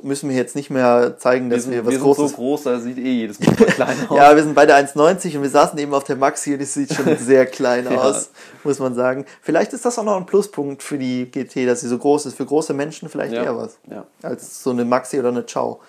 müssen 0.03 0.29
wir 0.29 0.35
jetzt 0.35 0.55
nicht 0.55 0.69
mehr 0.69 1.17
zeigen, 1.17 1.49
wir 1.49 1.57
dass 1.57 1.63
sind, 1.65 1.73
wir 1.73 1.85
was 1.85 1.91
wir 1.91 1.99
sind 1.99 2.03
Großes 2.05 2.31
so 2.31 2.35
groß, 2.37 2.63
da 2.63 2.79
sieht 2.79 2.97
eh 2.97 3.11
jedes 3.11 3.39
Mofa 3.39 3.65
klein 3.65 3.97
aus. 4.09 4.17
Ja, 4.17 4.35
wir 4.35 4.43
sind 4.43 4.55
beide 4.55 4.75
1,90 4.75 5.35
und 5.37 5.43
wir 5.43 5.49
saßen 5.49 5.77
eben 5.79 5.93
auf 5.93 6.03
der 6.03 6.15
Maxi 6.15 6.53
und 6.53 6.61
es 6.61 6.73
sieht 6.73 6.93
schon 6.93 7.17
sehr 7.17 7.45
klein 7.45 7.85
Ja. 7.91 7.97
aus, 8.01 8.29
muss 8.63 8.79
man 8.79 8.93
sagen. 8.95 9.25
Vielleicht 9.41 9.73
ist 9.73 9.85
das 9.85 9.97
auch 9.99 10.03
noch 10.03 10.17
ein 10.17 10.25
Pluspunkt 10.25 10.83
für 10.83 10.97
die 10.97 11.29
GT, 11.29 11.65
dass 11.67 11.81
sie 11.81 11.87
so 11.87 11.97
groß 11.97 12.25
ist. 12.27 12.35
Für 12.37 12.45
große 12.45 12.73
Menschen 12.73 13.09
vielleicht 13.09 13.33
Ja. 13.33 13.43
eher 13.43 13.57
was. 13.57 13.77
Ja. 13.89 14.05
Als 14.21 14.63
so 14.63 14.71
eine 14.71 14.85
Maxi 14.85 15.19
oder 15.19 15.29
eine 15.29 15.45
Ciao. 15.45 15.79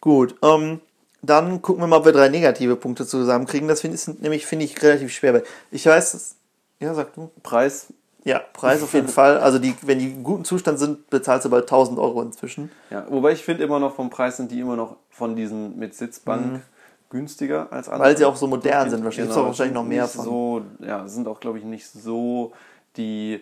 Gut, 0.00 0.34
ähm, 0.42 0.80
dann 1.22 1.60
gucken 1.62 1.82
wir 1.82 1.88
mal, 1.88 1.96
ob 1.96 2.04
wir 2.04 2.12
drei 2.12 2.28
negative 2.28 2.76
Punkte 2.76 3.04
zusammenkriegen. 3.06 3.66
Das 3.68 3.80
finde 3.80 3.96
ich 3.96 4.06
nämlich, 4.20 4.46
finde 4.46 4.64
ich, 4.64 4.80
relativ 4.82 5.12
schwer. 5.12 5.42
Ich 5.72 5.84
weiß, 5.84 6.36
ja, 6.80 6.94
sag 6.94 7.12
du. 7.14 7.30
Preis, 7.42 7.86
Ja, 8.24 8.40
Preis 8.52 8.82
auf 8.82 8.92
jeden 8.94 9.08
Fall. 9.08 9.38
Also 9.38 9.58
die, 9.58 9.74
wenn 9.82 9.98
die 10.00 10.10
in 10.12 10.24
gutem 10.24 10.44
Zustand 10.44 10.78
sind, 10.78 11.08
bezahlst 11.08 11.46
du 11.46 11.50
bald 11.50 11.64
1000 11.64 11.98
Euro 11.98 12.20
inzwischen. 12.22 12.70
ja. 12.90 13.06
Wobei 13.08 13.32
ich 13.32 13.44
finde 13.44 13.64
immer 13.64 13.78
noch 13.78 13.94
vom 13.94 14.10
Preis 14.10 14.36
sind 14.36 14.50
die 14.50 14.60
immer 14.60 14.76
noch 14.76 14.96
von 15.10 15.34
diesen 15.36 15.78
mit 15.78 15.94
Sitzbank 15.94 16.62
günstiger 17.10 17.68
als 17.72 17.88
andere. 17.88 18.00
Mhm. 18.00 18.10
Weil 18.10 18.16
sie 18.18 18.24
auch 18.24 18.36
so 18.36 18.46
modern 18.46 18.90
sind. 18.90 19.02
Wahrscheinlich 19.04 19.34
auch 19.34 19.46
wahrscheinlich 19.46 19.74
noch 19.74 19.84
mehr 19.84 20.06
von. 20.06 20.24
So, 20.24 20.62
ja, 20.80 21.06
sind 21.08 21.26
auch, 21.28 21.40
glaube 21.40 21.58
ich, 21.58 21.64
nicht 21.64 21.86
so 21.88 22.52
die. 22.96 23.40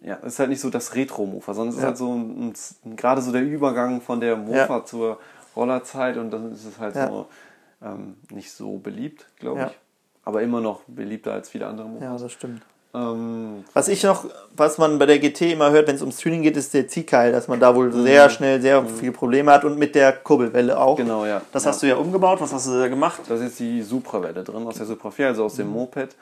Ja, 0.00 0.18
es 0.22 0.34
ist 0.34 0.38
halt 0.38 0.50
nicht 0.50 0.60
so 0.60 0.70
das 0.70 0.94
Retro-Mofa, 0.94 1.54
sondern 1.54 1.70
es 1.70 1.76
ist 1.76 1.82
Ja. 1.82 1.88
halt 1.88 1.96
so 1.96 2.12
ein, 2.14 2.54
ein, 2.84 2.96
gerade 2.96 3.20
so 3.22 3.32
der 3.32 3.42
Übergang 3.42 4.00
von 4.00 4.20
der 4.20 4.36
Mofa 4.36 4.78
Ja. 4.78 4.84
zur 4.84 5.18
Rollerzeit 5.56 6.16
und 6.18 6.30
dann 6.30 6.52
ist 6.52 6.64
es 6.64 6.78
halt 6.78 6.94
Ja. 6.94 7.08
so 7.08 7.26
ähm, 7.82 8.16
nicht 8.30 8.52
so 8.52 8.78
beliebt, 8.78 9.26
glaube 9.38 9.70
ich. 9.70 9.78
Aber 10.24 10.42
immer 10.42 10.60
noch 10.60 10.82
beliebter 10.86 11.32
als 11.32 11.48
viele 11.48 11.66
andere 11.66 11.88
Mofas. 11.88 12.04
Ja, 12.04 12.16
das 12.18 12.32
stimmt. 12.32 12.62
Ähm, 12.94 13.64
Was 13.74 13.88
ich 13.88 14.02
noch, 14.02 14.24
was 14.56 14.78
man 14.78 14.98
bei 14.98 15.06
der 15.06 15.18
GT 15.18 15.52
immer 15.52 15.70
hört, 15.70 15.88
wenn 15.88 15.96
es 15.96 16.00
ums 16.00 16.16
Tuning 16.16 16.42
geht, 16.42 16.56
ist 16.56 16.72
der 16.72 16.88
Ziehkeil, 16.88 17.32
dass 17.32 17.46
man 17.46 17.60
da 17.60 17.74
wohl 17.74 17.92
sehr 17.92 18.30
schnell 18.30 18.60
sehr 18.62 18.84
viele 18.84 19.12
Probleme 19.12 19.52
hat 19.52 19.64
und 19.64 19.78
mit 19.78 19.94
der 19.94 20.12
Kurbelwelle 20.12 20.78
auch. 20.78 20.98
Mhm. 20.98 21.02
genau, 21.02 21.26
ja. 21.26 21.42
Das 21.52 21.64
ja. 21.64 21.70
hast 21.70 21.82
du 21.82 21.86
ja 21.86 21.96
umgebaut. 21.96 22.40
Was 22.40 22.52
hast 22.52 22.66
du 22.66 22.78
da 22.78 22.88
gemacht? 22.88 23.20
Da 23.28 23.34
ist 23.34 23.42
jetzt 23.42 23.60
die 23.60 23.82
Supra-Welle 23.82 24.42
drin, 24.42 24.66
aus 24.66 24.76
der 24.76 24.86
Supra 24.86 25.10
4, 25.10 25.28
also 25.28 25.44
aus 25.44 25.56
dem 25.56 25.68
Moped. 25.68 26.16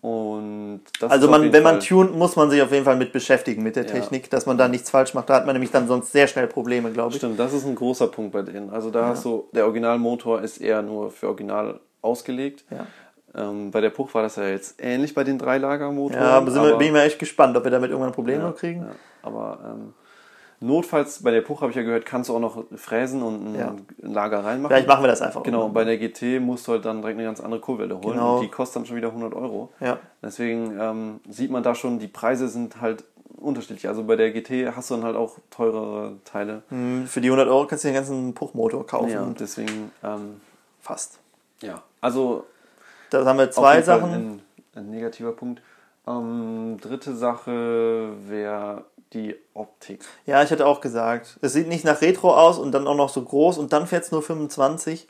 Und 0.00 0.82
Also 1.00 1.28
man, 1.28 1.50
wenn 1.50 1.62
man 1.62 1.80
tunt, 1.80 2.14
muss 2.14 2.36
man 2.36 2.50
sich 2.50 2.60
auf 2.60 2.70
jeden 2.70 2.84
Fall 2.84 2.96
mit 2.96 3.10
beschäftigen 3.12 3.62
mit 3.62 3.74
der 3.74 3.86
Ja. 3.86 3.92
Technik, 3.92 4.28
dass 4.28 4.44
man 4.44 4.58
da 4.58 4.68
nichts 4.68 4.90
falsch 4.90 5.14
macht. 5.14 5.30
Da 5.30 5.34
hat 5.34 5.46
man 5.46 5.54
nämlich 5.54 5.70
dann 5.70 5.88
sonst 5.88 6.12
sehr 6.12 6.26
schnell 6.26 6.46
Probleme, 6.46 6.92
glaube 6.92 7.12
ich. 7.12 7.16
Stimmt, 7.16 7.40
das 7.40 7.54
ist 7.54 7.64
ein 7.64 7.74
großer 7.74 8.08
Punkt 8.08 8.32
bei 8.32 8.42
denen. 8.42 8.68
Also 8.68 8.90
da 8.90 9.06
hast 9.06 9.24
du, 9.24 9.48
der 9.52 9.64
Originalmotor 9.64 10.42
ist 10.42 10.58
eher 10.58 10.82
nur 10.82 11.10
für 11.10 11.28
Original 11.28 11.80
ausgelegt. 12.02 12.64
Ja. 12.70 12.86
Ähm, 13.36 13.70
bei 13.70 13.80
der 13.80 13.90
Puch 13.90 14.14
war 14.14 14.22
das 14.22 14.36
ja 14.36 14.46
jetzt 14.48 14.76
ähnlich 14.82 15.14
bei 15.14 15.24
den 15.24 15.38
Dreilagermotoren. 15.38 16.22
Ja, 16.22 16.30
aber 16.36 16.50
sind 16.50 16.62
wir, 16.62 16.76
bin 16.76 16.88
ich 16.88 16.92
mal 16.92 17.00
echt 17.02 17.18
gespannt, 17.18 17.56
ob 17.56 17.64
wir 17.64 17.70
damit 17.70 17.90
irgendwann 17.90 18.12
Probleme 18.12 18.42
ja, 18.42 18.48
noch 18.48 18.56
kriegen. 18.56 18.82
Ja, 18.82 18.90
aber 19.22 19.58
ähm, 19.64 19.94
notfalls 20.60 21.22
bei 21.22 21.30
der 21.30 21.40
Puch 21.40 21.60
habe 21.60 21.70
ich 21.70 21.76
ja 21.76 21.82
gehört, 21.82 22.06
kannst 22.06 22.30
du 22.30 22.36
auch 22.36 22.40
noch 22.40 22.64
fräsen 22.76 23.22
und 23.22 23.52
ein 23.52 23.54
Ja. 23.58 23.74
Lager 24.00 24.44
reinmachen. 24.44 24.74
Vielleicht 24.74 24.88
machen 24.88 25.02
wir 25.02 25.08
das 25.08 25.20
einfach. 25.22 25.42
Genau, 25.42 25.68
bei 25.68 25.84
der 25.84 25.98
GT 25.98 26.40
musst 26.40 26.66
du 26.68 26.72
halt 26.72 26.84
dann 26.84 27.00
direkt 27.02 27.18
eine 27.18 27.26
ganz 27.26 27.40
andere 27.40 27.60
Kurbelwelle 27.60 28.00
holen 28.00 28.14
Genau. 28.16 28.36
und 28.36 28.42
die 28.42 28.48
kostet 28.48 28.76
dann 28.76 28.86
schon 28.86 28.96
wieder 28.96 29.08
100 29.08 29.34
Euro. 29.34 29.70
Ja. 29.80 29.98
Deswegen 30.22 30.78
ähm, 30.80 31.20
sieht 31.28 31.50
man 31.50 31.62
da 31.62 31.74
schon, 31.74 31.98
die 31.98 32.08
Preise 32.08 32.48
sind 32.48 32.80
halt 32.80 33.04
unterschiedlich. 33.36 33.88
Also 33.88 34.04
bei 34.04 34.16
der 34.16 34.30
GT 34.30 34.74
hast 34.74 34.90
du 34.90 34.94
dann 34.94 35.04
halt 35.04 35.16
auch 35.16 35.38
teurere 35.50 36.16
Teile. 36.24 36.62
Hm, 36.70 37.06
Für 37.06 37.20
die 37.20 37.28
100 37.28 37.48
Euro 37.48 37.66
kannst 37.66 37.84
du 37.84 37.88
den 37.88 37.94
ganzen 37.96 38.32
Puchmotor 38.32 38.86
kaufen. 38.86 39.10
Ja, 39.10 39.22
und 39.22 39.40
deswegen, 39.40 39.90
ähm, 40.02 40.40
Fast. 40.80 41.18
ja. 41.60 41.82
Also 42.00 42.44
Da 43.22 43.24
haben 43.24 43.38
wir 43.38 43.50
zwei 43.50 43.82
Sachen. 43.82 44.12
Ein, 44.12 44.42
ein 44.74 44.90
negativer 44.90 45.32
Punkt. 45.32 45.62
Ähm, 46.06 46.78
dritte 46.80 47.14
Sache 47.14 48.12
wäre 48.28 48.84
die 49.12 49.36
Optik. 49.54 50.00
Ja, 50.26 50.42
ich 50.42 50.50
hätte 50.50 50.66
auch 50.66 50.80
gesagt. 50.80 51.38
Es 51.40 51.52
sieht 51.52 51.68
nicht 51.68 51.84
nach 51.84 52.00
Retro 52.02 52.34
aus 52.36 52.58
und 52.58 52.72
dann 52.72 52.86
auch 52.86 52.96
noch 52.96 53.08
so 53.08 53.22
groß 53.22 53.58
und 53.58 53.72
dann 53.72 53.86
fährt 53.86 54.04
es 54.04 54.12
nur 54.12 54.22
25. 54.22 55.06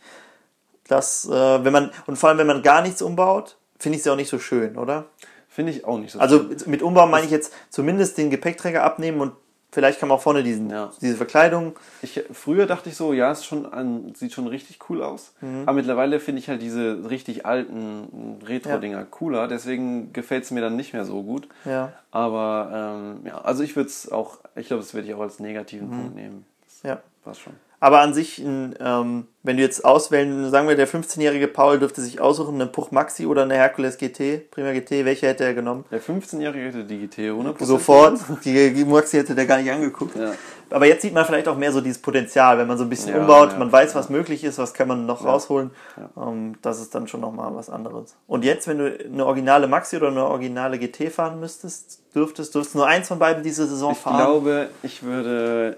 Das, 0.86 1.24
äh, 1.28 1.64
wenn 1.64 1.72
man, 1.72 1.90
und 2.07 2.16
vor 2.16 2.28
allem, 2.28 2.38
wenn 2.38 2.46
man 2.46 2.62
gar 2.62 2.82
nichts 2.82 3.00
umbaut, 3.00 3.57
finde 3.78 3.96
ich 3.96 4.00
es 4.00 4.07
ja 4.07 4.12
auch 4.12 4.16
nicht 4.16 4.28
so 4.28 4.38
schön, 4.38 4.76
oder? 4.76 5.07
Finde 5.48 5.72
ich 5.72 5.84
auch 5.84 5.98
nicht 5.98 6.12
so 6.12 6.18
Also 6.18 6.38
schön. 6.38 6.57
mit 6.66 6.82
Umbau 6.82 7.07
meine 7.07 7.24
ich 7.24 7.32
jetzt 7.32 7.52
zumindest 7.70 8.18
den 8.18 8.28
Gepäckträger 8.28 8.82
abnehmen 8.82 9.20
und 9.20 9.32
vielleicht 9.74 10.00
kann 10.00 10.08
man 10.08 10.16
auch 10.18 10.22
vorne 10.22 10.42
diesen, 10.42 10.70
Ja. 10.70 10.90
diese 11.00 11.16
Verkleidung. 11.16 11.76
Ich, 12.00 12.22
früher 12.32 12.66
dachte 12.66 12.88
ich 12.88 12.96
so, 12.96 13.12
ja, 13.12 13.34
schon 13.34 13.70
ein, 13.70 14.14
sieht 14.14 14.32
schon 14.32 14.46
richtig 14.46 14.78
cool 14.88 15.02
aus. 15.02 15.34
Mhm. 15.42 15.62
Aber 15.66 15.74
mittlerweile 15.74 16.20
finde 16.20 16.38
ich 16.38 16.48
halt 16.48 16.62
diese 16.62 17.10
richtig 17.10 17.44
alten 17.44 18.38
Retro-Dinger 18.46 19.04
cooler. 19.10 19.48
Deswegen 19.48 20.12
gefällt 20.12 20.44
es 20.44 20.50
mir 20.50 20.60
dann 20.62 20.76
nicht 20.76 20.92
mehr 20.94 21.04
so 21.04 21.22
gut. 21.22 21.48
Ja. 21.64 21.92
Aber 22.10 22.94
ähm, 22.96 23.26
ja, 23.26 23.38
also 23.42 23.62
ich 23.62 23.76
würde 23.76 23.88
es 23.88 24.10
auch, 24.10 24.38
ich 24.56 24.68
glaube, 24.68 24.82
das 24.82 24.94
würde 24.94 25.06
ich 25.08 25.14
auch 25.14 25.20
als 25.20 25.40
negativen 25.40 25.88
Mhm. 25.88 25.92
Punkt 26.00 26.14
nehmen. 26.14 26.46
Das 26.64 26.82
Ja. 26.82 27.02
passt 27.24 27.40
schon. 27.40 27.52
Aber 27.80 28.00
an 28.00 28.14
sich, 28.14 28.38
ein, 28.38 28.74
ähm, 28.80 29.26
wenn 29.42 29.56
du 29.58 29.62
jetzt 29.62 29.84
auswählen, 29.84 30.50
sagen 30.50 30.68
wir, 30.68 30.74
der 30.74 30.88
15-jährige 30.88 31.48
Paul 31.48 31.78
dürfte 31.78 32.00
sich 32.00 32.18
aussuchen, 32.18 32.54
eine 32.54 32.66
Puch 32.66 32.90
Maxi 32.92 33.26
oder 33.26 33.42
eine 33.42 33.54
Hercules 33.56 33.98
GT, 33.98 34.50
Prima 34.50 34.72
GT, 34.72 35.04
welche 35.04 35.26
hätte 35.26 35.44
er 35.44 35.52
genommen? 35.52 35.84
Der 35.90 36.00
15-Jährige 36.00 36.66
hätte 36.66 36.84
die 36.84 37.06
GT 37.06 37.18
100%. 37.30 37.62
Sofort. 37.64 38.18
Die, 38.44 38.84
Maxi 38.86 39.18
hätte 39.18 39.34
der 39.34 39.44
gar 39.44 39.58
nicht 39.58 39.70
angeguckt. 39.70 40.16
Ja. 40.16 40.32
Aber 40.70 40.86
jetzt 40.86 41.02
sieht 41.02 41.12
man 41.12 41.26
vielleicht 41.26 41.46
auch 41.46 41.58
mehr 41.58 41.72
so 41.72 41.82
dieses 41.82 42.00
Potenzial, 42.00 42.56
wenn 42.56 42.66
man 42.66 42.78
so 42.78 42.84
ein 42.84 42.88
bisschen 42.88 43.14
Ja, 43.14 43.20
umbaut, 43.20 43.52
ja, 43.52 43.58
man 43.58 43.70
weiß, 43.70 43.94
was 43.94 44.08
möglich 44.08 44.44
ist, 44.44 44.56
was 44.58 44.72
kann 44.72 44.88
man 44.88 45.04
noch 45.04 45.22
rausholen. 45.24 45.70
Ähm, 46.16 46.54
das 46.62 46.80
ist 46.80 46.94
dann 46.94 47.06
schon 47.06 47.20
nochmal 47.20 47.54
was 47.54 47.68
anderes. 47.68 48.16
Und 48.26 48.44
jetzt, 48.44 48.66
wenn 48.66 48.78
du 48.78 48.98
eine 49.04 49.26
originale 49.26 49.68
Maxi 49.68 49.96
oder 49.98 50.08
eine 50.08 50.24
originale 50.24 50.78
GT 50.78 51.12
fahren 51.12 51.38
müsstest, 51.38 52.00
dürftest, 52.14 52.54
dürftest 52.54 52.76
nur 52.76 52.86
eins 52.86 53.08
von 53.08 53.18
beiden 53.18 53.42
diese 53.42 53.66
Saison 53.66 53.92
Ich 53.92 53.98
fahren. 53.98 54.16
glaube, 54.16 54.68
ich 54.82 55.02
würde. 55.02 55.76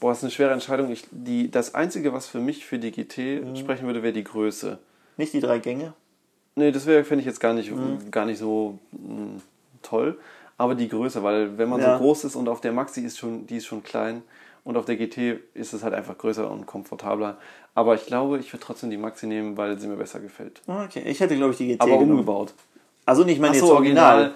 Boah, 0.00 0.10
das 0.10 0.18
ist 0.18 0.24
eine 0.24 0.30
schwere 0.30 0.52
Entscheidung. 0.52 0.90
Ich, 0.90 1.04
die, 1.10 1.50
das 1.50 1.74
Einzige, 1.74 2.12
was 2.12 2.26
für 2.26 2.38
mich 2.38 2.64
für 2.66 2.78
die 2.78 2.90
GT 2.92 3.44
Mhm. 3.44 3.56
sprechen 3.56 3.86
würde, 3.86 4.02
wäre 4.02 4.12
die 4.12 4.24
Größe. 4.24 4.78
Nicht 5.16 5.32
die 5.32 5.40
drei 5.40 5.58
Gänge. 5.58 5.94
Nee, 6.54 6.70
das 6.72 6.86
wäre, 6.86 7.04
finde 7.04 7.20
ich 7.20 7.26
jetzt 7.26 7.40
gar 7.40 7.52
nicht, 7.54 7.70
Mhm. 7.70 8.10
gar 8.10 8.24
nicht 8.26 8.38
so 8.38 8.78
mh, 8.92 9.40
toll. 9.82 10.18
Aber 10.58 10.74
die 10.74 10.88
Größe, 10.88 11.22
weil 11.22 11.58
wenn 11.58 11.68
man 11.68 11.80
Ja. 11.80 11.92
so 11.92 11.98
groß 11.98 12.24
ist 12.24 12.36
und 12.36 12.48
auf 12.48 12.60
der 12.60 12.72
Maxi 12.72 13.02
ist 13.02 13.18
schon, 13.18 13.46
die 13.46 13.56
ist 13.56 13.66
schon 13.66 13.82
klein 13.82 14.22
und 14.64 14.76
auf 14.76 14.84
der 14.86 14.96
GT 14.96 15.38
ist 15.54 15.72
es 15.74 15.82
halt 15.82 15.92
einfach 15.94 16.16
größer 16.16 16.50
und 16.50 16.64
komfortabler. 16.66 17.36
Aber 17.74 17.94
ich 17.94 18.06
glaube, 18.06 18.38
ich 18.38 18.52
würde 18.52 18.64
trotzdem 18.64 18.88
die 18.90 18.96
Maxi 18.96 19.26
nehmen, 19.26 19.56
weil 19.58 19.78
sie 19.78 19.86
mir 19.86 19.96
besser 19.96 20.18
gefällt. 20.20 20.62
Okay, 20.66 21.02
ich 21.04 21.20
hätte, 21.20 21.36
glaube 21.36 21.52
ich, 21.52 21.58
die 21.58 21.66
GT 21.68 21.80
Aber 21.82 21.92
genommen. 21.98 22.12
umgebaut. 22.12 22.54
Also 23.04 23.22
nicht, 23.24 23.34
ich 23.34 23.40
meine 23.40 23.50
Ach 23.52 23.54
jetzt 23.56 23.66
so, 23.66 23.74
original. 23.74 24.32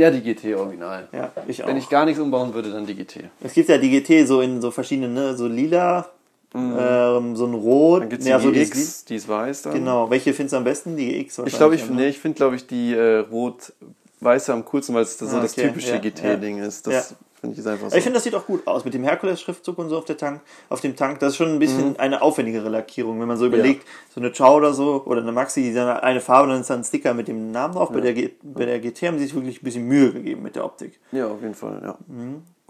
Ja, 0.00 0.10
die 0.10 0.20
GT 0.22 0.54
Original. 0.56 1.08
Ja, 1.12 1.30
ich 1.46 1.62
auch. 1.62 1.68
Wenn 1.68 1.76
ich 1.76 1.88
gar 1.88 2.04
nichts 2.04 2.20
umbauen 2.20 2.54
würde, 2.54 2.70
dann 2.72 2.86
die 2.86 2.94
GT. 2.94 3.24
es 3.42 3.52
gibt 3.52 3.68
ja 3.68 3.78
die 3.78 3.90
GT 3.90 4.26
so 4.26 4.40
in 4.40 4.60
so 4.60 4.70
verschiedenen, 4.70 5.12
ne, 5.14 5.36
so 5.36 5.46
lila, 5.46 6.08
ähm, 6.54 7.36
so 7.36 7.46
ein 7.46 7.54
Rot. 7.54 7.98
Mhm. 7.98 8.00
Dann 8.00 8.08
gibt 8.08 8.22
es 8.22 8.28
ja, 8.28 8.38
die 8.38 8.44
so 8.44 8.50
dieses- 8.50 9.04
die 9.04 9.14
ist 9.16 9.28
weiß 9.28 9.62
dann. 9.62 9.74
Genau. 9.74 10.10
Welche 10.10 10.32
findest 10.32 10.54
du 10.54 10.56
am 10.56 10.64
besten? 10.64 10.96
Die 10.96 11.06
GX 11.24 11.38
Ich 11.46 11.54
glaube, 11.56 11.74
ich, 11.74 11.82
wahrscheinlich, 11.82 12.04
ne? 12.06 12.08
ich 12.08 12.18
finde, 12.18 12.36
glaube 12.36 12.56
ich, 12.56 12.66
die 12.66 12.92
äh, 12.94 13.18
rot-weiße 13.18 14.52
am 14.52 14.64
coolsten, 14.64 14.94
weil 14.94 15.02
es 15.02 15.18
so 15.18 15.26
Ah, 15.26 15.40
das 15.40 15.52
okay, 15.52 15.68
typische 15.68 15.90
ja, 15.90 15.98
GT-Ding 15.98 16.58
ist. 16.58 16.86
Das 16.86 17.10
Ja. 17.10 17.16
Finde 17.40 17.54
ich 17.54 17.60
ist 17.60 17.66
einfach 17.66 17.90
so. 17.90 17.96
Ich 17.96 18.02
finde, 18.02 18.16
das 18.16 18.24
sieht 18.24 18.34
auch 18.34 18.46
gut 18.46 18.66
aus 18.66 18.84
mit 18.84 18.94
dem 18.94 19.02
Herkules-Schriftzug 19.04 19.78
und 19.78 19.88
so 19.88 19.98
auf 19.98 20.04
der 20.04 20.16
Tank, 20.16 20.40
auf 20.68 20.80
dem 20.80 20.96
Tank. 20.96 21.18
Das 21.20 21.30
ist 21.30 21.36
schon 21.36 21.48
ein 21.48 21.58
bisschen 21.58 21.98
eine 21.98 22.22
aufwendigere 22.22 22.68
Lackierung, 22.68 23.20
wenn 23.20 23.28
man 23.28 23.36
so 23.36 23.46
überlegt, 23.46 23.86
so 24.14 24.20
eine 24.20 24.30
Chow 24.30 24.56
oder 24.56 24.72
so 24.72 25.02
oder 25.06 25.22
eine 25.22 25.32
Maxi, 25.32 25.62
die 25.62 25.74
dann 25.74 25.88
eine 25.98 26.20
Farbe, 26.20 26.48
dann 26.48 26.60
ist 26.60 26.70
dann 26.70 26.80
ein 26.80 26.84
Sticker 26.84 27.14
mit 27.14 27.28
dem 27.28 27.50
Namen 27.50 27.74
drauf. 27.74 27.90
Bei, 27.90 28.00
der 28.00 28.30
bei 28.42 28.64
der 28.64 28.78
GT 28.80 29.02
haben 29.02 29.18
sie 29.18 29.24
sich 29.24 29.34
wirklich 29.34 29.60
ein 29.60 29.64
bisschen 29.64 29.86
Mühe 29.86 30.12
gegeben 30.12 30.42
mit 30.42 30.56
der 30.56 30.64
Optik. 30.64 31.00
ja, 31.12 31.26
auf 31.28 31.40
jeden 31.42 31.54
Fall, 31.54 31.80
ja. 31.82 31.98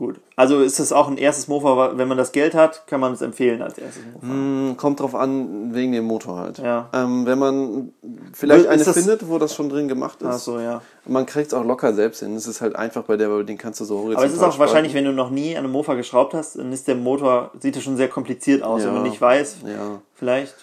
Gut. 0.01 0.17
Also 0.35 0.61
ist 0.61 0.81
das 0.81 0.93
auch 0.93 1.09
ein 1.09 1.19
erstes 1.19 1.47
Mofa, 1.47 1.93
wenn 1.99 2.09
man 2.09 2.17
das 2.17 2.33
Geld 2.33 2.55
hat, 2.55 2.87
kann 2.87 3.01
man 3.01 3.13
es 3.13 3.21
empfehlen 3.21 3.61
als 3.61 3.77
erstes 3.77 4.03
Mofa. 4.15 4.27
Hm, 4.27 4.75
kommt 4.79 4.99
drauf 5.01 5.15
an, 5.15 5.75
wegen 5.75 5.93
dem 5.93 6.07
Motor 6.07 6.39
halt. 6.39 6.57
Ja. 6.59 6.89
Ähm, 6.95 7.27
wenn 7.27 7.39
man 7.39 7.93
vielleicht 8.33 8.63
Ist 8.63 8.69
eine 8.71 8.83
das- 8.83 8.95
findet, 8.97 9.29
wo 9.29 9.37
das 9.37 9.55
schon 9.55 9.69
drin 9.69 9.89
gemacht 9.89 10.23
ist, 10.23 10.27
Ach 10.29 10.39
so, 10.39 10.59
ja. 10.59 10.81
man 11.05 11.27
kriegt 11.27 11.49
es 11.49 11.53
auch 11.55 11.67
locker 11.67 11.93
selbst 11.93 12.21
hin. 12.21 12.35
Es 12.35 12.47
ist 12.47 12.63
halt 12.63 12.77
einfach 12.77 13.03
bei 13.03 13.19
der, 13.19 13.29
bei 13.29 13.43
den 13.43 13.59
kannst 13.59 13.79
du 13.81 13.85
so 13.85 13.97
horizontal 13.99 14.25
Aber 14.25 14.27
es 14.27 14.33
ist 14.33 14.39
auch 14.39 14.45
spalten. 14.55 14.61
wahrscheinlich, 14.61 14.95
wenn 14.95 15.05
du 15.05 15.13
noch 15.13 15.29
nie 15.29 15.55
an 15.55 15.65
einem 15.65 15.73
Mofa 15.73 15.93
geschraubt 15.93 16.33
hast, 16.33 16.57
dann 16.59 16.73
ist 16.73 16.89
der 16.89 16.95
Motor, 16.95 17.51
sieht 17.61 17.77
er 17.77 17.83
schon 17.83 17.99
sehr 17.99 18.09
kompliziert 18.09 18.63
aus. 18.63 18.81
Ja. 18.81 18.87
Wenn 18.87 18.95
man 18.95 19.03
nicht 19.03 19.21
weiß, 19.21 19.57
Ja. 19.67 20.01
vielleicht. 20.15 20.55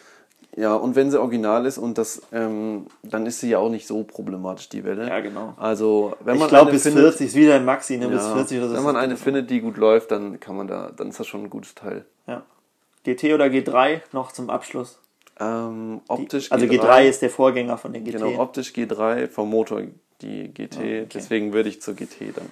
Ja, 0.58 0.74
und 0.74 0.96
wenn 0.96 1.12
sie 1.12 1.22
original 1.22 1.68
ist 1.68 1.78
und 1.78 2.00
das, 2.00 2.20
ähm, 2.34 2.88
dann 3.04 3.28
ist 3.28 3.42
sie 3.42 3.50
ja 3.52 3.60
auch 3.60 3.70
nicht 3.70 3.86
so 3.86 4.04
problematisch, 4.04 4.70
die 4.70 4.84
Welle. 4.84 5.08
Ja, 5.08 5.20
genau. 5.20 5.54
Also, 5.56 6.16
wenn 6.22 6.40
man 6.40 6.48
Ich 6.48 6.50
glaube, 6.50 6.64
eine 6.64 6.72
bis 6.72 6.84
findet, 6.84 7.04
40 7.04 7.28
ist 7.28 7.36
wieder 7.36 7.56
ein 7.56 7.64
Maxi, 7.64 7.98
ne? 7.98 8.06
ja, 8.06 8.12
bis 8.12 8.26
40 8.26 8.58
oder 8.58 8.70
so. 8.70 8.76
wenn 8.76 8.84
man 8.84 8.96
eine 8.96 9.18
findet, 9.18 9.52
die 9.52 9.62
gut 9.62 9.78
läuft, 9.78 10.10
dann 10.10 10.40
kann 10.40 10.58
man 10.58 10.68
da, 10.68 10.92
dann 10.98 11.10
ist 11.10 11.20
das 11.20 11.28
schon 11.28 11.44
ein 11.44 11.50
gutes 11.52 11.76
Teil. 11.76 12.06
Ja. 12.26 12.42
GT 13.04 13.36
oder 13.36 13.46
G3 13.46 14.02
noch 14.14 14.32
zum 14.32 14.50
Abschluss. 14.50 15.00
Ähm, 15.40 16.02
optisch 16.08 16.52
Also 16.52 16.66
G3 16.66 17.08
ist 17.08 17.22
der 17.22 17.30
Vorgänger 17.30 17.78
von 17.78 17.94
der 17.94 18.02
GT. 18.02 18.14
genau 18.14 18.42
optisch 18.42 18.72
G3 18.72 19.28
vom 19.28 19.52
Motor 19.52 19.84
die 20.22 20.52
GT. 20.52 21.14
Deswegen 21.14 21.54
würde 21.54 21.70
ich 21.70 21.84
zur 21.84 21.94
GT 21.94 22.36
dann. 22.36 22.50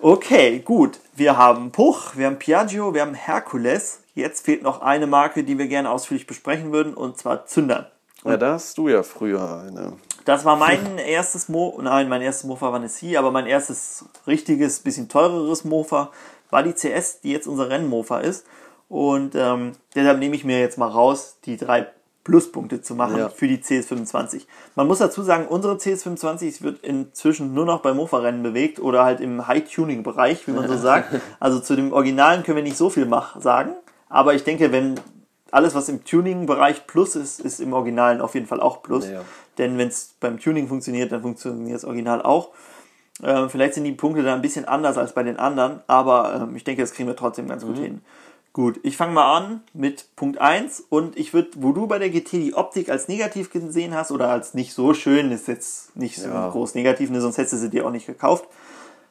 Okay, 0.00 0.60
gut. 0.60 1.00
Wir 1.16 1.38
haben 1.38 1.72
Puch, 1.72 2.14
wir 2.14 2.26
haben 2.26 2.38
Piaggio, 2.38 2.92
wir 2.92 3.00
haben 3.00 3.14
Hercules. 3.14 4.00
Jetzt 4.18 4.44
fehlt 4.44 4.62
noch 4.62 4.82
eine 4.82 5.06
Marke, 5.06 5.44
die 5.44 5.58
wir 5.58 5.68
gerne 5.68 5.90
ausführlich 5.90 6.26
besprechen 6.26 6.72
würden, 6.72 6.94
und 6.94 7.16
zwar 7.16 7.46
Zündern. 7.46 7.86
Ja, 8.24 8.36
da 8.36 8.54
hast 8.54 8.76
du 8.76 8.88
ja 8.88 9.04
früher 9.04 9.62
eine. 9.66 9.92
Das 10.24 10.44
war 10.44 10.56
mein 10.56 10.98
erstes 10.98 11.48
Mo, 11.48 11.78
nein, 11.80 12.08
mein 12.08 12.20
erstes 12.20 12.44
Mofa 12.44 12.66
war 12.72 12.80
eine 12.80 12.88
C, 12.88 13.16
aber 13.16 13.30
mein 13.30 13.46
erstes 13.46 14.04
richtiges, 14.26 14.80
bisschen 14.80 15.08
teureres 15.08 15.64
Mofa 15.64 16.10
war 16.50 16.62
die 16.64 16.72
CS, 16.72 17.20
die 17.20 17.30
jetzt 17.30 17.46
unser 17.46 17.70
Rennmofa 17.70 18.18
ist. 18.18 18.44
Und 18.88 19.34
ähm, 19.36 19.72
deshalb 19.94 20.18
nehme 20.18 20.34
ich 20.34 20.44
mir 20.44 20.58
jetzt 20.58 20.78
mal 20.78 20.88
raus, 20.88 21.36
die 21.44 21.56
drei 21.56 21.86
Pluspunkte 22.24 22.82
zu 22.82 22.94
machen 22.94 23.18
Ja. 23.18 23.28
für 23.28 23.46
die 23.46 23.58
CS25. 23.58 24.46
Man 24.74 24.86
muss 24.86 24.98
dazu 24.98 25.22
sagen, 25.22 25.46
unsere 25.46 25.76
CS25 25.76 26.62
wird 26.62 26.82
inzwischen 26.82 27.54
nur 27.54 27.64
noch 27.66 27.80
bei 27.80 27.94
Mofa-Rennen 27.94 28.42
bewegt 28.42 28.80
oder 28.80 29.04
halt 29.04 29.20
im 29.20 29.46
High-Tuning-Bereich, 29.46 30.46
wie 30.48 30.52
man 30.52 30.66
so 30.68 30.76
sagt. 30.76 31.20
Also 31.38 31.60
zu 31.60 31.76
dem 31.76 31.92
Originalen 31.92 32.42
können 32.42 32.56
wir 32.56 32.62
nicht 32.64 32.76
so 32.76 32.90
viel 32.90 33.08
sagen. 33.38 33.74
Aber 34.08 34.34
ich 34.34 34.44
denke, 34.44 34.72
wenn 34.72 35.00
alles, 35.50 35.74
was 35.74 35.88
im 35.88 36.04
Tuning-Bereich 36.04 36.86
Plus 36.86 37.16
ist, 37.16 37.40
ist 37.40 37.60
im 37.60 37.72
Originalen 37.72 38.20
auf 38.20 38.34
jeden 38.34 38.46
Fall 38.46 38.60
auch 38.60 38.82
Plus. 38.82 39.08
Ja. 39.08 39.22
Denn 39.56 39.78
wenn 39.78 39.88
es 39.88 40.14
beim 40.20 40.38
Tuning 40.38 40.68
funktioniert, 40.68 41.10
dann 41.12 41.22
funktioniert 41.22 41.74
das 41.74 41.84
Original 41.84 42.22
auch. 42.22 42.50
Ähm, 43.22 43.50
vielleicht 43.50 43.74
sind 43.74 43.84
die 43.84 43.92
Punkte 43.92 44.22
da 44.22 44.34
ein 44.34 44.42
bisschen 44.42 44.66
anders 44.66 44.96
als 44.96 45.12
bei 45.12 45.22
den 45.24 45.38
anderen, 45.38 45.80
aber 45.88 46.42
ähm, 46.48 46.56
ich 46.56 46.64
denke, 46.64 46.82
das 46.82 46.92
kriegen 46.92 47.08
wir 47.08 47.16
trotzdem 47.16 47.48
ganz 47.48 47.64
Mhm. 47.64 47.66
gut 47.68 47.78
hin. 47.78 48.00
Gut, 48.52 48.80
ich 48.82 48.96
fange 48.96 49.12
mal 49.12 49.36
an 49.36 49.62
mit 49.72 50.06
Punkt 50.16 50.40
1 50.40 50.84
und 50.88 51.16
ich 51.18 51.32
würde, 51.34 51.50
wo 51.56 51.72
du 51.72 51.86
bei 51.86 51.98
der 51.98 52.10
GT 52.10 52.32
die 52.32 52.54
Optik 52.54 52.88
als 52.88 53.06
negativ 53.08 53.50
gesehen 53.50 53.94
hast 53.94 54.10
oder 54.10 54.30
als 54.30 54.54
nicht 54.54 54.72
so 54.72 54.94
schön, 54.94 55.30
ist 55.32 55.48
jetzt 55.48 55.94
nicht 55.96 56.20
so 56.20 56.28
Ja. 56.28 56.48
groß 56.48 56.74
negativ, 56.74 57.10
ne, 57.10 57.20
sonst 57.20 57.38
hättest 57.38 57.54
du 57.54 57.56
sie 57.58 57.70
dir 57.70 57.86
auch 57.86 57.90
nicht 57.90 58.06
gekauft, 58.06 58.46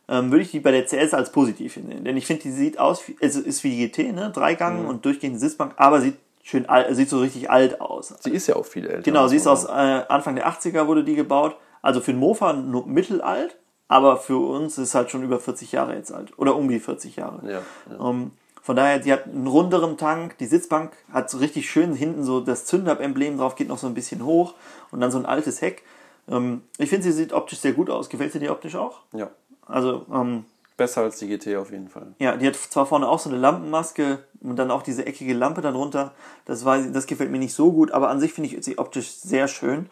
ähm, 0.10 0.32
würde 0.32 0.44
ich 0.44 0.52
die 0.52 0.60
bei 0.60 0.72
der 0.72 0.86
CS 0.86 1.14
als 1.14 1.32
positiv 1.32 1.74
sehen. 1.74 2.04
Denn 2.04 2.16
ich 2.18 2.26
finde, 2.26 2.44
die 2.44 2.52
sieht 2.52 2.80
aus, 2.80 3.08
wie- 3.08 3.18
also 3.22 3.42
ist 3.42 3.64
wie 3.64 3.72
die 3.72 3.88
GT, 3.90 4.12
ne? 4.14 4.32
Dreigang 4.34 4.84
Mhm. 4.84 4.90
und 4.90 5.06
durchgehende 5.06 5.40
Sitzbank, 5.40 5.74
aber 5.78 6.00
sieht 6.02 6.16
schön 6.44 6.68
alt, 6.70 6.96
sieht 6.96 7.10
so 7.10 7.20
richtig 7.20 7.50
alt 7.50 7.82
aus. 7.82 8.14
Sie 8.22 8.32
ist 8.32 8.48
ja 8.48 8.56
auch 8.56 8.66
viel 8.66 8.86
älter. 8.88 9.02
Genau, 9.02 9.28
sie 9.28 9.36
ist 9.36 9.48
aus 9.48 9.66
äh, 9.66 9.70
Anfang 10.08 10.36
der 10.36 10.48
80er 10.48 10.88
wurde 10.88 11.04
die 11.04 11.16
gebaut. 11.16 11.56
Also 11.82 12.00
für 12.02 12.12
den 12.12 12.20
Mofa 12.20 12.54
nur 12.54 12.88
mittelalt, 12.88 13.58
aber 13.88 14.18
für 14.18 14.38
uns 14.38 14.78
ist 14.78 14.96
halt 14.96 15.12
schon 15.12 15.24
über 15.24 15.40
40 15.40 15.72
Jahre 15.74 15.96
jetzt 15.96 16.12
alt. 16.12 16.38
Oder 16.38 16.56
um 16.56 16.68
die 16.70 16.80
40 16.80 17.18
Jahre. 17.18 17.40
Ja, 17.46 17.62
ja. 17.92 18.10
Ähm, 18.10 18.32
von 18.62 18.76
daher, 18.76 19.02
sie 19.02 19.14
hat 19.14 19.26
einen 19.26 19.48
runderen 19.48 19.98
Tank, 19.98 20.38
die 20.40 20.46
Sitzbank 20.46 20.92
hat 21.14 21.30
so 21.30 21.38
richtig 21.38 21.70
schön 21.70 21.94
hinten 21.94 22.24
so 22.24 22.42
das 22.42 22.66
Zündab-Emblem 22.66 23.38
drauf, 23.38 23.56
geht 23.56 23.68
noch 23.70 23.78
so 23.78 23.88
ein 23.88 23.94
bisschen 23.94 24.26
hoch 24.26 24.56
und 24.92 25.00
dann 25.00 25.12
so 25.12 25.18
ein 25.18 25.26
altes 25.26 25.62
Heck. 25.62 25.84
Ähm, 26.30 26.64
ich 26.78 26.90
finde, 26.90 27.04
sie 27.04 27.12
sieht 27.14 27.32
optisch 27.32 27.60
sehr 27.60 27.72
gut 27.74 27.90
aus. 27.90 28.10
Gefällt 28.10 28.34
sie 28.34 28.40
dir 28.40 28.52
optisch 28.52 28.76
auch? 28.76 29.00
ja. 29.14 29.30
Also, 29.68 30.06
ähm, 30.14 30.46
Besser 30.78 31.02
als 31.02 31.18
die 31.18 31.28
GT 31.28 31.56
auf 31.58 31.72
jeden 31.72 31.90
Fall. 31.90 32.14
ja, 32.20 32.38
die 32.38 32.46
hat 32.46 32.56
zwar 32.56 32.86
vorne 32.86 33.08
auch 33.08 33.18
so 33.18 33.30
eine 33.32 33.40
Lampenmaske 33.40 34.20
und 34.42 34.58
dann 34.58 34.70
auch 34.70 34.84
diese 34.84 35.08
eckige 35.08 35.34
Lampe 35.34 35.62
darunter. 35.62 36.14
Das, 36.46 36.62
ich- 36.62 36.92
das 36.92 37.08
gefällt 37.08 37.32
mir 37.32 37.40
nicht 37.40 37.56
so 37.56 37.72
gut, 37.72 37.92
aber 37.92 38.10
an 38.10 38.20
sich 38.20 38.32
finde 38.34 38.50
ich 38.56 38.64
sie 38.64 38.78
optisch 38.78 39.12
sehr 39.12 39.48
schön. 39.48 39.90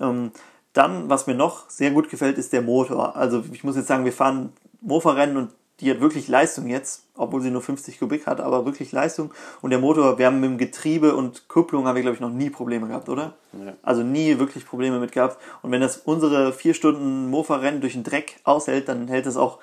Ähm, 0.00 0.30
dann, 0.74 1.10
was 1.10 1.26
mir 1.26 1.34
noch 1.34 1.68
sehr 1.68 1.90
gut 1.90 2.08
gefällt, 2.08 2.38
ist 2.38 2.52
der 2.52 2.62
Motor. 2.62 3.16
Also 3.16 3.42
ich 3.50 3.64
muss 3.64 3.74
jetzt 3.74 3.88
sagen, 3.88 4.04
wir 4.04 4.12
fahren 4.12 4.52
Mofa-Rennen 4.80 5.36
und 5.36 5.50
die 5.80 5.90
hat 5.90 6.00
wirklich 6.00 6.26
Leistung 6.26 6.66
jetzt, 6.66 7.04
obwohl 7.16 7.40
sie 7.40 7.50
nur 7.50 7.62
50 7.62 8.00
Kubik 8.00 8.26
hat, 8.26 8.40
aber 8.40 8.64
wirklich 8.64 8.90
Leistung. 8.90 9.30
Und 9.62 9.70
der 9.70 9.78
Motor, 9.78 10.18
wir 10.18 10.26
haben 10.26 10.40
mit 10.40 10.50
dem 10.50 10.58
Getriebe 10.58 11.14
und 11.14 11.46
Kupplung 11.48 11.86
haben 11.86 11.94
wir, 11.94 12.02
glaube 12.02 12.16
ich, 12.16 12.20
noch 12.20 12.30
nie 12.30 12.50
Probleme 12.50 12.88
gehabt, 12.88 13.08
oder? 13.08 13.34
Ja. 13.52 13.74
Also 13.82 14.02
nie 14.02 14.38
wirklich 14.38 14.66
Probleme 14.66 14.98
mit 14.98 15.12
gehabt. 15.12 15.38
Und 15.62 15.70
wenn 15.70 15.80
das 15.80 15.98
unsere 15.98 16.52
vier 16.52 16.74
Stunden 16.74 17.30
Mofa-Rennen 17.30 17.80
durch 17.80 17.92
den 17.92 18.02
Dreck 18.02 18.40
aushält, 18.44 18.88
dann 18.88 19.06
hält 19.06 19.26
es 19.26 19.36
auch 19.36 19.58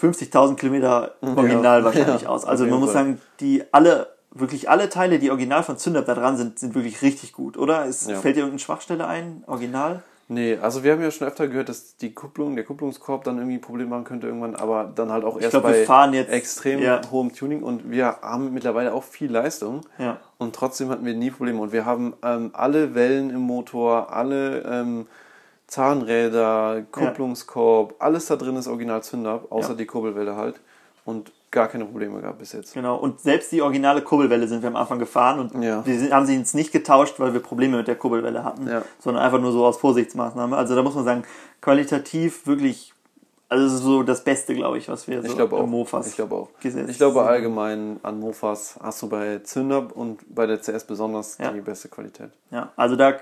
50.000 0.00 0.56
Kilometer 0.56 1.14
original 1.20 1.80
Ja. 1.80 1.84
wahrscheinlich 1.84 2.22
Ja, 2.22 2.28
aus. 2.28 2.44
Also 2.44 2.66
man 2.66 2.80
muss 2.80 2.92
sagen, 2.92 3.20
die 3.40 3.62
alle, 3.70 4.08
wirklich 4.30 4.70
alle 4.70 4.88
Teile, 4.88 5.18
die 5.18 5.30
original 5.30 5.62
von 5.62 5.76
Zündab 5.76 6.06
da 6.06 6.14
dran 6.14 6.36
sind, 6.36 6.58
sind 6.58 6.74
wirklich 6.74 7.02
richtig 7.02 7.32
gut, 7.32 7.56
oder? 7.58 7.84
Es 7.86 8.06
fällt 8.06 8.36
dir 8.36 8.40
irgendeine 8.40 8.58
Schwachstelle 8.58 9.06
ein, 9.06 9.44
original? 9.46 10.02
Nee, 10.26 10.56
also 10.56 10.82
wir 10.82 10.92
haben 10.92 11.02
ja 11.02 11.10
schon 11.10 11.28
öfter 11.28 11.48
gehört, 11.48 11.68
dass 11.68 11.96
die 11.96 12.14
Kupplung, 12.14 12.54
der 12.56 12.64
Kupplungskorb 12.64 13.24
dann 13.24 13.36
irgendwie 13.36 13.56
ein 13.56 13.60
Problem 13.60 13.90
machen 13.90 14.04
könnte 14.04 14.26
irgendwann, 14.26 14.56
aber 14.56 14.90
dann 14.94 15.12
halt 15.12 15.22
auch 15.24 15.38
erst 15.38 15.50
glaub, 15.50 15.64
bei 15.64 15.72
jetzt- 15.74 15.86
extrem 16.30 16.80
ja. 16.80 17.00
hohem 17.10 17.34
Tuning 17.34 17.62
und 17.62 17.90
wir 17.90 18.06
haben 18.22 18.54
mittlerweile 18.54 18.94
auch 18.94 19.02
viel 19.04 19.30
Leistung 19.30 19.82
Ja. 19.98 20.18
und 20.38 20.54
trotzdem 20.56 20.88
hatten 20.88 21.04
wir 21.04 21.12
nie 21.14 21.30
Probleme 21.30 21.60
und 21.60 21.72
wir 21.72 21.84
haben 21.84 22.14
ähm, 22.22 22.50
alle 22.54 22.94
Wellen 22.94 23.28
im 23.30 23.40
Motor, 23.42 24.12
alle 24.14 24.60
ähm, 24.62 25.06
Zahnräder, 25.66 26.82
Kupplungskorb, 26.90 27.94
alles 27.98 28.26
da 28.26 28.36
drin 28.36 28.56
ist 28.56 28.68
original 28.68 29.02
Zündab, 29.02 29.50
außer 29.52 29.70
Ja. 29.70 29.74
die 29.74 29.86
Kurbelwelle 29.86 30.36
halt 30.36 30.60
und 31.04 31.32
gar 31.54 31.68
keine 31.68 31.86
Probleme 31.86 32.20
gehabt 32.20 32.38
bis 32.38 32.52
jetzt. 32.52 32.74
Genau. 32.74 32.96
Und 32.96 33.20
selbst 33.20 33.50
die 33.52 33.62
originale 33.62 34.02
Kurbelwelle 34.02 34.46
sind 34.46 34.60
wir 34.62 34.68
am 34.68 34.76
Anfang 34.76 34.98
gefahren 34.98 35.38
und 35.40 35.62
Ja. 35.64 35.86
wir 35.86 35.98
sind, 35.98 36.12
haben 36.12 36.26
sie 36.26 36.36
jetzt 36.36 36.54
nicht 36.54 36.72
getauscht, 36.72 37.18
weil 37.18 37.32
wir 37.32 37.40
Probleme 37.40 37.78
mit 37.78 37.88
der 37.88 37.94
Kurbelwelle 37.96 38.44
hatten, 38.44 38.68
Ja. 38.68 38.82
sondern 38.98 39.22
einfach 39.22 39.40
nur 39.40 39.52
so 39.52 39.64
aus 39.64 39.78
Vorsichtsmaßnahme. 39.78 40.56
Also 40.56 40.74
da 40.74 40.82
muss 40.82 40.94
man 40.94 41.04
sagen, 41.04 41.22
qualitativ 41.62 42.46
wirklich, 42.46 42.92
also 43.48 43.68
so 43.76 44.02
das 44.02 44.22
Beste, 44.24 44.54
glaube 44.54 44.78
ich, 44.78 44.88
was 44.88 45.08
wir 45.08 45.22
so 45.22 45.28
Ich 45.28 45.34
glaube 45.36 45.56
auch. 45.56 45.66
Mofas 45.66 46.08
Ich 46.08 46.16
glaube 46.16 46.34
auch. 46.34 46.48
gesetzt 46.60 46.90
Ich 46.90 46.98
glaube 46.98 47.22
allgemein 47.22 47.98
an 48.02 48.20
Mofas 48.20 48.78
hast 48.82 49.00
du 49.02 49.08
bei 49.08 49.38
Zündab 49.38 49.92
und 49.92 50.20
bei 50.34 50.46
der 50.46 50.58
CS 50.60 50.84
besonders 50.84 51.38
Ja. 51.38 51.50
die 51.52 51.60
beste 51.60 51.88
Qualität. 51.88 52.30
Ja, 52.50 52.70
also 52.76 52.96
da 52.96 53.14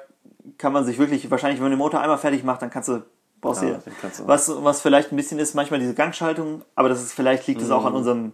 kann 0.59 0.73
man 0.73 0.85
sich 0.85 0.99
wirklich, 0.99 1.31
wahrscheinlich, 1.31 1.59
wenn 1.61 1.65
man 1.65 1.73
den 1.73 1.79
Motor 1.79 2.01
einmal 2.01 2.19
fertig 2.19 2.43
macht, 2.45 2.63
dann 2.63 2.71
kannst 2.71 2.89
du, 2.89 3.03
brauchst 3.43 3.63
Ja, 3.63 3.79
was, 4.27 4.51
was 4.65 4.81
vielleicht 4.81 5.13
ein 5.13 5.17
bisschen 5.17 5.39
ist, 5.39 5.55
manchmal 5.55 5.81
diese 5.81 5.95
Gangschaltung, 5.95 6.63
aber 6.75 6.89
das 6.89 7.03
ist, 7.03 7.13
vielleicht 7.13 7.47
liegt 7.47 7.61
es 7.61 7.71
auch 7.71 7.81
Mhm. 7.83 7.87
an 7.89 7.95
unserem 7.95 8.33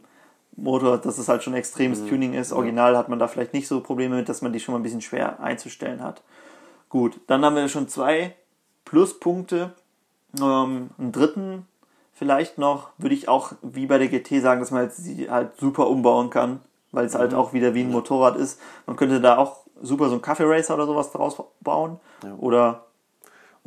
Motor, 0.57 0.99
dass 0.99 1.19
es 1.19 1.29
halt 1.29 1.43
schon 1.43 1.55
extremes 1.55 2.05
Tuning 2.09 2.35
ist. 2.35 2.53
Original 2.53 2.97
hat 2.97 3.09
man 3.09 3.19
da 3.19 3.27
vielleicht 3.29 3.53
nicht 3.55 3.67
so 3.69 3.81
Probleme 3.81 4.17
mit, 4.17 4.29
dass 4.29 4.43
man 4.43 4.53
die 4.53 4.61
schon 4.61 4.73
mal 4.73 4.79
ein 4.79 4.83
bisschen 4.83 5.01
schwer 5.01 5.41
einzustellen 5.41 6.03
hat. 6.03 6.23
Gut, 6.89 7.21
dann 7.27 7.45
haben 7.45 7.57
wir 7.57 7.69
schon 7.69 7.89
zwei 7.89 8.35
Pluspunkte. 8.85 9.73
Ähm, 10.41 10.91
einen 10.99 11.13
dritten 11.13 11.67
vielleicht 12.13 12.59
noch, 12.59 12.91
würde 12.99 13.15
ich 13.15 13.29
auch 13.29 13.53
wie 13.63 13.87
bei 13.87 13.99
der 13.99 14.09
GT 14.09 14.41
sagen, 14.43 14.61
dass 14.61 14.71
man 14.73 14.81
halt 14.81 14.93
sie 14.95 15.31
halt 15.31 15.57
super 15.59 15.89
umbauen 15.89 16.31
kann, 16.31 16.61
weil 16.93 17.07
es 17.07 17.15
Mhm. 17.15 17.19
halt 17.19 17.35
auch 17.35 17.53
wieder 17.53 17.73
wie 17.75 17.83
ein 17.83 17.91
Motorrad 17.93 18.37
ist. 18.37 18.61
Man 18.87 18.97
könnte 18.97 19.21
da 19.21 19.39
auch 19.39 19.59
super 19.81 20.09
so 20.09 20.17
ein 20.17 20.23
Kaffee 20.23 20.45
Racer 20.45 20.75
oder 20.75 20.87
sowas 20.87 21.13
draus 21.13 21.37
bauen. 21.61 22.01
Oder 22.39 22.85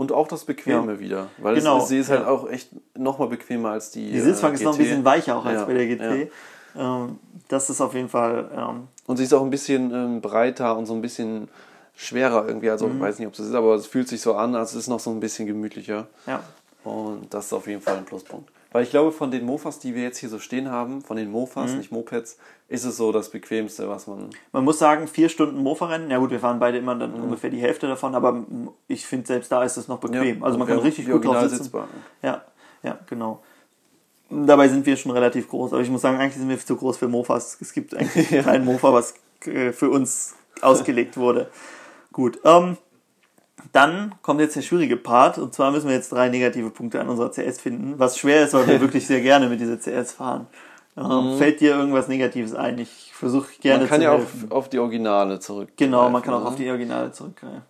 Und 0.02 0.12
auch 0.12 0.28
das 0.28 0.46
Bequeme 0.46 0.94
Ja. 0.94 1.00
wieder. 1.00 1.28
Weil 1.38 1.54
Genau, 1.56 1.78
es, 1.78 1.90
sie 1.90 2.00
ist 2.00 2.10
halt 2.10 2.26
auch 2.26 2.50
echt 2.50 2.70
nochmal 2.98 3.28
bequemer 3.28 3.70
als 3.70 3.92
die. 3.92 4.10
die 4.12 4.20
Sitzbank 4.20 4.54
äh, 4.54 4.58
ist 4.58 4.64
noch 4.64 4.72
ein 4.74 4.80
bisschen 4.80 5.06
weicher 5.06 5.38
auch 5.38 5.46
als 5.46 5.64
bei 5.68 5.74
der 5.76 5.86
GT. 5.86 6.32
Ähm, 6.76 7.20
das 7.50 7.70
ist 7.70 7.82
auf 7.82 7.94
jeden 7.94 8.10
Fall, 8.10 8.50
ähm, 8.56 8.88
Und 9.06 9.18
sie 9.18 9.26
ist 9.26 9.34
auch 9.34 9.44
ein 9.44 9.52
bisschen 9.52 9.94
ähm, 9.94 10.20
breiter 10.20 10.76
und 10.76 10.88
so 10.88 10.96
ein 10.96 11.02
bisschen 11.02 11.50
schwerer 11.96 12.48
irgendwie. 12.48 12.72
Also 12.72 12.88
Mhm. 12.88 12.96
ich 12.96 13.02
weiß 13.02 13.20
nicht, 13.20 13.28
ob 13.28 13.34
es 13.34 13.40
ist, 13.42 13.54
aber 13.54 13.76
es 13.76 13.86
fühlt 13.86 14.08
sich 14.08 14.22
so 14.22 14.34
an, 14.34 14.56
als 14.56 14.72
es 14.72 14.78
ist 14.78 14.88
noch 14.88 15.00
so 15.00 15.12
ein 15.12 15.20
bisschen 15.20 15.46
gemütlicher. 15.46 16.08
ja. 16.26 16.40
Und 16.84 17.32
das 17.32 17.46
ist 17.46 17.54
auf 17.54 17.68
jeden 17.68 17.80
Fall 17.82 17.98
ein 17.98 18.06
Pluspunkt. 18.06 18.50
Weil 18.74 18.84
ich 18.84 18.90
glaube, 18.90 19.12
von 19.12 19.32
den 19.32 19.46
Mofas, 19.46 19.80
die 19.80 19.96
wir 19.96 20.04
jetzt 20.04 20.18
hier 20.20 20.30
so 20.30 20.40
stehen 20.40 20.72
haben, 20.72 21.02
von 21.02 21.18
den 21.18 21.30
Mofas, 21.30 21.74
nicht 21.74 21.92
Mopeds, 21.92 22.38
ist 22.70 22.86
es 22.86 22.96
so 22.96 23.12
das 23.12 23.30
bequemste, 23.30 23.90
was 23.90 24.08
man. 24.08 24.30
Man 24.54 24.64
muss 24.64 24.80
sagen, 24.80 25.08
vier 25.10 25.28
Stunden 25.28 25.62
Mofa-Rennen, 25.62 26.10
ja 26.10 26.20
gut, 26.20 26.32
wir 26.32 26.40
fahren 26.40 26.60
beide 26.60 26.78
immer 26.78 26.96
Mhm. 26.96 27.00
dann 27.00 27.14
ungefähr 27.16 27.50
die 27.50 27.60
Hälfte 27.60 27.88
davon, 27.88 28.16
aber 28.16 28.46
ich 28.88 29.06
finde, 29.06 29.28
selbst 29.28 29.52
da 29.52 29.64
ist 29.64 29.76
es 29.76 29.90
noch 29.90 30.00
bequem. 30.00 30.42
also 30.42 30.58
man 30.58 30.70
Ja, 30.70 30.76
kann 30.76 30.84
richtig 30.84 31.10
gut 31.10 31.26
drauf 31.26 31.42
sitzen. 31.42 31.64
Sitzbanken. 31.64 32.02
Ja, 32.22 32.46
ja, 32.84 32.98
genau. 33.10 33.44
Dabei 34.30 34.70
sind 34.70 34.86
wir 34.86 34.96
schon 34.96 35.12
relativ 35.12 35.50
groß, 35.50 35.74
aber 35.74 35.82
ich 35.82 35.90
muss 35.90 36.02
sagen, 36.02 36.18
eigentlich 36.18 36.38
sind 36.38 36.48
wir 36.48 36.58
zu 36.58 36.78
groß 36.78 36.96
für 36.96 37.10
Mofas. 37.10 37.58
Es 37.60 37.74
gibt 37.74 37.94
eigentlich 37.94 38.30
kein 38.46 38.64
Mofa, 38.64 38.94
was 38.94 39.14
äh, 39.46 39.74
für 39.74 39.90
uns 39.90 40.36
ausgelegt 40.62 41.18
wurde. 41.18 41.50
Gut, 42.14 42.40
ähm, 42.46 42.78
dann 43.72 44.14
kommt 44.22 44.40
jetzt 44.40 44.56
der 44.56 44.62
schwierige 44.62 44.98
Part, 44.98 45.38
und 45.38 45.54
zwar 45.54 45.72
müssen 45.72 45.88
wir 45.88 45.96
jetzt 45.96 46.12
drei 46.12 46.30
negative 46.30 46.70
Punkte 46.70 47.00
an 47.00 47.10
unserer 47.10 47.32
CS 47.32 47.60
finden, 47.62 47.98
was 47.98 48.18
schwer 48.18 48.44
ist, 48.44 48.54
weil 48.54 48.68
wir 48.68 48.82
wirklich 48.82 49.06
sehr 49.08 49.22
gerne 49.22 49.48
mit 49.48 49.60
dieser 49.60 49.78
CS 49.78 50.14
fahren. 50.14 50.48
Ähm, 50.98 51.38
Fällt 51.38 51.62
dir 51.62 51.76
irgendwas 51.76 52.08
Negatives 52.08 52.54
ein? 52.54 52.78
Ich 52.80 53.12
versuche 53.14 53.48
gerne 53.62 53.86
Mhm. 53.86 53.90
Man 53.90 53.90
kann 53.90 54.00
zu 54.00 54.04
ja 54.04 54.12
auf, 54.14 54.52
auf 54.52 54.70
die 54.70 54.80
Originale 54.80 55.40
zurück. 55.40 55.70
Genau, 55.78 56.10
man 56.10 56.22
kann 56.22 56.34
auch 56.34 56.42
ne? 56.42 56.48
auf 56.48 56.56
die 56.56 56.70
Originale 56.70 57.12
zurückgreifen. 57.12 57.64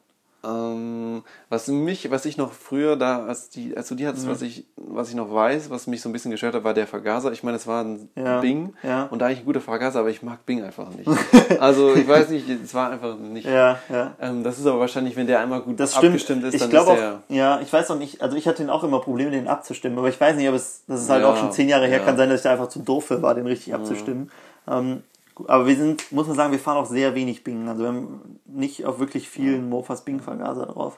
Ähm, 0.43 1.23
was 1.49 1.67
mich, 1.67 2.09
was 2.09 2.25
ich 2.25 2.37
noch 2.37 2.51
früher 2.51 2.95
da, 2.95 3.25
als 3.25 3.49
die, 3.49 3.77
als 3.77 3.87
du 3.89 3.95
die 3.95 4.03
Mhm. 4.03 4.07
hattest, 4.07 4.27
was 4.27 4.41
ich, 4.41 4.65
was 4.75 5.09
ich 5.09 5.15
noch 5.15 5.31
weiß, 5.33 5.69
was 5.69 5.85
mich 5.87 6.01
so 6.01 6.09
ein 6.09 6.13
bisschen 6.13 6.31
gestört 6.31 6.55
hat, 6.55 6.63
war 6.63 6.73
der 6.73 6.87
Vergaser. 6.87 7.31
Ich 7.31 7.43
meine, 7.43 7.57
es 7.57 7.67
war 7.67 7.83
ein 7.83 8.09
Ja, 8.15 8.41
Bing 8.41 8.73
ja. 8.81 9.03
und 9.11 9.21
eigentlich 9.21 9.39
ein 9.39 9.45
guter 9.45 9.61
Vergaser, 9.61 9.99
aber 9.99 10.09
ich 10.09 10.23
mag 10.23 10.45
Bing 10.45 10.63
einfach 10.63 10.89
nicht. 10.89 11.07
also 11.59 11.95
ich 11.95 12.07
weiß 12.07 12.29
nicht, 12.29 12.49
es 12.49 12.73
war 12.73 12.89
einfach 12.89 13.17
nicht. 13.17 13.45
Ja, 13.47 13.77
ja. 13.89 14.15
Ähm, 14.19 14.43
das 14.43 14.57
ist 14.57 14.65
aber 14.65 14.79
wahrscheinlich, 14.79 15.15
wenn 15.15 15.27
der 15.27 15.39
einmal 15.41 15.61
gut 15.61 15.79
Das 15.79 15.91
stimmt. 15.91 16.05
abgestimmt 16.07 16.43
ist, 16.43 16.55
ich 16.55 16.61
dann 16.61 16.69
glaube 16.71 16.93
ist 16.93 16.97
auch, 16.99 17.21
der. 17.29 17.37
ja, 17.37 17.59
ich 17.61 17.71
weiß 17.71 17.91
auch 17.91 17.97
nicht, 17.97 18.21
also 18.21 18.35
ich 18.35 18.47
hatte 18.47 18.71
auch 18.73 18.83
immer 18.83 18.99
Probleme, 18.99 19.31
den 19.31 19.47
abzustimmen, 19.47 19.97
aber 19.99 20.09
ich 20.09 20.19
weiß 20.19 20.35
nicht, 20.37 20.49
ob 20.49 20.55
es, 20.55 20.83
das 20.87 21.01
ist 21.03 21.09
halt 21.09 21.21
Ja, 21.23 21.29
auch 21.29 21.37
schon 21.37 21.51
zehn 21.51 21.69
Jahre 21.69 21.87
her, 21.87 21.99
kann 21.99 22.17
sein, 22.17 22.29
dass 22.29 22.39
ich 22.39 22.43
da 22.43 22.51
einfach 22.51 22.69
zu 22.69 22.79
doof 22.79 23.05
für 23.05 23.21
war, 23.21 23.35
den 23.35 23.45
richtig 23.45 23.73
abzustimmen. 23.75 24.31
Ähm, 24.67 25.03
aber 25.47 25.67
wir 25.67 25.75
sind, 25.75 26.11
muss 26.11 26.27
man 26.27 26.35
sagen, 26.35 26.51
wir 26.51 26.59
fahren 26.59 26.77
auch 26.77 26.85
sehr 26.85 27.15
wenig 27.15 27.43
Bing. 27.43 27.67
Also 27.67 27.83
wir 27.83 27.89
haben 27.89 28.39
nicht 28.45 28.85
auf 28.85 28.99
wirklich 28.99 29.29
vielen 29.29 29.69
Mofas 29.69 30.01
Bing-Vergaser 30.05 30.65
drauf. 30.67 30.97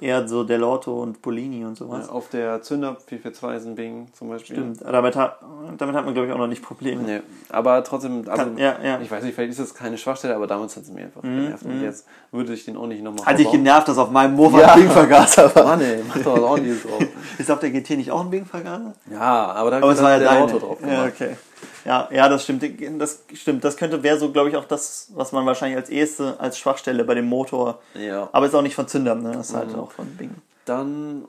Eher 0.00 0.26
so 0.26 0.42
Delorto 0.42 1.00
und 1.04 1.22
Polini 1.22 1.64
und 1.64 1.76
sowas. 1.76 2.08
Auf 2.08 2.28
der 2.28 2.60
Zünder 2.62 2.96
442 3.06 3.60
ist 3.60 3.66
ein 3.68 3.74
Bing 3.76 4.08
zum 4.12 4.28
Beispiel. 4.28 4.56
Stimmt. 4.56 4.80
Damit 4.82 5.14
hat, 5.14 5.38
damit 5.78 5.94
hat 5.94 6.04
man, 6.04 6.14
glaube 6.14 6.26
ich, 6.26 6.32
auch 6.34 6.38
noch 6.38 6.48
nicht 6.48 6.64
Probleme. 6.64 7.00
Nee, 7.02 7.20
aber 7.48 7.84
trotzdem, 7.84 8.24
also 8.28 8.42
Kann- 8.42 8.58
ja, 8.58 8.74
ja. 8.82 8.98
ich 9.00 9.08
weiß 9.08 9.22
nicht, 9.22 9.36
vielleicht 9.36 9.52
ist 9.52 9.60
das 9.60 9.72
keine 9.72 9.96
Schwachstelle, 9.96 10.34
aber 10.34 10.48
damals 10.48 10.74
hat 10.74 10.82
es 10.82 10.90
mir 10.90 11.02
einfach 11.04 11.22
genervt. 11.22 11.64
Und 11.64 11.80
jetzt 11.80 12.06
würde 12.32 12.52
ich 12.54 12.64
den 12.64 12.76
auch 12.76 12.88
nicht 12.88 13.04
nochmal 13.04 13.24
Hat 13.24 13.38
dich 13.38 13.48
genervt, 13.48 13.86
dass 13.86 13.96
auf 13.98 14.10
meinem 14.10 14.34
Mofa 14.36 14.58
Ja. 14.62 14.72
ein 14.74 14.80
Bing-Vergaser 14.80 15.54
war. 15.54 15.64
Mann 15.64 15.80
ey, 15.80 16.02
mach 16.08 16.18
doch 16.18 16.32
was 16.34 16.40
ordentliches 16.42 16.82
drauf. 16.82 17.04
Ist 17.38 17.50
auf 17.52 17.60
der 17.60 17.70
GT 17.70 17.90
nicht 17.90 18.10
auch 18.10 18.22
ein 18.24 18.30
Bing-Vergaser? 18.30 18.94
Ja, 19.12 19.20
aber 19.52 19.70
da 19.70 19.76
Aber 19.76 19.92
es 19.92 20.02
war 20.02 20.20
ja. 20.20 20.42
Auto 20.42 20.58
drauf 20.58 20.78
ja, 20.84 21.04
okay. 21.04 21.36
Ja, 21.84 22.08
ja, 22.12 22.28
das 22.28 22.44
stimmt. 22.44 22.62
Das 23.00 23.24
stimmt. 23.34 23.62
Das 23.64 23.76
könnte 23.76 24.02
wäre 24.02 24.18
so, 24.18 24.32
glaube 24.32 24.48
ich, 24.50 24.56
auch 24.56 24.64
das, 24.64 25.08
was 25.14 25.32
man 25.32 25.44
wahrscheinlich 25.46 25.76
als 25.76 25.90
erste 25.90 26.38
als 26.40 26.58
Schwachstelle 26.58 27.04
bei 27.04 27.14
dem 27.14 27.26
Motor. 27.26 27.80
Ja. 27.94 28.28
Aber 28.32 28.46
ist 28.46 28.54
auch 28.54 28.62
nicht 28.62 28.74
von 28.74 28.88
Zündern, 28.88 29.22
ne? 29.22 29.32
Das 29.32 29.48
ist 29.48 29.52
Mhm. 29.52 29.58
halt 29.58 29.74
auch 29.74 29.92
von 29.92 30.06
Bing. 30.16 30.30
Dann 30.64 31.26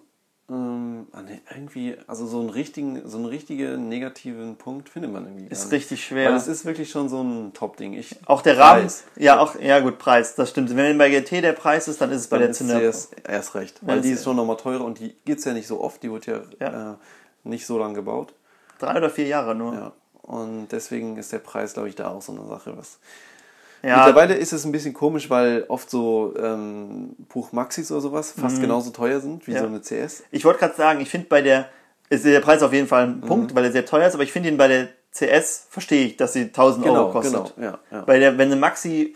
ähm, 0.48 1.08
ah, 1.12 1.24
nee, 1.24 1.42
irgendwie, 1.50 1.98
also 2.06 2.28
so 2.28 2.40
einen 2.40 2.52
richtigen, 2.52 3.02
so 3.10 3.18
einen 3.18 3.26
richtigen 3.26 3.90
negativen 3.90 4.58
Punkt 4.58 4.90
findet 4.90 5.12
man 5.12 5.26
irgendwie. 5.26 5.48
Ist 5.48 5.72
richtig 5.72 6.06
schwer. 6.06 6.30
Weil 6.30 6.38
es 6.38 6.48
ist 6.48 6.66
wirklich 6.66 6.92
schon 6.92 7.10
so 7.10 7.20
ein 7.24 7.52
Top-Ding. 7.54 7.94
Ich, 7.94 8.16
Auch 8.28 8.44
der 8.44 8.56
Rahmen. 8.60 8.82
Preis. 8.84 9.06
Ja, 9.16 9.40
auch, 9.40 9.60
ja 9.60 9.80
gut, 9.80 9.98
Preis, 9.98 10.36
das 10.36 10.52
stimmt. 10.52 10.76
Wenn 10.76 11.00
bei 11.00 11.10
GT 11.10 11.42
der 11.42 11.54
Preis 11.54 11.88
ist, 11.88 12.00
dann 12.00 12.12
ist 12.12 12.22
es 12.22 12.28
bei 12.28 12.38
dann 12.38 12.46
der 12.48 12.54
Zünder. 12.54 12.80
erst, 12.80 13.16
erst 13.28 13.56
recht. 13.56 13.80
Weil 13.82 14.02
die 14.02 14.12
ist- 14.12 14.24
schon 14.24 14.36
nochmal 14.36 14.58
teurer 14.58 14.86
und 14.86 15.00
die 15.00 15.16
gibt 15.26 15.40
es 15.40 15.46
ja 15.46 15.54
nicht 15.54 15.66
so 15.68 15.82
oft. 15.82 16.04
Die 16.04 16.12
wird 16.12 16.28
ja, 16.28 16.42
Ja. 16.60 16.92
Äh, 16.92 16.96
nicht 17.44 17.66
so 17.66 17.80
lang 17.80 17.96
gebaut. 17.96 18.34
Drei 18.78 18.98
oder 18.98 19.10
vier 19.10 19.26
Jahre 19.28 19.56
nur. 19.56 19.74
Ja. 19.74 19.92
Und 20.26 20.68
deswegen 20.72 21.18
ist 21.18 21.32
der 21.32 21.40
Preis, 21.40 21.74
glaube 21.74 21.88
ich, 21.90 21.96
da 21.96 22.10
auch 22.10 22.22
so 22.22 22.32
eine 22.32 22.46
Sache. 22.48 22.76
Was 22.78 22.98
Ja, 23.84 23.98
Mittlerweile 23.98 24.34
ist 24.36 24.54
es 24.54 24.66
ein 24.66 24.72
bisschen 24.72 24.94
komisch, 24.94 25.30
weil 25.30 25.66
oft 25.68 25.90
so 25.90 26.34
ähm, 26.38 27.16
Buch 27.30 27.52
Maxis 27.52 27.92
oder 27.92 28.02
sowas 28.02 28.32
fast 28.32 28.60
genauso 28.60 28.90
teuer 28.90 29.20
sind 29.20 29.46
wie 29.46 29.52
Mhm. 29.52 29.58
Ja. 29.58 29.62
so 29.62 29.68
eine 29.68 29.82
CS. 29.82 30.24
ich 30.32 30.44
wollte 30.46 30.60
gerade 30.60 30.76
sagen, 30.76 31.00
ich 31.02 31.10
finde 31.10 31.28
bei 31.28 31.42
der, 31.44 31.70
ist 32.10 32.26
der 32.26 32.40
Preis 32.40 32.64
auf 32.64 32.74
jeden 32.74 32.88
Fall 32.88 33.06
Mhm. 33.08 33.14
ein 33.14 33.22
Punkt, 33.22 33.56
weil 33.56 33.66
er 33.66 33.72
sehr 33.72 33.86
teuer 33.86 34.08
ist, 34.08 34.16
aber 34.16 34.24
ich 34.24 34.32
finde 34.32 34.50
ihn 34.50 34.58
bei 34.58 34.68
der 34.68 34.88
CS, 35.12 35.68
verstehe 35.70 36.06
ich, 36.08 36.18
dass 36.18 36.34
sie 36.34 36.46
1000 36.52 36.88
Euro 36.88 37.12
kostet. 37.12 37.56
genau. 37.56 37.68
Ja, 37.72 37.80
ja. 37.92 38.02
Bei 38.02 38.18
der, 38.20 38.38
wenn 38.40 38.48
eine 38.52 38.56
Maxi 38.60 39.16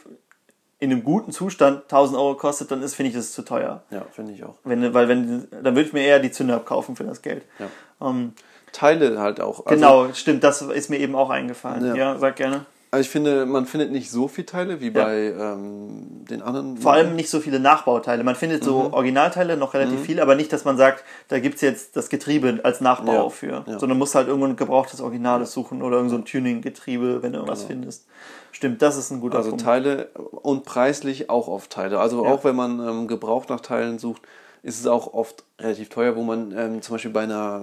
in 0.82 0.92
einem 0.92 1.04
guten 1.04 1.32
Zustand 1.32 1.84
1000 1.92 2.18
Euro 2.18 2.36
kostet, 2.36 2.72
dann 2.72 2.82
ist, 2.84 2.94
finde 2.96 3.10
ich, 3.10 3.16
das 3.16 3.34
zu 3.34 3.42
teuer. 3.42 3.84
ja 3.90 4.06
finde 4.12 4.32
ich 4.34 4.44
auch. 4.46 4.56
Wenn, 4.64 4.94
weil 4.94 5.10
wenn, 5.10 5.48
dann 5.52 5.76
würde 5.76 5.82
ich 5.88 5.94
mir 5.94 6.04
eher 6.04 6.20
die 6.20 6.32
Zünder 6.32 6.56
abkaufen 6.56 6.96
für 6.96 7.04
das 7.04 7.22
Geld. 7.22 7.44
Ja. 7.60 8.08
Ähm, 8.08 8.34
Teile 8.72 9.20
halt 9.20 9.42
auch. 9.42 9.66
Also, 9.66 9.76
genau, 9.76 10.14
stimmt, 10.14 10.44
das 10.44 10.62
ist 10.62 10.90
mir 10.90 10.98
eben 11.00 11.16
auch 11.16 11.30
eingefallen. 11.30 11.86
Ja, 11.86 11.96
Ja. 11.96 12.18
sag 12.20 12.36
gerne. 12.36 12.66
Also 12.92 13.02
ich 13.02 13.10
finde, 13.12 13.46
man 13.46 13.68
findet 13.68 13.92
nicht 13.92 14.10
so 14.10 14.28
viel 14.28 14.46
Teile 14.46 14.82
wie 14.82 14.88
Ja. 14.88 15.04
bei 15.04 15.26
ähm, 15.40 16.26
den 16.28 16.42
anderen. 16.42 16.76
Vor 16.78 16.94
allem 16.94 17.16
nicht 17.16 17.30
so 17.30 17.40
viele 17.40 17.60
Nachbauteile. 17.60 18.24
Man 18.24 18.34
findet 18.34 18.64
so 18.64 18.86
Mhm. 18.86 18.94
Originalteile 18.96 19.58
noch 19.58 19.76
relativ 19.76 20.00
viel, 20.02 20.20
aber 20.20 20.34
nicht, 20.34 20.52
dass 20.52 20.66
man 20.66 20.76
sagt, 20.76 21.04
da 21.28 21.38
gibt's 21.38 21.62
jetzt 21.62 21.96
das 21.96 22.10
Getriebe 22.10 22.60
als 22.64 22.82
Nachbau 22.82 23.14
Ja, 23.26 23.30
für. 23.30 23.64
ja. 23.68 23.78
Sondern 23.78 24.00
musst 24.00 24.16
halt 24.16 24.28
irgendwo 24.28 24.48
ein 24.48 24.56
gebrauchtes 24.56 25.02
Originales 25.02 25.52
suchen 25.54 25.84
oder 25.84 25.98
irgend 25.98 26.10
so 26.10 26.18
ein 26.18 26.26
Tuning-Getriebe, 26.26 27.22
wenn 27.22 27.34
du 27.34 27.38
irgendwas 27.40 27.64
findest. 27.64 28.08
Stimmt, 28.52 28.82
das 28.82 28.98
ist 28.98 29.12
ein 29.12 29.22
guter 29.22 29.38
Also 29.38 29.50
Punkt. 29.52 29.64
Teile 29.66 30.08
und 30.42 30.66
preislich 30.66 31.30
auch 31.30 31.48
oft 31.48 31.70
Teile. 31.72 32.00
Also 32.00 32.26
auch 32.26 32.44
wenn 32.44 32.56
man 32.56 32.80
ähm, 32.80 33.08
gebraucht 33.08 33.50
nach 33.50 33.60
Teilen 33.62 34.00
sucht, 34.00 34.24
ist 34.64 34.80
es 34.80 34.88
auch 34.88 35.14
oft 35.14 35.44
relativ 35.60 35.90
teuer, 35.90 36.16
wo 36.16 36.24
man 36.24 36.52
ähm, 36.58 36.82
zum 36.82 36.96
Beispiel 36.96 37.12
bei 37.12 37.22
einer 37.22 37.62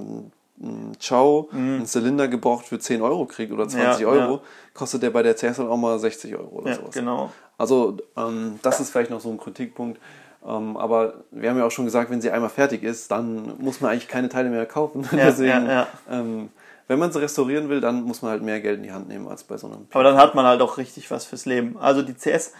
ähm, 0.62 0.92
Chow 1.06 1.48
einen 1.52 1.86
Zylinder 1.86 2.28
gebraucht 2.28 2.66
für 2.66 2.78
10 2.78 3.02
Euro 3.02 3.26
kriegt 3.26 3.52
oder 3.52 3.68
20 3.68 3.96
Mhm. 3.98 4.00
Ja, 4.02 4.08
Euro, 4.08 4.32
ja. 4.34 4.40
kostet 4.74 5.02
der 5.02 5.10
bei 5.10 5.22
der 5.22 5.34
CS 5.34 5.58
halt 5.58 5.68
auch 5.68 5.76
mal 5.76 5.98
60 5.98 6.34
Euro 6.36 6.48
oder 6.58 6.70
ja, 6.70 6.76
sowas. 6.76 6.94
genau. 6.94 7.30
Also 7.58 7.96
ähm, 8.16 8.58
das 8.62 8.80
ist 8.80 8.90
vielleicht 8.90 9.10
noch 9.10 9.20
so 9.20 9.30
ein 9.30 9.38
Kritikpunkt. 9.38 10.00
Ähm, 10.46 10.76
aber 10.76 11.24
wir 11.30 11.50
haben 11.50 11.58
ja 11.58 11.64
auch 11.66 11.70
schon 11.70 11.86
gesagt, 11.86 12.10
wenn 12.10 12.20
sie 12.20 12.30
einmal 12.30 12.50
fertig 12.50 12.82
ist, 12.84 13.10
dann 13.10 13.54
muss 13.58 13.80
man 13.80 13.90
eigentlich 13.92 14.08
keine 14.08 14.28
Teile 14.28 14.48
mehr 14.50 14.64
kaufen. 14.66 15.06
Deswegen. 15.12 15.68
Ähm, 16.10 16.50
wenn 16.88 17.00
man 17.00 17.10
sie 17.10 17.20
restaurieren 17.20 17.68
will, 17.68 17.80
dann 17.80 18.04
muss 18.04 18.22
man 18.22 18.30
halt 18.30 18.42
mehr 18.42 18.60
Geld 18.60 18.76
in 18.76 18.84
die 18.84 18.92
Hand 18.92 19.08
nehmen 19.08 19.26
als 19.26 19.42
bei 19.42 19.56
so 19.56 19.66
einem. 19.66 19.88
Aber 19.92 20.04
dann 20.04 20.16
hat 20.16 20.36
man 20.36 20.46
halt 20.46 20.60
auch 20.60 20.78
richtig 20.78 21.10
was 21.10 21.24
fürs 21.24 21.44
Leben. 21.46 21.76
Also 21.78 22.02
die 22.02 22.14
CS, 22.14 22.52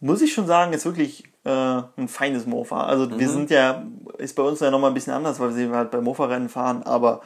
muss 0.00 0.20
ich 0.20 0.32
schon 0.32 0.48
sagen, 0.48 0.72
ist 0.72 0.84
wirklich 0.84 1.24
äh, 1.48 2.00
ein 2.00 2.08
feines 2.08 2.46
Mofa. 2.46 2.84
Also 2.84 3.06
Mhm. 3.06 3.18
wir 3.18 3.28
sind 3.28 3.50
ja, 3.50 3.82
ist 4.18 4.36
bei 4.36 4.42
uns 4.42 4.60
ja 4.60 4.70
nochmal 4.70 4.90
ein 4.90 4.94
bisschen 4.94 5.12
anders, 5.14 5.40
weil 5.40 5.56
wir 5.56 5.70
halt 5.70 5.90
bei 5.90 6.00
Mofa-Rennen 6.00 6.48
fahren, 6.48 6.82
aber 6.82 7.20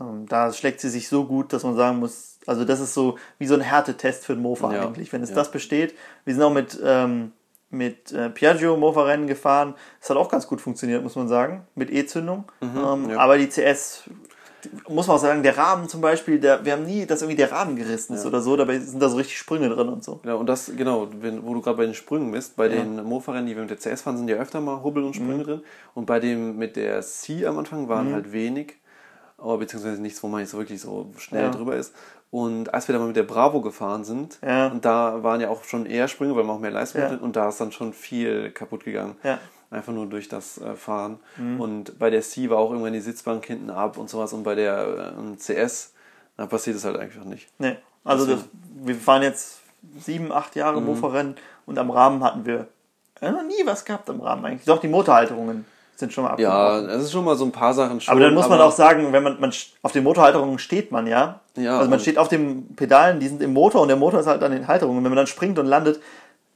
ähm, 0.00 0.26
da 0.28 0.52
schlägt 0.52 0.80
sie 0.80 0.88
sich 0.90 1.08
so 1.08 1.24
gut, 1.24 1.52
dass 1.52 1.62
man 1.64 1.74
sagen 1.76 1.98
muss, 1.98 2.38
also 2.46 2.64
das 2.64 2.80
ist 2.80 2.94
so 2.94 3.16
wie 3.38 3.46
so 3.46 3.54
ein 3.54 3.60
Härtetest 3.60 4.24
für 4.24 4.32
ein 4.34 4.40
Mofa 4.42 4.72
Ja, 4.74 4.82
eigentlich, 4.86 5.12
wenn 5.12 5.22
es 5.22 5.30
ja. 5.30 5.34
das 5.36 5.50
besteht. 5.50 5.94
Wir 6.24 6.34
sind 6.34 6.42
auch 6.42 6.52
mit, 6.52 6.78
ähm, 6.84 7.32
mit 7.70 8.12
äh, 8.12 8.30
Piaggio 8.30 8.76
Mofa-Rennen 8.76 9.26
gefahren. 9.26 9.74
Das 10.00 10.10
hat 10.10 10.16
auch 10.16 10.28
ganz 10.30 10.46
gut 10.46 10.60
funktioniert, 10.60 11.02
muss 11.02 11.16
man 11.16 11.26
sagen, 11.28 11.66
mit 11.74 11.90
E-Zündung. 11.90 12.44
ähm, 12.62 13.02
Mhm, 13.04 13.10
ja. 13.10 13.18
Aber 13.18 13.36
die 13.38 13.48
CS 13.48 14.04
muss 14.88 15.06
man 15.06 15.16
auch 15.16 15.20
sagen, 15.20 15.42
der 15.42 15.56
Rahmen 15.58 15.88
zum 15.88 16.00
Beispiel, 16.00 16.38
der, 16.38 16.64
wir 16.64 16.72
haben 16.72 16.84
nie, 16.84 17.06
dass 17.06 17.22
irgendwie 17.22 17.36
der 17.36 17.52
Rahmen 17.52 17.76
gerissen 17.76 18.14
ist 18.14 18.26
oder 18.26 18.40
so, 18.40 18.56
dabei 18.56 18.78
sind 18.78 19.00
da 19.02 19.08
so 19.08 19.16
richtig 19.16 19.38
Sprünge 19.38 19.68
drin 19.68 19.88
und 19.88 20.04
so. 20.04 20.20
Ja, 20.24 20.34
und 20.34 20.46
das, 20.46 20.70
genau, 20.76 21.08
wenn, 21.20 21.44
wo 21.46 21.54
du 21.54 21.60
gerade 21.62 21.76
bei 21.76 21.84
den 21.84 21.94
Sprüngen 21.94 22.30
bist, 22.32 22.56
bei 22.56 22.68
den 22.68 23.02
Mofa-Rennen, 23.04 23.46
die 23.46 23.54
wir 23.56 23.62
mit 23.64 23.70
der 23.70 23.78
CS 23.78 24.02
fahren, 24.02 24.16
sind 24.16 24.28
ja 24.28 24.36
öfter 24.36 24.60
mal 24.60 24.82
Hubbel 24.82 25.04
und 25.04 25.14
Sprünge 25.14 25.44
drin. 25.44 25.60
Und 25.94 26.06
bei 26.06 26.20
dem 26.20 26.56
mit 26.58 26.76
der 26.76 27.00
C 27.02 27.46
am 27.46 27.58
Anfang 27.58 27.88
waren 27.88 28.12
halt 28.12 28.32
wenig, 28.32 28.74
aber 29.38 29.58
beziehungsweise 29.58 30.00
nichts, 30.00 30.22
wo 30.22 30.28
man 30.28 30.40
jetzt 30.40 30.54
wirklich 30.54 30.80
so 30.80 31.10
schnell 31.18 31.44
Ja. 31.44 31.50
drüber 31.50 31.76
ist. 31.76 31.94
Und 32.30 32.74
als 32.74 32.88
wir 32.88 32.92
dann 32.92 33.02
mal 33.02 33.06
mit 33.08 33.16
der 33.16 33.22
Bravo 33.22 33.60
gefahren 33.60 34.04
sind, 34.04 34.38
Ja. 34.44 34.66
und 34.68 34.84
da 34.84 35.22
waren 35.22 35.40
ja 35.40 35.48
auch 35.48 35.62
schon 35.64 35.86
eher 35.86 36.08
Sprünge, 36.08 36.34
weil 36.36 36.44
man 36.44 36.56
auch 36.56 36.60
mehr 36.60 36.70
Leistung 36.72 37.00
Ja. 37.00 37.08
hatte, 37.10 37.18
und 37.22 37.36
da 37.36 37.48
ist 37.48 37.60
dann 37.60 37.70
schon 37.72 37.92
viel 37.92 38.50
kaputt 38.50 38.84
gegangen. 38.84 39.16
Ja. 39.22 39.38
Einfach 39.70 39.92
nur 39.92 40.06
durch 40.06 40.28
das 40.28 40.58
äh, 40.58 40.74
Fahren. 40.74 41.18
Mhm. 41.36 41.60
Und 41.60 41.98
bei 41.98 42.08
der 42.10 42.22
C 42.22 42.48
war 42.50 42.58
auch 42.58 42.70
irgendwann 42.70 42.92
die 42.92 43.00
Sitzbank 43.00 43.44
hinten 43.46 43.70
ab 43.70 43.98
und 43.98 44.08
sowas. 44.08 44.32
Und 44.32 44.42
bei 44.44 44.54
der 44.54 45.14
äh, 45.32 45.36
CS, 45.36 45.92
da 46.36 46.46
passiert 46.46 46.76
es 46.76 46.84
halt 46.84 46.96
einfach 46.96 47.24
nicht. 47.24 47.48
Nee. 47.58 47.76
Also 48.04 48.26
das, 48.26 48.40
wir 48.84 48.94
fahren 48.94 49.22
jetzt 49.22 49.58
sieben, 49.98 50.30
acht 50.32 50.54
Jahre 50.54 50.80
Mhm. 50.80 50.86
Mofa-Rennen 50.86 51.34
und 51.66 51.78
am 51.78 51.90
Rahmen 51.90 52.22
hatten 52.22 52.46
wir 52.46 52.68
äh, 53.20 53.30
noch 53.30 53.42
nie 53.42 53.64
was 53.64 53.84
gehabt 53.84 54.08
am 54.08 54.20
Rahmen 54.20 54.44
eigentlich. 54.44 54.64
Doch 54.66 54.78
die 54.80 54.88
Motorhalterungen 54.88 55.64
sind 55.96 56.12
schon 56.12 56.24
mal 56.24 56.38
Ja, 56.38 56.74
abgebrochen. 56.76 56.98
es 56.98 57.04
ist 57.04 57.12
schon 57.12 57.24
mal 57.24 57.36
so 57.36 57.44
ein 57.46 57.52
paar 57.52 57.72
Sachen 57.74 58.00
schon. 58.00 58.12
aber 58.12 58.20
dann 58.20 58.34
muss 58.34 58.48
man 58.48 58.60
auch 58.60 58.70
sagen, 58.70 59.12
wenn 59.12 59.22
man, 59.22 59.40
man 59.40 59.52
auf 59.82 59.92
den 59.92 60.04
Motorhalterungen 60.04 60.58
steht 60.60 60.92
man 60.92 61.06
ja. 61.06 61.40
Ja, 61.56 61.78
also 61.78 61.88
man 61.90 61.94
und- 61.98 62.02
steht 62.02 62.18
auf 62.18 62.28
den 62.28 62.76
Pedalen, 62.76 63.18
die 63.18 63.26
sind 63.28 63.42
im 63.42 63.52
Motor 63.52 63.80
und 63.82 63.88
der 63.88 63.96
Motor 63.96 64.20
ist 64.20 64.26
halt 64.26 64.42
an 64.42 64.52
den 64.52 64.68
Halterungen. 64.68 65.02
Wenn 65.02 65.10
man 65.10 65.16
dann 65.16 65.26
springt 65.26 65.58
und 65.58 65.66
landet, 65.66 66.00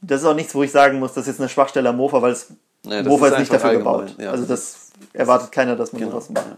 das 0.01 0.21
ist 0.21 0.27
auch 0.27 0.35
nichts, 0.35 0.53
wo 0.55 0.63
ich 0.63 0.71
sagen 0.71 0.99
muss, 0.99 1.13
das 1.13 1.23
ist 1.23 1.27
jetzt 1.33 1.39
eine 1.39 1.49
Schwachstelle 1.49 1.89
am 1.89 1.97
Mofa, 1.97 2.21
weil 2.21 2.31
das 2.31 2.53
Ja, 2.85 2.97
das 3.03 3.07
Mofa 3.07 3.27
ist 3.27 3.33
ist 3.33 3.39
nicht 3.39 3.53
dafür 3.53 3.71
gebaut. 3.73 4.15
Ja, 4.17 4.31
also 4.31 4.45
das 4.45 4.91
erwartet 5.13 5.51
keiner, 5.51 5.75
dass 5.75 5.93
man 5.93 5.99
Genau, 6.01 6.11
sowas 6.13 6.29
macht. 6.29 6.45
ja. 6.47 6.57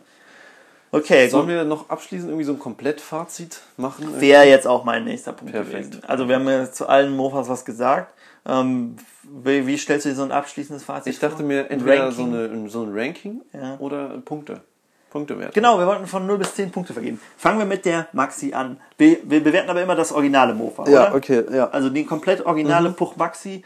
Okay, 0.92 1.28
Sollen 1.28 1.46
gut. 1.48 1.56
wir 1.56 1.64
noch 1.64 1.90
abschließend 1.90 2.30
irgendwie 2.30 2.46
so 2.46 2.54
ein 2.54 2.60
Komplettfazit 2.60 3.62
machen? 3.78 4.22
Wäre 4.22 4.44
jetzt 4.46 4.68
auch 4.68 4.84
mein 4.84 5.06
nächster 5.06 5.34
Punkt 5.34 5.52
Perfekt. 5.54 5.92
gewesen. 5.92 6.04
Also 6.08 6.28
wir 6.30 6.36
haben 6.36 6.48
ja 6.48 6.72
zu 6.72 6.88
allen 6.88 7.16
Mofas 7.16 7.50
was 7.50 7.66
gesagt. 7.66 8.14
Ähm, 8.46 8.98
wie, 9.24 9.66
wie 9.66 9.78
stellst 9.78 10.06
du 10.06 10.10
dir 10.10 10.16
so 10.16 10.24
ein 10.24 10.32
abschließendes 10.32 10.84
Fazit 10.84 11.12
Ich 11.14 11.20
dachte 11.20 11.38
vor? 11.38 11.46
mir 11.46 11.62
Ein 11.66 11.72
entweder 11.72 12.06
Ranking? 12.08 12.16
so, 12.32 12.38
eine, 12.38 12.70
so 12.70 12.84
ein 12.84 12.92
Ranking 12.94 13.42
Ja. 13.54 13.78
oder 13.80 14.10
Punkte. 14.24 14.62
Punkte 15.10 15.38
wert. 15.40 15.54
Genau, 15.54 15.78
wir 15.80 15.88
wollten 15.88 16.06
von 16.08 16.26
0 16.28 16.38
bis 16.40 16.54
10 16.56 16.72
Punkte 16.72 16.94
vergeben. 16.94 17.20
Fangen 17.38 17.58
wir 17.60 17.66
mit 17.66 17.86
der 17.86 18.08
Maxi 18.14 18.54
an. 18.54 18.80
Be 18.98 19.18
wir 19.24 19.44
bewerten 19.44 19.70
aber 19.70 19.82
immer 19.82 19.96
das 19.96 20.12
originale 20.12 20.54
Mofa, 20.54 20.88
Ja, 20.90 21.08
oder? 21.08 21.16
okay, 21.16 21.44
ja. 21.52 21.70
Also 21.70 21.90
die 21.90 22.06
komplett 22.06 22.46
originale 22.46 22.90
Puch 22.92 23.16
Maxi, 23.16 23.64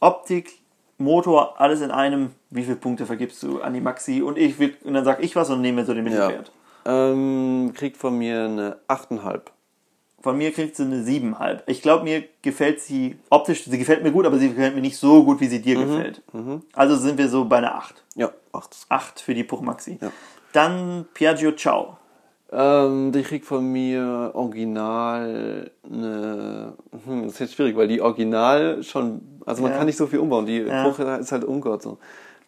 Optik, 0.00 0.52
Motor, 1.04 1.60
alles 1.60 1.80
in 1.80 1.90
einem. 1.90 2.30
Wie 2.50 2.64
viele 2.64 2.76
Punkte 2.76 3.06
vergibst 3.06 3.42
du 3.42 3.60
an 3.60 3.74
die 3.74 3.80
Maxi? 3.80 4.22
Und 4.22 4.38
ich 4.38 4.58
will, 4.58 4.74
und 4.84 4.94
dann 4.94 5.04
sag 5.04 5.22
ich 5.22 5.36
was 5.36 5.50
und 5.50 5.60
nehme 5.60 5.84
so 5.84 5.94
den 5.94 6.06
Ja. 6.06 6.12
Mittelwert. 6.28 6.52
Ähm, 6.86 7.72
kriegt 7.74 7.96
von 7.96 8.18
mir 8.18 8.44
eine 8.44 8.76
8,5. 8.88 9.40
Von 10.22 10.38
mir 10.38 10.52
kriegt 10.52 10.74
sie 10.76 10.84
eine 10.84 11.02
7,5. 11.02 11.60
Ich 11.66 11.82
glaube, 11.82 12.04
mir 12.04 12.24
gefällt 12.42 12.80
sie 12.80 13.16
optisch, 13.30 13.64
sie 13.64 13.78
gefällt 13.78 14.02
mir 14.02 14.10
gut, 14.10 14.24
aber 14.26 14.38
sie 14.38 14.48
gefällt 14.48 14.74
mir 14.74 14.80
nicht 14.80 14.96
so 14.96 15.22
gut, 15.24 15.40
wie 15.40 15.46
sie 15.48 15.58
Mhm. 15.58 15.62
dir 15.62 15.74
gefällt. 15.84 16.22
Also 16.74 16.96
sind 16.96 17.18
wir 17.18 17.28
so 17.28 17.44
bei 17.44 17.58
einer 17.58 17.74
8. 17.74 18.02
Ja, 18.16 18.30
8. 18.52 18.86
8 18.88 19.20
für 19.20 19.34
die 19.34 19.44
Puch 19.44 19.60
Maxi. 19.60 19.98
Ja. 20.00 20.10
Dann 20.52 21.06
Piaggio 21.14 21.52
Ciao. 21.52 21.98
Ähm, 22.56 23.10
die 23.12 23.22
kriegt 23.22 23.44
von 23.46 23.64
mir 23.72 24.30
original 24.34 25.70
eine. 25.90 26.74
Hm, 27.04 27.22
das 27.24 27.32
ist 27.34 27.38
jetzt 27.40 27.54
schwierig, 27.54 27.76
weil 27.76 27.88
die 27.88 28.00
original 28.00 28.82
schon. 28.82 29.20
Also 29.44 29.62
man 29.62 29.72
Ja. 29.72 29.78
kann 29.78 29.86
nicht 29.86 29.96
so 29.96 30.06
viel 30.06 30.20
umbauen. 30.20 30.46
Die 30.46 30.58
Ja. 30.58 30.82
Epoche 30.86 31.02
ist 31.20 31.32
halt 31.32 31.44
umgebaut. 31.44 31.82
So. 31.82 31.98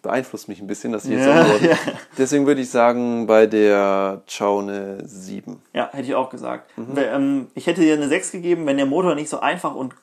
Beeinflusst 0.02 0.48
mich 0.48 0.60
ein 0.60 0.66
bisschen, 0.68 0.92
dass 0.92 1.02
die 1.02 1.12
jetzt 1.14 1.26
Ja, 1.26 1.42
umbaut. 1.42 1.60
ja. 1.62 1.76
Deswegen 2.16 2.46
würde 2.46 2.60
ich 2.60 2.70
sagen, 2.70 3.26
bei 3.26 3.46
der 3.46 4.22
Ciao 4.28 4.60
eine 4.60 4.98
7. 5.04 5.60
Ja, 5.72 5.88
hätte 5.92 6.04
ich 6.04 6.14
auch 6.14 6.30
gesagt. 6.30 6.70
Mhm. 6.78 6.86
Weil, 6.96 7.10
Ähm, 7.12 7.46
ich 7.54 7.66
hätte 7.66 7.80
dir 7.80 7.94
eine 7.94 8.06
6 8.08 8.30
gegeben, 8.30 8.64
wenn 8.66 8.76
der 8.76 8.86
Motor 8.86 9.14
nicht 9.16 9.28
so 9.28 9.40
einfach 9.40 9.74
und 9.74 9.94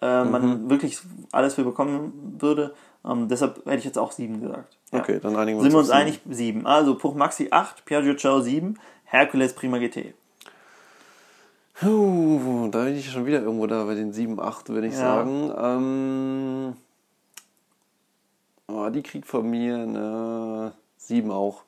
äh, 0.00 0.24
Mhm. 0.24 0.30
man 0.32 0.70
wirklich 0.70 0.98
alles 1.30 1.54
für 1.54 1.62
bekommen 1.62 2.36
würde. 2.40 2.74
Ähm, 3.08 3.28
deshalb 3.28 3.64
hätte 3.66 3.78
ich 3.78 3.84
jetzt 3.84 3.98
auch 3.98 4.10
7 4.10 4.40
gesagt. 4.40 4.76
Ja. 4.92 4.98
Okay, 4.98 5.20
dann 5.22 5.36
einigen 5.36 5.58
wir 5.58 5.62
Sind 5.62 5.72
wir 5.72 5.78
uns 5.78 5.88
uns 5.90 5.96
einig? 5.96 6.20
7. 6.28 6.66
Also 6.66 6.96
Puch 6.96 7.14
Maxi 7.14 7.48
8, 7.52 7.84
Piaggio 7.84 8.14
Ciao 8.14 8.40
7, 8.40 8.74
Hercules 9.12 9.52
Prima 9.52 9.76
GT. 9.76 10.14
Puh, 11.74 12.68
da 12.70 12.84
bin 12.84 12.96
ich 12.96 13.10
schon 13.10 13.26
wieder 13.26 13.42
irgendwo 13.42 13.66
da 13.66 13.84
bei 13.84 13.94
den 13.94 14.12
7, 14.14 14.40
8, 14.40 14.70
würde 14.70 14.86
ich 14.86 14.94
Ja. 14.94 14.98
sagen. 15.00 15.52
Ähm, 15.58 16.76
oh, 18.68 18.88
die 18.88 19.02
kriegt 19.02 19.26
von 19.26 19.50
mir 19.50 19.74
eine 19.76 20.72
7 20.96 21.30
auch. 21.30 21.62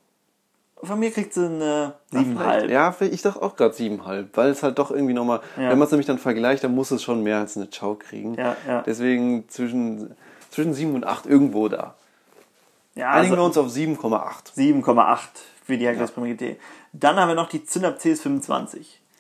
Von 0.83 0.99
mir 1.01 1.11
kriegt 1.11 1.35
sie 1.35 1.45
eine 1.45 1.95
7,5. 2.13 2.71
Ja, 2.71 2.95
ich 3.01 3.21
dachte 3.21 3.43
auch 3.43 3.57
gerade 3.57 3.75
7,5, 3.75 4.29
weil 4.33 4.49
es 4.51 4.63
halt 4.63 4.79
doch 4.79 4.91
irgendwie 4.91 5.13
nochmal, 5.15 5.41
Ja. 5.59 5.69
wenn 5.71 5.79
man 5.79 5.85
es 5.87 5.91
nämlich 5.93 6.07
dann 6.07 6.19
vergleicht, 6.19 6.65
dann 6.65 6.75
muss 6.75 6.91
es 6.93 7.03
schon 7.03 7.23
mehr 7.23 7.39
als 7.41 7.59
eine 7.59 7.69
Ciao 7.69 7.95
kriegen. 7.95 8.35
Ja, 8.37 8.57
ja. 8.67 8.83
Deswegen 8.83 9.49
zwischen, 9.51 10.15
zwischen 10.51 10.73
7 10.73 10.95
und 10.95 11.05
8 11.07 11.27
irgendwo 11.27 11.69
da. 11.69 11.95
Ja, 12.95 13.11
Einigen 13.11 13.33
wir 13.37 13.43
also 13.43 13.45
uns 13.45 13.59
auf 13.59 13.69
7,8. 13.75 14.55
7,8 14.57 15.27
für 15.65 15.77
die 15.77 15.87
Hercules 15.87 16.13
Prima 16.13 16.27
GT. 16.27 16.57
Dann 16.93 17.17
haben 17.17 17.29
wir 17.29 17.35
noch 17.35 17.49
die 17.49 17.65
Zynap 17.65 17.99
CS25. 17.99 18.77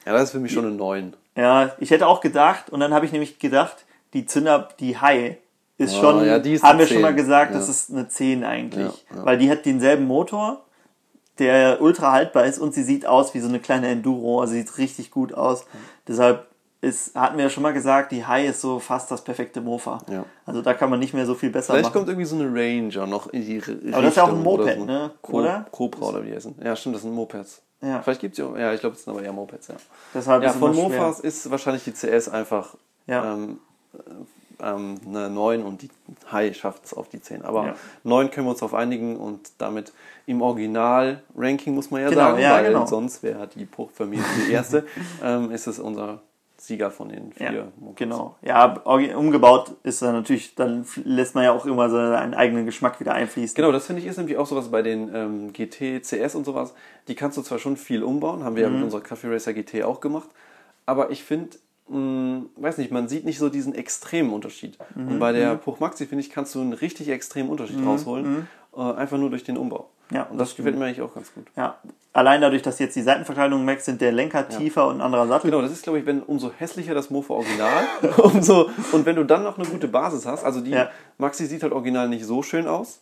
Ja, 0.07 0.12
das 0.12 0.24
ist 0.24 0.30
für 0.30 0.38
mich 0.38 0.53
schon 0.53 0.66
eine 0.66 0.74
9. 0.74 1.14
Ja, 1.36 1.72
ich 1.80 1.90
hätte 1.90 2.07
auch 2.07 2.20
gedacht, 2.20 2.70
und 2.70 2.80
dann 2.80 2.95
habe 2.95 3.07
ich 3.07 3.12
nämlich 3.12 3.38
gedacht, 3.38 3.84
die 4.12 4.26
Zynap, 4.26 4.76
die 4.76 4.97
High, 4.99 5.38
ist 5.76 5.97
Ah, 5.97 6.01
schon, 6.01 6.24
ja, 6.24 6.36
ist 6.36 6.62
haben 6.62 6.78
wir 6.78 6.86
schon 6.86 7.01
mal 7.01 7.09
10, 7.09 7.16
gesagt, 7.16 7.51
ja. 7.51 7.59
das 7.59 7.68
ist 7.68 7.90
eine 7.90 8.07
10 8.07 8.45
eigentlich. 8.45 8.92
Ja. 9.14 9.24
Weil 9.24 9.38
die 9.38 9.51
hat 9.51 9.66
denselben 9.66 10.05
Motor, 10.07 10.64
der 11.40 11.80
ultra 11.80 12.12
haltbar 12.12 12.45
ist 12.45 12.61
und 12.61 12.74
sie 12.74 12.84
sieht 12.84 13.07
aus 13.07 13.34
wie 13.34 13.40
so 13.40 13.49
eine 13.49 13.59
kleine 13.59 13.88
Enduro, 13.88 14.40
also 14.40 14.53
sieht 14.53 14.78
richtig 14.78 15.11
gut 15.11 15.34
aus. 15.34 15.66
Deshalb 16.07 16.47
ist, 16.85 17.14
hatten 17.14 17.37
wir 17.37 17.45
ja 17.45 17.51
schon 17.51 17.62
mal 17.62 17.72
gesagt, 17.72 18.12
die 18.12 18.24
High 18.24 18.49
ist 18.51 18.61
so 18.61 18.78
fast 18.78 19.11
das 19.11 19.22
perfekte 19.24 19.61
Mofa. 19.61 19.99
Ja. 20.11 20.24
Also 20.47 20.62
da 20.62 20.74
kann 20.74 20.91
man 20.91 20.99
nicht 21.01 21.14
mehr 21.14 21.26
so 21.26 21.35
viel 21.35 21.51
besser 21.51 21.72
Vielleicht 21.72 21.87
machen. 21.87 21.93
kommt 21.95 22.09
irgendwie 22.09 22.26
so 22.26 22.37
eine 22.37 22.47
Ranger 22.47 23.07
noch 23.07 23.28
in 23.28 23.45
die 23.45 23.59
Richtung. 23.59 23.93
Aber 23.93 24.03
das 24.03 24.11
ist 24.11 24.16
ja 24.16 24.22
auch 24.24 24.28
ein 24.28 24.47
oder 24.47 24.64
Moped, 24.64 24.78
so. 24.78 24.85
ne? 24.85 25.11
Co 25.22 25.32
Oder? 25.39 25.66
Cobra 25.72 26.07
oder 26.09 26.22
wie 26.22 26.28
die 26.30 26.37
heißen. 26.37 26.55
Ja, 26.62 26.76
stimmt, 26.76 26.95
das 26.97 27.03
sind 27.03 27.12
Mopeds. 27.14 27.62
Ja. 27.80 28.01
Vielleicht 28.03 28.20
gibt 28.20 28.32
es 28.35 28.39
ja, 28.39 28.57
ja, 28.59 28.72
ich 28.72 28.80
glaube, 28.80 28.97
es 28.97 29.05
sind 29.05 29.12
aber 29.12 29.22
eher 29.22 29.32
Mopeds, 29.32 29.68
ja. 29.68 29.74
Deshalb 30.14 30.43
Ja, 30.43 30.51
von 30.53 30.72
immer 30.72 30.89
schwer. 30.89 31.01
Mofas 31.01 31.20
ist 31.20 31.51
wahrscheinlich 31.51 31.85
die 31.85 31.93
CS 31.93 32.28
einfach 32.28 32.76
Ja. 33.07 33.35
ähm, 33.35 33.59
äh, 33.95 33.99
ähm, 34.62 35.01
eine 35.07 35.28
9 35.30 35.62
und 35.62 35.82
die 35.82 35.91
High 36.30 36.57
schafft 36.57 36.85
es 36.87 36.95
auf 36.95 37.09
die 37.09 37.20
10. 37.20 37.43
Aber 37.45 37.66
Ja. 37.66 37.74
9 38.05 38.30
können 38.30 38.47
wir 38.47 38.53
uns 38.53 38.62
auf 38.62 38.72
einigen 38.72 39.16
und 39.16 39.51
damit 39.59 39.93
im 40.26 40.41
Original-Ranking 40.43 41.74
muss 41.74 41.91
man 41.91 42.03
ja 42.03 42.09
Genau, 42.09 42.20
sagen, 42.20 42.39
ja, 42.41 42.53
weil 42.53 42.64
genau. 42.66 42.87
sonst 42.87 43.22
wäre 43.22 43.49
die 43.49 43.64
Bruchfamilie 43.64 44.24
die 44.47 44.53
erste, 44.53 44.87
ähm, 45.22 45.51
ist 45.51 45.66
es 45.66 45.78
unser 45.78 46.20
Sieger 46.67 46.91
von 46.91 47.09
den 47.09 47.33
vier 47.33 47.53
Ja, 47.53 47.67
genau. 47.95 48.37
Ja, 48.43 48.75
umgebaut 49.17 49.73
ist 49.83 50.03
dann 50.03 50.15
natürlich, 50.15 50.55
dann 50.55 50.87
lässt 51.05 51.35
man 51.35 51.45
ja 51.45 51.53
auch 51.53 51.67
immer 51.67 51.91
so 51.91 51.97
einen 51.99 52.35
eigenen 52.35 52.65
Geschmack 52.67 53.01
wieder 53.01 53.12
einfließen. 53.15 53.55
Genau, 53.55 53.71
das 53.73 53.87
finde 53.87 54.03
ich 54.03 54.09
ist 54.09 54.17
nämlich 54.17 54.37
auch 54.37 54.47
sowas 54.47 54.71
bei 54.71 54.83
den 54.83 55.15
ähm, 55.15 55.53
GT, 55.53 56.03
CS 56.03 56.35
und 56.35 56.45
sowas. 56.45 56.75
Die 57.09 57.15
kannst 57.15 57.37
du 57.37 57.43
zwar 57.43 57.59
schon 57.59 57.77
viel 57.77 58.03
umbauen, 58.03 58.45
haben 58.45 58.57
wir 58.57 58.62
ja 58.62 58.69
Mhm. 58.69 58.77
mit 58.77 58.85
unserer 58.85 59.03
Coffee 59.03 59.29
Racer 59.29 59.53
GT 59.53 59.83
auch 59.85 60.01
gemacht, 60.01 60.29
aber 60.87 61.11
ich 61.11 61.23
finde, 61.23 61.57
weiß 61.87 62.79
nicht, 62.79 62.91
man 62.91 63.09
sieht 63.09 63.25
nicht 63.25 63.39
so 63.39 63.49
diesen 63.51 63.75
extremen 63.75 64.33
Unterschied. 64.33 64.79
Mhm, 64.95 65.09
Und 65.09 65.19
bei 65.19 65.33
der 65.33 65.55
Puch 65.57 65.81
Maxi, 65.81 66.07
finde 66.07 66.23
ich, 66.25 66.31
kannst 66.31 66.55
du 66.55 66.61
einen 66.61 66.73
richtig 66.73 67.09
extremen 67.11 67.51
Unterschied 67.51 67.85
rausholen, 67.85 68.49
äh, 68.77 68.81
einfach 68.81 69.19
nur 69.19 69.29
durch 69.31 69.45
den 69.45 69.59
Umbau. 69.59 69.91
Mhm, 70.11 70.16
Ja, 70.16 70.22
und 70.24 70.38
das 70.38 70.55
gefällt 70.57 70.76
mir 70.78 70.84
eigentlich 70.86 71.02
auch 71.02 71.14
ganz 71.14 71.32
gut. 71.34 71.46
Ja, 71.57 71.78
allein 72.12 72.40
dadurch, 72.40 72.62
dass 72.62 72.78
jetzt 72.78 72.94
die 72.96 73.02
Seitenverkleidungen 73.02 73.66
weg 73.66 73.80
sind, 73.80 74.00
der 74.00 74.12
Lenker 74.12 74.48
tiefer 74.48 74.86
und 74.86 74.96
ein 74.96 75.00
anderer 75.00 75.26
Sattel. 75.26 75.50
Genau, 75.50 75.62
das 75.62 75.72
ist, 75.72 75.82
glaube 75.82 75.98
ich, 75.98 76.07
wenn 76.07 76.22
umso 76.22 76.50
hässlicher 76.57 76.94
das 76.94 77.11
Mofa 77.11 77.34
Original, 77.34 77.84
umso 78.18 78.70
und 78.92 79.07
wenn 79.07 79.16
du 79.16 79.24
dann 79.24 79.42
noch 79.42 79.59
eine 79.59 79.66
gute 79.66 79.88
Basis 79.88 80.26
hast, 80.26 80.44
also 80.44 80.61
die 80.61 80.70
Ja. 80.70 80.84
Mhm. 80.84 80.88
Maxi 81.18 81.46
sieht 81.46 81.62
halt 81.62 81.72
original 81.72 82.09
nicht 82.09 82.24
so 82.24 82.42
schön 82.42 82.66
aus, 82.66 83.00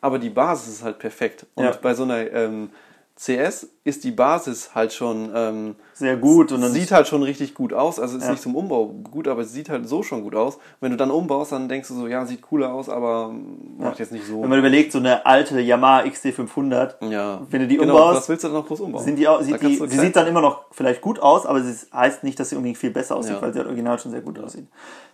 aber 0.00 0.18
die 0.18 0.30
Basis 0.30 0.74
ist 0.74 0.82
halt 0.84 0.98
perfekt. 0.98 1.46
Und 1.54 1.64
Ja. 1.64 1.72
bei 1.80 1.94
so 1.94 2.02
einer 2.02 2.30
ähm, 2.32 2.70
CS 3.16 3.68
ist 3.84 4.02
die 4.02 4.10
Basis 4.10 4.74
halt 4.74 4.92
schon 4.92 5.30
ähm, 5.32 5.76
Sehr 5.92 6.16
gut 6.16 6.50
und 6.50 6.60
dann 6.62 6.72
sieht 6.72 6.90
halt 6.90 7.06
schon 7.06 7.22
richtig 7.22 7.54
gut 7.54 7.72
aus. 7.72 8.00
Also 8.00 8.16
ist 8.18 8.24
Ja. 8.24 8.32
nicht 8.32 8.42
zum 8.42 8.56
Umbau 8.56 8.86
gut, 8.88 9.28
aber 9.28 9.42
es 9.42 9.52
sieht 9.52 9.68
halt 9.68 9.88
so 9.88 10.02
schon 10.02 10.22
gut 10.24 10.34
aus. 10.34 10.58
Wenn 10.80 10.90
du 10.90 10.96
dann 10.96 11.12
umbaust, 11.12 11.52
dann 11.52 11.68
denkst 11.68 11.86
du 11.88 11.94
so, 11.94 12.08
ja, 12.08 12.26
sieht 12.26 12.42
cooler 12.42 12.72
aus, 12.74 12.88
aber 12.88 13.32
macht 13.78 14.00
jetzt 14.00 14.10
nicht 14.10 14.26
so. 14.26 14.42
wenn 14.42 14.48
man 14.48 14.58
überlegt, 14.58 14.90
so 14.90 14.98
eine 14.98 15.24
alte 15.26 15.60
Yamaha 15.60 16.00
XT500, 16.02 17.08
ja. 17.08 17.42
wenn 17.50 17.60
du 17.60 17.68
die 17.68 17.76
genau, 17.76 17.92
umbaust, 17.92 18.16
was 18.18 18.28
willst 18.30 18.42
du 18.42 18.48
dann 18.48 18.56
noch 18.56 18.66
groß 18.66 18.80
umbauen? 18.80 19.04
sind 19.04 19.16
die 19.16 19.28
auch, 19.28 19.40
sieht 19.42 19.62
die, 19.62 19.76
sie 19.76 19.98
sieht 19.98 20.16
dann 20.16 20.26
immer 20.26 20.40
noch 20.40 20.64
vielleicht 20.72 21.00
gut 21.00 21.20
aus, 21.20 21.46
aber 21.46 21.58
es 21.60 21.86
heißt 21.92 22.24
nicht, 22.24 22.40
dass 22.40 22.50
sie 22.50 22.56
unbedingt 22.56 22.78
viel 22.78 22.90
besser 22.90 23.14
aussieht, 23.14 23.34
Ja. 23.36 23.42
weil 23.42 23.52
sie 23.52 23.60
halt 23.60 23.68
original 23.68 23.96
schon 24.00 24.10
sehr 24.10 24.22
gut 24.22 24.40
aussieht. 24.40 24.66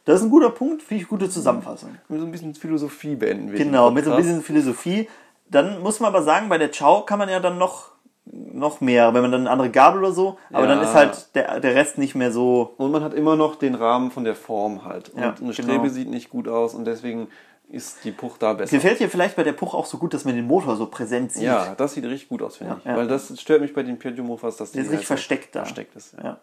Das 0.06 0.20
ist 0.20 0.22
ein 0.26 0.30
guter 0.30 0.48
Punkt, 0.50 0.82
finde 0.82 1.02
ich 1.02 1.08
gute 1.08 1.28
Zusammenfassung. 1.28 1.90
mit 2.08 2.18
so 2.18 2.24
ein 2.24 2.32
bisschen 2.32 2.54
Philosophie 2.54 3.14
beenden 3.14 3.52
wir 3.52 3.58
Genau, 3.58 3.90
mit 3.90 4.06
so 4.06 4.12
ein 4.12 4.16
bisschen 4.16 4.40
Philosophie. 4.40 5.06
Dann 5.50 5.82
muss 5.82 6.00
man 6.00 6.14
aber 6.14 6.22
sagen, 6.22 6.48
bei 6.48 6.58
der 6.58 6.70
Ciao 6.72 7.02
kann 7.02 7.18
man 7.18 7.28
ja 7.28 7.40
dann 7.40 7.58
noch, 7.58 7.90
noch 8.24 8.80
mehr, 8.80 9.12
wenn 9.14 9.22
man 9.22 9.32
dann 9.32 9.40
eine 9.42 9.50
andere 9.50 9.70
Gabel 9.70 10.00
oder 10.04 10.12
so, 10.12 10.38
aber 10.52 10.66
Ja. 10.68 10.74
dann 10.74 10.82
ist 10.84 10.94
halt 10.94 11.34
der, 11.34 11.58
der 11.60 11.74
Rest 11.74 11.98
nicht 11.98 12.14
mehr 12.14 12.30
so. 12.30 12.74
Und 12.76 12.92
man 12.92 13.02
hat 13.02 13.14
immer 13.14 13.34
noch 13.36 13.56
den 13.56 13.74
Rahmen 13.74 14.10
von 14.10 14.24
der 14.24 14.34
Form 14.36 14.84
halt. 14.84 15.08
Und 15.10 15.20
Ja, 15.20 15.28
eine 15.30 15.36
genau. 15.38 15.52
Strebe 15.52 15.90
sieht 15.90 16.08
nicht 16.08 16.30
gut 16.30 16.46
aus 16.46 16.74
und 16.74 16.84
deswegen 16.84 17.28
ist 17.68 18.04
die 18.04 18.10
Puch 18.12 18.36
da 18.38 18.52
besser. 18.52 18.76
Gefällt 18.76 18.98
dir 19.00 19.08
vielleicht 19.08 19.36
bei 19.36 19.42
der 19.44 19.52
Puch 19.52 19.74
auch 19.74 19.86
so 19.86 19.98
gut, 19.98 20.12
dass 20.14 20.24
man 20.24 20.34
den 20.36 20.46
Motor 20.46 20.76
so 20.76 20.86
präsent 20.86 21.32
sieht? 21.32 21.44
Ja, 21.44 21.74
das 21.76 21.94
sieht 21.94 22.04
richtig 22.04 22.28
gut 22.28 22.42
aus, 22.42 22.56
finde 22.56 22.76
ich. 22.78 22.84
ja. 22.84 22.96
Weil 22.96 23.06
das 23.08 23.40
stört 23.40 23.60
mich 23.60 23.72
bei 23.74 23.82
den 23.82 23.98
Piaggio 23.98 24.22
Mofas, 24.24 24.56
dass 24.56 24.70
die 24.72 24.76
Der 24.78 24.84
ist 24.86 24.90
richtig 24.92 25.08
halt 25.10 25.18
versteckt 25.18 25.54
da. 25.56 25.60
versteckt 25.60 25.96
ist. 25.96 26.14
Ja. 26.18 26.24
Ja. 26.24 26.36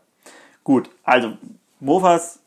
Gut, 0.63 0.89
also 1.03 1.33
Mofas 1.79 2.39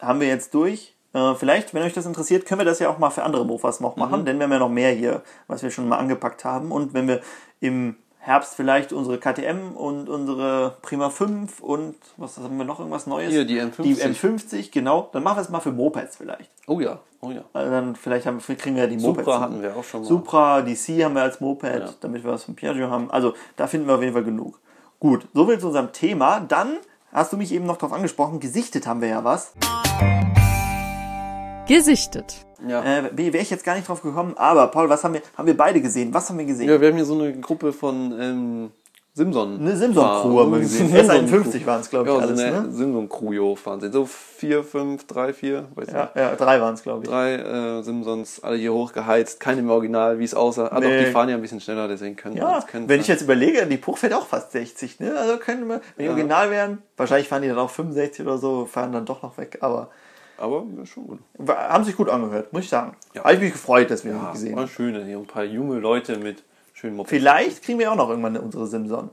haben 0.00 0.20
wir 0.20 0.28
jetzt 0.28 0.54
durch. 0.54 0.94
Äh, 1.16 1.34
vielleicht, 1.34 1.72
wenn 1.72 1.82
euch 1.82 1.94
das 1.94 2.04
interessiert, 2.04 2.44
können 2.44 2.60
wir 2.60 2.66
das 2.66 2.78
ja 2.78 2.90
auch 2.90 2.98
mal 2.98 3.08
für 3.08 3.22
andere 3.22 3.46
Mofas 3.46 3.80
noch 3.80 3.96
machen, 3.96 4.26
denn 4.26 4.36
wir 4.38 4.44
haben 4.44 4.52
ja 4.52 4.58
noch 4.58 4.68
mehr 4.68 4.92
hier, 4.92 5.22
was 5.46 5.62
wir 5.62 5.70
schon 5.70 5.88
mal 5.88 5.96
angepackt 5.96 6.44
haben. 6.44 6.70
Und 6.70 6.92
wenn 6.92 7.08
wir 7.08 7.22
im 7.60 7.96
Herbst 8.18 8.54
vielleicht 8.54 8.92
unsere 8.92 9.16
KTM 9.18 9.76
und 9.76 10.10
unsere 10.10 10.76
Prima 10.82 11.08
5 11.08 11.60
und 11.60 11.94
was 12.18 12.36
haben 12.36 12.58
wir 12.58 12.66
noch 12.66 12.80
irgendwas 12.80 13.06
Neues? 13.06 13.30
Hier, 13.32 13.46
die 13.46 13.58
M50. 13.62 13.82
Die 13.82 13.94
M50, 13.94 14.72
genau. 14.72 15.08
Dann 15.12 15.22
machen 15.22 15.38
wir 15.38 15.42
es 15.42 15.48
mal 15.48 15.60
für 15.60 15.72
Mopeds 15.72 16.16
vielleicht. 16.16 16.50
Oh 16.66 16.80
ja, 16.80 16.98
oh 17.22 17.30
ja. 17.30 17.42
Also 17.54 17.70
dann 17.70 17.96
vielleicht 17.96 18.26
haben, 18.26 18.40
kriegen 18.40 18.74
wir 18.76 18.82
ja 18.82 18.88
die 18.88 18.98
Mopeds. 18.98 19.24
Supra 19.24 19.40
hatten 19.40 19.62
wir 19.62 19.74
auch 19.74 19.84
schon 19.84 20.02
mal. 20.02 20.06
Supra, 20.08 20.60
die 20.62 20.74
C 20.74 21.02
haben 21.02 21.14
wir 21.14 21.22
als 21.22 21.40
Moped, 21.40 21.80
Ja. 21.80 21.88
damit 22.00 22.24
wir 22.24 22.32
was 22.32 22.44
von 22.44 22.56
Piaggio 22.56 22.90
haben. 22.90 23.10
Also 23.10 23.32
da 23.56 23.68
finden 23.68 23.86
wir 23.86 23.94
auf 23.94 24.02
jeden 24.02 24.12
Fall 24.12 24.24
genug. 24.24 24.58
Gut, 25.00 25.28
soviel 25.32 25.58
zu 25.58 25.68
unserem 25.68 25.92
Thema. 25.92 26.40
Dann 26.40 26.76
hast 27.12 27.32
du 27.32 27.38
mich 27.38 27.52
eben 27.52 27.64
noch 27.64 27.76
darauf 27.78 27.94
angesprochen, 27.94 28.38
gesichtet 28.40 28.86
haben 28.86 29.00
wir 29.00 29.08
ja 29.08 29.24
was. 29.24 29.54
Gesichtet. 31.66 32.46
Ja. 32.66 32.82
Äh, 32.82 33.10
Wäre 33.12 33.38
ich 33.38 33.50
jetzt 33.50 33.64
gar 33.64 33.74
nicht 33.74 33.88
drauf 33.88 34.02
gekommen, 34.02 34.34
aber 34.36 34.68
Paul, 34.68 34.88
was 34.88 35.04
haben 35.04 35.14
wir, 35.14 35.22
haben 35.36 35.46
wir 35.46 35.56
beide 35.56 35.80
gesehen? 35.80 36.14
Was 36.14 36.28
haben 36.30 36.38
wir 36.38 36.46
gesehen? 36.46 36.68
ja, 36.68 36.80
wir 36.80 36.88
haben 36.88 36.96
hier 36.96 37.04
so 37.04 37.14
eine 37.14 37.32
Gruppe 37.38 37.72
von 37.72 38.14
ähm, 38.18 38.70
Simson. 39.12 39.58
Eine 39.60 39.76
Simson-Crew 39.76 40.40
haben 40.40 40.52
wir 40.52 40.60
gesehen. 40.60 40.92
S51 40.94 41.66
waren 41.66 41.80
es, 41.80 41.90
glaube 41.90 42.08
ich, 42.10 42.14
ja, 42.14 42.20
alles, 42.22 42.38
so 42.38 42.46
eine 42.46 42.60
ne? 42.62 42.72
Simson-Crew-Fernsehen. 42.72 43.92
So 43.92 44.04
vier, 44.06 44.62
fünf, 44.62 45.06
drei, 45.06 45.32
vier, 45.32 45.66
weiß 45.74 45.88
Ja, 45.90 46.02
nicht. 46.04 46.16
ja, 46.16 46.34
drei 46.36 46.60
waren 46.60 46.74
es, 46.74 46.82
glaube 46.82 47.02
ich. 47.04 47.08
Drei 47.10 47.34
äh, 47.34 47.82
Simsons, 47.82 48.42
alle 48.42 48.56
hier 48.56 48.72
hochgeheizt, 48.72 49.40
keine 49.40 49.60
im 49.60 49.70
Original, 49.70 50.18
wie 50.18 50.24
es 50.24 50.34
aussah. 50.34 50.68
Ah, 50.68 50.80
doch, 50.80 50.88
Nee. 50.88 51.06
die 51.06 51.10
fahren 51.10 51.28
ja 51.28 51.34
ein 51.34 51.42
bisschen 51.42 51.60
schneller, 51.60 51.88
deswegen 51.88 52.14
können 52.16 52.36
Ja, 52.36 52.56
uns 52.56 52.66
können 52.66 52.88
wenn 52.88 53.00
ich 53.00 53.08
jetzt 53.08 53.22
überlege, 53.22 53.66
die 53.66 53.76
Puch 53.76 53.98
fährt 53.98 54.12
auch 54.14 54.26
fast 54.26 54.52
60, 54.52 55.00
ne? 55.00 55.14
Also 55.18 55.38
können 55.38 55.66
wir, 55.66 55.80
wenn 55.96 56.04
die 56.04 56.10
original 56.10 56.50
wären, 56.50 56.78
wahrscheinlich 56.96 57.28
fahren 57.28 57.42
die 57.42 57.48
dann 57.48 57.58
auch 57.58 57.70
65 57.70 58.24
oder 58.24 58.36
so, 58.38 58.66
fahren 58.66 58.92
dann 58.92 59.04
doch 59.06 59.22
noch 59.22 59.36
weg, 59.38 59.58
aber 59.62 59.88
Aber 60.38 60.64
ja, 60.76 60.84
schon 60.86 61.06
gut. 61.06 61.18
haben 61.48 61.84
sich 61.84 61.96
gut 61.96 62.08
angehört, 62.08 62.52
muss 62.52 62.64
ich 62.64 62.68
sagen. 62.68 62.94
Ja. 63.14 63.24
Habe 63.24 63.34
ich 63.34 63.40
mich 63.40 63.52
gefreut, 63.52 63.90
dass 63.90 64.04
wir 64.04 64.12
Ja, 64.12 64.32
gesehen 64.32 64.56
haben. 64.58 64.68
schön, 64.68 65.04
hier 65.06 65.16
ein 65.18 65.26
paar 65.26 65.44
junge 65.44 65.78
Leute 65.78 66.18
mit 66.18 66.42
Schön 66.74 66.94
Moped. 66.94 67.08
Vielleicht 67.08 67.62
kriegen 67.62 67.78
wir 67.78 67.90
auch 67.90 67.96
noch 67.96 68.10
irgendwann 68.10 68.36
unsere 68.36 68.66
Simson. 68.66 69.08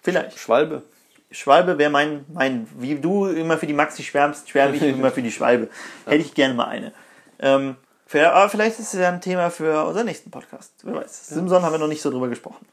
Vielleicht. 0.00 0.38
Schwalbe. 0.38 0.82
Schwalbe 1.30 1.76
wäre 1.78 1.90
mein, 1.90 2.24
mein, 2.32 2.66
wie 2.78 2.94
du 2.96 3.26
immer 3.26 3.58
für 3.58 3.66
die 3.66 3.74
Maxi 3.74 4.02
schwärmst, 4.02 4.48
schwärme 4.48 4.76
ich 4.76 4.82
immer 4.82 5.10
für 5.10 5.22
die 5.22 5.30
Schwalbe. 5.30 5.68
Hätte 6.06 6.22
ich 6.22 6.32
gerne 6.34 6.54
mal 6.54 6.66
eine. 6.68 6.92
Ähm, 7.38 7.76
für, 8.06 8.32
aber 8.32 8.48
vielleicht 8.48 8.80
ist 8.80 8.94
es 8.94 8.98
ja 9.00 9.08
ein 9.10 9.20
Thema 9.20 9.50
für 9.50 9.84
unseren 9.84 10.06
nächsten 10.06 10.30
Podcast. 10.30 10.72
Wer 10.82 10.94
weiß. 10.96 11.28
Simson 11.28 11.62
haben 11.62 11.72
wir 11.72 11.78
noch 11.78 11.86
nicht 11.88 12.02
so 12.02 12.10
drüber 12.10 12.28
gesprochen. 12.28 12.66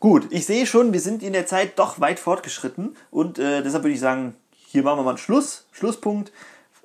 Gut, 0.00 0.26
ich 0.30 0.46
sehe 0.46 0.66
schon, 0.66 0.92
wir 0.92 1.00
sind 1.00 1.22
in 1.22 1.32
der 1.32 1.46
Zeit 1.46 1.78
doch 1.78 2.00
weit 2.00 2.18
fortgeschritten 2.18 2.96
und 3.10 3.38
äh, 3.38 3.62
deshalb 3.62 3.84
würde 3.84 3.94
ich 3.94 4.00
sagen, 4.00 4.34
hier 4.76 4.82
machen 4.82 4.98
wir 4.98 5.04
mal 5.04 5.10
einen 5.10 5.18
Schluss, 5.18 5.66
Schlusspunkt. 5.72 6.32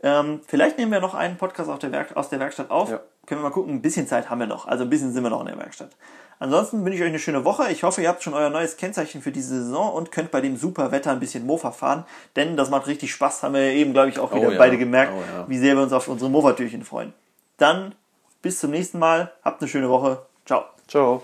Ähm, 0.01 0.39
vielleicht 0.47 0.77
nehmen 0.77 0.93
wir 0.93 1.01
noch 1.01 1.13
einen 1.13 1.35
Podcast 1.37 1.69
auf 1.69 1.79
der 1.79 1.91
Werk 1.91 2.15
aus 2.15 2.29
der 2.29 2.39
Werkstatt 2.39 2.71
auf. 2.71 2.89
Ja. 2.89 3.01
Können 3.25 3.41
wir 3.41 3.49
mal 3.49 3.53
gucken, 3.53 3.73
ein 3.73 3.81
bisschen 3.81 4.07
Zeit 4.07 4.29
haben 4.29 4.39
wir 4.39 4.47
noch. 4.47 4.65
Also 4.65 4.85
ein 4.85 4.89
bisschen 4.89 5.11
sind 5.11 5.23
wir 5.23 5.29
noch 5.29 5.41
in 5.41 5.47
der 5.47 5.57
Werkstatt. 5.57 5.89
Ansonsten 6.39 6.85
wünsche 6.85 6.95
ich 6.95 7.01
euch 7.03 7.09
eine 7.09 7.19
schöne 7.19 7.43
Woche. 7.43 7.69
Ich 7.69 7.83
hoffe, 7.83 8.01
ihr 8.01 8.07
habt 8.07 8.23
schon 8.23 8.33
euer 8.33 8.49
neues 8.49 8.77
Kennzeichen 8.77 9.21
für 9.21 9.33
diese 9.33 9.61
Saison 9.61 9.93
und 9.93 10.13
könnt 10.13 10.31
bei 10.31 10.39
dem 10.39 10.55
super 10.55 10.93
Wetter 10.93 11.11
ein 11.11 11.19
bisschen 11.19 11.45
Mofa 11.45 11.71
fahren. 11.71 12.05
Denn 12.37 12.55
das 12.55 12.69
macht 12.69 12.87
richtig 12.87 13.11
Spaß, 13.11 13.43
haben 13.43 13.55
wir 13.55 13.61
eben, 13.61 13.91
glaube 13.91 14.07
ich, 14.07 14.19
auch 14.19 14.33
wieder 14.33 14.53
ja. 14.53 14.57
beide 14.57 14.77
gemerkt, 14.77 15.11
Oh 15.13 15.21
ja. 15.21 15.49
wie 15.49 15.57
sehr 15.57 15.75
wir 15.75 15.83
uns 15.83 15.91
auf 15.91 16.07
unsere 16.07 16.31
Mofa-Türchen 16.31 16.85
freuen. 16.85 17.13
Dann 17.57 17.93
bis 18.41 18.59
zum 18.59 18.71
nächsten 18.71 18.99
Mal. 18.99 19.33
Habt 19.43 19.61
eine 19.61 19.69
schöne 19.69 19.89
Woche. 19.89 20.21
Ciao. 20.45 20.63
Ciao. 20.87 21.19